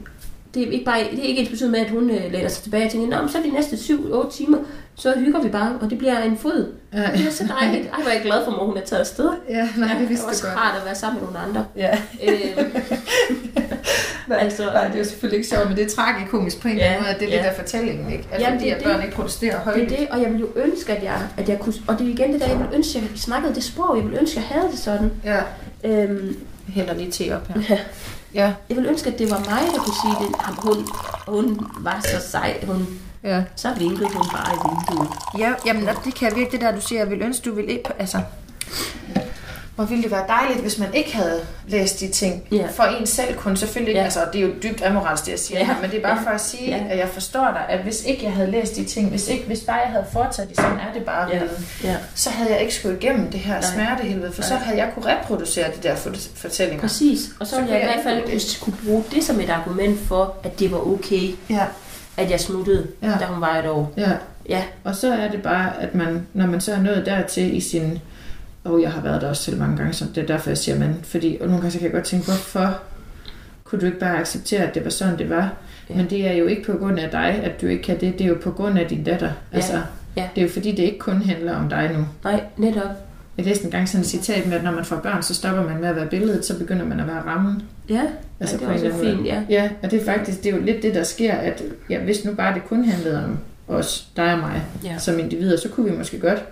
det 0.55 0.63
er 0.63 0.71
ikke 0.71 0.85
bare 0.85 0.99
det 1.11 1.19
er 1.19 1.23
ikke 1.23 1.43
et 1.43 1.51
betydning 1.51 1.71
med, 1.73 1.81
at 1.81 1.91
hun 1.91 2.11
øh, 2.11 2.33
læner 2.33 2.49
sig 2.49 2.63
tilbage 2.63 2.87
og 2.87 2.91
tænker, 2.93 3.09
Nå, 3.17 3.21
men 3.23 3.29
så 3.31 3.39
de 3.45 3.51
næste 3.51 3.77
7-8 3.77 4.31
timer, 4.31 4.59
så 4.97 5.15
hygger 5.19 5.41
vi 5.43 5.49
bare, 5.49 5.79
og 5.81 5.91
det 5.91 5.99
bliver 5.99 6.19
en 6.23 6.39
fod. 6.39 6.73
ja, 6.93 6.99
Det 6.99 7.27
er 7.27 7.31
så 7.31 7.45
dejligt. 7.61 7.87
Ej, 7.95 8.01
hvor 8.03 8.11
er 8.11 8.15
jeg 8.15 8.23
glad 8.23 8.45
for, 8.45 8.53
at 8.53 8.67
hun 8.67 8.77
er 8.77 8.81
taget 8.81 9.01
afsted. 9.01 9.29
ja 9.49 9.69
nej, 9.77 9.89
det 9.89 9.99
det 10.01 10.09
vidste 10.09 10.25
er 10.27 10.29
også 10.31 10.43
du 10.43 10.49
godt. 10.49 10.59
rart 10.61 10.77
at 10.81 10.85
være 10.87 10.95
sammen 10.95 11.23
med 11.23 11.33
nogle 11.33 11.49
andre. 11.49 11.65
Ja. 11.77 11.99
Øh, 12.25 12.65
Nej, 14.29 14.39
Altså- 14.39 14.65
nej, 14.65 14.85
det 14.87 14.95
er 14.95 14.99
jo 14.99 15.05
selvfølgelig 15.05 15.37
ikke 15.39 15.49
sjovt, 15.49 15.69
men 15.69 15.77
det 15.77 15.85
er 15.85 15.89
tragikomisk 15.97 16.61
på 16.61 16.69
en 16.69 16.75
eller 16.75 16.85
Ja, 16.85 16.91
anden 16.93 17.03
måde, 17.05 17.15
at 17.15 17.21
det 17.21 17.29
er 17.29 17.33
ja. 17.33 17.37
lidt 17.37 17.47
af 17.47 17.57
fortællingen, 17.57 18.13
ikke? 18.13 18.25
Altså, 18.33 18.49
Ja, 18.49 18.55
fordi 18.55 18.65
det 18.65 18.71
er 18.73 18.77
at 18.77 18.81
det. 18.83 18.89
børn 18.93 19.03
ikke 19.03 19.15
protesterer 19.15 19.61
højt. 19.61 19.75
det 19.77 19.85
er 19.93 19.97
det, 19.97 20.09
og 20.11 20.21
jeg 20.21 20.27
ville 20.31 20.41
jo 20.41 20.49
ønske, 20.57 20.93
at 20.93 21.03
jeg, 21.05 21.21
at 21.37 21.49
jeg 21.49 21.59
kunne... 21.61 21.75
Og 21.89 21.99
det 21.99 22.07
er 22.07 22.11
igen 22.11 22.33
det 22.33 22.41
der, 22.41 22.47
jeg 22.49 22.59
ville 22.59 22.75
ønske, 22.75 22.99
at 22.99 23.03
jeg 23.03 23.11
snakkede 23.17 23.55
det 23.55 23.65
sprog. 23.65 23.97
Jeg 23.97 24.05
ville 24.05 24.21
ønske, 24.21 24.39
at 24.39 24.45
jeg 24.51 24.57
havde 24.61 24.71
det 24.73 24.79
sådan. 24.79 25.13
Ja. 25.25 25.41
Øhm, 25.85 26.37
Jeg 26.67 26.75
hælder 26.75 26.95
lige 26.95 27.11
te 27.11 27.37
op 27.37 27.49
her. 27.49 27.61
Ja. 27.71 27.79
Ja. 28.35 28.53
jeg 28.69 28.77
ville 28.77 28.91
ønske, 28.91 29.11
at 29.11 29.19
det 29.19 29.31
var 29.31 29.39
mig, 29.39 29.61
der 29.75 29.79
kunne 29.79 29.95
sige 30.05 30.17
det. 30.27 30.35
Jamen, 30.47 30.59
Hun, 30.63 30.87
hun 31.47 31.67
var 31.81 32.01
så 32.05 32.29
sej. 32.31 32.65
Hun, 32.67 32.87
Ja. 33.25 33.43
så 33.57 33.69
vinkede 33.79 34.09
hun 34.09 34.25
bare 34.33 34.55
i 34.55 34.59
vinduet. 34.69 35.09
Ja, 35.39 35.53
jamen 35.67 35.89
det 36.05 36.15
kan 36.15 36.27
virkelig 36.37 36.53
det 36.53 36.61
der, 36.61 36.75
du 36.75 36.81
siger, 36.81 37.01
jeg 37.01 37.11
vil 37.11 37.23
ønske, 37.23 37.45
du 37.51 37.55
vil 37.55 37.71
ikke, 37.71 37.91
altså, 37.99 38.19
hvor 39.75 39.85
ville 39.85 40.03
det 40.03 40.11
være 40.11 40.25
dejligt, 40.29 40.61
hvis 40.61 40.79
man 40.79 40.95
ikke 40.95 41.17
havde 41.17 41.41
læst 41.69 42.01
de 42.01 42.09
ting 42.09 42.43
Ja. 42.53 42.67
for 42.75 42.83
en 42.83 43.07
selv 43.07 43.37
kun. 43.37 43.57
Selvfølgelig 43.57 43.95
Ja. 43.95 44.05
altså 44.05 44.21
det 44.33 44.41
er 44.41 44.47
jo 44.47 44.53
dybt 44.63 44.83
amoralsk, 44.83 45.25
det 45.25 45.31
jeg 45.31 45.39
siger, 45.39 45.59
Ja. 45.59 45.65
her, 45.67 45.75
men 45.83 45.91
det 45.91 45.99
er 45.99 46.03
bare 46.03 46.19
Ja. 46.25 46.31
for 46.31 46.35
at 46.35 46.41
sige, 46.41 46.71
Ja. 46.71 46.85
at 46.91 46.99
jeg 46.99 47.09
forstår 47.09 47.51
dig, 47.53 47.65
at 47.69 47.81
hvis 47.83 48.05
ikke 48.05 48.25
jeg 48.25 48.33
havde 48.33 48.51
læst 48.51 48.77
de 48.77 48.85
ting, 48.85 49.09
hvis, 49.11 49.29
ikke, 49.29 49.45
hvis 49.47 49.61
bare 49.61 49.77
jeg 49.77 49.91
havde 49.91 50.05
foretaget 50.13 50.51
de, 50.51 50.55
sådan 50.57 50.73
er 50.79 50.93
det 50.95 51.03
bare, 51.05 51.29
ja. 51.33 51.41
Ja, 51.85 51.97
så 52.15 52.31
havde 52.31 52.51
jeg 52.53 52.61
ikke 52.61 52.75
skulle 52.75 52.97
igennem 52.99 53.31
det 53.31 53.41
her 53.41 53.53
Nej. 53.61 53.63
smertehelvede, 53.75 54.33
for 54.33 54.43
så 54.43 54.55
Nej. 54.55 54.63
havde 54.63 54.79
jeg 54.79 54.91
kunne 54.95 55.07
reproducere 55.07 55.67
de 55.69 55.89
der 55.89 55.95
fort- 55.97 56.29
fortællinger. 56.37 56.81
præcis. 56.81 57.21
Og 57.41 57.47
så 57.47 57.51
Så 57.51 57.57
ville 57.61 57.73
kan 57.73 57.81
jeg 57.81 57.89
i 57.89 57.93
jeg 57.95 58.03
hvert 58.03 58.15
fald 58.15 58.41
kunne, 58.61 58.73
kunne 58.73 58.87
bruge 58.89 59.05
det 59.15 59.25
som 59.25 59.41
et 59.41 59.51
argument 59.51 60.01
for, 60.09 60.35
at 60.45 60.59
det 60.59 60.73
var 60.73 60.87
okay, 60.93 61.35
Ja, 61.51 61.63
at 62.17 62.31
jeg 62.31 62.41
smuttede, 62.41 62.87
Ja. 63.03 63.13
da 63.21 63.25
hun 63.25 63.41
var 63.41 63.57
et 63.59 63.67
år. 63.71 63.93
ja. 63.97 64.11
Ja, 64.49 64.63
Og 64.85 64.95
så 64.97 65.13
er 65.15 65.31
det 65.31 65.43
bare, 65.43 65.83
at 65.83 65.95
man, 65.95 66.27
når 66.35 66.47
man 66.47 66.61
så 66.61 66.73
er 66.73 66.81
nået 66.83 67.03
dertil 67.07 67.57
i 67.57 67.61
sin... 67.61 67.99
Og 68.65 68.83
jeg 68.83 68.93
har 68.93 69.01
været 69.01 69.21
der 69.23 69.29
også 69.29 69.43
selv 69.43 69.59
mange 69.59 69.77
gange, 69.77 69.93
så 69.93 70.05
det 70.15 70.23
er 70.23 70.27
derfor, 70.27 70.51
jeg 70.51 70.59
siger 70.59 70.79
man. 70.79 70.97
Fordi, 71.03 71.39
og 71.41 71.47
nogle 71.47 71.61
gange 71.61 71.71
så 71.73 71.79
kan 71.79 71.85
jeg 71.85 71.93
godt 71.93 72.05
tænke, 72.05 72.25
hvorfor 72.25 72.79
kunne 73.65 73.81
du 73.81 73.87
ikke 73.87 73.99
bare 73.99 74.19
acceptere, 74.19 74.61
at 74.63 74.75
det 74.75 74.85
var 74.85 74.91
sådan, 74.91 75.19
det 75.19 75.31
var? 75.31 75.53
Ja. 75.91 75.95
Men 75.95 76.11
det 76.11 76.29
er 76.29 76.33
jo 76.33 76.47
ikke 76.47 76.73
på 76.73 76.79
grund 76.79 76.99
af 76.99 77.11
dig, 77.11 77.21
at 77.45 77.61
du 77.61 77.67
ikke 77.67 77.83
kan 77.83 78.01
det. 78.01 78.13
Det 78.19 78.25
er 78.25 78.29
jo 78.29 78.39
på 78.43 78.51
grund 78.51 78.79
af 78.79 78.87
din 78.89 79.05
datter. 79.05 79.31
Ja. 79.53 79.57
Altså, 79.57 79.81
Ja. 80.17 80.29
Det 80.35 80.41
er 80.41 80.47
jo 80.47 80.53
fordi, 80.53 80.71
det 80.71 80.83
ikke 80.83 80.99
kun 80.99 81.23
handler 81.23 81.57
om 81.57 81.69
dig 81.69 81.91
nu. 81.99 82.07
nej, 82.25 82.41
netop. 82.57 82.91
Jeg 83.37 83.45
læste 83.47 83.65
en 83.65 83.71
gang 83.71 83.89
sådan 83.89 84.01
et 84.01 84.07
citat 84.07 84.47
med, 84.47 84.57
at 84.57 84.65
når 84.65 84.71
man 84.71 84.85
får 84.85 84.97
børn, 84.97 85.23
så 85.23 85.35
stopper 85.35 85.63
man 85.65 85.81
med 85.81 85.89
at 85.89 85.97
være 85.97 86.07
billedet, 86.07 86.45
så 86.45 86.59
begynder 86.59 86.85
man 86.85 87.01
at 87.01 87.07
være 87.07 87.21
rammen. 87.21 87.63
Ja, 87.89 88.01
Altså, 88.41 88.57
ja 88.61 88.73
det 88.73 88.85
er 88.87 88.93
også 88.93 89.05
fint, 89.05 89.27
ja. 89.27 89.43
Ja, 89.49 89.71
og 89.83 89.91
det 89.91 90.01
er 90.01 90.05
faktisk 90.05 90.43
det 90.45 90.53
er 90.53 90.57
jo 90.57 90.63
lidt 90.63 90.83
det, 90.83 90.95
der 90.95 91.03
sker, 91.03 91.33
at 91.33 91.63
ja, 91.91 91.99
hvis 92.01 92.25
nu 92.25 92.35
bare 92.35 92.55
det 92.55 92.65
kun 92.69 92.85
handlede 92.85 93.25
om 93.25 93.39
os, 93.69 94.09
dig 94.17 94.33
og 94.33 94.39
mig, 94.39 94.63
Ja. 94.85 94.99
som 94.99 95.19
individer, 95.19 95.57
så 95.57 95.69
kunne 95.69 95.91
vi 95.91 95.97
måske 95.99 96.19
godt 96.21 96.45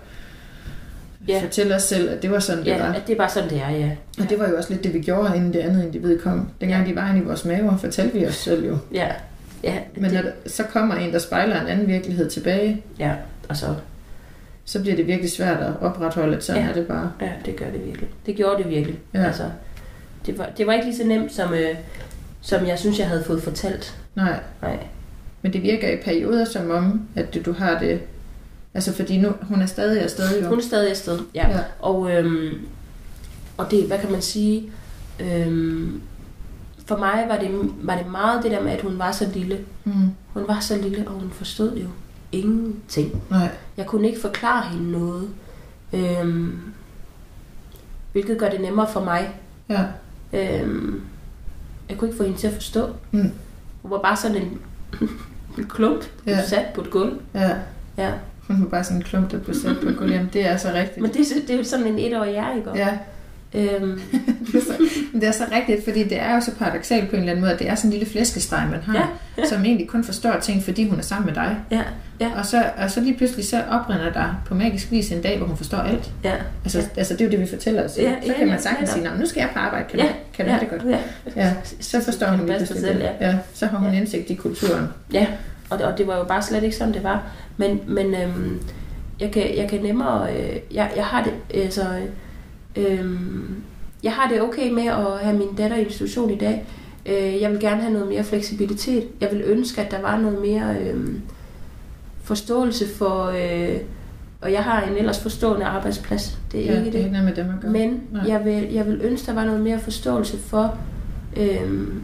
Ja. 1.27 1.33
ja. 1.33 1.41
fortælle 1.43 1.75
os 1.75 1.83
selv, 1.83 2.09
at 2.09 2.21
det 2.21 2.31
var 2.31 2.39
sådan, 2.39 2.63
det 2.65 2.71
Ja, 2.71 2.77
var. 2.85 2.93
at 2.93 3.01
det 3.07 3.13
er 3.13 3.17
bare 3.17 3.29
sådan, 3.29 3.49
det 3.49 3.61
er, 3.61 3.69
ja. 3.69 3.89
Og 4.19 4.29
det 4.29 4.39
var 4.39 4.49
jo 4.49 4.57
også 4.57 4.69
lidt 4.73 4.83
det, 4.83 4.93
vi 4.93 4.99
gjorde, 4.99 5.35
inden 5.35 5.53
det 5.53 5.59
andet 5.59 5.83
individ 5.85 6.19
kom. 6.19 6.47
Dengang 6.61 6.83
Ja. 6.83 6.89
de 6.91 6.95
var 6.95 7.09
inde 7.09 7.21
i 7.21 7.23
vores 7.23 7.45
maver, 7.45 7.77
fortalte 7.77 8.19
vi 8.19 8.25
os 8.25 8.35
selv 8.35 8.65
jo. 8.67 8.77
Ja, 8.93 9.07
ja, 9.63 9.73
Men 9.95 10.03
det, 10.03 10.13
når 10.13 10.21
der, 10.21 10.31
så 10.47 10.63
kommer 10.63 10.95
en, 10.95 11.13
der 11.13 11.19
spejler 11.19 11.61
en 11.61 11.67
anden 11.67 11.87
virkelighed 11.87 12.29
tilbage, 12.29 12.81
ja, 12.99 13.11
og 13.49 13.57
så, 13.57 13.65
så 14.65 14.81
bliver 14.81 14.95
det 14.95 15.07
virkelig 15.07 15.31
svært 15.31 15.59
at 15.59 15.73
opretholde, 15.81 16.37
at 16.37 16.43
sådan 16.43 16.61
Ja. 16.63 16.69
er 16.69 16.73
det 16.73 16.87
bare. 16.87 17.11
ja, 17.21 17.31
det 17.45 17.55
gør 17.55 17.69
det 17.71 17.85
virkelig. 17.85 18.09
Det 18.25 18.35
gjorde 18.35 18.63
det 18.63 18.69
virkelig. 18.69 18.99
Ja. 19.13 19.23
Altså, 19.23 19.43
det 20.25 20.37
var, 20.37 20.49
det 20.57 20.67
var 20.67 20.73
ikke 20.73 20.85
lige 20.85 20.97
så 20.97 21.03
nemt, 21.03 21.33
som, 21.33 21.53
øh, 21.53 21.75
som 22.41 22.67
jeg 22.67 22.79
synes, 22.79 22.99
jeg 22.99 23.07
havde 23.07 23.23
fået 23.23 23.43
fortalt. 23.43 23.97
Nej, 24.15 24.39
Nej. 24.61 24.79
men 25.41 25.53
det 25.53 25.63
virker 25.63 25.89
i 25.93 25.97
perioder 26.03 26.45
som 26.45 26.69
om, 26.71 27.01
at 27.15 27.37
du 27.45 27.51
har 27.53 27.79
det... 27.79 28.01
Altså 28.73 28.93
fordi 28.93 29.17
nu, 29.17 29.29
hun 29.41 29.61
er 29.61 29.65
stadig 29.65 30.01
afsted 30.01 30.41
jo. 30.41 30.47
Hun 30.49 30.57
er 30.57 30.63
stadig 30.63 30.89
afsted, 30.89 31.19
ja. 31.35 31.49
Ja. 31.49 31.59
Og, 31.79 32.11
øhm, 32.11 32.65
og 33.57 33.71
det, 33.71 33.87
hvad 33.87 33.97
kan 33.99 34.11
man 34.11 34.21
sige, 34.21 34.71
øhm, 35.19 36.01
for 36.85 36.97
mig 36.97 37.25
var 37.27 37.37
det, 37.37 37.49
var 37.81 37.97
det 37.97 38.07
meget 38.11 38.43
det 38.43 38.51
der 38.51 38.61
med, 38.63 38.71
at 38.71 38.81
hun 38.81 38.99
var 38.99 39.11
så 39.11 39.27
lille. 39.33 39.59
Mm. 39.83 39.93
Hun 40.27 40.43
var 40.47 40.59
så 40.59 40.77
lille, 40.77 41.07
og 41.07 41.13
hun 41.13 41.29
forstod 41.31 41.75
jo 41.77 41.87
ingenting. 42.33 43.21
Nej. 43.29 43.49
Jeg 43.77 43.85
kunne 43.85 44.07
ikke 44.07 44.21
forklare 44.21 44.69
hende 44.69 44.91
noget. 44.91 45.29
Øhm, 45.93 46.59
hvilket 48.11 48.37
gør 48.39 48.49
det 48.49 48.61
nemmere 48.61 48.87
for 48.89 49.03
mig. 49.03 49.29
Ja. 49.69 49.83
Øhm, 50.33 51.01
jeg 51.89 51.97
kunne 51.97 52.07
ikke 52.07 52.17
få 52.17 52.23
hende 52.23 52.37
til 52.37 52.47
at 52.47 52.53
forstå. 52.53 52.87
Mm. 53.11 53.31
Hun 53.81 53.91
var 53.91 53.97
bare 54.01 54.15
sådan 54.17 54.37
en, 54.37 54.59
en 55.57 55.65
klump, 55.75 56.03
Ja. 56.25 56.45
sat 56.47 56.65
på 56.75 56.81
et 56.81 56.89
gulv. 56.91 57.19
Ja. 57.33 57.51
Ja. 57.97 58.11
Hun 58.47 58.63
var 58.63 58.69
bare 58.69 58.83
sådan 58.83 58.97
en 58.97 59.03
klump, 59.03 59.31
der 59.31 59.39
blev 59.39 59.55
sat 59.55 59.75
på 59.79 59.85
gulvet. 59.97 60.13
Jamen, 60.13 60.29
det 60.33 60.45
er 60.47 60.57
så 60.57 60.71
rigtigt. 60.73 61.01
Men 61.01 61.13
det, 61.13 61.19
er- 61.19 61.41
det 61.47 61.49
er 61.49 61.57
jo 61.57 61.63
sådan 61.63 61.87
en 61.87 61.99
etårig 61.99 62.33
jeg, 62.33 62.53
ikke? 62.57 62.69
Ja, 62.75 62.97
Øhm, 63.55 64.01
det 64.51 64.55
er, 64.55 64.61
så, 64.61 64.73
det 65.13 65.23
er 65.23 65.31
så 65.31 65.43
rigtigt, 65.51 65.83
fordi 65.83 66.03
det 66.03 66.19
er 66.21 66.35
jo 66.35 66.41
så 66.41 66.51
paradoxalt 66.55 67.09
på 67.09 67.15
en 67.15 67.19
eller 67.19 67.31
anden 67.31 67.41
måde, 67.41 67.53
at 67.53 67.59
det 67.59 67.69
er 67.69 67.75
sådan 67.75 67.91
en 67.91 67.97
lille 67.97 68.11
flæskesteg, 68.11 68.67
man 68.71 68.79
har, 68.81 68.93
Ja, 68.93 68.99
ja, 68.99 69.05
ja. 69.43 69.45
som 69.49 69.65
egentlig 69.65 69.87
kun 69.87 70.03
forstår 70.03 70.39
ting, 70.41 70.63
fordi 70.63 70.89
hun 70.89 70.99
er 70.99 71.03
sammen 71.03 71.25
med 71.25 71.33
dig. 71.35 71.57
ja, 71.71 71.81
ja, 72.19 72.29
Og 72.37 72.45
så, 72.45 72.63
og 72.77 72.91
så 72.91 73.01
lige 73.01 73.17
pludselig 73.17 73.45
så 73.47 73.63
oprinder 73.71 74.11
der 74.13 74.41
på 74.45 74.55
magisk 74.55 74.91
vis 74.91 75.11
en 75.11 75.21
dag, 75.21 75.37
hvor 75.37 75.47
hun 75.47 75.57
forstår 75.57 75.77
alt. 75.77 76.11
ja. 76.23 76.33
Altså, 76.63 76.79
ja. 76.79 76.85
altså 76.97 77.13
det 77.13 77.21
er 77.21 77.25
jo 77.25 77.31
det, 77.31 77.39
vi 77.39 77.47
fortæller 77.47 77.85
os. 77.85 77.97
Ja, 77.97 78.01
så 78.21 78.27
ja, 78.27 78.33
kan 78.33 78.47
man 78.47 78.55
ja, 78.55 78.61
sagtens 78.61 78.89
ja. 78.89 78.93
sige, 78.93 79.03
"Nå, 79.05 79.09
nu 79.19 79.25
skal 79.25 79.39
jeg 79.41 79.49
på 79.53 79.59
arbejde, 79.59 79.85
kan, 79.89 79.99
Ja, 79.99 80.05
du, 80.05 80.11
kan 80.33 80.45
du 80.45 80.51
ja, 80.51 80.57
have 80.57 80.69
det 80.69 80.79
godt? 80.83 80.91
Ja, 81.35 81.41
Ja, 81.45 81.53
så 81.79 82.01
forstår 82.03 82.27
hun 82.27 82.39
det 82.39 82.45
lige 82.47 82.57
pludselig 82.57 82.81
selv, 82.81 82.99
det. 82.99 83.09
Ja, 83.21 83.35
så 83.53 83.65
har 83.65 83.77
hun 83.77 83.91
Ja. 83.93 83.97
indsigt 83.99 84.29
i 84.29 84.33
kulturen. 84.33 84.87
ja. 85.13 85.27
Og, 85.69 85.79
det, 85.79 85.87
og 85.87 85.97
det 85.97 86.07
var 86.07 86.17
jo 86.17 86.23
bare 86.23 86.41
slet 86.41 86.63
ikke 86.63 86.75
sådan, 86.75 86.93
det 86.93 87.03
var. 87.03 87.23
Men, 87.57 87.79
men 87.87 88.15
øhm, 88.15 88.61
jeg, 89.19 89.31
kan, 89.31 89.57
jeg 89.57 89.69
kan 89.69 89.81
nemmere... 89.81 90.33
Øh, 90.33 90.55
jeg, 90.73 90.91
jeg 90.95 91.05
har 91.05 91.23
det... 91.23 91.61
Altså, 91.61 91.81
øhm, 92.75 93.55
jeg 94.03 94.11
har 94.13 94.29
det 94.29 94.41
okay 94.41 94.71
med 94.71 94.83
at 94.87 95.19
have 95.25 95.37
min 95.37 95.55
datter 95.57 95.77
i 95.77 95.83
institution 95.83 96.29
i 96.29 96.37
dag. 96.37 96.65
Øh, 97.05 97.41
jeg 97.41 97.51
vil 97.51 97.59
gerne 97.59 97.81
have 97.81 97.93
noget 97.93 98.07
mere 98.07 98.23
fleksibilitet. 98.23 99.07
Jeg 99.21 99.29
vil 99.31 99.41
ønske, 99.45 99.81
at 99.81 99.91
der 99.91 100.01
var 100.01 100.17
noget 100.17 100.41
mere 100.41 100.75
øh, 100.81 101.09
forståelse 102.23 102.87
for... 102.95 103.25
Øh, 103.25 103.77
og 104.41 104.51
jeg 104.51 104.63
har 104.63 104.81
en 104.81 104.97
ellers 104.97 105.19
forstående 105.21 105.65
arbejdsplads. 105.65 106.39
Det 106.51 106.59
er 106.59 106.65
Ja, 106.65 106.71
ikke 106.71 106.79
det 106.79 106.87
er 106.87 106.91
det. 106.91 106.99
ikke 106.99 107.11
noget 107.11 107.25
med 107.25 107.35
dem 107.35 107.45
at 107.53 107.61
gøre. 107.61 107.71
Men 107.71 108.01
Nej. 108.11 108.23
jeg 108.27 108.45
vil, 108.45 108.73
jeg 108.73 108.85
vil 108.87 108.99
ønske, 109.03 109.25
der 109.27 109.33
var 109.33 109.45
noget 109.45 109.61
mere 109.61 109.79
forståelse 109.79 110.37
for 110.37 110.77
øhm, 111.37 112.01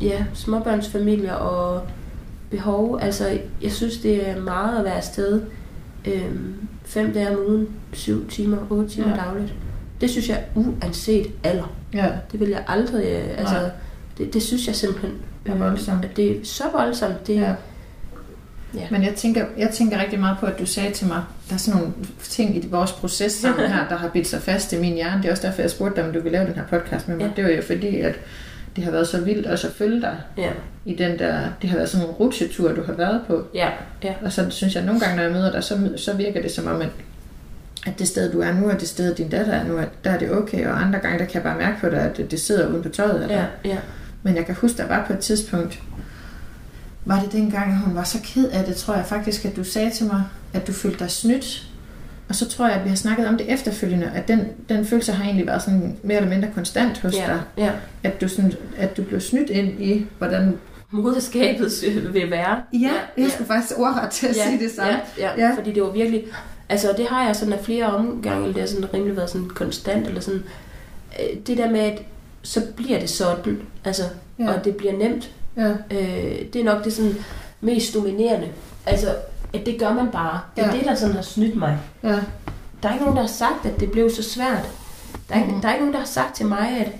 ja, 0.00 0.24
småbørnsfamilier 0.34 1.32
og 1.32 1.82
behov. 2.50 2.98
Altså, 3.02 3.38
jeg 3.62 3.72
synes, 3.72 3.98
det 3.98 4.28
er 4.28 4.40
meget 4.40 4.78
at 4.78 4.84
være 4.84 4.94
afsted 4.96 5.42
øhm, 6.06 6.54
fem 6.90 7.12
dage 7.12 7.30
om 7.30 7.36
ugen, 7.48 7.68
syv 7.92 8.28
timer, 8.28 8.56
otte 8.70 8.88
timer 8.88 9.08
Ja. 9.08 9.14
dagligt. 9.16 9.54
Det 10.00 10.10
synes 10.10 10.28
jeg 10.28 10.44
uanset 10.54 11.26
alder. 11.44 11.72
Ja, 11.94 12.08
Det 12.32 12.40
vil 12.40 12.48
jeg 12.48 12.64
aldrig... 12.68 13.04
Øh, 13.04 13.38
altså, 13.38 13.54
Nej. 13.54 13.70
det, 14.18 14.34
det 14.34 14.42
synes 14.42 14.66
jeg 14.66 14.74
simpelthen... 14.74 15.12
Det 15.46 15.52
er 15.52 15.58
voldsomt. 15.58 16.04
at 16.04 16.16
det 16.16 16.30
er 16.30 16.34
så 16.44 16.64
voldsomt. 16.72 17.26
Det, 17.26 17.34
ja. 17.34 17.54
Ja. 18.74 18.86
Men 18.90 19.02
jeg 19.02 19.14
tænker, 19.14 19.44
jeg 19.58 19.70
tænker 19.70 19.98
rigtig 20.00 20.20
meget 20.20 20.36
på, 20.40 20.46
at 20.46 20.58
du 20.58 20.66
sagde 20.66 20.90
til 20.94 21.06
mig, 21.06 21.22
der 21.48 21.54
er 21.54 21.58
sådan 21.58 21.80
nogle 21.80 21.94
ting 22.22 22.56
i 22.56 22.66
vores 22.70 22.92
proces 22.92 23.32
sammen 23.32 23.70
her, 23.70 23.88
der 23.90 23.96
har 23.96 24.08
bidt 24.08 24.26
sig 24.26 24.42
fast 24.42 24.72
i 24.72 24.80
min 24.80 24.94
hjerne. 24.94 25.22
Det 25.22 25.28
er 25.28 25.32
også 25.32 25.46
derfor, 25.46 25.62
jeg 25.62 25.70
spurgte 25.70 25.96
dig, 25.96 26.06
om 26.08 26.12
du 26.14 26.20
ville 26.20 26.32
lave 26.38 26.46
den 26.46 26.54
her 26.54 26.64
podcast 26.70 27.08
med 27.08 27.16
mig. 27.16 27.24
Ja. 27.26 27.30
Det 27.36 27.44
var 27.44 27.50
jo 27.56 27.62
fordi, 27.62 28.00
at 28.00 28.14
det 28.76 28.84
har 28.84 28.90
været 28.90 29.08
så 29.08 29.20
vildt 29.20 29.46
at 29.46 29.58
så 29.58 29.72
følge 29.72 30.00
dig 30.00 30.16
ja, 30.36 30.50
i 30.84 30.94
den 30.94 31.18
der, 31.18 31.40
det 31.62 31.70
har 31.70 31.76
været 31.76 31.88
sådan 31.88 32.06
en 32.06 32.12
rutsjetur, 32.12 32.72
du 32.72 32.82
har 32.82 32.92
været 32.92 33.20
på. 33.26 33.44
ja, 33.54 33.70
ja, 34.02 34.14
Og 34.24 34.32
så 34.32 34.50
synes 34.50 34.74
jeg, 34.74 34.84
nogle 34.84 35.00
gange, 35.00 35.16
når 35.16 35.22
jeg 35.22 35.32
møder 35.32 35.52
dig, 35.52 35.64
så, 35.64 35.90
så 35.96 36.16
virker 36.16 36.42
det 36.42 36.50
som 36.50 36.66
om, 36.66 36.80
at, 36.80 36.88
at 37.86 37.98
det 37.98 38.08
sted, 38.08 38.32
du 38.32 38.40
er 38.40 38.52
nu, 38.52 38.70
og 38.70 38.80
det 38.80 38.88
sted, 38.88 39.14
din 39.14 39.28
datter 39.28 39.52
er 39.52 39.64
nu, 39.64 39.76
at 39.76 39.88
der 40.04 40.10
er 40.10 40.18
det 40.18 40.30
okay. 40.32 40.66
Og 40.66 40.82
andre 40.82 40.98
gange, 40.98 41.18
der 41.18 41.24
kan 41.24 41.34
jeg 41.34 41.42
bare 41.42 41.58
mærke 41.58 41.80
på 41.80 41.88
dig, 41.88 42.00
at 42.00 42.30
det 42.30 42.40
sidder 42.40 42.68
uden 42.68 42.82
på 42.82 42.88
tøjet. 42.88 43.22
Eller? 43.22 43.36
ja, 43.36 43.44
ja. 43.64 43.78
Men 44.22 44.36
jeg 44.36 44.46
kan 44.46 44.54
huske, 44.54 44.76
der 44.76 44.86
var 44.86 45.04
på 45.06 45.12
et 45.12 45.18
tidspunkt, 45.18 45.82
var 47.04 47.20
det 47.20 47.32
dengang, 47.32 47.78
hun 47.78 47.94
var 47.94 48.04
så 48.04 48.18
ked 48.24 48.48
af 48.48 48.64
det, 48.64 48.76
tror 48.76 48.94
jeg 48.94 49.06
faktisk, 49.06 49.44
at 49.44 49.56
du 49.56 49.64
sagde 49.64 49.90
til 49.90 50.06
mig, 50.06 50.24
at 50.52 50.66
du 50.66 50.72
følte 50.72 50.98
dig 50.98 51.10
snydt. 51.10 51.69
Og 52.30 52.36
så 52.36 52.48
tror 52.48 52.66
jeg, 52.66 52.76
at 52.76 52.84
vi 52.84 52.88
har 52.88 52.96
snakket 52.96 53.28
om 53.28 53.36
det 53.38 53.52
efterfølgende, 53.52 54.12
at 54.14 54.28
den, 54.28 54.40
den 54.68 54.84
følelse 54.86 55.12
har 55.12 55.24
egentlig 55.24 55.46
været 55.46 55.62
sådan 55.62 55.96
mere 56.02 56.16
eller 56.16 56.30
mindre 56.30 56.48
konstant 56.54 56.98
hos 56.98 57.14
Ja, 57.16 57.26
dig. 57.26 57.40
ja. 57.58 57.70
At 58.02 58.20
du, 58.20 58.28
sådan, 58.28 58.52
at 58.78 58.96
du 58.96 59.02
blev 59.02 59.20
snydt 59.20 59.50
ind 59.50 59.82
i, 59.82 60.06
hvordan... 60.18 60.58
Moderskabet 60.90 61.70
vil 62.14 62.30
være. 62.30 62.62
Ja, 62.72 62.90
jeg 63.16 63.30
skulle 63.30 63.46
faktisk 63.46 63.78
ordret 63.78 64.10
til 64.10 64.26
at 64.26 64.36
ja, 64.36 64.44
sige 64.44 64.58
det 64.58 64.70
samme. 64.70 64.92
Ja, 64.92 64.98
ja, 65.18 65.30
Ja. 65.38 65.48
ja, 65.48 65.54
fordi 65.56 65.72
det 65.72 65.82
var 65.82 65.90
virkelig... 65.90 66.24
Altså, 66.68 66.94
det 66.96 67.06
har 67.06 67.26
jeg 67.26 67.36
sådan 67.36 67.52
af 67.52 67.64
flere 67.64 67.86
omgange, 67.86 68.40
eller 68.42 68.52
det 68.52 68.60
har 68.62 68.68
sådan 68.68 68.94
rimelig 68.94 69.16
været 69.16 69.30
sådan 69.30 69.48
konstant, 69.48 70.06
eller 70.06 70.20
sådan... 70.20 70.42
øh, 71.20 71.36
Det 71.46 71.58
der 71.58 71.70
med, 71.70 71.80
at 71.80 72.02
så 72.42 72.60
bliver 72.76 73.00
det 73.00 73.10
sådan, 73.10 73.58
altså, 73.84 74.02
Ja. 74.38 74.44
ja. 74.44 74.52
og 74.52 74.64
det 74.64 74.76
bliver 74.76 74.92
nemt. 74.98 75.30
Ja, 75.56 75.68
Øh, 75.70 76.38
det 76.52 76.56
er 76.60 76.64
nok 76.64 76.84
det 76.84 76.92
sådan 76.92 77.14
mest 77.60 77.94
dominerende. 77.94 78.48
Altså, 78.86 79.06
at 79.54 79.66
det 79.66 79.78
gør 79.80 79.92
man 79.94 80.08
bare. 80.10 80.40
Det 80.56 80.64
er 80.64 80.68
Ja. 80.72 80.76
det, 80.78 80.84
der 80.86 80.94
sådan 80.94 81.14
har 81.14 81.22
snydt 81.22 81.56
mig. 81.56 81.78
ja, 82.02 82.18
Der 82.82 82.88
er 82.88 82.92
ikke 82.92 83.04
nogen, 83.04 83.16
der 83.16 83.22
har 83.22 83.28
sagt, 83.28 83.66
at 83.66 83.80
det 83.80 83.90
blev 83.92 84.10
så 84.10 84.22
svært. 84.22 84.68
Der 85.28 85.34
er, 85.34 85.40
ikke, 85.40 85.52
Mhm. 85.52 85.60
der 85.60 85.68
er 85.68 85.72
ikke 85.72 85.82
nogen, 85.84 85.92
der 85.94 85.98
har 86.00 86.06
sagt 86.06 86.34
til 86.36 86.46
mig, 86.46 86.68
at 86.80 86.92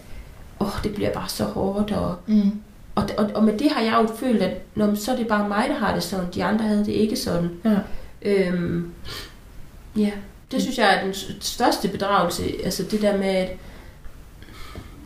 åh, 0.61 0.83
det 0.85 0.95
bliver 0.95 1.13
bare 1.13 1.29
så 1.29 1.45
hårdt. 1.45 1.93
Og, 1.93 2.17
mm. 2.27 2.51
og, 2.95 3.09
og, 3.19 3.31
og 3.35 3.45
med 3.45 3.59
det 3.59 3.71
har 3.71 3.83
jeg 3.83 3.99
jo 4.03 4.17
følt, 4.17 4.43
at 4.43 4.57
Nå, 4.75 4.87
men 4.87 4.97
så 4.97 5.13
er 5.13 5.17
det 5.17 5.29
bare 5.29 5.49
mig, 5.49 5.67
der 5.69 5.75
har 5.75 5.95
det 5.95 6.03
sådan. 6.03 6.27
De 6.35 6.45
andre 6.45 6.65
havde 6.65 6.85
det 6.85 6.93
ikke 6.93 7.17
sådan. 7.17 7.51
ja. 7.65 7.77
Øhm, 8.23 8.91
ja, 9.97 10.11
det 10.53 10.63
synes 10.63 10.79
jeg 10.79 10.95
er 10.97 11.05
den 11.05 11.15
største 11.41 11.89
bedragelse. 11.89 12.45
Altså 12.65 12.83
det 12.91 13.03
der 13.03 13.17
med, 13.17 13.27
at 13.29 13.49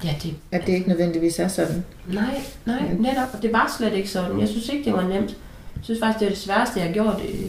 ja, 0.04 0.14
det, 0.22 0.34
At 0.52 0.66
det 0.66 0.72
ikke 0.72 0.88
nødvendigvis 0.88 1.38
er 1.38 1.48
sådan. 1.48 1.84
nej, 2.06 2.42
nej, 2.66 2.80
Mm. 2.92 3.00
netop. 3.02 3.28
Og 3.32 3.42
det 3.42 3.52
var 3.52 3.74
slet 3.78 3.92
ikke 3.92 4.08
sådan. 4.10 4.40
Jeg 4.40 4.48
synes 4.48 4.68
ikke, 4.68 4.84
det 4.84 4.92
var 4.92 5.02
nemt. 5.08 5.36
Jeg 5.84 5.96
synes 5.96 6.00
faktisk, 6.00 6.20
det 6.20 6.26
er 6.26 6.30
det 6.30 6.38
sværeste, 6.38 6.78
jeg 6.80 6.86
har 6.88 6.94
gjort. 6.94 7.20
øh, 7.28 7.40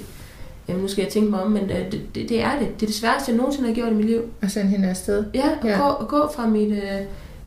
Jamen, 0.68 0.82
nu 0.82 0.88
skal 0.88 1.02
jeg 1.04 1.12
tænke 1.12 1.30
mig 1.32 1.44
om, 1.44 1.52
men 1.52 1.64
øh, 1.64 1.92
det, 1.92 2.02
det, 2.16 2.30
det 2.30 2.42
er 2.42 2.60
det. 2.60 2.68
Det 2.80 2.84
er 2.84 2.88
det 2.88 2.96
sværeste, 2.96 3.32
jeg 3.32 3.38
nogensinde 3.38 3.68
har 3.68 3.76
gjort 3.76 3.92
i 3.92 3.96
mit 3.96 4.06
liv. 4.06 4.22
At 4.42 4.52
sende 4.52 4.72
hende 4.72 4.88
afsted. 4.90 5.24
Ja, 5.34 5.50
at, 5.60 5.66
Ja. 5.66 5.70
ja. 5.70 5.78
Gå, 5.88 5.94
at 5.96 6.08
gå 6.08 6.30
fra 6.36 6.48
mit, 6.48 6.72
øh, 6.72 7.02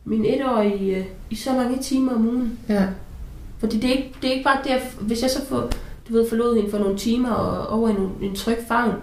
min 0.05 0.25
etårige 0.25 0.95
øh, 0.95 1.03
i 1.29 1.35
så 1.35 1.53
mange 1.53 1.77
timer 1.77 2.13
om 2.13 2.27
ugen. 2.27 2.59
Ja, 2.69 2.83
Fordi 3.59 3.77
det 3.77 3.89
er 3.89 3.93
ikke, 3.93 4.13
det 4.21 4.27
er 4.27 4.31
ikke 4.31 4.43
bare 4.43 4.57
det, 4.63 4.69
at 4.69 4.81
hvis 5.01 5.21
jeg 5.21 5.29
så 5.29 5.45
får, 5.45 5.69
du 6.09 6.13
ved, 6.13 6.29
forlod 6.29 6.55
hende 6.55 6.71
for 6.71 6.77
nogle 6.77 6.97
timer 6.97 7.31
og 7.31 7.79
over 7.79 7.89
i 7.89 7.91
en, 7.91 8.11
en 8.29 8.35
tryg 8.35 8.57
favn, 8.67 8.93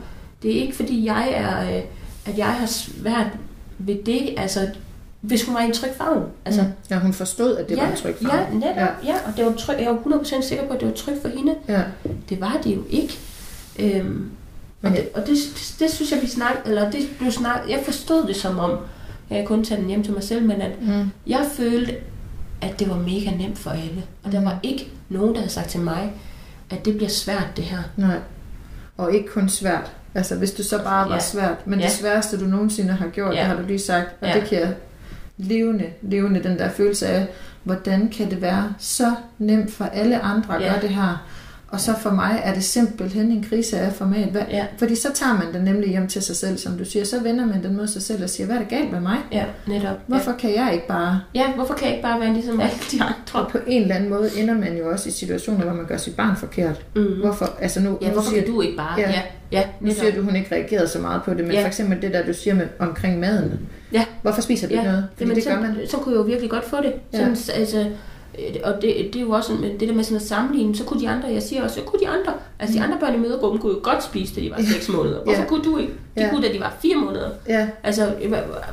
det 0.43 0.57
er 0.57 0.61
ikke 0.63 0.77
fordi 0.77 1.05
jeg 1.07 1.33
er, 1.35 1.77
øh, 1.77 1.83
at 2.27 2.39
jeg 2.39 2.47
har 2.47 2.67
svært 2.67 3.27
ved 3.79 3.97
det, 4.07 4.35
altså 4.37 4.61
hvis 5.27 5.45
hun 5.45 5.55
var 5.55 5.61
i 5.61 5.65
en 5.65 5.73
tryg 5.73 5.91
favn. 5.99 6.25
Altså, 6.45 6.63
mm. 6.63 6.69
ja 6.91 6.99
hun 6.99 7.13
forstod, 7.13 7.57
at 7.57 7.69
det 7.69 7.77
ja, 7.77 7.83
var 7.83 7.91
en 7.91 7.97
tryg 7.97 8.15
ja, 8.23 8.29
farve. 8.29 8.55
netop, 8.59 8.77
ja. 8.77 8.87
ja, 9.05 9.15
og 9.27 9.33
det 9.37 9.45
var 9.47 9.53
tryg, 9.53 9.77
jeg 9.81 9.89
var 9.91 9.97
100% 10.19 10.43
sikker 10.43 10.67
på, 10.67 10.73
at 10.75 10.81
det 10.81 10.89
var 10.89 10.95
trygt 10.95 11.23
for 11.23 11.29
hende. 11.29 11.55
Ja. 11.69 11.83
Det 12.29 12.41
var 12.41 12.59
det 12.65 12.75
jo 12.77 12.83
ikke. 12.91 13.19
Øhm, 13.79 14.31
Men 14.81 14.93
og 14.93 14.99
det, 14.99 15.09
og 15.15 15.21
det, 15.21 15.29
det, 15.29 15.75
det, 15.81 15.91
synes 15.91 16.13
jeg, 16.13 16.23
vi 16.23 16.27
snakkede, 16.27 16.63
eller 16.69 16.91
det 16.91 17.09
blev 17.19 17.33
snakket, 17.33 17.71
jeg 17.71 17.81
forstod 17.85 18.27
det 18.27 18.37
som 18.37 18.59
om, 18.59 18.79
jeg 19.31 19.45
kun 19.47 19.65
tage 19.65 19.81
den 19.81 19.89
hjem 19.89 20.03
til 20.03 20.13
mig 20.13 20.23
selv, 20.23 20.43
men 20.47 20.61
at 20.61 20.71
Mm. 20.83 21.11
jeg 21.27 21.47
følte, 21.53 21.95
at 22.63 22.79
det 22.81 22.89
var 22.91 22.97
mega 22.97 23.31
nemt 23.31 23.59
for 23.59 23.71
alle. 23.71 24.03
Og 24.25 24.33
der 24.33 24.39
Mhm. 24.41 24.47
var 24.47 24.59
ikke 24.63 24.89
nogen, 25.09 25.35
der 25.35 25.41
havde 25.41 25.53
sagt 25.53 25.69
til 25.69 25.81
mig, 25.81 26.13
at 26.71 26.85
det 26.85 26.97
bliver 26.97 27.11
svært, 27.11 27.47
det 27.57 27.65
her. 27.65 27.79
Nej. 27.97 28.17
Og 28.97 29.15
ikke 29.15 29.29
kun 29.29 29.49
svært. 29.49 29.93
Altså, 30.15 30.35
hvis 30.35 30.51
du 30.53 30.63
så 30.63 30.79
bare 30.83 31.09
var 31.09 31.15
Ja. 31.15 31.21
svært. 31.21 31.67
Men 31.67 31.79
Ja. 31.81 31.85
det 31.85 31.93
sværeste, 31.95 32.41
du 32.41 32.45
nogensinde 32.45 32.93
har 32.93 33.09
gjort, 33.09 33.35
Ja. 33.35 33.39
det 33.41 33.47
har 33.47 33.57
du 33.57 33.63
lige 33.67 33.79
sagt. 33.79 34.09
Og 34.21 34.29
Ja. 34.29 34.35
det 34.35 34.49
kan 34.49 34.59
jeg 34.61 34.75
levende, 35.37 35.85
levende 36.03 36.43
den 36.43 36.59
der 36.59 36.71
følelse 36.71 37.07
af, 37.07 37.27
hvordan 37.63 38.09
kan 38.09 38.31
det 38.31 38.43
være 38.43 38.75
så 38.79 39.15
nemt 39.39 39.73
for 39.73 39.85
alle 39.85 40.21
andre 40.21 40.57
at 40.57 40.63
Ja. 40.63 40.69
gøre 40.73 40.81
det 40.81 40.89
her? 40.91 41.27
Og 41.69 41.81
så 41.81 41.95
for 42.03 42.11
mig 42.11 42.41
er 42.45 42.55
det 42.55 42.65
simpelthen 42.65 43.31
en 43.31 43.43
krise 43.51 43.79
af 43.79 43.93
format. 43.93 44.29
Hvad, 44.29 44.43
Ja, 44.51 44.67
fordi 44.79 44.95
så 44.95 45.09
tager 45.15 45.35
man 45.35 45.55
den 45.55 45.63
nemlig 45.65 45.91
hjem 45.91 46.09
til 46.09 46.23
sig 46.23 46.37
selv, 46.37 46.59
som 46.59 46.79
du 46.79 46.85
siger. 46.85 47.05
Så 47.05 47.21
vender 47.23 47.47
man 47.47 47.63
den 47.63 47.77
mod 47.77 47.87
sig 47.87 48.03
selv 48.03 48.23
og 48.23 48.31
siger, 48.31 48.47
hvad 48.47 48.57
er 48.57 48.61
der 48.61 48.69
galt 48.69 48.93
med 48.93 49.01
mig? 49.01 49.17
ja, 49.33 49.45
netop. 49.67 49.97
Hvorfor 50.07 50.33
kan 50.33 50.55
jeg 50.55 50.71
ikke 50.75 50.87
bare? 50.89 51.21
Ja. 51.35 51.41
ja, 51.41 51.53
hvorfor 51.55 51.75
kan 51.75 51.87
jeg 51.87 51.95
ikke 51.97 52.03
bare 52.09 52.21
være 52.21 52.33
ligesom 52.33 52.61
alle 52.61 52.75
de 52.93 52.97
Og 53.01 53.07
andre? 53.07 53.51
på 53.51 53.59
en 53.67 53.83
eller 53.83 53.95
anden 53.95 54.11
måde 54.11 54.31
ender 54.39 54.55
man 54.55 54.77
jo 54.79 54.91
også 54.91 55.09
i 55.09 55.13
situationer, 55.13 55.65
hvor 55.65 55.75
man 55.75 55.87
gør 55.87 55.97
sit 55.97 56.17
barn 56.17 56.37
forkert. 56.37 56.85
Mm. 56.97 57.03
Hvorfor? 57.21 57.51
Altså 57.61 57.81
nu, 57.81 57.99
Ja, 58.03 58.07
nu 58.07 58.13
hvorfor 58.13 58.31
siger 58.31 58.43
kan 58.43 58.53
du 58.53 58.61
ikke 58.61 58.77
bare? 58.77 58.95
Ja. 59.01 59.11
Ja, 59.11 59.21
ja, 59.53 59.63
Nu 59.81 59.91
siger 59.93 60.15
du, 60.15 60.23
hun 60.23 60.37
ikke 60.37 60.55
reagerede 60.55 60.89
så 60.89 60.99
meget 60.99 61.23
på 61.23 61.31
det, 61.35 61.41
men 61.41 61.51
ja. 61.51 61.57
Ja. 61.59 61.63
for 61.63 61.69
eksempel 61.69 62.03
det 62.03 62.13
der, 62.13 62.27
du 62.27 62.33
siger 62.35 62.55
med, 62.55 62.67
omkring 62.79 63.21
maden. 63.21 63.61
Ja. 63.93 64.05
Hvorfor 64.23 64.41
spiser 64.43 64.69
du 64.69 64.75
Ja. 64.75 64.81
ikke 64.81 64.91
noget? 64.91 65.07
Fordi 65.13 65.23
Jamen, 65.25 65.37
det 65.37 65.45
så, 65.45 65.51
gør 65.51 65.61
man. 65.61 65.77
så 65.91 65.97
kunne 65.97 66.13
jeg 66.15 66.19
jo 66.19 66.23
virkelig 66.25 66.51
godt 66.51 66.65
få 66.65 66.77
det. 66.77 66.93
Ja. 67.13 67.19
Sådan, 67.19 67.61
altså, 67.61 67.87
og 68.65 68.75
det, 68.83 68.83
det 69.13 69.17
er 69.17 69.21
jo 69.21 69.31
også 69.31 69.49
sådan, 69.57 69.79
det 69.81 69.89
der 69.89 69.95
med 69.95 70.05
sådan 70.05 70.17
at 70.17 70.23
sammenligne, 70.23 70.77
så 70.77 70.85
kunne 70.85 71.01
de 71.01 71.09
andre, 71.09 71.29
jeg 71.29 71.43
siger 71.43 71.63
også, 71.63 71.75
så 71.77 71.81
kunne 71.83 72.01
de 72.01 72.09
andre, 72.09 72.33
altså 72.59 72.75
de 72.75 72.79
Mm. 72.79 72.85
andre 72.93 72.99
børn 73.07 73.15
i 73.15 73.19
mødergruppen 73.19 73.61
kunne 73.61 73.73
jo 73.73 73.81
godt 73.83 74.05
spise, 74.05 74.35
da 74.35 74.41
de 74.41 74.51
var 74.51 74.61
6 74.73 74.89
måneder. 74.89 75.23
Hvorfor 75.25 75.43
Ja. 75.43 75.49
kunne 75.49 75.65
du 75.65 75.79
ikke? 75.79 75.93
De 76.17 76.23
Ja. 76.23 76.31
kunne, 76.31 76.49
da 76.49 76.53
de 76.53 76.61
var 76.61 76.77
4 76.83 76.97
måneder. 76.97 77.31
Ja, 77.49 77.69
Altså, 77.83 78.13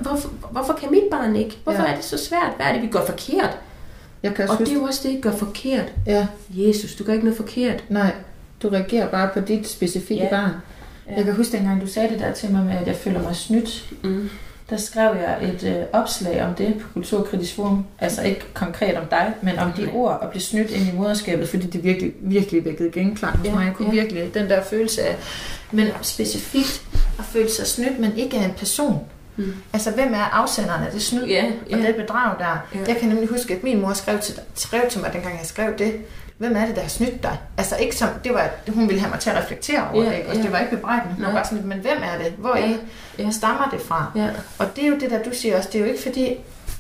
hvorfor, 0.02 0.30
hvorfor 0.52 0.74
kan 0.74 0.92
mit 0.92 1.04
barn 1.12 1.36
ikke? 1.36 1.58
Hvorfor 1.64 1.82
Ja. 1.84 1.92
er 1.92 1.96
det 1.96 2.06
så 2.06 2.18
svært? 2.18 2.52
Hvad 2.56 2.66
er 2.66 2.74
det, 2.74 2.82
vi 2.82 2.88
gør 2.88 3.06
forkert? 3.06 3.58
jeg 4.24 4.34
kan 4.36 4.50
Og 4.50 4.58
det 4.60 4.70
er 4.70 4.74
jo 4.74 4.84
også 4.84 5.08
det, 5.08 5.18
I 5.18 5.22
gør 5.22 5.32
forkert. 5.32 5.94
Ja, 6.08 6.28
Jesus, 6.50 6.96
du 6.96 7.04
gør 7.04 7.14
ikke 7.14 7.26
noget 7.26 7.38
forkert. 7.38 7.84
nej. 7.90 8.12
Du 8.64 8.70
reagerer 8.70 9.08
bare 9.08 9.30
på 9.34 9.40
dit 9.40 9.68
specifikke 9.68 10.24
Ja. 10.24 10.30
barn. 10.30 10.52
Ja. 11.10 11.16
Jeg 11.16 11.26
kan 11.26 11.36
huske 11.36 11.58
dengang, 11.58 11.82
du 11.82 11.88
sagde 11.88 12.10
det 12.10 12.20
der 12.20 12.32
til 12.34 12.52
mig 12.52 12.66
med, 12.66 12.74
at 12.82 12.88
jeg 12.88 12.96
føler 12.96 13.22
mig 13.22 13.36
snydt. 13.36 13.94
Mm. 14.04 14.30
Der 14.74 14.80
skrev 14.80 15.16
jeg 15.16 15.50
et 15.54 15.64
øh, 15.64 15.84
opslag 16.02 16.44
om 16.46 16.54
det 16.56 16.76
på 16.82 16.88
Kulturkritisk 16.94 17.56
Forum. 17.56 17.86
Altså 18.00 18.22
ikke 18.22 18.42
konkret 18.54 18.98
om 18.98 19.06
dig, 19.06 19.34
men 19.42 19.58
om 19.60 19.72
de 19.72 19.90
ord 19.94 20.20
at 20.24 20.30
blive 20.30 20.42
snydt 20.42 20.72
ind 20.72 20.88
i 20.94 20.98
moderskabet, 20.98 21.50
fordi 21.50 21.68
det 21.68 21.84
virkelig, 21.84 22.14
virkelig 22.22 22.66
vækkede 22.66 22.92
genklang 22.92 23.38
hos 23.38 23.48
Ja, 23.48 23.54
mig. 23.56 23.66
Jeg 23.66 23.74
kunne 23.74 23.88
ja. 23.96 24.02
virkelig 24.02 24.34
den 24.34 24.50
der 24.50 24.64
følelse 24.64 25.02
af, 25.02 25.16
men 25.72 25.88
specifikt 26.02 26.82
at 27.20 27.26
føle 27.26 27.52
sig 27.52 27.68
snydt, 27.68 28.00
men 28.00 28.18
ikke 28.18 28.38
af 28.38 28.44
en 28.46 28.54
person. 28.54 29.00
Mm. 29.36 29.54
Altså, 29.74 29.92
hvem 29.92 30.14
er 30.14 30.34
afsenderen 30.34 30.84
af 30.86 30.92
det 30.92 31.02
snyd 31.02 31.26
Ja, 31.26 31.46
og 31.72 31.80
ja. 31.80 31.88
det 31.88 31.96
bedrag 31.96 32.40
der? 32.40 32.68
Ja. 32.76 32.80
Jeg 32.88 32.98
kan 32.98 33.10
nemlig 33.10 33.30
huske, 33.30 33.54
at 33.54 33.64
min 33.64 33.82
mor 33.82 33.94
skrev 33.94 34.20
til, 34.20 34.40
skrev 34.56 34.82
til 34.90 35.02
mig, 35.02 35.14
dengang 35.14 35.38
jeg 35.38 35.46
skrev 35.46 35.78
det. 35.78 35.94
Hvem 36.48 36.56
er 36.58 36.66
det, 36.66 36.76
der 36.76 36.82
har 36.82 36.90
snydt 36.90 37.24
dig? 37.24 37.38
Altså 37.58 37.76
ikke 37.78 37.96
som, 37.96 38.10
det 38.24 38.34
var, 38.34 38.50
hun 38.70 38.88
ville 38.88 39.00
have 39.00 39.10
mig 39.12 39.20
til 39.20 39.30
at 39.30 39.38
reflektere 39.38 39.90
over 39.94 40.04
Ja, 40.04 40.10
det, 40.10 40.18
ikke? 40.18 40.30
og 40.30 40.36
ja. 40.36 40.42
det 40.42 40.52
var 40.52 40.60
ikke 40.60 40.76
bebrejdende. 40.76 41.16
Hun 41.16 41.26
var 41.26 41.32
bare 41.32 41.46
sådan, 41.46 41.58
lidt, 41.58 41.68
men 41.68 41.80
hvem 41.80 41.98
er 42.04 42.24
det? 42.24 42.32
Hvor 42.38 42.56
Ja, 42.58 42.68
ja. 42.70 42.76
ja. 43.24 43.32
stammer 43.32 43.70
det 43.72 43.82
fra? 43.82 44.12
Ja. 44.16 44.28
Og 44.60 44.66
det 44.76 44.84
er 44.84 44.88
jo 44.88 44.96
det, 45.00 45.12
der 45.12 45.24
du 45.24 45.30
siger 45.34 45.58
også, 45.58 45.70
det 45.74 45.82
er 45.82 45.86
jo 45.86 45.92
ikke 45.92 46.04
fordi, 46.04 46.36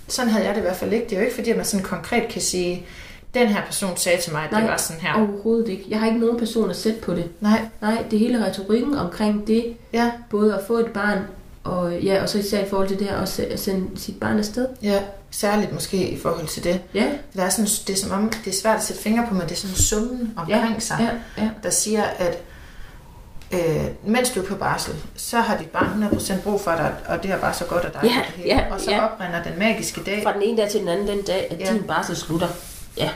sådan 0.07 0.31
havde 0.31 0.45
jeg 0.45 0.55
det 0.55 0.61
i 0.61 0.63
hvert 0.63 0.75
fald 0.75 0.93
ikke, 0.93 1.05
det 1.05 1.13
er 1.13 1.17
jo 1.17 1.23
ikke 1.23 1.35
fordi, 1.35 1.49
at 1.49 1.55
man 1.57 1.65
sådan 1.65 1.85
konkret 1.85 2.27
kan 2.27 2.41
sige, 2.41 2.85
den 3.33 3.47
her 3.47 3.61
person 3.65 3.97
sagde 3.97 4.21
til 4.21 4.33
mig, 4.33 4.43
at 4.43 4.49
det 4.49 4.57
Nej. 4.59 4.67
var 4.69 4.77
sådan 4.77 5.01
her. 5.01 5.13
Overhovedet 5.13 5.69
ikke. 5.69 5.83
Jeg 5.89 5.99
har 5.99 6.07
ikke 6.07 6.19
nogen 6.19 6.39
person 6.39 6.69
at 6.69 6.75
sætte 6.75 6.99
på 7.01 7.13
det. 7.13 7.25
Nej, 7.41 7.61
Nej, 7.81 8.03
det 8.11 8.19
hele 8.19 8.45
retorikken 8.45 8.95
omkring 8.95 9.47
det, 9.47 9.73
ja, 9.93 10.11
både 10.29 10.55
at 10.55 10.61
få 10.67 10.73
et 10.77 10.87
barn, 10.87 11.19
og, 11.63 11.93
ja, 11.99 12.21
og 12.21 12.29
så 12.29 12.37
især 12.37 12.59
i 12.65 12.69
forhold 12.69 12.87
til 12.87 12.99
det 12.99 13.07
her, 13.07 13.25
se- 13.25 13.47
at 13.53 13.59
sende 13.59 13.99
sit 13.99 14.19
barn 14.19 14.39
afsted. 14.39 14.67
ja, 14.81 14.99
særligt 15.33 15.73
måske 15.73 16.09
i 16.09 16.19
forhold 16.19 16.47
til 16.47 16.63
det. 16.63 16.81
Ja, 16.93 17.05
Der 17.35 17.43
er 17.43 17.49
sådan, 17.49 17.65
det 17.87 17.89
er 17.89 17.97
som 17.97 18.11
om, 18.11 18.29
det 18.45 18.53
er 18.53 18.57
svært 18.61 18.77
at 18.77 18.83
sætte 18.83 19.01
fingre 19.01 19.25
på, 19.27 19.33
men 19.33 19.41
det 19.43 19.51
er 19.51 19.55
sådan 19.55 19.73
en 19.75 19.81
summen 19.81 20.33
omkring 20.37 20.81
sig. 20.83 20.97
ja, 21.37 21.43
ja. 21.43 21.49
der 21.63 21.69
siger, 21.69 22.03
at 22.03 22.37
øh, 23.53 23.85
mens 24.05 24.29
du 24.29 24.41
er 24.41 24.45
på 24.45 24.55
barsel, 24.55 24.93
så 25.15 25.37
har 25.39 25.57
dit 25.57 25.69
barn 25.69 26.03
100% 26.11 26.41
brug 26.41 26.61
for 26.61 26.71
dig, 26.71 26.93
og 27.07 27.23
det 27.23 27.31
er 27.31 27.37
bare 27.37 27.53
så 27.53 27.65
godt 27.65 27.83
af 27.85 27.91
dig. 27.91 28.01
Ja, 28.03 28.09
det 28.09 28.35
hele. 28.35 28.49
ja, 28.49 28.73
og 28.73 28.81
så 28.81 28.91
ja. 28.91 29.05
oprinder 29.05 29.43
den 29.43 29.59
magiske 29.59 30.01
dag, 30.03 30.23
Fra 30.23 30.33
den 30.33 30.41
ene 30.41 30.57
dag 30.61 30.69
til 30.69 30.79
den 30.79 30.87
anden 30.87 31.07
den 31.07 31.21
dag, 31.21 31.47
at 31.51 31.59
Ja. 31.59 31.65
ja. 31.65 31.73
din 31.73 31.83
barsel 31.83 32.15
slutter. 32.15 32.47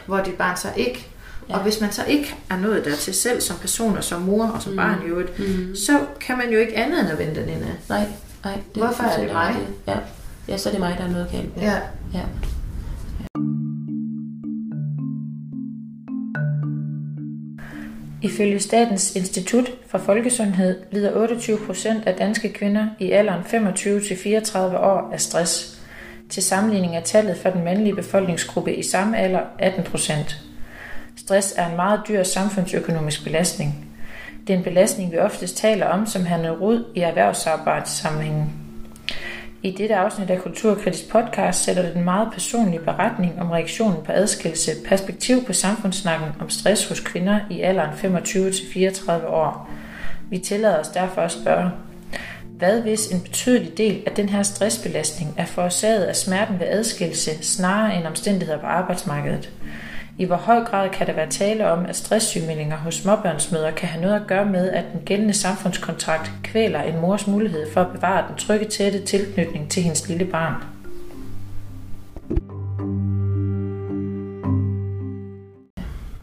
hvor 0.06 0.18
dit 0.22 0.34
barn 0.34 0.58
så 0.58 0.68
ikke, 0.76 1.08
Ja. 1.50 1.56
og 1.56 1.64
hvis 1.64 1.82
man 1.82 1.92
så 1.92 2.04
ikke 2.06 2.36
er 2.50 2.58
nået 2.58 2.86
dertil 2.86 3.14
selv 3.14 3.42
som 3.42 3.56
person 3.58 3.98
og 3.98 4.04
som 4.04 4.22
mor 4.22 4.46
og 4.48 4.62
som 4.62 4.72
Mm. 4.72 4.78
barn 4.78 4.96
i 5.06 5.10
øvrigt, 5.10 5.40
Mm. 5.40 5.76
så 5.76 6.00
kan 6.20 6.38
man 6.38 6.50
jo 6.50 6.60
ikke 6.60 6.78
andet 6.78 7.00
end 7.00 7.10
at 7.10 7.20
vente 7.20 7.42
den 7.42 7.50
inde. 7.50 7.68
Nej, 7.90 8.04
nej. 8.46 8.60
Hvorfor 8.76 9.04
er 9.04 9.20
det 9.20 9.34
mig? 9.34 9.56
Ja. 9.88 9.96
Ja, 10.50 10.58
så 10.58 10.70
er 10.70 10.74
det 10.74 10.80
mig, 10.80 10.96
der 10.98 11.04
er 11.04 11.12
noget 11.12 11.30
galt 11.32 11.58
med. 11.58 11.64
Ja. 11.64 11.76
ja. 12.14 12.22
Ifølge 18.22 18.60
Statens 18.60 19.16
Institut 19.16 19.72
for 19.88 19.98
Folkesundhed 19.98 20.80
lider 20.92 21.16
28 21.16 21.58
procent 21.66 22.08
af 22.08 22.16
danske 22.16 22.54
kvinder 22.54 22.88
i 23.00 23.12
alderen 23.12 23.42
25-34 23.42 24.58
år 24.60 25.10
af 25.14 25.22
stress. 25.22 25.82
Til 26.30 26.44
sammenligning 26.44 26.96
er 26.96 27.02
tallet 27.02 27.38
for 27.38 27.50
den 27.50 27.64
mandlige 27.64 27.96
befolkningsgruppe 27.96 28.76
i 28.76 28.84
samme 28.84 29.18
alder 29.18 29.42
18 29.60 29.84
procent. 29.84 30.38
Stress 31.18 31.54
er 31.58 31.70
en 31.70 31.76
meget 31.76 32.02
dyr 32.08 32.24
samfundsøkonomisk 32.24 33.24
belastning. 33.24 33.86
Det 34.48 34.54
er 34.54 34.58
en 34.58 34.64
belastning, 34.64 35.12
vi 35.12 35.18
oftest 35.18 35.58
taler 35.58 35.86
om 35.86 36.06
som 36.06 36.26
handler 36.26 36.52
rod 36.52 36.86
i 36.96 37.00
erhvervsarbejdssammenhængen. 37.00 38.67
I 39.68 39.72
dette 39.72 39.96
afsnit 39.96 40.30
af 40.30 40.40
Kulturkritisk 40.40 41.10
podcast 41.10 41.64
sætter 41.64 41.82
det 41.82 41.96
en 41.96 42.04
meget 42.04 42.30
personlig 42.34 42.80
beretning 42.80 43.42
om 43.42 43.52
reaktionen 43.52 44.04
på 44.06 44.12
adskillelse, 44.12 44.72
perspektiv 44.86 45.46
på 45.46 45.54
samfundssnakken 45.54 46.30
om 46.40 46.50
stress 46.50 46.90
hos 46.90 47.00
kvinder 47.00 47.40
i 47.50 47.62
alderen 47.62 47.90
25-34 47.90 49.28
år. 49.28 49.70
Vi 50.30 50.38
tillader 50.38 50.80
os 50.80 50.88
derfor 50.88 51.22
at 51.22 51.32
spørge, 51.32 51.70
hvad 52.58 52.82
hvis 52.82 53.08
en 53.08 53.22
betydelig 53.22 53.78
del 53.78 54.04
af 54.06 54.12
den 54.12 54.30
her 54.30 54.44
stressbelastning 54.44 55.34
er 55.38 55.46
forårsaget 55.46 56.04
af 56.04 56.16
smerten 56.16 56.60
ved 56.60 56.68
adskillelse 56.68 57.44
snarere 57.44 57.98
end 57.98 58.08
omstændigheder 58.08 58.60
på 58.60 58.68
arbejdsmarkedet? 58.68 59.52
I 60.20 60.26
hvor 60.26 60.36
høj 60.36 60.64
grad 60.64 60.90
kan 60.90 61.08
der 61.08 61.14
være 61.14 61.30
tale 61.30 61.72
om, 61.72 61.86
at 61.86 61.96
stresssygemeldinger 61.96 62.78
hos 62.78 62.96
småbørnsmødre 62.96 63.72
kan 63.72 63.90
have 63.90 64.02
noget 64.02 64.16
at 64.16 64.28
gøre 64.28 64.46
med, 64.46 64.70
at 64.70 64.86
den 64.94 65.02
gældende 65.06 65.34
samfundskontrakt 65.34 66.32
kvæler 66.44 66.82
en 66.82 67.02
mors 67.02 67.28
mulighed 67.28 67.72
for 67.74 67.82
at 67.82 67.92
bevare 67.92 68.26
den 68.28 68.38
trygge 68.38 68.66
tætte 68.66 69.06
tilknytning 69.06 69.72
til 69.72 69.84
hendes 69.84 70.08
lille 70.08 70.26
barn? 70.26 70.54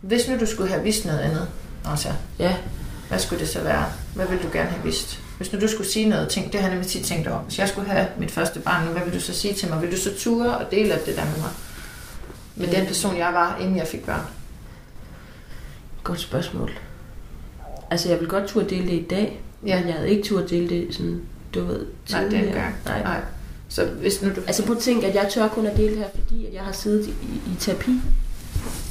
Hvis 0.01 0.29
nu 0.29 0.41
du 0.41 0.47
skulle 0.47 0.71
have 0.71 0.83
vidst 0.83 1.05
noget 1.07 1.19
andet, 1.19 1.49
altså, 1.91 2.09
Ja. 2.39 2.57
hvad 3.09 3.19
skulle 3.19 3.41
det 3.41 3.49
så 3.49 3.61
være? 3.63 3.85
Hvad 4.15 4.27
ville 4.27 4.43
du 4.43 4.49
gerne 4.53 4.71
have 4.71 4.83
vidst? 4.85 5.21
Hvis 5.37 5.53
nu 5.53 5.61
du 5.61 5.69
skulle 5.69 5.91
sige 5.91 6.09
noget, 6.09 6.29
tænk, 6.29 6.47
det 6.53 6.61
har 6.61 6.69
jeg 6.69 6.75
nemlig 6.75 6.91
tit 6.91 7.05
tænkt 7.05 7.29
over. 7.29 7.39
Hvis 7.41 7.59
jeg 7.59 7.69
skulle 7.69 7.89
have 7.91 8.07
mit 8.19 8.31
første 8.31 8.61
barn 8.61 8.87
nu, 8.87 8.93
hvad 8.93 9.03
vil 9.05 9.15
du 9.15 9.21
så 9.21 9.35
sige 9.35 9.55
til 9.55 9.69
mig? 9.69 9.83
Vil 9.83 9.93
du 9.93 9.97
så 9.97 10.11
ture 10.19 10.59
og 10.59 10.71
dele 10.71 10.91
det 11.07 11.17
der 11.17 11.25
med 11.25 11.37
mig? 11.41 11.51
Med 12.57 12.67
den 12.69 12.87
person, 12.87 13.17
jeg 13.19 13.31
var, 13.35 13.57
inden 13.61 13.77
jeg 13.77 13.87
fik 13.87 14.05
børn? 14.07 14.21
Godt 16.05 16.21
spørgsmål. 16.21 16.71
Altså, 17.91 18.09
jeg 18.09 18.21
vil 18.21 18.29
godt 18.29 18.47
turde 18.49 18.71
dele 18.71 18.87
det 18.87 18.93
i 18.93 19.07
dag, 19.11 19.41
Ja. 19.67 19.79
men 19.79 19.87
jeg 19.89 19.95
havde 19.97 20.11
ikke 20.11 20.23
turde 20.23 20.49
dele 20.49 20.69
det 20.69 20.95
sådan, 20.95 21.21
du 21.55 21.65
ved, 21.65 21.87
Nej, 22.11 22.21
er 22.21 22.23
tidligere. 22.29 22.49
en 22.49 22.55
gang. 22.55 22.75
Nej. 22.85 23.03
Nej. 23.03 23.21
Så 23.69 23.85
hvis 23.87 24.23
nu 24.23 24.29
du... 24.29 24.41
Altså, 24.47 24.67
prøv 24.67 24.77
at 24.77 24.83
tænke, 24.83 25.07
at 25.07 25.15
jeg 25.15 25.29
tør 25.31 25.49
kun 25.49 25.67
at 25.67 25.77
dele 25.77 25.97
her, 25.97 26.07
fordi 26.15 26.47
at 26.47 26.55
jeg 26.55 26.63
har 26.63 26.73
siddet 26.73 27.07
i, 27.07 27.11
i, 27.11 27.55
terapi. 27.61 27.91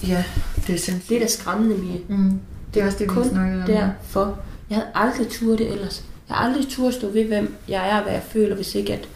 Ja, 0.07 0.23
det 0.67 0.75
er 0.75 0.79
sindssygt. 0.79 1.09
Det 1.09 1.15
er 1.17 1.21
da 1.21 1.27
skræmmende, 1.27 1.77
Mie. 1.77 1.99
Mm. 2.09 2.39
Det 2.73 2.81
er 2.81 2.85
også 2.85 2.97
det, 2.97 3.07
vi 3.07 3.13
Kun 3.13 3.29
snakkede 3.29 3.61
om. 3.61 3.67
derfor. 3.67 4.39
Jeg 4.69 4.77
havde 4.77 4.89
aldrig 4.95 5.27
turde 5.27 5.57
det 5.57 5.71
ellers. 5.71 6.03
Jeg 6.29 6.37
har 6.37 6.45
aldrig 6.45 6.67
turde 6.69 6.93
stå 6.93 7.09
ved, 7.09 7.25
hvem 7.25 7.55
jeg 7.67 7.89
er 7.89 7.97
og 7.97 8.03
hvad 8.03 8.13
jeg 8.13 8.23
føler, 8.29 8.55
hvis 8.55 8.75
ikke 8.75 8.93
at 8.93 9.07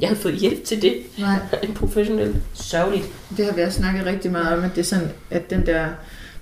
jeg 0.00 0.08
havde 0.08 0.20
fået 0.20 0.34
hjælp 0.34 0.64
til 0.64 0.82
det. 0.82 0.94
Nej, 1.18 1.36
En 1.68 1.74
professionel. 1.74 2.36
Sørgeligt. 2.54 3.04
det 3.36 3.44
har 3.44 3.52
vi 3.52 3.60
også 3.62 3.78
snakket 3.78 4.06
rigtig 4.06 4.32
meget 4.32 4.58
om, 4.58 4.64
at 4.64 4.70
det 4.74 4.80
er 4.80 4.84
sådan, 4.84 5.08
at 5.30 5.50
den 5.50 5.66
der... 5.66 5.86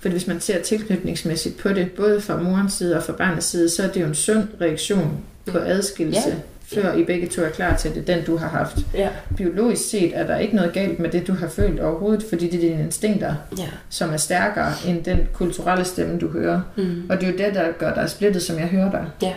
For 0.01 0.09
hvis 0.09 0.27
man 0.27 0.41
ser 0.41 0.63
tilknytningsmæssigt 0.63 1.57
på 1.57 1.69
det, 1.69 1.91
både 1.91 2.21
fra 2.21 2.37
morens 2.43 2.73
side 2.73 2.97
og 2.97 3.03
fra 3.03 3.13
barnets 3.13 3.47
side, 3.47 3.69
så 3.69 3.83
er 3.83 3.87
det 3.89 4.01
jo 4.01 4.07
en 4.07 4.15
sund 4.15 4.43
reaktion 4.61 5.19
på 5.47 5.59
adskillelse, 5.59 6.29
Ja. 6.75 6.81
før 6.83 6.95
I 6.95 7.05
begge 7.05 7.27
to 7.27 7.43
er 7.43 7.49
klar 7.49 7.77
til 7.77 7.95
det, 7.95 8.07
den 8.07 8.25
du 8.25 8.37
har 8.37 8.49
haft. 8.49 8.77
Ja. 8.95 9.09
Biologisk 9.37 9.91
set 9.91 10.11
er 10.15 10.27
der 10.27 10.39
ikke 10.39 10.57
noget 10.57 10.73
galt 10.73 10.99
med 10.99 11.11
det, 11.11 11.27
du 11.27 11.33
har 11.35 11.49
følt 11.49 11.81
overhovedet, 11.81 12.25
fordi 12.29 12.51
det 12.51 12.55
er 12.65 12.69
dine 12.69 12.83
instinkter, 12.83 13.35
Ja. 13.59 13.65
som 13.89 14.13
er 14.13 14.17
stærkere 14.17 14.73
end 14.87 15.05
den 15.05 15.19
kulturelle 15.33 15.85
stemme, 15.85 16.19
du 16.19 16.29
hører. 16.29 16.61
Mm. 16.77 17.03
Og 17.11 17.21
det 17.21 17.29
er 17.29 17.33
jo 17.33 17.39
det, 17.39 17.55
der 17.55 17.73
gør 17.79 17.95
dig 17.95 18.11
splittet, 18.11 18.43
som 18.43 18.59
jeg 18.59 18.67
hører 18.67 18.91
dig. 18.91 19.05
Ja. 19.23 19.33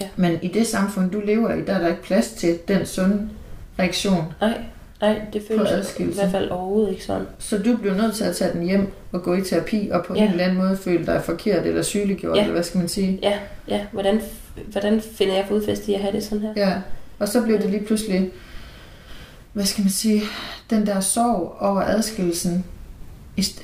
Ja. 0.00 0.06
Men 0.16 0.38
i 0.42 0.48
det 0.48 0.66
samfund, 0.66 1.10
du 1.10 1.20
lever 1.24 1.54
i, 1.54 1.60
der 1.66 1.72
er 1.74 1.80
der 1.80 1.88
ikke 1.88 2.02
plads 2.02 2.28
til 2.30 2.58
den 2.68 2.86
sunde 2.86 3.28
reaktion. 3.80 4.24
Nej, 4.40 4.58
nej, 5.00 5.20
det 5.32 5.42
føles 5.48 5.98
i 5.98 6.04
hvert 6.04 6.30
fald 6.30 6.50
overhovedet 6.50 6.90
ikke 6.90 7.04
sådan. 7.04 7.26
Så 7.38 7.58
du 7.58 7.76
bliver 7.76 7.94
nødt 7.96 8.14
til 8.14 8.24
at 8.24 8.36
tage 8.36 8.52
den 8.52 8.62
hjem 8.62 8.92
og 9.12 9.22
gå 9.22 9.34
i 9.34 9.40
terapi, 9.42 9.88
og 9.92 10.04
på 10.04 10.14
ja. 10.14 10.22
en 10.24 10.30
eller 10.30 10.44
anden 10.44 10.58
måde 10.58 10.76
føle 10.76 11.06
dig 11.06 11.22
forkert 11.24 11.66
eller 11.66 11.82
sygeliggjort, 11.82 12.36
Ja. 12.36 12.40
eller 12.42 12.52
hvad 12.52 12.62
skal 12.62 12.78
man 12.78 12.88
sige. 12.88 13.18
Ja, 13.22 13.38
ja. 13.68 13.80
Hvordan, 13.92 14.20
hvordan 14.66 15.00
finder 15.00 15.34
jeg 15.34 15.44
fodfæste 15.48 15.92
i 15.92 15.94
at 15.94 16.00
have 16.00 16.12
det 16.12 16.24
sådan 16.24 16.40
her? 16.40 16.52
Ja, 16.56 16.74
og 17.18 17.28
så 17.28 17.42
blev 17.42 17.58
det 17.58 17.70
lige 17.70 17.84
pludselig, 17.84 18.30
hvad 19.52 19.64
skal 19.64 19.82
man 19.82 19.90
sige, 19.90 20.22
den 20.70 20.86
der 20.86 21.00
sorg 21.00 21.56
over 21.60 21.80
adskillelsen. 21.80 22.64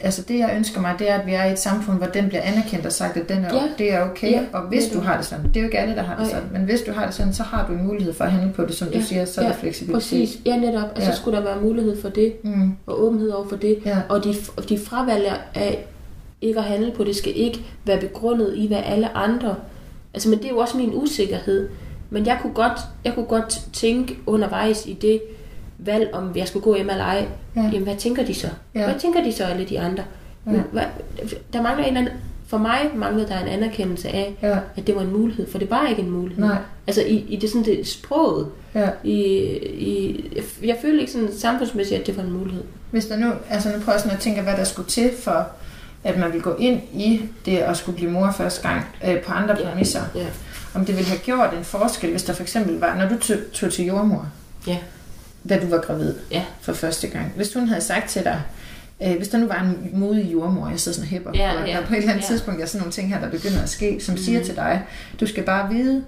Altså 0.02 0.22
det, 0.22 0.38
jeg 0.38 0.52
ønsker 0.56 0.80
mig, 0.80 0.94
det 0.98 1.10
er, 1.10 1.14
at 1.14 1.26
vi 1.26 1.32
er 1.32 1.44
i 1.44 1.52
et 1.52 1.58
samfund, 1.58 1.98
hvor 1.98 2.06
den 2.06 2.28
bliver 2.28 2.42
anerkendt 2.42 2.86
og 2.86 2.92
sagt, 2.92 3.16
at 3.16 3.28
den 3.28 3.44
er, 3.44 3.54
Ja. 3.54 3.62
det 3.78 3.92
er 3.94 4.10
okay. 4.10 4.30
Ja, 4.30 4.40
Og 4.52 4.62
hvis 4.62 4.84
du 4.94 5.00
har 5.00 5.16
det 5.16 5.26
sådan, 5.26 5.44
det 5.48 5.56
er 5.56 5.60
jo 5.60 5.66
ikke 5.66 5.78
alle, 5.78 5.94
der 5.94 6.02
har 6.02 6.14
det 6.14 6.22
Nej. 6.22 6.30
sådan, 6.30 6.48
men 6.52 6.62
hvis 6.62 6.80
du 6.82 6.92
har 6.92 7.06
det 7.06 7.14
sådan, 7.14 7.32
så 7.32 7.42
har 7.42 7.66
du 7.66 7.72
en 7.72 7.86
mulighed 7.86 8.14
for 8.14 8.24
at 8.24 8.30
handle 8.32 8.52
på 8.52 8.62
det, 8.64 8.74
som 8.74 8.88
du 8.88 8.98
Ja. 8.98 9.02
siger, 9.04 9.24
så 9.24 9.40
er 9.40 9.44
Ja, 9.44 9.50
der 9.50 9.56
fleksibilitet. 9.56 9.94
Præcis, 10.02 10.38
ja 10.46 10.56
netop. 10.56 10.88
Og 10.96 11.02
så 11.02 11.08
Ja. 11.08 11.14
skulle 11.16 11.36
der 11.38 11.44
være 11.44 11.60
mulighed 11.62 12.00
for 12.02 12.08
det, 12.08 12.34
Mm, 12.44 12.72
og 12.86 13.02
åbenhed 13.02 13.30
over 13.30 13.48
for 13.48 13.56
det. 13.56 13.78
ja, 13.84 13.98
Og 14.08 14.24
de, 14.24 14.34
de 14.68 14.78
fravalger 14.78 15.34
af 15.54 15.86
ikke 16.40 16.58
at 16.58 16.64
handle 16.64 16.92
på 16.96 17.04
det, 17.04 17.16
skal 17.16 17.32
ikke 17.36 17.60
være 17.84 18.00
begrundet 18.00 18.52
i, 18.56 18.66
hvad 18.66 18.82
alle 18.84 19.16
andre... 19.16 19.54
Altså, 20.14 20.28
men 20.28 20.38
det 20.38 20.44
er 20.46 20.50
jo 20.50 20.58
også 20.58 20.76
min 20.76 20.90
usikkerhed. 20.94 21.68
Men 22.10 22.26
jeg 22.26 22.38
kunne 22.42 22.52
godt, 22.54 22.78
jeg 23.04 23.14
kunne 23.14 23.26
godt 23.26 23.60
tænke 23.72 24.18
undervejs 24.26 24.86
i 24.86 24.92
det 24.92 25.20
valg, 25.78 26.10
om 26.12 26.32
jeg 26.36 26.48
skulle 26.48 26.62
gå 26.64 26.74
hjem 26.76 26.90
eller 26.90 27.04
ej. 27.04 27.26
ja, 27.56 27.60
Jamen, 27.62 27.82
hvad 27.82 27.96
tænker 27.96 28.24
de 28.24 28.34
så? 28.34 28.48
Ja. 28.74 28.84
Hvad 28.84 29.00
tænker 29.00 29.22
de 29.24 29.32
så, 29.32 29.44
alle 29.44 29.64
de 29.64 29.80
andre? 29.80 30.04
Ja. 30.46 30.52
Hvad, 30.72 30.82
der 31.52 31.62
mangler 31.62 31.84
en 31.84 31.96
eller 31.96 32.00
anden, 32.10 32.22
for 32.46 32.58
mig 32.58 32.78
manglede 32.94 33.28
der 33.28 33.38
en 33.38 33.48
anerkendelse 33.48 34.08
af, 34.08 34.34
ja, 34.42 34.58
at 34.76 34.86
det 34.86 34.94
var 34.96 35.00
en 35.02 35.12
mulighed, 35.12 35.50
for 35.50 35.58
det 35.58 35.70
var 35.70 35.86
ikke 35.88 36.02
en 36.02 36.10
mulighed. 36.10 36.44
nej, 36.44 36.56
Altså 36.86 37.02
i, 37.02 37.16
i 37.28 37.36
det 37.36 37.50
sådan 37.50 37.64
det 37.64 37.86
sproget, 37.88 38.48
ja. 38.74 38.88
i, 39.04 39.14
i, 39.64 40.24
jeg, 40.64 40.76
følte 40.82 41.00
ikke 41.00 41.12
sådan 41.12 41.28
samfundsmæssigt, 41.38 42.00
at 42.00 42.06
det 42.06 42.16
var 42.16 42.22
en 42.22 42.32
mulighed. 42.32 42.62
Hvis 42.90 43.06
der 43.06 43.16
nu, 43.16 43.32
altså 43.50 43.68
nu 43.68 43.74
prøver 43.78 43.92
jeg 43.92 44.00
sådan 44.00 44.16
at 44.16 44.22
tænke, 44.22 44.42
hvad 44.42 44.56
der 44.56 44.64
skulle 44.64 44.88
til 44.88 45.10
for, 45.22 45.46
at 46.04 46.18
man 46.18 46.32
vil 46.32 46.42
gå 46.42 46.54
ind 46.58 46.80
i 46.94 47.22
det 47.46 47.56
at 47.58 47.76
skulle 47.76 47.96
blive 47.96 48.10
mor 48.10 48.30
første 48.36 48.68
gang 48.68 48.84
øh, 49.08 49.20
på 49.22 49.32
andre 49.32 49.56
Ja. 49.60 49.68
præmisser. 49.68 50.00
Ja. 50.14 50.26
Om 50.74 50.84
det 50.84 50.96
ville 50.96 51.08
have 51.08 51.18
gjort 51.20 51.54
en 51.58 51.64
forskel, 51.64 52.10
hvis 52.10 52.22
der 52.22 52.32
for 52.32 52.42
eksempel 52.42 52.78
var, 52.78 52.94
når 52.96 53.08
du 53.08 53.18
tog, 53.18 53.36
tog 53.52 53.72
til 53.72 53.84
jordmor, 53.84 54.26
Ja. 54.66 54.76
Da 55.48 55.58
du 55.60 55.66
var 55.66 55.78
gravid 55.78 56.14
Ja. 56.30 56.42
for 56.60 56.72
første 56.72 57.06
gang. 57.08 57.32
Hvis 57.36 57.54
hun 57.54 57.68
havde 57.68 57.80
sagt 57.80 58.08
til 58.10 58.24
dig, 58.24 58.42
øh, 59.02 59.16
hvis 59.16 59.28
der 59.28 59.38
nu 59.38 59.46
var 59.46 59.60
en 59.60 59.90
modig 60.00 60.32
jordmor, 60.32 60.68
jeg 60.68 60.80
sidder 60.80 60.96
sådan 60.96 61.04
og 61.06 61.10
hæpper, 61.10 61.30
Ja, 61.34 61.52
på, 61.60 61.66
ja, 61.66 61.78
på 61.86 61.94
et 61.94 61.98
eller 61.98 62.12
andet 62.12 62.22
ja. 62.22 62.28
tidspunkt 62.28 62.60
er 62.62 62.66
sådan 62.66 62.80
nogle 62.80 62.92
ting 62.92 63.08
her, 63.08 63.20
der 63.20 63.30
begynder 63.30 63.62
at 63.62 63.68
ske, 63.68 63.98
som 64.00 64.12
Mhm. 64.14 64.22
siger 64.22 64.44
til 64.44 64.56
dig, 64.56 64.82
du 65.20 65.26
skal 65.26 65.42
bare 65.44 65.74
vide, 65.74 66.04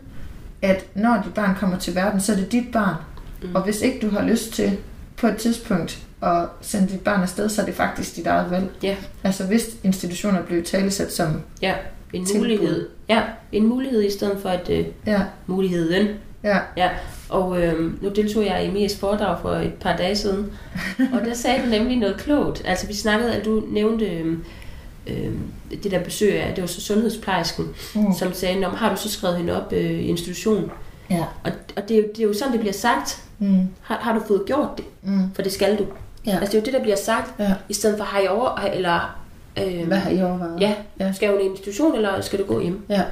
at 0.62 0.84
når 0.95 1.22
dit 1.24 1.34
barn 1.34 1.55
kommer 1.55 1.78
til 1.78 1.95
verden, 1.95 2.20
så 2.20 2.32
er 2.32 2.36
det 2.36 2.53
dit 2.53 2.72
barn. 2.72 2.95
Mm. 3.43 3.55
Og 3.55 3.62
hvis 3.62 3.80
ikke 3.80 3.99
du 4.07 4.11
har 4.11 4.22
lyst 4.22 4.53
til 4.53 4.78
på 5.16 5.26
et 5.26 5.36
tidspunkt 5.36 5.99
at 6.22 6.45
sende 6.61 6.89
dit 6.89 7.01
barn 7.01 7.22
afsted, 7.22 7.49
så 7.49 7.62
er 7.62 7.66
det 7.66 7.74
faktisk 7.74 8.16
dit 8.16 8.26
eget 8.26 8.51
valg. 8.51 8.66
Ja. 8.82 8.97
Altså 9.24 9.45
hvis 9.45 9.62
institutioner 9.82 10.43
blev 10.43 10.64
talesat 10.64 11.12
som, 11.12 11.41
Ja, 11.62 11.74
en 12.12 12.26
Tilbud. 12.26 12.41
mulighed. 12.41 12.89
Ja, 13.09 13.22
en 13.53 13.66
mulighed 13.66 14.03
i 14.03 14.11
stedet 14.11 14.39
for 14.43 14.49
at 14.49 14.68
øh, 14.70 14.86
ja, 15.07 15.20
muligheden. 15.47 16.09
Ja, 16.45 16.59
Ja, 16.76 16.91
og 17.28 17.62
øh, 17.62 18.03
nu 18.03 18.09
deltog 18.09 18.45
jeg 18.47 18.64
i 18.64 18.70
Mias 18.70 18.97
foredrag 18.99 19.39
for 19.43 19.51
et 19.51 19.74
par 19.74 19.97
dage 19.97 20.16
siden, 20.16 20.53
og 21.14 21.20
der 21.26 21.34
sagde 21.34 21.62
du 21.64 21.66
nemlig 21.70 21.97
noget 21.97 22.16
klogt. 22.16 22.62
Altså 22.64 22.86
vi 22.86 22.95
snakkede, 22.95 23.34
at 23.34 23.45
du 23.45 23.62
nævnte 23.68 24.05
øh, 25.07 25.32
det 25.82 25.91
der 25.91 25.99
besøg 26.05 26.41
af, 26.41 26.55
det 26.55 26.62
var 26.62 26.68
så 26.68 26.80
sundhedsplejersken, 26.80 27.68
mm. 27.95 28.12
som 28.18 28.32
sagde, 28.32 28.64
har 28.64 28.91
du 28.91 28.97
så 29.01 29.11
skrevet 29.11 29.36
hende 29.36 29.62
op 29.62 29.72
øh, 29.72 29.91
i 29.91 30.07
institutionen? 30.07 30.70
ja. 31.11 31.24
Og, 31.45 31.53
og 31.76 31.89
det, 31.89 31.97
er 31.97 32.01
jo, 32.01 32.07
det 32.16 32.22
er 32.22 32.26
jo 32.26 32.32
sådan, 32.34 32.53
det 32.53 32.61
bliver 32.61 32.72
sagt. 32.72 33.22
Mm. 33.39 33.68
Har, 33.80 33.97
har 33.97 34.14
du 34.14 34.20
fået 34.28 34.43
gjort 34.47 34.68
det? 34.76 34.84
Mm. 35.03 35.34
For 35.34 35.43
det 35.43 35.53
skal 35.53 35.78
du. 35.78 35.84
Ja. 36.26 36.30
Altså 36.41 36.47
det 36.47 36.55
er 36.55 36.59
jo 36.61 36.64
det, 36.64 36.72
der 36.72 36.82
bliver 36.82 36.97
sagt, 36.97 37.41
ja. 37.41 37.53
i 37.68 37.74
stedet 37.74 37.99
for 37.99 38.05
har 38.05 38.20
I 38.20 38.26
over, 38.28 38.57
eller 38.74 39.18
øh, 39.59 39.86
Hvad 39.86 39.97
har 39.99 40.11
I 40.11 40.22
overvejet? 40.22 40.61
ja, 40.61 40.74
Ja. 41.01 41.12
skal 41.12 41.30
hun 41.30 41.41
i 41.41 41.45
institution, 41.45 41.95
eller 41.95 42.20
skal 42.20 42.39
du 42.39 42.45
gå 42.45 42.61
hjem? 42.61 42.80
ja. 42.89 43.03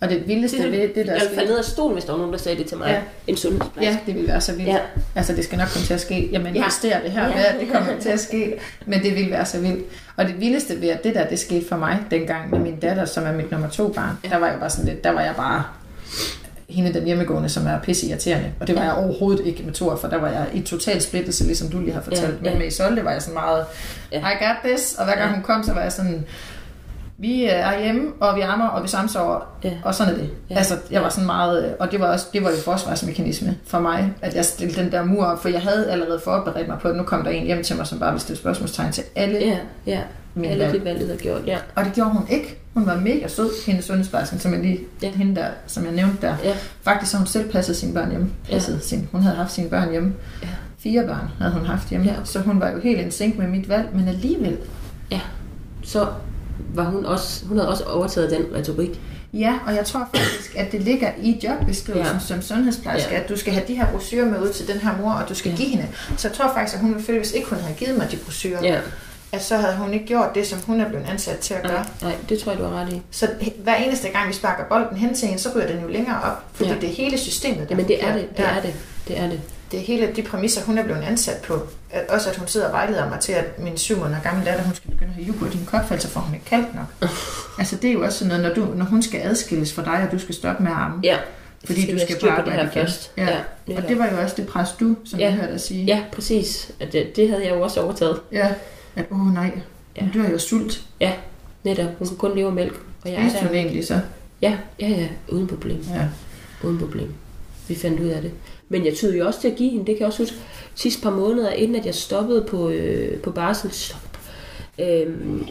Og 0.00 0.08
det 0.08 0.22
vildeste 0.28 0.62
Det, 0.62 0.72
ved 0.72 0.78
det, 0.94 1.06
der 1.06 1.12
jeg 1.12 1.20
skete- 1.20 1.34
faldt 1.34 1.48
ned 1.50 1.58
af 1.58 1.64
stolen, 1.64 1.92
hvis 1.92 2.04
der 2.04 2.12
var 2.12 2.18
nogen, 2.18 2.32
der 2.32 2.38
sagde 2.38 2.58
det 2.58 2.66
til 2.66 2.76
mig. 2.78 2.88
Ja. 2.88 3.00
En 3.26 3.36
sundhedsplejerske. 3.36 4.00
Ja, 4.00 4.06
det 4.06 4.14
ville 4.14 4.28
være 4.28 4.40
så 4.40 4.52
vildt. 4.52 4.68
Ja. 4.68 4.78
Altså, 5.14 5.32
det 5.32 5.44
skal 5.44 5.58
nok 5.58 5.68
komme 5.68 5.86
til 5.86 5.94
at 5.94 6.00
ske. 6.00 6.28
Jeg 6.32 6.40
manifesterer 6.40 7.02
det 7.02 7.10
her 7.10 7.28
Ja. 7.28 7.36
ved, 7.36 7.44
at 7.44 7.56
det 7.60 7.68
kommer 7.72 8.00
til 8.00 8.08
at 8.08 8.20
ske. 8.20 8.54
Men 8.86 9.02
det 9.02 9.14
ville 9.14 9.30
være 9.30 9.46
så 9.46 9.60
vildt. 9.60 9.84
Og 10.16 10.24
det 10.24 10.40
vildeste 10.40 10.80
ved, 10.80 10.88
at 10.88 11.04
det 11.04 11.14
der, 11.14 11.26
det 11.26 11.38
skete 11.38 11.68
for 11.68 11.76
mig 11.76 11.98
dengang 12.10 12.50
med 12.50 12.58
min 12.58 12.76
datter, 12.80 13.04
som 13.04 13.24
er 13.26 13.32
mit 13.32 13.50
nummer 13.50 13.68
to 13.68 13.88
barn. 13.88 14.10
Ja. 14.24 14.28
Der 14.28 14.36
var 14.38 14.46
jeg 14.48 14.56
bare 14.60 14.70
sådan 14.70 14.84
lidt, 14.86 15.04
der 15.04 15.10
var 15.10 15.20
jeg 15.20 15.34
bare 15.36 15.64
hende 16.68 16.94
den 16.94 17.04
hjemmegående, 17.04 17.48
som 17.48 17.66
er 17.66 17.78
pisse 17.80 18.06
irriterende. 18.06 18.50
Og 18.60 18.66
det 18.66 18.74
var 18.76 18.82
Ja. 18.82 18.88
jeg 18.88 18.96
overhovedet 18.96 19.46
ikke 19.46 19.62
med 19.62 19.72
Thor, 19.72 19.96
for 19.96 20.08
der 20.08 20.16
var 20.16 20.28
jeg 20.28 20.46
i 20.54 20.60
total 20.60 21.00
splittelse, 21.02 21.44
ligesom 21.44 21.68
du 21.68 21.80
lige 21.80 21.92
har 21.92 22.00
fortalt. 22.00 22.22
Ja, 22.22 22.44
ja. 22.44 22.50
Men 22.50 22.58
med 22.58 22.66
Isolde 22.66 23.04
var 23.04 23.12
jeg 23.12 23.22
sådan 23.22 23.34
meget, 23.34 23.64
Ja. 24.12 24.18
I 24.18 24.44
got 24.44 24.56
this. 24.70 24.94
Og 24.98 25.04
hver 25.04 25.14
gang 25.16 25.28
Ja. 25.28 25.34
hun 25.34 25.42
kom, 25.44 25.62
så 25.64 25.72
var 25.72 25.80
jeg 25.82 25.92
sådan, 25.92 26.26
vi 27.20 27.44
er 27.44 27.82
hjemme, 27.82 28.12
og 28.20 28.36
vi 28.36 28.40
ammer, 28.40 28.66
og 28.66 28.82
vi 28.82 28.88
samsover, 28.88 29.40
Ja. 29.64 29.72
og 29.84 29.94
sådan 29.94 30.12
er 30.12 30.16
det. 30.18 30.24
Ja. 30.50 30.54
Ja. 30.54 30.58
Altså, 30.58 30.76
jeg 30.90 31.02
var 31.02 31.08
sådan 31.08 31.26
meget, 31.26 31.74
og 31.80 31.90
det 31.90 32.00
var 32.00 32.06
også, 32.06 32.26
det 32.32 32.42
var 32.44 32.50
jo 32.50 32.56
forsvarsmekanisme 32.64 33.56
for 33.66 33.80
mig, 33.80 34.12
at 34.22 34.34
jeg 34.34 34.44
stillede 34.44 34.80
den 34.82 34.92
der 34.92 35.04
mur 35.04 35.24
op, 35.24 35.42
for 35.42 35.48
jeg 35.48 35.60
havde 35.62 35.90
allerede 35.90 36.20
forberedt 36.24 36.68
mig 36.68 36.78
på, 36.82 36.88
at 36.88 36.96
nu 36.96 37.02
kom 37.02 37.24
der 37.24 37.30
en 37.30 37.46
hjem 37.46 37.62
til 37.62 37.76
mig, 37.76 37.86
som 37.86 37.98
bare 37.98 38.10
ville 38.10 38.20
stille 38.20 38.38
spørgsmålstegn 38.38 38.92
til 38.92 39.04
alle 39.16 39.38
Ja, 39.38 39.58
ja. 39.86 40.00
mine 40.34 40.52
Alle 40.52 40.64
valg. 40.64 40.80
de 40.80 40.84
valg, 40.84 40.98
havde 41.06 41.18
gjort. 41.18 41.40
Ja. 41.46 41.58
Og 41.74 41.84
det 41.84 41.92
gjorde 41.92 42.10
hun 42.10 42.26
ikke. 42.30 42.58
Hun 42.74 42.86
var 42.86 42.96
mega 42.96 43.28
sød, 43.28 43.50
hende 43.66 43.82
sundhedsplejersken, 43.82 44.38
som 44.38 44.52
jeg 44.52 44.60
lige, 44.60 44.78
Ja. 45.02 45.06
ja. 45.06 45.12
hende 45.12 45.36
der, 45.36 45.46
som 45.66 45.84
jeg 45.84 45.92
nævnte 45.92 46.26
der. 46.26 46.34
Ja. 46.44 46.52
Faktisk 46.82 47.12
har 47.12 47.18
hun 47.18 47.26
selv 47.26 47.50
passet 47.50 47.76
sine 47.76 47.94
børn 47.94 48.10
hjemme. 48.10 48.30
Passet 48.50 48.74
ja. 48.74 48.80
sin, 48.80 49.08
hun 49.12 49.22
havde 49.22 49.36
haft 49.36 49.52
sine 49.52 49.68
børn 49.68 49.90
hjemme. 49.90 50.14
Ja. 50.42 50.48
Fire 50.78 51.06
børn 51.06 51.28
havde 51.40 51.52
hun 51.52 51.66
haft 51.66 51.88
hjemme. 51.88 52.06
Ja. 52.06 52.12
Ja. 52.12 52.18
Så 52.24 52.40
hun 52.40 52.60
var 52.60 52.70
jo 52.70 52.80
helt 52.80 53.00
en 53.00 53.10
sink 53.10 53.38
med 53.38 53.46
mit 53.48 53.68
valg, 53.68 53.88
men 53.94 54.08
alligevel. 54.08 54.56
Så 55.84 56.06
var 56.74 56.84
hun 56.84 57.04
også, 57.06 57.44
hun 57.46 57.56
havde 57.58 57.68
også 57.70 57.84
overtaget 57.84 58.30
den 58.30 58.44
retorik. 58.54 59.00
Ja, 59.32 59.54
og 59.66 59.74
jeg 59.74 59.84
tror 59.86 60.08
faktisk, 60.14 60.54
at 60.56 60.72
det 60.72 60.80
ligger 60.82 61.10
i 61.22 61.40
jobbeskrivelsen 61.44 62.14
Ja. 62.14 62.20
som 62.26 62.42
sundhedsplejerske, 62.42 63.14
Ja. 63.14 63.20
at 63.20 63.28
du 63.28 63.36
skal 63.36 63.52
have 63.52 63.64
de 63.68 63.74
her 63.74 63.86
brochurer 63.92 64.24
med 64.24 64.40
ud 64.42 64.52
til 64.52 64.68
den 64.68 64.78
her 64.78 64.96
mor, 65.00 65.12
og 65.12 65.28
du 65.28 65.34
skal 65.34 65.50
Ja. 65.50 65.56
give 65.56 65.68
hende. 65.68 65.86
Så 66.16 66.28
jeg 66.28 66.36
tror 66.36 66.52
faktisk, 66.54 66.74
at 66.74 66.80
hun 66.80 66.90
ville 66.90 67.04
føle, 67.06 67.18
hvis 67.18 67.32
ikke 67.32 67.48
hun 67.48 67.58
havde 67.58 67.74
givet 67.74 67.98
mig 67.98 68.08
de 68.10 68.16
brochurer, 68.16 68.62
Ja. 68.62 68.78
at 69.32 69.44
så 69.44 69.56
havde 69.56 69.76
hun 69.76 69.92
ikke 69.94 70.06
gjort 70.06 70.34
det, 70.34 70.46
som 70.46 70.58
hun 70.66 70.80
er 70.80 70.88
blevet 70.88 71.06
ansat 71.10 71.38
til 71.38 71.54
at 71.54 71.62
gøre. 71.62 71.72
Nej, 71.72 71.84
nej, 72.02 72.12
det 72.28 72.38
tror 72.38 72.52
jeg, 72.52 72.58
du 72.60 72.64
har 72.64 72.80
ret 72.80 72.92
i. 72.92 73.02
Så 73.10 73.28
hver 73.62 73.74
eneste 73.74 74.08
gang, 74.08 74.28
vi 74.28 74.32
sparker 74.34 74.64
bolden 74.64 74.96
hen 74.96 75.14
til 75.14 75.28
hende, 75.28 75.42
så 75.42 75.48
ryger 75.56 75.66
den 75.66 75.80
jo 75.82 75.88
længere 75.88 76.20
op, 76.22 76.44
fordi 76.52 76.70
Ja. 76.70 76.76
det 76.80 76.88
er 76.88 76.94
hele 76.94 77.18
systemet, 77.18 77.58
der 77.58 77.64
Jamen 77.70 77.88
det 77.88 78.04
er 78.04 78.12
det, 78.12 78.28
det 78.36 78.44
er 78.46 78.60
det, 78.60 78.74
det 79.08 79.18
er 79.18 79.26
det. 79.28 79.40
Det 79.70 79.80
hele 79.80 80.12
de 80.16 80.22
præmisser, 80.22 80.64
hun 80.64 80.78
er 80.78 80.84
blevet 80.84 81.02
ansat 81.02 81.42
på. 81.42 81.54
At 81.90 82.08
også 82.10 82.30
at 82.30 82.36
hun 82.36 82.48
sidder 82.48 82.66
og 82.66 82.72
vejleder 82.72 83.08
mig 83.08 83.20
til, 83.20 83.32
at 83.32 83.58
min 83.58 83.76
syv 83.78 83.98
måneder 83.98 84.20
gamle 84.20 84.44
datter, 84.44 84.64
hun 84.64 84.74
skal 84.74 84.90
begynde 84.90 85.08
at 85.10 85.14
have 85.24 85.28
yoghurt 85.34 85.54
i 85.54 85.56
din 85.58 85.66
kop, 85.66 85.84
for 85.88 85.94
ellers 85.94 86.10
får 86.10 86.20
hun 86.20 86.34
ikke 86.34 86.46
kaldt 86.46 86.66
nok. 86.74 87.10
altså 87.58 87.76
det 87.76 87.88
er 87.90 87.92
jo 87.94 88.04
også 88.04 88.18
sådan 88.18 88.28
noget, 88.40 88.56
når, 88.56 88.64
du, 88.64 88.72
når 88.74 88.84
hun 88.84 89.02
skal 89.02 89.20
adskilles 89.24 89.72
fra 89.72 89.84
dig, 89.84 90.04
og 90.06 90.12
du 90.12 90.18
skal 90.18 90.34
stoppe 90.34 90.62
med 90.62 90.70
at 90.72 90.76
amme. 90.78 91.00
Ja. 91.02 91.16
Fordi 91.64 91.82
skal 91.82 91.94
du 91.94 92.00
skal 92.00 92.16
på 92.36 92.42
det 92.44 92.52
her 92.52 92.60
igen. 92.60 92.72
først. 92.72 93.10
Ja. 93.16 93.28
Ja, 93.68 93.76
Og 93.76 93.88
det 93.88 93.98
var 93.98 94.06
jo 94.10 94.20
også 94.20 94.34
det 94.36 94.46
pres, 94.46 94.68
du, 94.80 94.96
som 95.04 95.18
Ja. 95.18 95.24
jeg 95.24 95.34
hørte 95.34 95.52
dig 95.52 95.60
sige. 95.60 95.84
Ja, 95.84 96.02
præcis. 96.12 96.70
At 96.80 96.92
Det, 96.92 97.16
det 97.16 97.28
havde 97.28 97.42
jeg 97.46 97.50
jo 97.54 97.60
også 97.60 97.80
overtaget. 97.80 98.20
ja. 98.32 98.48
At, 98.96 99.04
åh 99.10 99.26
oh, 99.26 99.34
nej, 99.34 99.50
Ja. 99.96 100.02
hun 100.02 100.10
dør 100.12 100.28
jo 100.30 100.38
sult. 100.38 100.80
Netop. 101.64 101.90
Hun 101.98 102.08
kan 102.08 102.16
kun 102.16 102.34
leve 102.36 102.46
af 102.46 102.52
mælk. 102.52 102.74
Og 103.04 103.10
jeg 103.12 103.16
er 103.22 103.28
Spiste 103.28 103.46
hun 103.46 103.54
egentlig 103.56 103.86
så? 103.86 104.00
Ja, 104.42 104.56
ja, 104.80 104.88
ja. 104.88 105.08
Uden 105.28 105.46
problem. 105.46 105.84
Ja. 105.94 106.08
Uden 106.62 106.78
problem. 106.78 107.14
Vi 107.68 107.74
fandt 107.74 108.00
ud 108.00 108.06
af 108.08 108.22
det. 108.22 108.30
Men 108.68 108.84
jeg 108.86 108.94
tog 108.96 109.18
jo 109.18 109.26
også 109.26 109.40
til 109.40 109.48
at 109.48 109.56
give 109.56 109.70
hende, 109.70 109.86
det 109.86 109.94
kan 109.94 110.00
jeg 110.00 110.06
også 110.06 110.22
huske, 110.22 110.36
sidste 110.74 111.02
par 111.02 111.10
måneder, 111.10 111.50
inden 111.50 111.76
at 111.76 111.86
jeg 111.86 111.94
stoppede 111.94 112.42
på, 112.42 112.68
øh, 112.68 113.18
på 113.20 113.30
barsel, 113.30 113.70
stop, 113.72 114.18
øhm, 114.78 115.46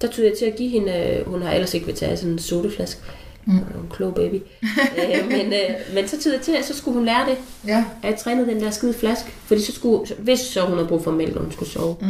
der 0.00 0.08
tog 0.08 0.24
jeg 0.24 0.32
til 0.38 0.44
at 0.44 0.56
give 0.56 0.68
hende, 0.68 0.92
øh, 0.92 1.26
hun 1.28 1.42
har 1.42 1.52
ellers 1.52 1.74
ikke 1.74 1.86
vil 1.86 1.94
tage 1.94 2.16
sådan 2.16 2.32
en 2.32 2.38
sodaflaske, 2.38 3.00
Mm. 3.46 3.52
en 3.56 3.64
klog 3.92 4.14
baby, 4.14 4.34
øh, 4.98 5.28
men, 5.28 5.46
øh, 5.52 5.94
men 5.94 6.08
så 6.08 6.30
jeg 6.32 6.40
til, 6.40 6.52
at 6.52 6.64
så 6.64 6.76
skulle 6.76 6.94
hun 6.94 7.04
lære 7.04 7.26
det, 7.30 7.36
Ja. 7.68 7.84
at 8.02 8.10
jeg 8.10 8.18
trænede 8.18 8.46
den 8.46 8.60
der 8.60 8.70
skide 8.70 8.94
flaske, 8.94 9.28
fordi 9.46 9.60
så 9.62 9.72
skulle, 9.72 10.14
hvis 10.18 10.38
så 10.40 10.60
hun 10.60 10.74
havde 10.76 10.88
brug 10.88 11.04
for 11.04 11.10
mælk, 11.10 11.34
når 11.34 11.42
hun 11.42 11.52
skulle 11.52 11.68
sove, 11.70 11.96
Mm. 12.00 12.06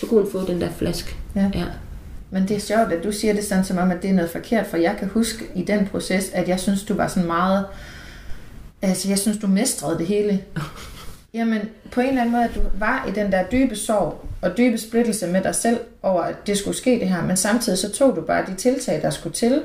så 0.00 0.06
kunne 0.06 0.22
hun 0.22 0.30
få 0.32 0.46
den 0.46 0.60
der 0.60 0.68
flaske. 0.78 1.14
Ja. 1.36 1.50
ja. 1.54 1.64
Men 2.30 2.48
det 2.48 2.56
er 2.56 2.60
sjovt, 2.60 2.92
at 2.92 3.04
du 3.04 3.12
siger 3.12 3.34
det 3.34 3.44
sådan 3.44 3.64
som 3.64 3.78
om, 3.78 3.90
at 3.90 4.02
det 4.02 4.10
er 4.10 4.14
noget 4.14 4.30
forkert, 4.30 4.66
for 4.66 4.76
jeg 4.76 4.96
kan 4.98 5.08
huske 5.08 5.44
i 5.56 5.62
den 5.62 5.86
proces, 5.86 6.30
at 6.32 6.48
jeg 6.48 6.60
synes, 6.60 6.82
du 6.82 6.94
var 6.94 7.08
sådan 7.08 7.26
meget... 7.26 7.64
Altså, 8.88 9.08
jeg 9.08 9.18
synes, 9.18 9.38
du 9.38 9.46
mestrede 9.46 9.98
det 9.98 10.06
hele. 10.06 10.44
Jamen, 11.34 11.60
på 11.92 12.00
en 12.00 12.08
eller 12.08 12.20
anden 12.20 12.32
måde, 12.32 12.44
at 12.44 12.54
du 12.54 12.60
var 12.78 13.06
i 13.08 13.12
den 13.12 13.32
der 13.32 13.44
dybe 13.52 13.76
sorg 13.76 14.24
og 14.42 14.56
dybe 14.58 14.78
splittelse 14.78 15.26
med 15.26 15.42
dig 15.42 15.54
selv 15.54 15.78
over, 16.02 16.22
at 16.22 16.46
det 16.46 16.58
skulle 16.58 16.76
ske 16.76 16.90
det 17.00 17.08
her, 17.08 17.22
men 17.26 17.36
samtidig 17.36 17.78
så 17.78 17.92
tog 17.92 18.16
du 18.16 18.20
bare 18.20 18.46
de 18.46 18.54
tiltag, 18.54 19.02
der 19.02 19.10
skulle 19.10 19.34
til. 19.34 19.62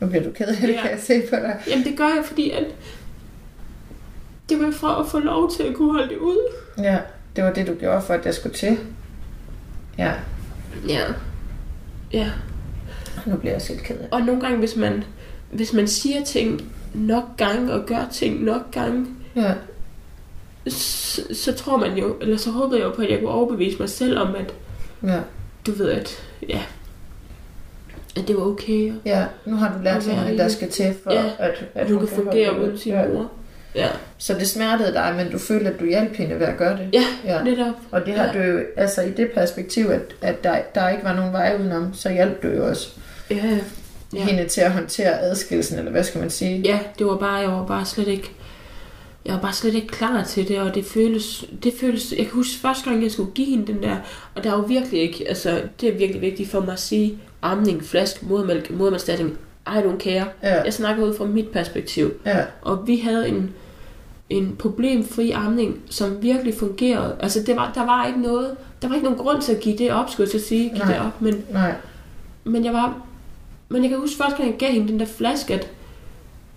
Nu 0.00 0.06
bliver 0.06 0.24
du 0.24 0.30
ked 0.30 0.46
af 0.46 0.56
det, 0.56 0.68
Ja. 0.68 0.80
kan 0.82 0.90
jeg 0.90 0.98
se 1.06 1.20
på 1.30 1.36
dig. 1.36 1.56
Jamen 1.70 1.84
det 1.84 1.96
gør 1.96 2.04
jeg, 2.04 2.22
fordi 2.24 2.50
at 2.50 2.64
det 4.48 4.60
var 4.62 4.70
for 4.70 4.88
at 4.88 5.08
få 5.08 5.18
lov 5.18 5.50
til 5.56 5.62
at 5.62 5.74
kunne 5.74 5.92
holde 5.92 6.08
det 6.08 6.18
ud. 6.18 6.52
Ja, 6.78 6.98
det 7.36 7.44
var 7.44 7.52
det, 7.52 7.66
du 7.66 7.74
gjorde 7.74 8.02
for, 8.02 8.14
at 8.14 8.24
det 8.24 8.34
skulle 8.34 8.54
til. 8.56 8.78
Ja, 9.98 10.12
Ja. 10.88 11.00
Ja. 12.12 12.30
nu 13.26 13.36
bliver 13.36 13.52
jeg 13.52 13.62
selv 13.62 13.78
ked 13.78 13.94
af 13.96 14.02
det. 14.02 14.10
Og 14.12 14.20
nogle 14.20 14.40
gange, 14.40 14.58
hvis 14.58 14.76
man, 14.76 15.04
hvis 15.52 15.72
man 15.72 15.88
siger 15.88 16.24
ting 16.24 16.72
nok 16.94 17.24
gange 17.36 17.72
og 17.72 17.86
gør 17.86 18.08
ting 18.12 18.44
nok 18.44 18.70
gange, 18.72 19.06
Ja, 19.36 19.52
så, 20.68 21.22
så 21.32 21.52
tror 21.54 21.76
man 21.76 21.96
jo, 21.98 22.16
eller 22.20 22.36
så 22.36 22.50
håber 22.50 22.76
jeg 22.76 22.84
jo 22.84 22.90
på, 22.90 23.02
at 23.02 23.10
jeg 23.10 23.18
kunne 23.18 23.30
overbevise 23.30 23.78
mig 23.78 23.88
selv 23.88 24.18
om, 24.18 24.34
at 24.34 24.54
ja, 25.02 25.20
du 25.66 25.72
ved, 25.72 25.90
at 25.90 26.10
ja, 26.48 26.60
at 28.16 28.28
det 28.28 28.36
var 28.36 28.42
okay, 28.42 28.90
og 28.90 28.96
ja. 29.04 29.24
Nu 29.46 29.56
har 29.56 29.72
du 29.78 29.82
lært 29.84 30.02
hvad 30.04 30.36
der 30.38 30.48
skal 30.48 30.70
til, 30.70 30.94
for 31.04 31.12
Ja, 31.12 31.24
at, 31.38 31.64
at 31.74 31.90
hun 31.90 31.98
kan 31.98 32.08
holde 32.08 32.22
fungere 32.22 32.60
uden 32.62 32.78
sin 32.78 32.92
ja. 32.92 33.08
mor. 33.08 33.30
Ja, 33.74 33.88
Så 34.18 34.34
det 34.34 34.48
smertede 34.48 34.92
dig, 34.92 35.14
men 35.16 35.30
du 35.32 35.38
følte, 35.38 35.70
at 35.70 35.80
du 35.80 35.84
hjalp 35.86 36.14
hende 36.16 36.38
ved 36.40 36.46
at 36.46 36.56
gøre 36.56 36.76
det? 36.78 36.88
Ja, 36.92 37.04
ja. 37.24 37.42
netop. 37.42 37.74
Og 37.90 38.06
det 38.06 38.14
har 38.14 38.24
Ja. 38.24 38.32
du 38.32 38.38
jo, 38.52 38.60
altså 38.76 39.02
i 39.02 39.10
det 39.10 39.30
perspektiv, 39.34 39.86
at, 39.86 40.02
at 40.22 40.44
der, 40.44 40.56
der 40.74 40.88
ikke 40.88 41.04
var 41.04 41.14
nogen 41.14 41.32
vej 41.32 41.56
udenom, 41.60 41.94
så 41.94 42.10
hjalp 42.10 42.42
du 42.42 42.48
jo 42.48 42.68
også 42.68 42.88
Ja, 43.30 43.58
ja. 44.14 44.24
Hende 44.24 44.48
til 44.48 44.60
at 44.60 44.72
håndtere 44.72 45.20
adskillelsen, 45.20 45.78
eller 45.78 45.90
hvad 45.90 46.04
skal 46.04 46.20
man 46.20 46.30
sige? 46.30 46.60
ja, 46.64 46.78
det 46.98 47.06
var 47.06 47.16
bare, 47.16 47.34
jeg 47.34 47.50
var 47.50 47.66
bare 47.66 47.84
slet 47.84 48.08
ikke, 48.08 48.30
jeg 49.24 49.34
var 49.34 49.40
bare 49.40 49.52
slet 49.52 49.74
ikke 49.74 49.86
klar 49.86 50.24
til 50.24 50.48
det, 50.48 50.58
og 50.58 50.74
det 50.74 50.84
føles, 50.84 51.44
det 51.62 51.72
føles, 51.80 52.12
jeg 52.16 52.26
kan 52.26 52.34
huske 52.34 52.60
første 52.60 52.90
gang, 52.90 53.02
jeg 53.02 53.10
skulle 53.10 53.30
give 53.34 53.46
hende 53.46 53.66
den 53.72 53.82
der, 53.82 53.96
og 54.34 54.44
der 54.44 54.50
er 54.52 54.56
jo 54.56 54.62
virkelig 54.62 55.00
ikke, 55.00 55.24
altså, 55.28 55.62
det 55.80 55.88
er 55.88 55.98
virkelig 55.98 56.20
vigtigt 56.22 56.50
for 56.50 56.60
mig 56.60 56.72
at 56.72 56.80
sige, 56.80 57.18
amning, 57.42 57.82
flask, 57.84 58.22
modermælk, 58.22 58.70
modermælkstatning, 58.70 59.38
I 59.66 59.70
don't 59.70 59.98
care. 59.98 60.24
Ja, 60.42 60.62
Jeg 60.62 60.72
snakker 60.74 61.04
ud 61.04 61.14
fra 61.16 61.24
mit 61.24 61.48
perspektiv. 61.48 62.12
ja, 62.26 62.38
Og 62.62 62.86
vi 62.86 62.96
havde 62.96 63.28
en, 63.28 63.50
en 64.30 64.56
problemfri 64.58 65.30
amning, 65.30 65.80
som 65.90 66.22
virkelig 66.22 66.54
fungerede. 66.54 67.16
Altså, 67.20 67.42
det 67.46 67.56
var, 67.56 67.72
der 67.74 67.84
var 67.86 68.06
ikke 68.06 68.20
noget, 68.22 68.50
der 68.82 68.88
var 68.88 68.94
ikke 68.94 69.04
nogen 69.04 69.18
grund 69.24 69.42
til 69.42 69.52
at 69.54 69.60
give 69.60 69.78
det 69.78 69.92
op, 69.92 70.10
skulle 70.10 70.30
jeg 70.32 70.40
så 70.40 70.46
sige, 70.46 70.68
give 70.68 70.78
Nej. 70.78 70.92
det 70.92 71.00
op. 71.06 71.22
Men, 71.22 71.44
nej, 71.50 71.72
men 72.44 72.64
jeg 72.64 72.72
var, 72.72 73.02
men 73.68 73.82
jeg 73.82 73.90
kan 73.90 73.98
huske 73.98 74.16
første 74.16 74.36
gang, 74.36 74.50
jeg 74.50 74.58
gav 74.58 74.72
hende 74.72 74.88
den 74.88 75.00
der 75.00 75.06
flaske, 75.06 75.54
at 75.54 75.68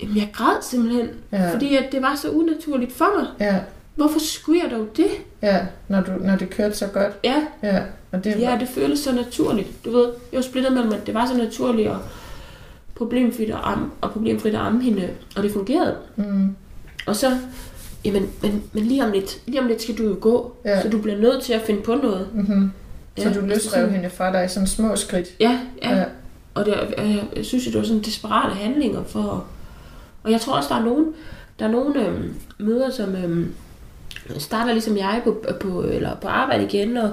jamen, 0.02 0.18
jeg 0.18 0.30
græd 0.34 0.62
simpelthen, 0.62 1.08
ja, 1.32 1.54
fordi 1.54 1.76
at 1.76 1.86
det 1.92 2.02
var 2.02 2.16
så 2.16 2.30
unaturligt 2.30 2.94
for 2.94 3.20
mig. 3.20 3.28
ja, 3.40 3.60
Hvorfor 3.96 4.20
skulle 4.20 4.62
jeg 4.64 4.72
dog 4.72 4.88
det? 4.98 5.08
ja, 5.42 5.60
når, 5.88 6.02
du, 6.02 6.12
når 6.12 6.36
det 6.36 6.50
kørte 6.50 6.76
så 6.76 6.88
godt. 6.88 7.14
Ja, 7.24 7.36
Ja, 7.64 7.80
og 8.12 8.24
det 8.24 8.40
ja 8.40 8.58
det 8.60 8.68
føltes 8.68 9.00
så 9.00 9.12
naturligt. 9.16 9.86
Du 9.86 9.92
ved, 9.92 10.06
jeg 10.32 10.38
var 10.38 10.42
splittet 10.42 10.74
mellem, 10.74 10.94
at 10.94 11.06
det 11.08 11.14
var 11.14 11.26
så 11.26 11.38
naturligt 11.38 11.90
og 11.90 12.00
problemfrit 12.96 13.50
at 13.50 13.58
amme, 13.64 13.90
og 14.02 14.12
problemfrit 14.12 14.54
at 14.56 14.62
amme 14.62 14.84
hende, 14.84 15.10
og 15.38 15.44
det 15.44 15.52
fungerede. 15.52 15.96
mm, 16.16 16.56
Og 17.06 17.16
så, 17.16 17.38
jamen, 18.06 18.30
men, 18.42 18.64
men 18.74 18.84
lige, 18.84 19.06
om 19.06 19.12
lidt, 19.12 19.38
lige 19.48 19.62
om 19.62 19.68
lidt 19.68 19.82
skal 19.82 19.98
du 19.98 20.04
jo 20.04 20.18
gå, 20.22 20.56
Ja. 20.66 20.82
så 20.82 20.90
du 20.90 21.02
bliver 21.02 21.18
nødt 21.18 21.44
til 21.44 21.54
at 21.54 21.62
finde 21.62 21.82
på 21.82 21.96
noget. 21.96 22.28
mm-hmm. 22.34 22.72
Så 23.18 23.24
Ja, 23.24 23.24
du 23.24 23.30
altså 23.30 23.42
løsrev 23.46 23.70
sådan- 23.84 23.90
hende 23.96 24.10
fra 24.10 24.32
dig 24.34 24.46
i 24.46 24.48
sådan 24.48 24.68
små 24.68 24.96
skridt. 24.96 25.28
Ja, 25.40 25.60
ja. 25.84 25.98
Ja. 25.98 26.04
Og 26.54 26.66
det, 26.66 26.74
jeg, 26.98 27.24
jeg 27.36 27.46
synes, 27.46 27.66
det 27.66 27.76
var 27.78 27.84
sådan 27.84 28.02
desperate 28.02 28.56
handlinger 28.56 29.04
for... 29.04 29.46
Og 30.24 30.32
jeg 30.32 30.42
tror 30.42 30.54
også, 30.54 30.70
der 30.70 30.80
er 30.80 30.86
nogen, 30.86 31.06
der 31.60 31.66
er 31.68 31.72
nogen 31.72 31.98
øhm, 31.98 32.34
møder, 32.60 32.90
som 32.90 33.16
øhm, 33.16 33.54
starter 34.38 34.72
ligesom 34.72 34.98
jeg 34.98 35.22
på, 35.24 35.44
på, 35.62 35.82
eller 35.84 36.16
på 36.16 36.28
arbejde 36.28 36.64
igen, 36.64 36.98
og, 36.98 37.10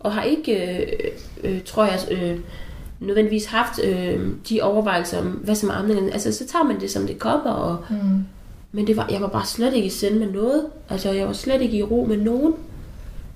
og 0.00 0.12
har 0.12 0.22
ikke, 0.22 0.78
øh, 0.78 0.88
øh, 1.44 1.62
tror 1.64 1.84
jeg, 1.84 1.98
øh, 2.10 2.38
nødvendigvis 3.00 3.46
haft 3.46 3.80
øh, 3.84 4.20
de 4.48 4.62
overvejelser 4.62 5.18
om, 5.20 5.26
hvad 5.26 5.54
som 5.54 5.68
er 5.68 5.74
amningen. 5.74 6.12
Altså, 6.12 6.32
så 6.32 6.46
tager 6.46 6.64
man 6.64 6.80
det, 6.80 6.90
som 6.90 7.06
det 7.06 7.18
kommer, 7.18 7.50
og, 7.50 7.76
Mm. 7.90 7.96
men 8.72 8.86
det 8.86 8.96
var, 8.96 9.08
jeg 9.10 9.20
var 9.20 9.28
bare 9.28 9.46
slet 9.46 9.74
ikke 9.74 9.86
i 9.86 9.90
send 9.90 10.18
med 10.18 10.32
noget. 10.32 10.66
Altså, 10.88 11.10
jeg 11.12 11.26
var 11.26 11.32
slet 11.32 11.62
ikke 11.62 11.76
i 11.76 11.82
ro 11.82 12.04
med 12.08 12.16
nogen. 12.16 12.54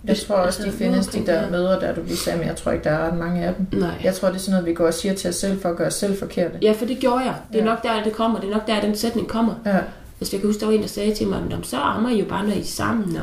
Jeg 0.07 0.17
tror 0.17 0.35
også, 0.35 0.63
de 0.63 0.73
findes, 0.73 1.07
de 1.07 1.27
der 1.27 1.51
møder, 1.51 1.79
der 1.81 1.95
du 1.95 2.01
lige 2.07 2.17
sagde, 2.17 2.39
men 2.39 2.49
jeg 2.49 2.57
tror 2.57 2.73
ikke, 2.73 2.85
der 2.85 2.91
er 2.91 3.07
ret 3.11 3.19
mange 3.19 3.45
af 3.45 3.55
dem. 3.55 3.81
Nej. 3.81 3.91
Jeg 4.05 4.15
tror, 4.15 4.29
det 4.29 4.35
er 4.37 4.41
sådan 4.41 4.53
noget, 4.53 4.67
vi 4.67 4.75
går 4.75 4.87
og 4.87 4.95
siger 4.95 5.15
til 5.15 5.31
os 5.31 5.37
selv, 5.37 5.61
for 5.63 5.69
at 5.69 5.77
gøre 5.77 5.87
os 5.87 5.95
selv 5.95 6.19
forkerte. 6.19 6.59
Ja, 6.63 6.73
for 6.73 6.85
det 6.87 6.99
gjorde 6.99 7.25
jeg. 7.25 7.35
Det 7.53 7.59
er 7.61 7.65
Ja. 7.65 7.71
nok 7.71 7.83
der, 7.83 8.03
det 8.03 8.13
kommer. 8.13 8.41
Det 8.41 8.49
er 8.49 8.53
nok 8.53 8.67
der, 8.67 8.81
den 8.81 8.97
sætning 8.97 9.29
kommer. 9.29 9.55
Ja, 9.67 9.79
Hvis 10.19 10.33
jeg 10.33 10.41
kan 10.41 10.49
huske, 10.49 10.61
der 10.61 10.67
var 10.67 10.73
en, 10.73 10.83
der 10.83 10.89
sagde 10.89 11.15
til 11.15 11.27
mig, 11.27 11.43
"Nå, 11.51 11.57
så 11.63 11.77
ammer 11.77 12.11
I 12.11 12.19
jo 12.19 12.25
bare, 12.25 12.45
når 12.47 12.53
I 12.53 12.61
er 12.61 12.65
sammen. 12.65 13.17
Og, 13.17 13.23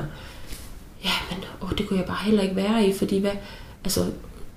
ja, 1.03 1.09
men 1.31 1.43
åh, 1.63 1.69
det 1.77 1.87
kunne 1.87 1.99
jeg 1.99 2.07
bare 2.07 2.17
heller 2.25 2.43
ikke 2.43 2.55
være 2.55 2.85
i, 2.85 2.93
fordi 2.93 3.19
hvad, 3.19 3.31
altså, 3.83 3.99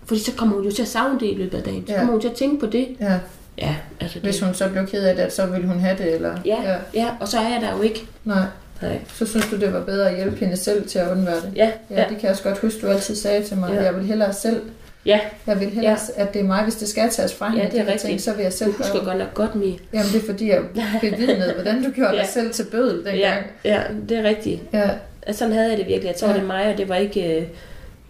fordi 0.05 0.21
så 0.21 0.33
kommer 0.37 0.57
hun 0.57 0.65
jo 0.65 0.71
til 0.73 0.83
at 0.83 0.89
savne 0.89 1.21
det 1.21 1.27
i 1.27 1.35
løbet 1.35 1.59
af 1.59 1.65
dagen. 1.65 1.87
Så 1.87 1.93
Ja. 1.93 1.99
kommer 1.99 2.13
hun 2.13 2.21
til 2.21 2.29
at 2.29 2.35
tænke 2.35 2.61
på 2.61 2.67
det. 2.67 2.89
ja. 3.01 3.19
Ja, 3.59 3.77
altså 4.01 4.15
det. 4.19 4.23
Hvis 4.23 4.41
hun 4.41 4.55
så 4.55 4.69
blev 4.69 4.87
ked 4.87 5.03
af 5.05 5.17
det, 5.17 5.33
så 5.33 5.47
ville 5.47 5.67
hun 5.69 5.79
have 5.81 5.99
det, 5.99 6.15
eller? 6.15 6.37
Ja, 6.45 6.57
ja, 6.63 6.77
ja, 6.95 7.09
og 7.21 7.29
så 7.29 7.39
er 7.39 7.49
jeg 7.49 7.59
der 7.61 7.77
jo 7.77 7.83
ikke. 7.83 8.07
Nej, 8.25 8.43
Nej. 8.83 8.99
så 9.15 9.27
synes 9.27 9.47
du, 9.51 9.57
det 9.57 9.73
var 9.73 9.81
bedre 9.81 10.11
at 10.11 10.17
hjælpe 10.17 10.37
hende 10.37 10.57
selv 10.57 10.89
til 10.89 10.99
at 10.99 11.11
undvære 11.11 11.37
det? 11.37 11.53
Ja, 11.57 11.71
Ja, 11.91 11.97
det 11.97 12.07
kan 12.09 12.23
jeg 12.23 12.31
også 12.31 12.43
godt 12.43 12.59
huske, 12.59 12.81
du 12.81 12.87
altid 12.87 13.15
sagde 13.17 13.43
til 13.45 13.57
mig. 13.57 13.71
Ja. 13.75 13.83
Jeg 13.83 13.97
vil 13.97 14.05
hellere 14.05 14.33
selv, 14.33 14.63
ja. 15.07 15.21
jeg 15.47 15.61
vil 15.61 15.71
hellere, 15.71 15.97
at 16.17 16.33
det 16.35 16.41
er 16.41 16.45
mig, 16.45 16.63
hvis 16.63 16.75
det 16.75 16.89
skal 16.89 17.11
tages 17.11 17.35
fra 17.35 17.49
hende. 17.49 17.63
Ja, 17.65 17.71
det 17.71 17.79
er 17.81 17.85
rigtigt. 17.85 18.01
Ting, 18.03 18.21
så 18.21 18.33
vil 18.33 18.43
jeg 18.43 18.53
Du 18.53 18.57
selv 18.57 18.73
husker 18.73 18.93
gøre 18.93 18.99
det. 19.01 19.07
godt 19.07 19.19
nok 19.19 19.35
godt, 19.35 19.55
Mie. 19.55 19.79
Jamen, 19.93 20.07
det 20.13 20.23
er 20.23 20.27
fordi, 20.27 20.49
jeg 20.51 20.61
bevidnede, 21.01 21.53
hvordan 21.55 21.85
du 21.85 21.91
gjorde 21.91 22.11
dig 22.17 22.19
Ja. 22.19 22.27
selv 22.27 22.53
til 22.53 22.65
bødel 22.71 22.97
dengang. 22.97 23.17
Ja, 23.19 23.35
ja, 23.65 23.81
det 24.09 24.19
er 24.19 24.23
rigtigt. 24.23 24.61
Ja, 24.73 24.91
Altså, 25.27 25.39
sådan 25.39 25.55
havde 25.55 25.69
jeg 25.71 25.79
det 25.79 25.87
virkelig. 25.87 26.07
Jeg 26.09 26.17
tror, 26.17 26.29
Ja. 26.29 26.35
det 26.35 26.43
er 26.43 26.47
mig, 26.47 26.73
og 26.73 26.79
det 26.79 26.89
var 26.89 26.97
ikke 26.97 27.37
øh, 27.41 27.47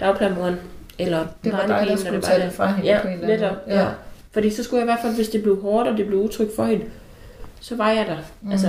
dagplejemoren 0.00 0.54
eller 0.98 1.26
det 1.44 1.52
var 1.52 1.66
dig, 1.66 1.86
der 1.88 1.96
skulle 1.96 2.16
det 2.16 2.24
tage 2.24 2.38
var 2.38 2.44
det 2.44 2.54
fra 2.54 2.66
hende 2.72 2.90
Ja, 2.90 2.98
på 3.02 3.08
en 3.08 3.12
eller 3.14 3.26
anden 3.28 3.40
netop. 3.40 3.56
måde. 3.68 3.78
Ja. 3.80 3.86
Fordi 4.32 4.50
så 4.50 4.62
skulle 4.64 4.78
jeg 4.80 4.84
i 4.84 4.90
hvert 4.92 5.02
fald, 5.02 5.14
hvis 5.14 5.28
det 5.28 5.42
blev 5.42 5.60
hårdt, 5.62 5.88
og 5.88 5.98
det 5.98 6.06
blev 6.06 6.18
utrygt 6.18 6.56
for 6.56 6.64
hende, 6.64 6.84
så 7.60 7.76
var 7.76 7.90
jeg 7.90 8.04
der. 8.06 8.16
Mm. 8.16 8.46
Mm. 8.46 8.52
Altså, 8.52 8.66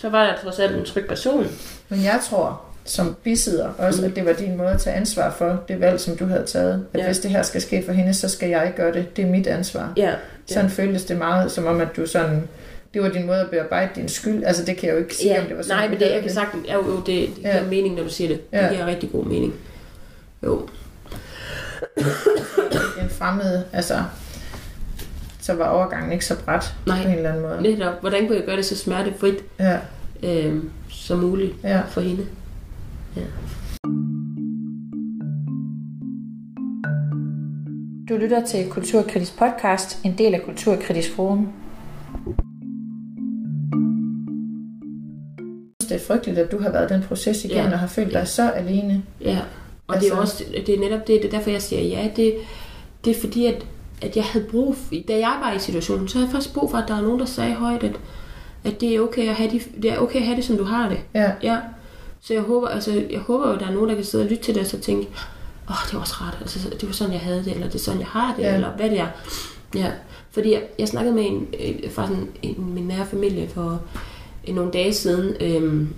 så 0.00 0.08
var 0.08 0.24
der 0.26 0.32
trods 0.42 0.58
alt 0.58 0.76
en 0.76 0.84
tryg 0.84 1.06
person. 1.08 1.46
Men 1.88 2.02
jeg 2.04 2.20
tror, 2.30 2.60
som 2.84 3.16
bisidder 3.22 3.68
også, 3.78 4.02
Mm. 4.02 4.08
at 4.08 4.16
det 4.16 4.24
var 4.24 4.32
din 4.32 4.56
måde 4.56 4.68
at 4.70 4.80
tage 4.80 4.96
ansvar 4.96 5.30
for 5.30 5.64
det 5.68 5.80
valg, 5.80 6.00
som 6.00 6.16
du 6.16 6.26
havde 6.26 6.44
taget. 6.46 6.86
At 6.94 7.00
Ja. 7.00 7.06
hvis 7.06 7.18
det 7.18 7.30
her 7.30 7.42
skal 7.42 7.60
ske 7.62 7.82
for 7.86 7.92
hende, 7.92 8.14
så 8.14 8.28
skal 8.28 8.48
jeg 8.48 8.64
ikke 8.66 8.76
gøre 8.76 8.92
det. 8.92 9.16
Det 9.16 9.24
er 9.24 9.28
mit 9.30 9.46
ansvar. 9.46 9.92
Ja, 9.96 10.12
Sådan 10.46 10.70
føltes 10.70 11.04
det 11.04 11.16
meget, 11.18 11.52
som 11.52 11.66
om 11.66 11.80
at 11.80 11.88
du 11.96 12.06
sådan... 12.06 12.48
Det 12.94 13.02
var 13.02 13.08
din 13.08 13.26
måde 13.26 13.38
at 13.40 13.50
bearbejde 13.50 13.90
din 13.96 14.08
skyld. 14.08 14.44
Altså, 14.44 14.64
det 14.64 14.76
kan 14.76 14.88
jeg 14.88 14.94
jo 14.94 14.98
ikke 15.00 15.14
sige, 15.16 15.34
ja. 15.34 15.40
om 15.40 15.46
det 15.46 15.56
var 15.56 15.62
sådan. 15.62 15.76
nej, 15.76 15.88
men 15.88 16.00
det, 16.00 16.10
jeg 16.12 16.22
kan 16.22 16.32
sagtens, 16.32 16.68
ja, 16.68 16.74
jo, 16.74 16.96
det, 16.96 17.06
det 17.06 17.30
giver 17.36 17.56
Ja. 17.56 17.62
mening, 17.62 17.94
når 17.94 18.02
du 18.02 18.08
siger 18.08 18.28
det. 18.28 18.50
Det 18.50 18.58
Ja. 18.58 18.68
giver 18.72 18.86
rigtig 18.86 19.12
god 19.12 19.24
mening. 19.24 19.54
Jo, 20.44 20.68
En 23.02 23.08
fremmed, 23.10 23.62
altså... 23.72 23.94
Så 25.50 25.56
var 25.56 25.68
overgangen 25.68 26.12
ikke 26.12 26.24
så 26.26 26.44
bræt 26.44 26.74
Nej. 26.86 27.02
på 27.02 27.08
en 27.08 27.14
eller 27.16 27.28
anden 27.30 27.42
måde. 27.42 27.62
netop. 27.62 28.00
Hvordan 28.00 28.26
kunne 28.26 28.36
jeg 28.36 28.44
gøre 28.46 28.56
det 28.56 28.64
så 28.64 28.76
smertefrit 28.76 29.44
Ja, 29.58 29.78
øh, 30.22 30.64
som 30.88 31.18
muligt 31.18 31.52
ja. 31.64 31.80
for 31.80 32.00
hende? 32.00 32.26
Du 38.08 38.16
lytter 38.16 38.44
til 38.46 38.68
Kulturkritisk 38.70 39.38
podcast, 39.38 39.98
en 40.04 40.18
del 40.18 40.34
af 40.34 40.42
Kulturkritisk 40.44 41.14
Forum. 41.14 41.48
det 45.80 45.96
er 45.96 46.06
frygteligt, 46.06 46.38
at 46.38 46.52
du 46.52 46.58
har 46.62 46.70
været 46.70 46.90
den 46.90 47.02
proces 47.02 47.44
igen 47.44 47.56
Ja. 47.56 47.72
og 47.72 47.78
har 47.78 47.86
følt 47.86 48.12
Ja. 48.12 48.18
dig 48.18 48.28
så 48.28 48.48
alene. 48.50 49.02
Ja, 49.20 49.38
og 49.86 49.94
altså, 49.94 50.08
det 50.08 50.14
er 50.16 50.20
Altså- 50.20 50.44
også 50.44 50.44
det 50.66 50.74
er 50.74 50.80
netop 50.80 51.06
det, 51.06 51.22
det 51.22 51.24
er 51.24 51.30
derfor, 51.30 51.50
jeg 51.50 51.62
siger 51.62 51.82
ja. 51.82 52.08
Det, 52.16 52.34
det 53.04 53.16
er 53.16 53.20
fordi, 53.20 53.46
at, 53.46 53.66
at 54.00 54.16
jeg 54.16 54.24
havde 54.24 54.46
brug 54.50 54.76
for, 54.76 54.94
da 55.08 55.12
jeg 55.18 55.36
var 55.42 55.52
i 55.52 55.58
situationen, 55.58 56.08
så 56.08 56.14
havde 56.18 56.26
jeg 56.28 56.32
faktisk 56.32 56.54
brug 56.54 56.70
for, 56.70 56.78
at 56.78 56.88
der 56.88 56.96
er 56.96 57.00
nogen, 57.02 57.20
der 57.20 57.26
sagde 57.26 57.54
højt, 57.54 57.82
at, 57.82 57.92
at 58.64 58.80
det 58.80 58.96
er 58.96 59.00
okay 59.00 59.28
at 59.28 59.34
have 59.34 59.50
det, 59.50 59.68
det 59.82 59.92
er 59.92 59.98
okay 59.98 60.16
at 60.18 60.24
have 60.24 60.36
det, 60.36 60.44
som 60.44 60.56
du 60.56 60.64
har 60.64 60.88
det. 60.88 60.98
Ja, 61.14 61.30
Ja. 61.42 61.56
Så 62.22 62.34
jeg 62.34 62.42
håber, 62.42 62.68
altså, 62.68 63.02
jeg 63.10 63.20
håber 63.20 63.48
jo, 63.48 63.54
at 63.54 63.60
der 63.60 63.66
er 63.66 63.72
nogen, 63.72 63.88
der 63.88 63.94
kan 63.94 64.04
sidde 64.04 64.24
og 64.24 64.30
lytte 64.30 64.42
til 64.44 64.54
det, 64.54 64.60
og 64.62 64.66
så 64.66 64.78
tænke, 64.78 65.02
åh, 65.68 65.70
oh, 65.70 65.76
det 65.86 65.94
var 65.94 66.00
også 66.00 66.14
ret, 66.20 66.38
altså, 66.40 66.58
det 66.80 66.86
var 66.88 66.92
sådan, 66.92 67.12
jeg 67.12 67.20
havde 67.20 67.44
det, 67.44 67.52
eller 67.52 67.66
det 67.66 67.74
er 67.74 67.78
sådan, 67.78 68.00
jeg 68.00 68.08
har 68.08 68.34
det, 68.36 68.42
Ja. 68.42 68.54
eller 68.54 68.70
hvad 68.76 68.90
det 68.90 69.00
er. 69.00 69.06
Ja, 69.74 69.90
fordi 70.30 70.52
jeg, 70.52 70.62
jeg 70.78 70.88
snakkede 70.88 71.14
med 71.14 71.26
en, 71.26 71.46
øh, 71.60 71.90
fra 71.92 72.06
sådan 72.06 72.28
en, 72.42 72.74
min 72.74 72.84
nære 72.84 73.06
familie 73.06 73.48
for 73.48 73.80
øh, 74.48 74.54
nogle 74.54 74.70
dage 74.70 74.92
siden, 74.94 75.36
øhm, 75.40 75.88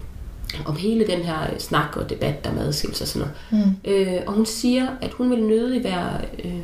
om 0.66 0.76
hele 0.76 1.07
den 1.07 1.20
her 1.20 1.36
snak 1.59 1.96
og 1.96 2.11
debat, 2.11 2.44
der 2.44 2.50
er 2.50 2.55
med 2.55 2.62
adskillelse 2.66 3.05
og 3.05 3.09
sådan 3.09 3.28
noget. 3.50 3.64
mm. 3.84 3.90
Øh, 3.90 4.20
og 4.26 4.32
hun 4.32 4.46
siger, 4.46 4.86
at 5.00 5.11
hun 5.12 5.30
vil 5.30 5.42
nødig 5.42 5.84
være 5.84 6.11
øh, 6.44 6.55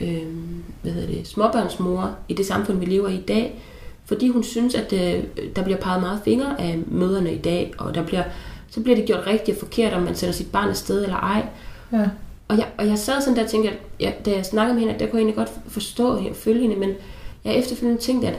øh, 0.00 0.22
hvad 0.82 0.92
hedder 0.92 1.08
det, 1.14 1.26
småbørnsmor 1.26 2.10
i 2.28 2.34
det 2.34 2.46
samfund, 2.46 2.78
vi 2.78 2.84
lever 2.86 3.08
i 3.08 3.14
i 3.14 3.20
dag, 3.28 3.62
fordi 4.04 4.28
hun 4.28 4.42
synes, 4.44 4.74
at 4.74 4.92
øh, 4.92 5.24
der 5.56 5.62
bliver 5.62 5.78
peget 5.78 6.00
meget 6.00 6.20
fingre 6.24 6.60
af 6.60 6.78
møderne 6.86 7.34
i 7.34 7.38
dag, 7.38 7.72
og 7.78 7.94
der 7.94 8.02
bliver, 8.04 8.22
så 8.70 8.80
bliver 8.80 8.96
det 8.96 9.04
gjort 9.06 9.26
rigtigt 9.26 9.56
og 9.56 9.60
forkert, 9.60 9.92
om 9.92 10.02
man 10.02 10.14
sender 10.14 10.32
sit 10.32 10.52
barn 10.52 10.68
afsted 10.68 11.02
eller 11.02 11.16
ej. 11.16 11.46
ja, 11.92 12.08
Og 12.48 12.56
jeg, 12.58 12.66
og 12.78 12.86
jeg 12.86 12.98
sad 12.98 13.20
sådan 13.20 13.36
der 13.36 13.42
og 13.44 13.48
tænkte, 13.50 13.70
at 13.70 13.76
jeg, 14.00 14.16
da 14.26 14.30
jeg 14.30 14.44
snakkede 14.46 14.74
med 14.74 14.80
hende, 14.80 14.94
at 14.94 15.00
der 15.00 15.06
kunne 15.06 15.18
jeg 15.18 15.22
egentlig 15.28 15.36
godt 15.36 15.50
forstå 15.68 16.16
hende 16.16 16.30
og 16.30 16.36
følge 16.36 16.60
hende, 16.60 16.76
men 16.76 16.90
jeg 17.44 17.54
efterfølgende 17.54 18.00
tænkte, 18.02 18.28
at 18.28 18.38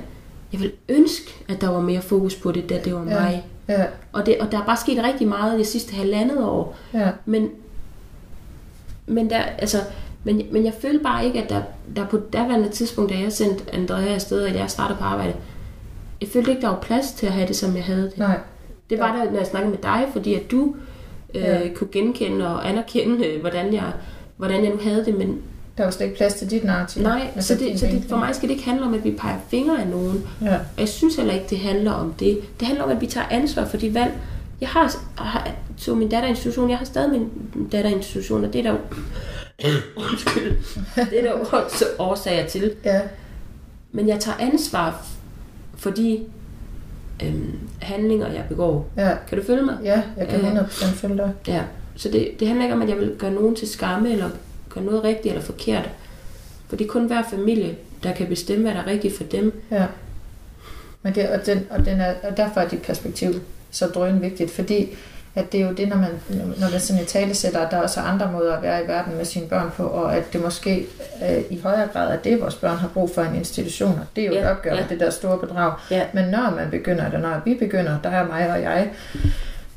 jeg 0.53 0.59
ville 0.59 0.75
ønske, 0.89 1.33
at 1.49 1.61
der 1.61 1.69
var 1.69 1.81
mere 1.81 2.01
fokus 2.01 2.35
på 2.35 2.51
det, 2.51 2.69
da 2.69 2.79
det 2.85 2.93
var 2.93 2.99
Ja. 2.99 3.05
mig. 3.19 3.45
ja, 3.67 3.85
Og, 4.13 4.25
det, 4.25 4.37
og 4.39 4.51
der 4.51 4.59
er 4.61 4.65
bare 4.65 4.77
sket 4.77 5.03
rigtig 5.03 5.27
meget 5.27 5.59
det 5.59 5.67
sidste 5.67 5.95
halvandet 5.95 6.43
år, 6.43 6.75
ja, 6.93 7.09
men, 7.25 7.49
men, 9.07 9.29
der, 9.29 9.37
altså, 9.39 9.77
men, 10.23 10.41
men 10.51 10.65
jeg 10.65 10.73
følte 10.81 11.03
bare 11.03 11.25
ikke, 11.25 11.43
at 11.43 11.49
der, 11.49 11.61
der 11.95 12.05
på 12.07 12.17
daværende 12.33 12.69
tidspunkt, 12.69 13.11
da 13.13 13.19
jeg 13.19 13.31
sendte 13.31 13.63
Andrea 13.75 14.13
afsted, 14.13 14.43
og 14.43 14.55
jeg 14.55 14.69
startede 14.69 14.97
på 14.99 15.03
arbejde, 15.05 15.33
jeg 16.21 16.29
følte 16.29 16.49
ikke, 16.51 16.61
der 16.61 16.67
var 16.67 16.79
plads 16.79 17.11
til 17.11 17.25
at 17.25 17.31
have 17.31 17.47
det, 17.47 17.55
som 17.55 17.75
jeg 17.75 17.83
havde 17.83 18.03
det. 18.03 18.17
nej, 18.17 18.39
Det 18.89 18.99
var 18.99 19.15
der, 19.15 19.31
når 19.31 19.37
jeg 19.37 19.47
snakkede 19.47 19.71
med 19.71 19.79
dig, 19.83 20.05
fordi 20.13 20.33
at 20.33 20.51
du 20.51 20.75
øh, 21.35 21.41
Ja. 21.43 21.59
kunne 21.75 21.87
genkende 21.91 22.47
og 22.47 22.69
anerkende, 22.69 23.25
øh, 23.27 23.41
hvordan 23.41 23.73
jeg, 23.73 23.83
hvordan 24.37 24.63
jeg 24.63 24.71
nu 24.71 24.77
havde 24.83 25.05
det, 25.05 25.17
men 25.17 25.41
der 25.77 25.83
var 25.83 25.91
slet 25.91 26.05
ikke 26.05 26.17
plads 26.17 26.33
til 26.33 26.49
dit 26.51 26.63
narrativ. 26.63 27.03
nej, 27.03 27.27
Altså, 27.35 27.57
så, 27.57 27.63
det, 27.63 27.79
så 27.79 27.85
det, 27.85 28.03
for 28.09 28.17
mig 28.17 28.35
skal 28.35 28.49
det 28.49 28.55
ikke 28.55 28.65
handle 28.69 28.85
om, 28.85 28.93
at 28.93 29.03
vi 29.03 29.11
peger 29.11 29.37
fingre 29.49 29.81
af 29.81 29.87
nogen. 29.87 30.23
Ja, 30.41 30.53
Og 30.55 30.59
jeg 30.79 30.87
synes 30.89 31.15
heller 31.15 31.33
ikke, 31.33 31.45
det 31.49 31.59
handler 31.59 31.91
om 31.91 32.13
det. 32.13 32.39
Det 32.59 32.67
handler 32.67 32.83
om, 32.85 32.91
at 32.91 33.01
vi 33.01 33.05
tager 33.07 33.27
ansvar 33.31 33.65
for 33.65 33.77
de 33.77 33.93
valg. 33.93 34.11
Jeg 34.61 34.69
har, 34.69 34.95
har 35.15 35.47
så 35.77 35.95
min 35.95 36.09
datter 36.09 36.27
i 36.27 36.29
institution. 36.29 36.69
Jeg 36.69 36.77
har 36.77 36.85
stadig 36.85 37.11
min 37.11 37.29
datter 37.71 37.89
i 37.89 37.93
institution, 37.93 38.43
og 38.45 38.53
det 38.53 38.59
er 38.59 38.63
der 38.63 38.71
jo... 38.71 38.77
Undskyld. 39.95 40.57
Det 40.95 41.19
er 41.19 41.23
der 41.23 41.31
også 41.31 41.85
årsager 41.99 42.47
til. 42.47 42.73
ja, 42.85 43.01
Men 43.91 44.07
jeg 44.07 44.19
tager 44.19 44.37
ansvar 44.37 45.05
for 45.77 45.89
de 45.89 46.19
øhm, 47.23 47.59
handlinger, 47.81 48.27
jeg 48.31 48.43
begår. 48.49 48.89
ja, 48.97 49.15
Kan 49.29 49.37
du 49.37 49.43
følge 49.43 49.61
mig? 49.63 49.77
ja, 49.83 50.01
jeg 50.17 50.27
kan 50.27 50.41
Ja. 50.41 50.61
100% 50.61 50.85
følge 50.95 51.17
dig. 51.17 51.33
Ja. 51.47 51.63
Så 51.95 52.09
det, 52.09 52.31
det 52.39 52.47
handler 52.47 52.65
ikke 52.65 52.75
om, 52.75 52.81
at 52.81 52.89
jeg 52.89 52.97
vil 52.97 53.15
gøre 53.19 53.31
nogen 53.31 53.55
til 53.55 53.67
skamme, 53.67 54.11
eller 54.11 54.29
gøre 54.69 54.83
noget 54.83 55.03
rigtigt 55.03 55.27
eller 55.33 55.41
forkert. 55.45 55.89
For 56.67 56.75
det 56.75 56.85
er 56.85 56.89
kun 56.89 57.05
hver 57.07 57.23
familie, 57.29 57.75
der 58.03 58.13
kan 58.13 58.27
bestemme, 58.27 58.63
hvad 58.63 58.73
der 58.73 58.81
er 58.81 58.87
rigtigt 58.87 59.17
for 59.17 59.23
dem. 59.23 59.61
Ja. 59.71 59.85
Men 61.03 61.15
det, 61.15 61.29
og, 61.29 61.45
den, 61.45 61.65
og, 61.69 61.85
den 61.85 61.99
er, 62.01 62.13
og 62.23 62.37
derfor 62.37 62.61
er 62.61 62.67
dit 62.67 62.81
perspektiv 62.81 63.33
så 63.71 63.87
drøn 63.87 64.21
vigtigt, 64.21 64.51
fordi 64.51 64.89
at 65.35 65.51
det 65.51 65.61
er 65.61 65.65
jo 65.67 65.73
det, 65.73 65.89
når 65.89 65.95
man, 65.97 66.09
når 66.59 66.71
man 66.71 66.79
sådan 66.79 67.01
i 67.03 67.05
tale 67.05 67.33
sætter, 67.35 67.59
at 67.59 67.71
der 67.71 67.77
er 67.77 67.81
også 67.81 67.99
andre 67.99 68.31
måder 68.31 68.55
at 68.57 68.63
være 68.63 68.83
i 68.83 68.87
verden 68.87 69.17
med 69.17 69.25
sine 69.25 69.47
børn 69.47 69.71
på, 69.77 69.83
og 69.83 70.15
at 70.15 70.33
det 70.33 70.41
måske 70.43 70.85
øh, 71.29 71.41
i 71.49 71.59
højere 71.63 71.87
grad 71.93 72.13
er 72.13 72.17
det, 72.17 72.41
vores 72.41 72.55
børn 72.55 72.77
har 72.77 72.87
brug 72.87 73.09
for 73.15 73.21
en 73.21 73.35
institution. 73.35 73.91
Og 73.91 74.05
Det 74.15 74.21
er 74.23 74.27
jo 74.27 74.33
Ja, 74.33 74.39
et 74.41 74.45
opgør 74.45 74.71
med 74.71 74.79
ja. 74.79 74.85
det 74.89 74.99
der 74.99 75.09
store 75.09 75.37
bedrag. 75.39 75.73
Ja. 75.91 76.01
Men 76.13 76.25
når 76.25 76.53
man 76.55 76.69
begynder, 76.71 77.05
eller 77.05 77.19
når 77.19 77.41
vi 77.45 77.53
begynder, 77.53 77.97
der 78.03 78.09
er 78.09 78.27
mig 78.27 78.51
og 78.51 78.61
jeg, 78.61 78.89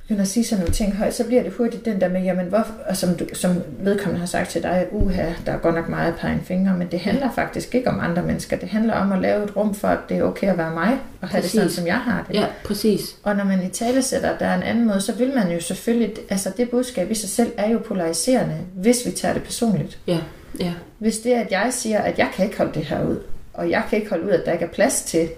begynder 0.09 0.23
at 0.23 0.29
sige 0.29 0.45
sådan 0.45 0.61
nogle 0.61 0.75
ting 0.75 0.97
højt, 0.97 1.15
så 1.15 1.25
bliver 1.25 1.43
det 1.43 1.53
hurtigt 1.53 1.85
den 1.85 2.01
der 2.01 2.09
med, 2.09 2.23
jamen 2.23 2.47
hvor, 2.47 2.67
og 2.89 2.97
som, 2.97 3.15
du, 3.15 3.27
som 3.33 3.63
vedkommende 3.79 4.21
har 4.21 4.27
sagt 4.27 4.51
til 4.51 4.63
dig, 4.63 4.87
uha, 4.91 5.27
der 5.47 5.53
er 5.53 5.59
godt 5.59 5.75
nok 5.75 5.89
meget 5.89 6.15
pege 6.15 6.41
fingre, 6.45 6.77
men 6.77 6.89
det 6.91 7.01
handler 7.01 7.33
faktisk 7.35 7.75
ikke 7.75 7.91
om 7.91 8.01
andre 8.01 8.23
mennesker. 8.23 8.57
Det 8.57 8.69
handler 8.69 8.95
om 8.95 9.13
at 9.13 9.21
lave 9.21 9.45
et 9.45 9.57
rum 9.57 9.75
for, 9.75 9.89
at 9.89 9.99
det 10.09 10.19
er 10.19 10.23
okay 10.23 10.51
at 10.51 10.59
være 10.59 10.71
mig, 10.71 10.99
og 11.21 11.29
have 11.29 11.43
det 11.43 11.51
sådan, 11.51 11.65
Præcis. 11.67 11.79
som 11.79 11.87
jeg 11.87 11.99
har 11.99 12.25
det. 12.29 12.35
Ja, 12.35 12.47
præcis. 12.65 13.17
Og 13.23 13.37
når 13.37 13.45
man 13.45 13.63
i 13.67 13.69
tale 13.69 14.03
sætter, 14.03 14.31
at 14.31 14.41
der 14.41 14.47
er 14.47 14.57
en 14.57 14.63
anden 14.63 14.87
måde, 14.87 15.01
så 15.01 15.13
vil 15.13 15.35
man 15.35 15.53
jo 15.53 15.61
selvfølgelig, 15.61 16.15
altså 16.31 16.53
det 16.57 16.71
budskab 16.71 17.11
i 17.11 17.15
sig 17.15 17.29
selv 17.29 17.53
er 17.57 17.71
jo 17.71 17.79
polariserende, 17.79 18.57
hvis 18.75 19.07
vi 19.07 19.11
tager 19.11 19.35
det 19.35 19.43
personligt. 19.43 19.99
Ja, 20.07 20.19
ja. 20.61 20.73
Hvis 20.99 21.19
det 21.19 21.35
er, 21.35 21.41
at 21.41 21.51
jeg 21.51 21.69
siger, 21.71 21.99
at 21.99 22.19
jeg 22.19 22.29
kan 22.35 22.45
ikke 22.45 22.59
holde 22.59 22.75
det 22.75 22.85
her 22.85 23.05
ud, 23.05 23.19
og 23.55 23.71
jeg 23.71 23.83
kan 23.91 23.99
ikke 23.99 24.11
holde 24.11 24.25
ud, 24.25 24.31
at 24.31 24.47
der 24.47 24.53
ikke 24.53 24.65
er 24.65 24.69
plads 24.69 25.03
til, 25.03 25.29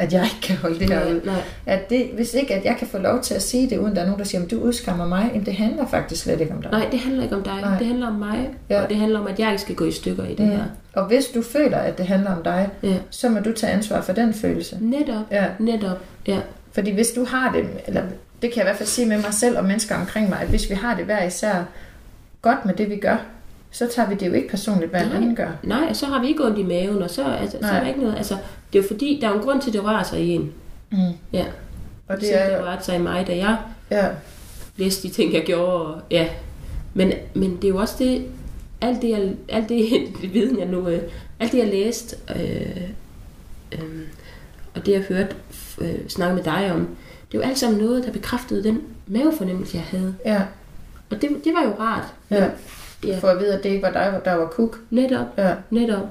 at 0.00 0.12
jeg 0.12 0.24
ikke 0.24 0.40
kan 0.42 0.56
holde 0.56 0.78
det 0.78 0.90
her 0.90 1.06
ud. 1.06 1.20
nej. 1.24 1.42
At 1.66 1.90
det, 1.90 2.10
hvis 2.14 2.34
ikke, 2.34 2.54
at 2.54 2.64
jeg 2.64 2.76
kan 2.78 2.86
få 2.88 2.98
lov 2.98 3.20
til 3.22 3.34
at 3.34 3.42
sige 3.42 3.70
det, 3.70 3.78
uden 3.78 3.94
der 3.94 4.00
er 4.00 4.04
nogen, 4.06 4.18
der 4.18 4.24
siger, 4.24 4.44
at 4.44 4.50
du 4.50 4.60
udskammer 4.60 5.06
mig, 5.08 5.30
jamen 5.32 5.46
det 5.46 5.54
handler 5.54 5.86
faktisk 5.86 6.22
slet 6.22 6.40
ikke 6.40 6.52
om 6.52 6.62
dig. 6.62 6.70
Nej, 6.70 6.88
det 6.90 7.00
handler 7.00 7.22
ikke 7.22 7.36
om 7.36 7.42
dig. 7.42 7.58
Nej. 7.60 7.78
Det 7.78 7.86
handler 7.86 8.06
om 8.06 8.14
mig. 8.14 8.48
Ja. 8.70 8.82
Og 8.82 8.88
det 8.88 8.96
handler 8.96 9.20
om, 9.20 9.26
at 9.26 9.38
jeg 9.38 9.50
ikke 9.50 9.62
skal 9.62 9.74
gå 9.74 9.84
i 9.84 9.92
stykker 9.92 10.24
i 10.24 10.34
det 10.34 10.40
Mm. 10.46 10.50
her. 10.50 10.62
Og 10.92 11.06
hvis 11.06 11.24
du 11.26 11.42
føler, 11.42 11.76
at 11.78 11.98
det 11.98 12.06
handler 12.06 12.36
om 12.36 12.42
dig, 12.42 12.68
Ja. 12.82 12.94
så 13.10 13.28
må 13.28 13.38
du 13.40 13.52
tage 13.52 13.72
ansvar 13.72 14.00
for 14.00 14.12
den 14.12 14.34
følelse. 14.34 14.78
Netop. 14.80 15.24
Ja. 15.30 15.44
Netop. 15.58 15.98
Ja. 16.26 16.38
Fordi 16.72 16.90
hvis 16.90 17.08
du 17.16 17.24
har 17.24 17.52
det, 17.52 17.64
eller 17.86 18.02
det 18.42 18.50
kan 18.52 18.56
jeg 18.56 18.64
i 18.64 18.66
hvert 18.66 18.76
fald 18.76 18.88
sige 18.88 19.08
med 19.08 19.16
mig 19.16 19.34
selv 19.34 19.58
og 19.58 19.64
mennesker 19.64 19.94
omkring 19.96 20.28
mig, 20.28 20.38
at 20.40 20.48
hvis 20.48 20.70
vi 20.70 20.74
har 20.74 20.96
det 20.96 21.04
hver 21.04 21.24
især 21.24 21.54
godt 22.42 22.64
med 22.64 22.74
det, 22.74 22.90
vi 22.90 22.96
gør, 22.96 23.16
så 23.70 23.88
tager 23.94 24.08
vi 24.08 24.14
det 24.14 24.26
jo 24.26 24.32
ikke 24.32 24.48
personligt, 24.48 24.90
hvad 24.90 25.06
Nej. 25.06 25.16
anden 25.16 25.36
gør. 25.36 25.48
Nej, 25.62 25.92
så 25.92 26.06
har 26.06 26.20
vi 26.20 26.28
ikke 26.28 26.44
ondt 26.44 26.58
i 26.58 26.62
maven, 26.62 27.02
og 27.02 27.10
så, 27.10 27.24
altså, 27.24 27.58
så 27.62 27.66
er 27.68 27.80
der 27.80 27.88
ikke 27.88 28.00
noget. 28.00 28.16
Altså, 28.16 28.34
det 28.72 28.78
er 28.78 28.82
jo 28.82 28.88
fordi, 28.88 29.18
der 29.22 29.28
er 29.28 29.34
en 29.34 29.40
grund 29.40 29.60
til, 29.60 29.70
at 29.70 29.74
det 29.74 29.84
rører 29.84 30.02
sig 30.02 30.20
i 30.20 30.28
en. 30.30 30.52
Mm. 30.90 30.98
Ja. 31.32 31.44
Og 32.08 32.14
Det, 32.16 32.20
det 32.20 32.40
er 32.42 32.50
det 32.50 32.56
jo, 32.58 32.66
rørte 32.66 32.84
sig 32.84 32.96
i 32.96 32.98
mig, 32.98 33.26
da 33.26 33.36
jeg 33.36 33.56
ja, 33.90 34.06
læste 34.76 35.08
de 35.08 35.12
ting, 35.14 35.32
jeg 35.34 35.42
gjorde. 35.42 35.72
Og, 35.86 36.00
ja. 36.10 36.28
men, 36.94 37.12
men 37.34 37.56
det 37.56 37.64
er 37.64 37.68
jo 37.68 37.76
også 37.76 37.94
det, 37.98 38.26
alt 38.80 39.02
det, 39.02 39.08
jeg, 39.10 39.32
alt 39.48 39.68
det, 39.68 39.88
det 40.22 40.32
viden, 40.34 40.58
jeg 40.58 40.66
nu, 40.66 40.88
øh, 40.88 41.02
alt 41.40 41.52
det, 41.52 41.58
jeg 41.58 41.68
læste, 41.68 42.16
øh, 42.36 42.80
øh, 43.72 44.00
og 44.74 44.86
det, 44.86 44.92
jeg 44.92 45.00
hørte 45.00 45.34
øh, 45.80 46.08
snakke 46.08 46.34
med 46.34 46.44
dig 46.44 46.72
om, 46.72 46.78
det 47.32 47.38
er 47.38 47.42
jo 47.42 47.48
alt 47.48 47.58
sammen 47.58 47.80
noget, 47.80 48.04
der 48.04 48.12
bekræftede 48.12 48.64
den 48.64 48.80
mavefornemmelse, 49.06 49.76
jeg 49.76 49.84
havde. 49.84 50.14
ja, 50.24 50.42
Og 51.10 51.22
det, 51.22 51.30
det 51.44 51.52
var 51.54 51.64
jo 51.64 51.74
rart. 51.80 52.04
ja. 52.30 52.48
Ja. 53.06 53.18
For 53.18 53.28
at 53.28 53.38
vide, 53.38 53.54
at 53.58 53.62
det 53.62 53.68
ikke 53.70 53.82
var 53.82 53.90
dig, 53.90 54.20
der 54.24 54.34
var 54.34 54.46
kuk. 54.46 54.78
Netop, 54.90 55.26
Ja. 55.38 55.54
netop. 55.70 56.06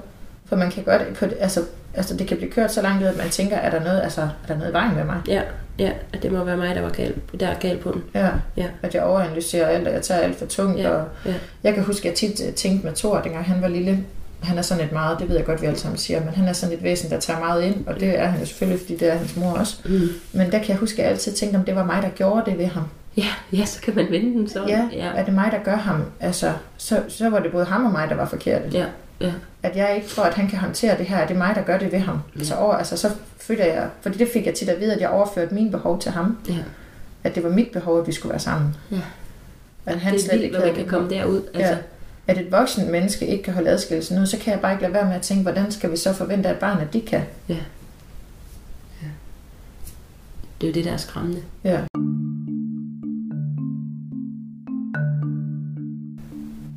For 0.46 0.56
man 0.56 0.70
kan 0.70 0.84
godt, 0.84 1.02
på 1.14 1.24
altså, 1.40 1.60
altså 1.94 2.16
det 2.16 2.26
kan 2.28 2.36
blive 2.36 2.50
kørt 2.50 2.72
så 2.72 2.82
langt 2.82 3.02
ud, 3.02 3.06
at 3.08 3.16
man 3.16 3.28
tænker, 3.30 3.56
er 3.56 3.70
der 3.70 3.84
noget, 3.84 4.00
altså, 4.02 4.20
er 4.20 4.26
der 4.48 4.56
noget 4.56 4.70
i 4.70 4.72
vejen 4.74 4.94
med 4.94 5.04
mig? 5.04 5.16
Ja, 5.28 5.42
ja, 5.78 5.90
at 6.12 6.22
det 6.22 6.32
må 6.32 6.44
være 6.44 6.56
mig, 6.56 6.74
der 6.74 6.82
var 6.82 6.90
gal, 6.90 7.14
der 7.40 7.46
er 7.48 7.54
gal 7.60 7.78
på 7.78 7.92
den. 7.92 8.02
Ja. 8.14 8.28
Ja. 8.56 8.66
At 8.82 8.94
jeg 8.94 9.02
overanalyserer 9.02 9.66
alt, 9.66 9.88
og 9.88 9.94
jeg 9.94 10.02
tager 10.02 10.20
alt 10.20 10.38
for 10.38 10.46
tungt. 10.46 10.78
Ja, 10.80 10.88
Og 10.90 11.04
ja. 11.26 11.34
jeg 11.64 11.74
kan 11.74 11.82
huske, 11.84 12.08
at 12.10 12.22
jeg 12.22 12.30
tit 12.30 12.46
øh, 12.48 12.54
tænkte 12.54 12.86
med 12.86 12.94
Thor, 12.96 13.20
dengang 13.20 13.44
han 13.44 13.62
var 13.62 13.68
lille, 13.68 14.04
han 14.42 14.58
er 14.58 14.62
sådan 14.62 14.84
et 14.84 14.92
meget, 14.92 15.18
det 15.18 15.28
ved 15.28 15.36
jeg 15.36 15.44
godt, 15.44 15.62
vi 15.62 15.66
alle 15.66 15.78
sammen 15.78 15.98
siger, 15.98 16.20
men 16.24 16.28
han 16.34 16.48
er 16.48 16.52
sådan 16.52 16.76
et 16.76 16.82
væsen, 16.82 17.10
der 17.10 17.20
tager 17.20 17.38
meget 17.40 17.62
ind, 17.64 17.86
og 17.86 18.00
det 18.00 18.18
er 18.18 18.26
han 18.26 18.40
jo 18.40 18.46
selvfølgelig, 18.46 18.80
fordi 18.80 18.96
det 18.96 19.08
er 19.12 19.14
hans 19.16 19.36
mor 19.36 19.50
også. 19.52 19.76
Mm. 19.84 20.08
Men 20.32 20.52
der 20.52 20.58
kan 20.58 20.68
jeg 20.68 20.76
huske, 20.76 20.98
at 20.98 21.04
jeg 21.04 21.12
altid 21.12 21.32
tænkte, 21.32 21.56
om 21.56 21.64
det 21.64 21.74
var 21.76 21.84
mig, 21.84 22.02
der 22.02 22.08
gjorde 22.08 22.50
det 22.50 22.58
ved 22.58 22.66
ham. 22.66 22.82
Ja, 23.16 23.26
ja, 23.52 23.64
så 23.64 23.80
kan 23.80 23.94
man 23.96 24.06
vende 24.10 24.38
den 24.38 24.48
sådan. 24.48 24.68
Ja, 24.68 24.88
ja, 24.92 25.06
er 25.14 25.24
det 25.24 25.34
mig, 25.34 25.48
der 25.52 25.62
gør 25.62 25.76
ham? 25.76 26.02
Altså, 26.20 26.52
så, 26.76 27.02
så 27.08 27.28
var 27.28 27.38
det 27.38 27.52
både 27.52 27.64
ham 27.64 27.84
og 27.86 27.92
mig, 27.92 28.08
der 28.08 28.14
var 28.14 28.26
forkerte. 28.26 28.68
ja, 28.72 28.86
ja. 29.20 29.32
At 29.62 29.76
jeg 29.76 29.96
ikke 29.96 30.08
tror, 30.08 30.24
at 30.24 30.34
han 30.34 30.48
kan 30.48 30.58
håndtere 30.58 30.98
det 30.98 31.06
her, 31.06 31.16
er 31.16 31.26
det 31.26 31.36
mig, 31.36 31.54
der 31.54 31.62
gør 31.62 31.78
det 31.78 31.92
ved 31.92 31.98
ham. 31.98 32.18
Ja. 32.38 32.44
Så, 32.44 32.54
over, 32.54 32.74
altså, 32.74 32.96
så 32.96 33.10
føler 33.38 33.64
jeg, 33.64 33.88
fordi 34.00 34.18
det 34.18 34.28
fik 34.32 34.46
jeg 34.46 34.54
tit 34.54 34.68
at 34.68 34.80
vide, 34.80 34.94
at 34.94 35.00
jeg 35.00 35.08
overførte 35.08 35.54
mine 35.54 35.70
behov 35.70 36.00
til 36.00 36.12
ham. 36.12 36.38
ja. 36.48 36.54
At 37.24 37.34
det 37.34 37.44
var 37.44 37.50
mit 37.50 37.68
behov, 37.72 38.00
at 38.00 38.06
vi 38.06 38.12
skulle 38.12 38.30
være 38.30 38.40
sammen. 38.40 38.76
Ja. 38.90 39.00
At 39.86 40.00
han 40.00 40.12
det 40.14 40.20
er 40.20 40.24
slet 40.24 40.40
ikke 40.40 40.58
når 40.58 40.66
man 40.66 40.74
kan 40.74 40.86
komme 40.86 41.10
derud. 41.10 41.42
Altså, 41.54 41.72
Ja. 41.72 41.78
At 42.26 42.38
et 42.38 42.52
voksen 42.52 42.92
menneske 42.92 43.26
ikke 43.26 43.44
kan 43.44 43.54
holde 43.54 43.70
adskillelsen 43.70 44.18
ud, 44.18 44.26
så 44.26 44.38
kan 44.38 44.52
jeg 44.52 44.60
bare 44.60 44.72
ikke 44.72 44.82
lade 44.82 44.94
være 44.94 45.04
med 45.04 45.14
at 45.14 45.22
tænke, 45.22 45.42
hvordan 45.42 45.72
skal 45.72 45.90
vi 45.90 45.96
så 45.96 46.12
forvente 46.12 46.48
at 46.48 46.92
de 46.92 47.00
kan? 47.00 47.22
Det 47.48 47.56
er 50.66 50.66
jo 50.66 50.72
det, 50.72 50.84
der 50.84 50.92
er 50.92 50.96
skræmmende. 50.96 51.42
Ja. 51.64 51.80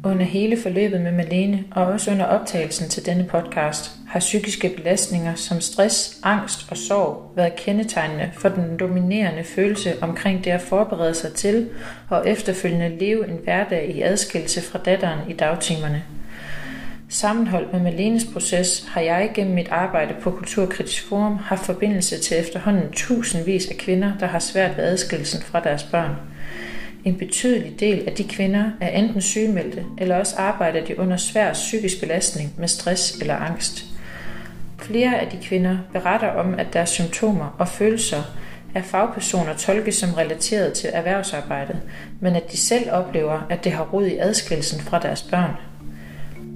Under 0.05 0.25
hele 0.25 0.57
forløbet 0.57 1.01
med 1.01 1.11
Malene, 1.11 1.63
og 1.71 1.85
også 1.85 2.11
under 2.11 2.25
optagelsen 2.25 2.89
til 2.89 3.05
denne 3.05 3.23
podcast, 3.23 3.91
har 4.07 4.19
psykiske 4.19 4.73
belastninger 4.77 5.35
som 5.35 5.61
stress, 5.61 6.17
angst 6.23 6.71
og 6.71 6.77
sorg 6.77 7.31
været 7.35 7.55
kendetegnende 7.55 8.31
for 8.33 8.49
den 8.49 8.77
dominerende 8.77 9.43
følelse 9.43 9.93
omkring 10.01 10.43
det 10.43 10.51
at 10.51 10.61
forberede 10.61 11.13
sig 11.13 11.33
til 11.33 11.69
og 12.09 12.29
efterfølgende 12.29 12.97
leve 12.99 13.27
en 13.27 13.39
hverdag 13.43 13.95
i 13.95 14.01
adskillelse 14.01 14.61
fra 14.61 14.79
datteren 14.79 15.19
i 15.29 15.33
dagtimerne. 15.33 16.03
Sammenholdt 17.09 17.73
med 17.73 17.81
Malenes 17.81 18.25
proces 18.33 18.85
har 18.89 19.01
jeg 19.01 19.31
gennem 19.33 19.55
mit 19.55 19.69
arbejde 19.69 20.13
på 20.21 20.31
Kulturkritisk 20.31 21.07
Forum 21.07 21.37
haft 21.37 21.65
forbindelse 21.65 22.19
til 22.19 22.39
efterhånden 22.39 22.91
tusindvis 22.91 23.67
af 23.67 23.77
kvinder, 23.77 24.11
der 24.19 24.27
har 24.27 24.39
svært 24.39 24.77
ved 24.77 24.83
adskillelsen 24.83 25.41
fra 25.41 25.59
deres 25.59 25.83
børn. 25.83 26.15
En 27.05 27.17
betydelig 27.17 27.79
del 27.79 28.03
af 28.07 28.13
de 28.13 28.23
kvinder 28.23 28.71
er 28.81 28.87
enten 28.87 29.21
sygemeldte, 29.21 29.85
eller 29.97 30.15
også 30.15 30.35
arbejder 30.37 30.85
de 30.85 30.99
under 30.99 31.17
svær 31.17 31.53
psykisk 31.53 31.99
belastning 31.99 32.53
med 32.57 32.67
stress 32.67 33.17
eller 33.21 33.35
angst. 33.35 33.85
Flere 34.79 35.19
af 35.19 35.27
de 35.27 35.37
kvinder 35.43 35.77
beretter 35.93 36.27
om, 36.27 36.53
at 36.53 36.73
deres 36.73 36.89
symptomer 36.89 37.55
og 37.59 37.67
følelser 37.67 38.23
af 38.75 38.83
fagpersoner 38.83 39.53
tolkes 39.53 39.95
som 39.95 40.13
relateret 40.13 40.73
til 40.73 40.89
erhvervsarbejdet, 40.93 41.77
men 42.19 42.35
at 42.35 42.51
de 42.51 42.57
selv 42.57 42.91
oplever, 42.91 43.47
at 43.49 43.63
det 43.63 43.71
har 43.71 43.83
rod 43.83 44.05
i 44.05 44.17
adskillelsen 44.17 44.81
fra 44.81 44.99
deres 44.99 45.21
børn. 45.21 45.51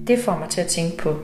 Det 0.08 0.20
får 0.20 0.38
mig 0.38 0.50
til 0.50 0.62
at 0.62 0.68
tænke 0.68 0.98
på, 0.98 1.20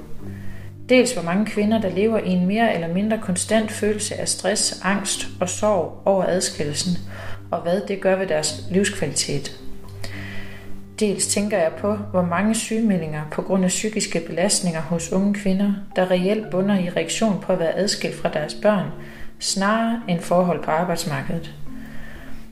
dels 0.90 1.14
hvor 1.14 1.22
mange 1.22 1.46
kvinder, 1.46 1.82
der 1.82 1.90
lever 1.90 2.20
i 2.20 2.30
en 2.30 2.48
mere 2.48 2.74
eller 2.74 2.94
mindre 2.94 3.18
konstant 3.18 3.72
følelse 3.72 4.16
af 4.16 4.28
stress, 4.28 4.82
angst 4.84 5.28
og 5.40 5.50
sorg 5.50 6.02
over 6.06 6.24
adskillelsen, 6.24 6.98
og 7.54 7.62
hvad 7.62 7.82
det 7.88 8.02
gør 8.02 8.16
ved 8.16 8.28
deres 8.28 8.64
livskvalitet. 8.72 9.60
Dels 11.00 11.28
tænker 11.28 11.58
jeg 11.58 11.72
på, 11.78 11.94
hvor 11.94 12.22
mange 12.22 12.56
sygemeldinger 12.56 13.22
på 13.32 13.42
grund 13.42 13.64
af 13.64 13.70
psykiske 13.70 14.20
belastninger 14.28 14.82
hos 14.82 15.12
unge 15.12 15.34
kvinder, 15.34 15.74
der 15.96 16.12
reelt 16.12 16.50
bunder 16.50 16.80
i 16.80 16.90
reaktion 16.90 17.40
på 17.42 17.54
at 17.54 17.60
være 17.60 17.76
adskilt 17.76 18.16
fra 18.16 18.30
deres 18.30 18.54
børn, 18.54 18.86
snarere 19.40 20.02
end 20.08 20.20
forhold 20.20 20.64
på 20.64 20.72
arbejdsmarkedet. 20.72 21.54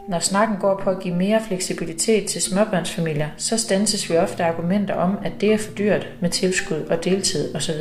Når 0.10 0.20
snakken 0.20 0.58
går 0.58 0.82
på 0.84 0.90
at 0.90 1.00
give 1.00 1.16
mere 1.16 1.42
fleksibilitet 1.48 2.26
til 2.26 2.42
småbørnsfamilier, 2.42 3.30
så 3.38 3.58
stanses 3.58 4.10
vi 4.10 4.18
ofte 4.18 4.44
argumenter 4.44 4.96
om, 4.96 5.18
at 5.24 5.32
det 5.42 5.54
er 5.54 5.58
for 5.58 5.72
dyrt 5.72 6.08
med 6.20 6.30
tilskud 6.30 6.82
og 6.90 7.04
deltid 7.04 7.56
osv. 7.56 7.76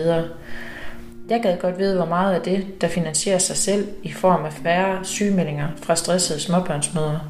Jeg 1.31 1.43
gad 1.43 1.59
godt 1.59 1.79
vide, 1.79 1.97
hvor 1.97 2.05
meget 2.05 2.35
af 2.35 2.41
det, 2.41 2.81
der 2.81 2.89
finansierer 2.89 3.39
sig 3.39 3.57
selv 3.57 3.89
i 4.03 4.13
form 4.13 4.45
af 4.45 4.53
færre 4.53 5.05
sygemeldinger 5.05 5.69
fra 5.77 5.97
stressede 5.97 6.41
småbørnsmødre. 6.41 7.21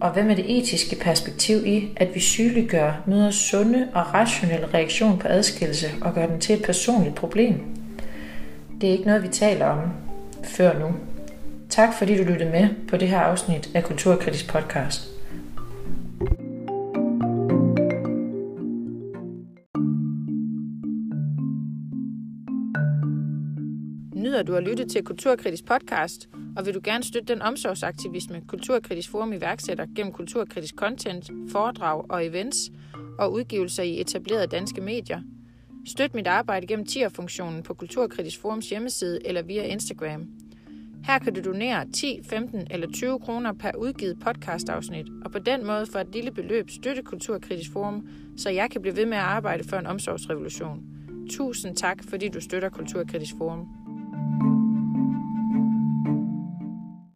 Og 0.00 0.10
hvad 0.10 0.22
med 0.24 0.36
det 0.36 0.58
etiske 0.58 0.96
perspektiv 0.96 1.66
i, 1.66 1.88
at 1.96 2.14
vi 2.14 2.20
sygeliggør 2.20 2.92
møders 3.06 3.34
sunde 3.34 3.88
og 3.94 4.14
rationelle 4.14 4.68
reaktion 4.74 5.18
på 5.18 5.28
adskillelse 5.28 5.86
og 6.00 6.14
gør 6.14 6.26
den 6.26 6.40
til 6.40 6.54
et 6.54 6.62
personligt 6.62 7.14
problem? 7.14 7.60
Det 8.80 8.88
er 8.88 8.92
ikke 8.92 9.06
noget, 9.06 9.22
vi 9.22 9.28
taler 9.28 9.66
om 9.66 9.80
før 10.44 10.78
nu. 10.78 10.94
Tak 11.68 11.88
fordi 11.98 12.16
du 12.16 12.22
lyttede 12.22 12.50
med 12.50 12.68
på 12.88 12.96
det 12.96 13.08
her 13.08 13.20
afsnit 13.20 13.70
af 13.74 13.84
Kulturkritisk 13.84 14.48
podcast. 14.48 15.17
Nyder 24.28 24.42
du 24.42 24.54
at 24.54 24.62
lytte 24.62 24.84
til 24.84 25.04
Kulturkritisk 25.04 25.64
podcast, 25.64 26.28
og 26.56 26.66
vil 26.66 26.74
du 26.74 26.80
gerne 26.84 27.04
støtte 27.04 27.34
den 27.34 27.42
omsorgsaktivisme, 27.42 28.42
Kulturkritisk 28.48 29.10
Forum 29.10 29.32
iværksætter 29.32 29.86
gennem 29.96 30.12
kulturkritisk 30.12 30.74
content, 30.74 31.30
foredrag 31.50 32.10
og 32.10 32.26
events 32.26 32.56
og 33.18 33.32
udgivelser 33.32 33.82
i 33.82 34.00
etablerede 34.00 34.46
danske 34.46 34.80
medier? 34.80 35.20
Støt 35.86 36.14
mit 36.14 36.26
arbejde 36.26 36.66
gennem 36.66 36.86
tier-funktionen 36.86 37.62
på 37.62 37.74
Kulturkritisk 37.74 38.40
Forums 38.40 38.70
hjemmeside 38.70 39.26
eller 39.26 39.42
via 39.42 39.62
Instagram– 39.62 40.26
her 41.04 41.18
kan 41.18 41.34
du 41.34 41.40
donere 41.44 41.86
10, 41.92 42.20
15 42.24 42.66
eller 42.70 42.86
20 42.92 43.18
kroner 43.18 43.52
per 43.52 43.70
udgivet 43.78 44.18
podcastafsnit, 44.20 45.06
og 45.24 45.32
på 45.32 45.38
den 45.38 45.66
måde 45.66 45.86
for 45.86 45.98
et 45.98 46.08
lille 46.12 46.30
beløb 46.30 46.70
støtte 46.70 47.02
Kulturkritisk 47.02 47.72
Forum, 47.72 48.08
så 48.36 48.50
jeg 48.50 48.70
kan 48.70 48.82
blive 48.82 48.96
ved 48.96 49.06
med 49.06 49.16
at 49.16 49.22
arbejde 49.22 49.64
for 49.64 49.76
en 49.76 49.86
omsorgsrevolution. 49.86 50.82
Tusind 51.30 51.76
tak, 51.76 52.04
fordi 52.08 52.28
du 52.28 52.40
støtter 52.40 52.68
Kulturkritisk 52.68 53.34
Forum. 53.38 53.77
Thank 54.18 54.42
you. 54.42 54.67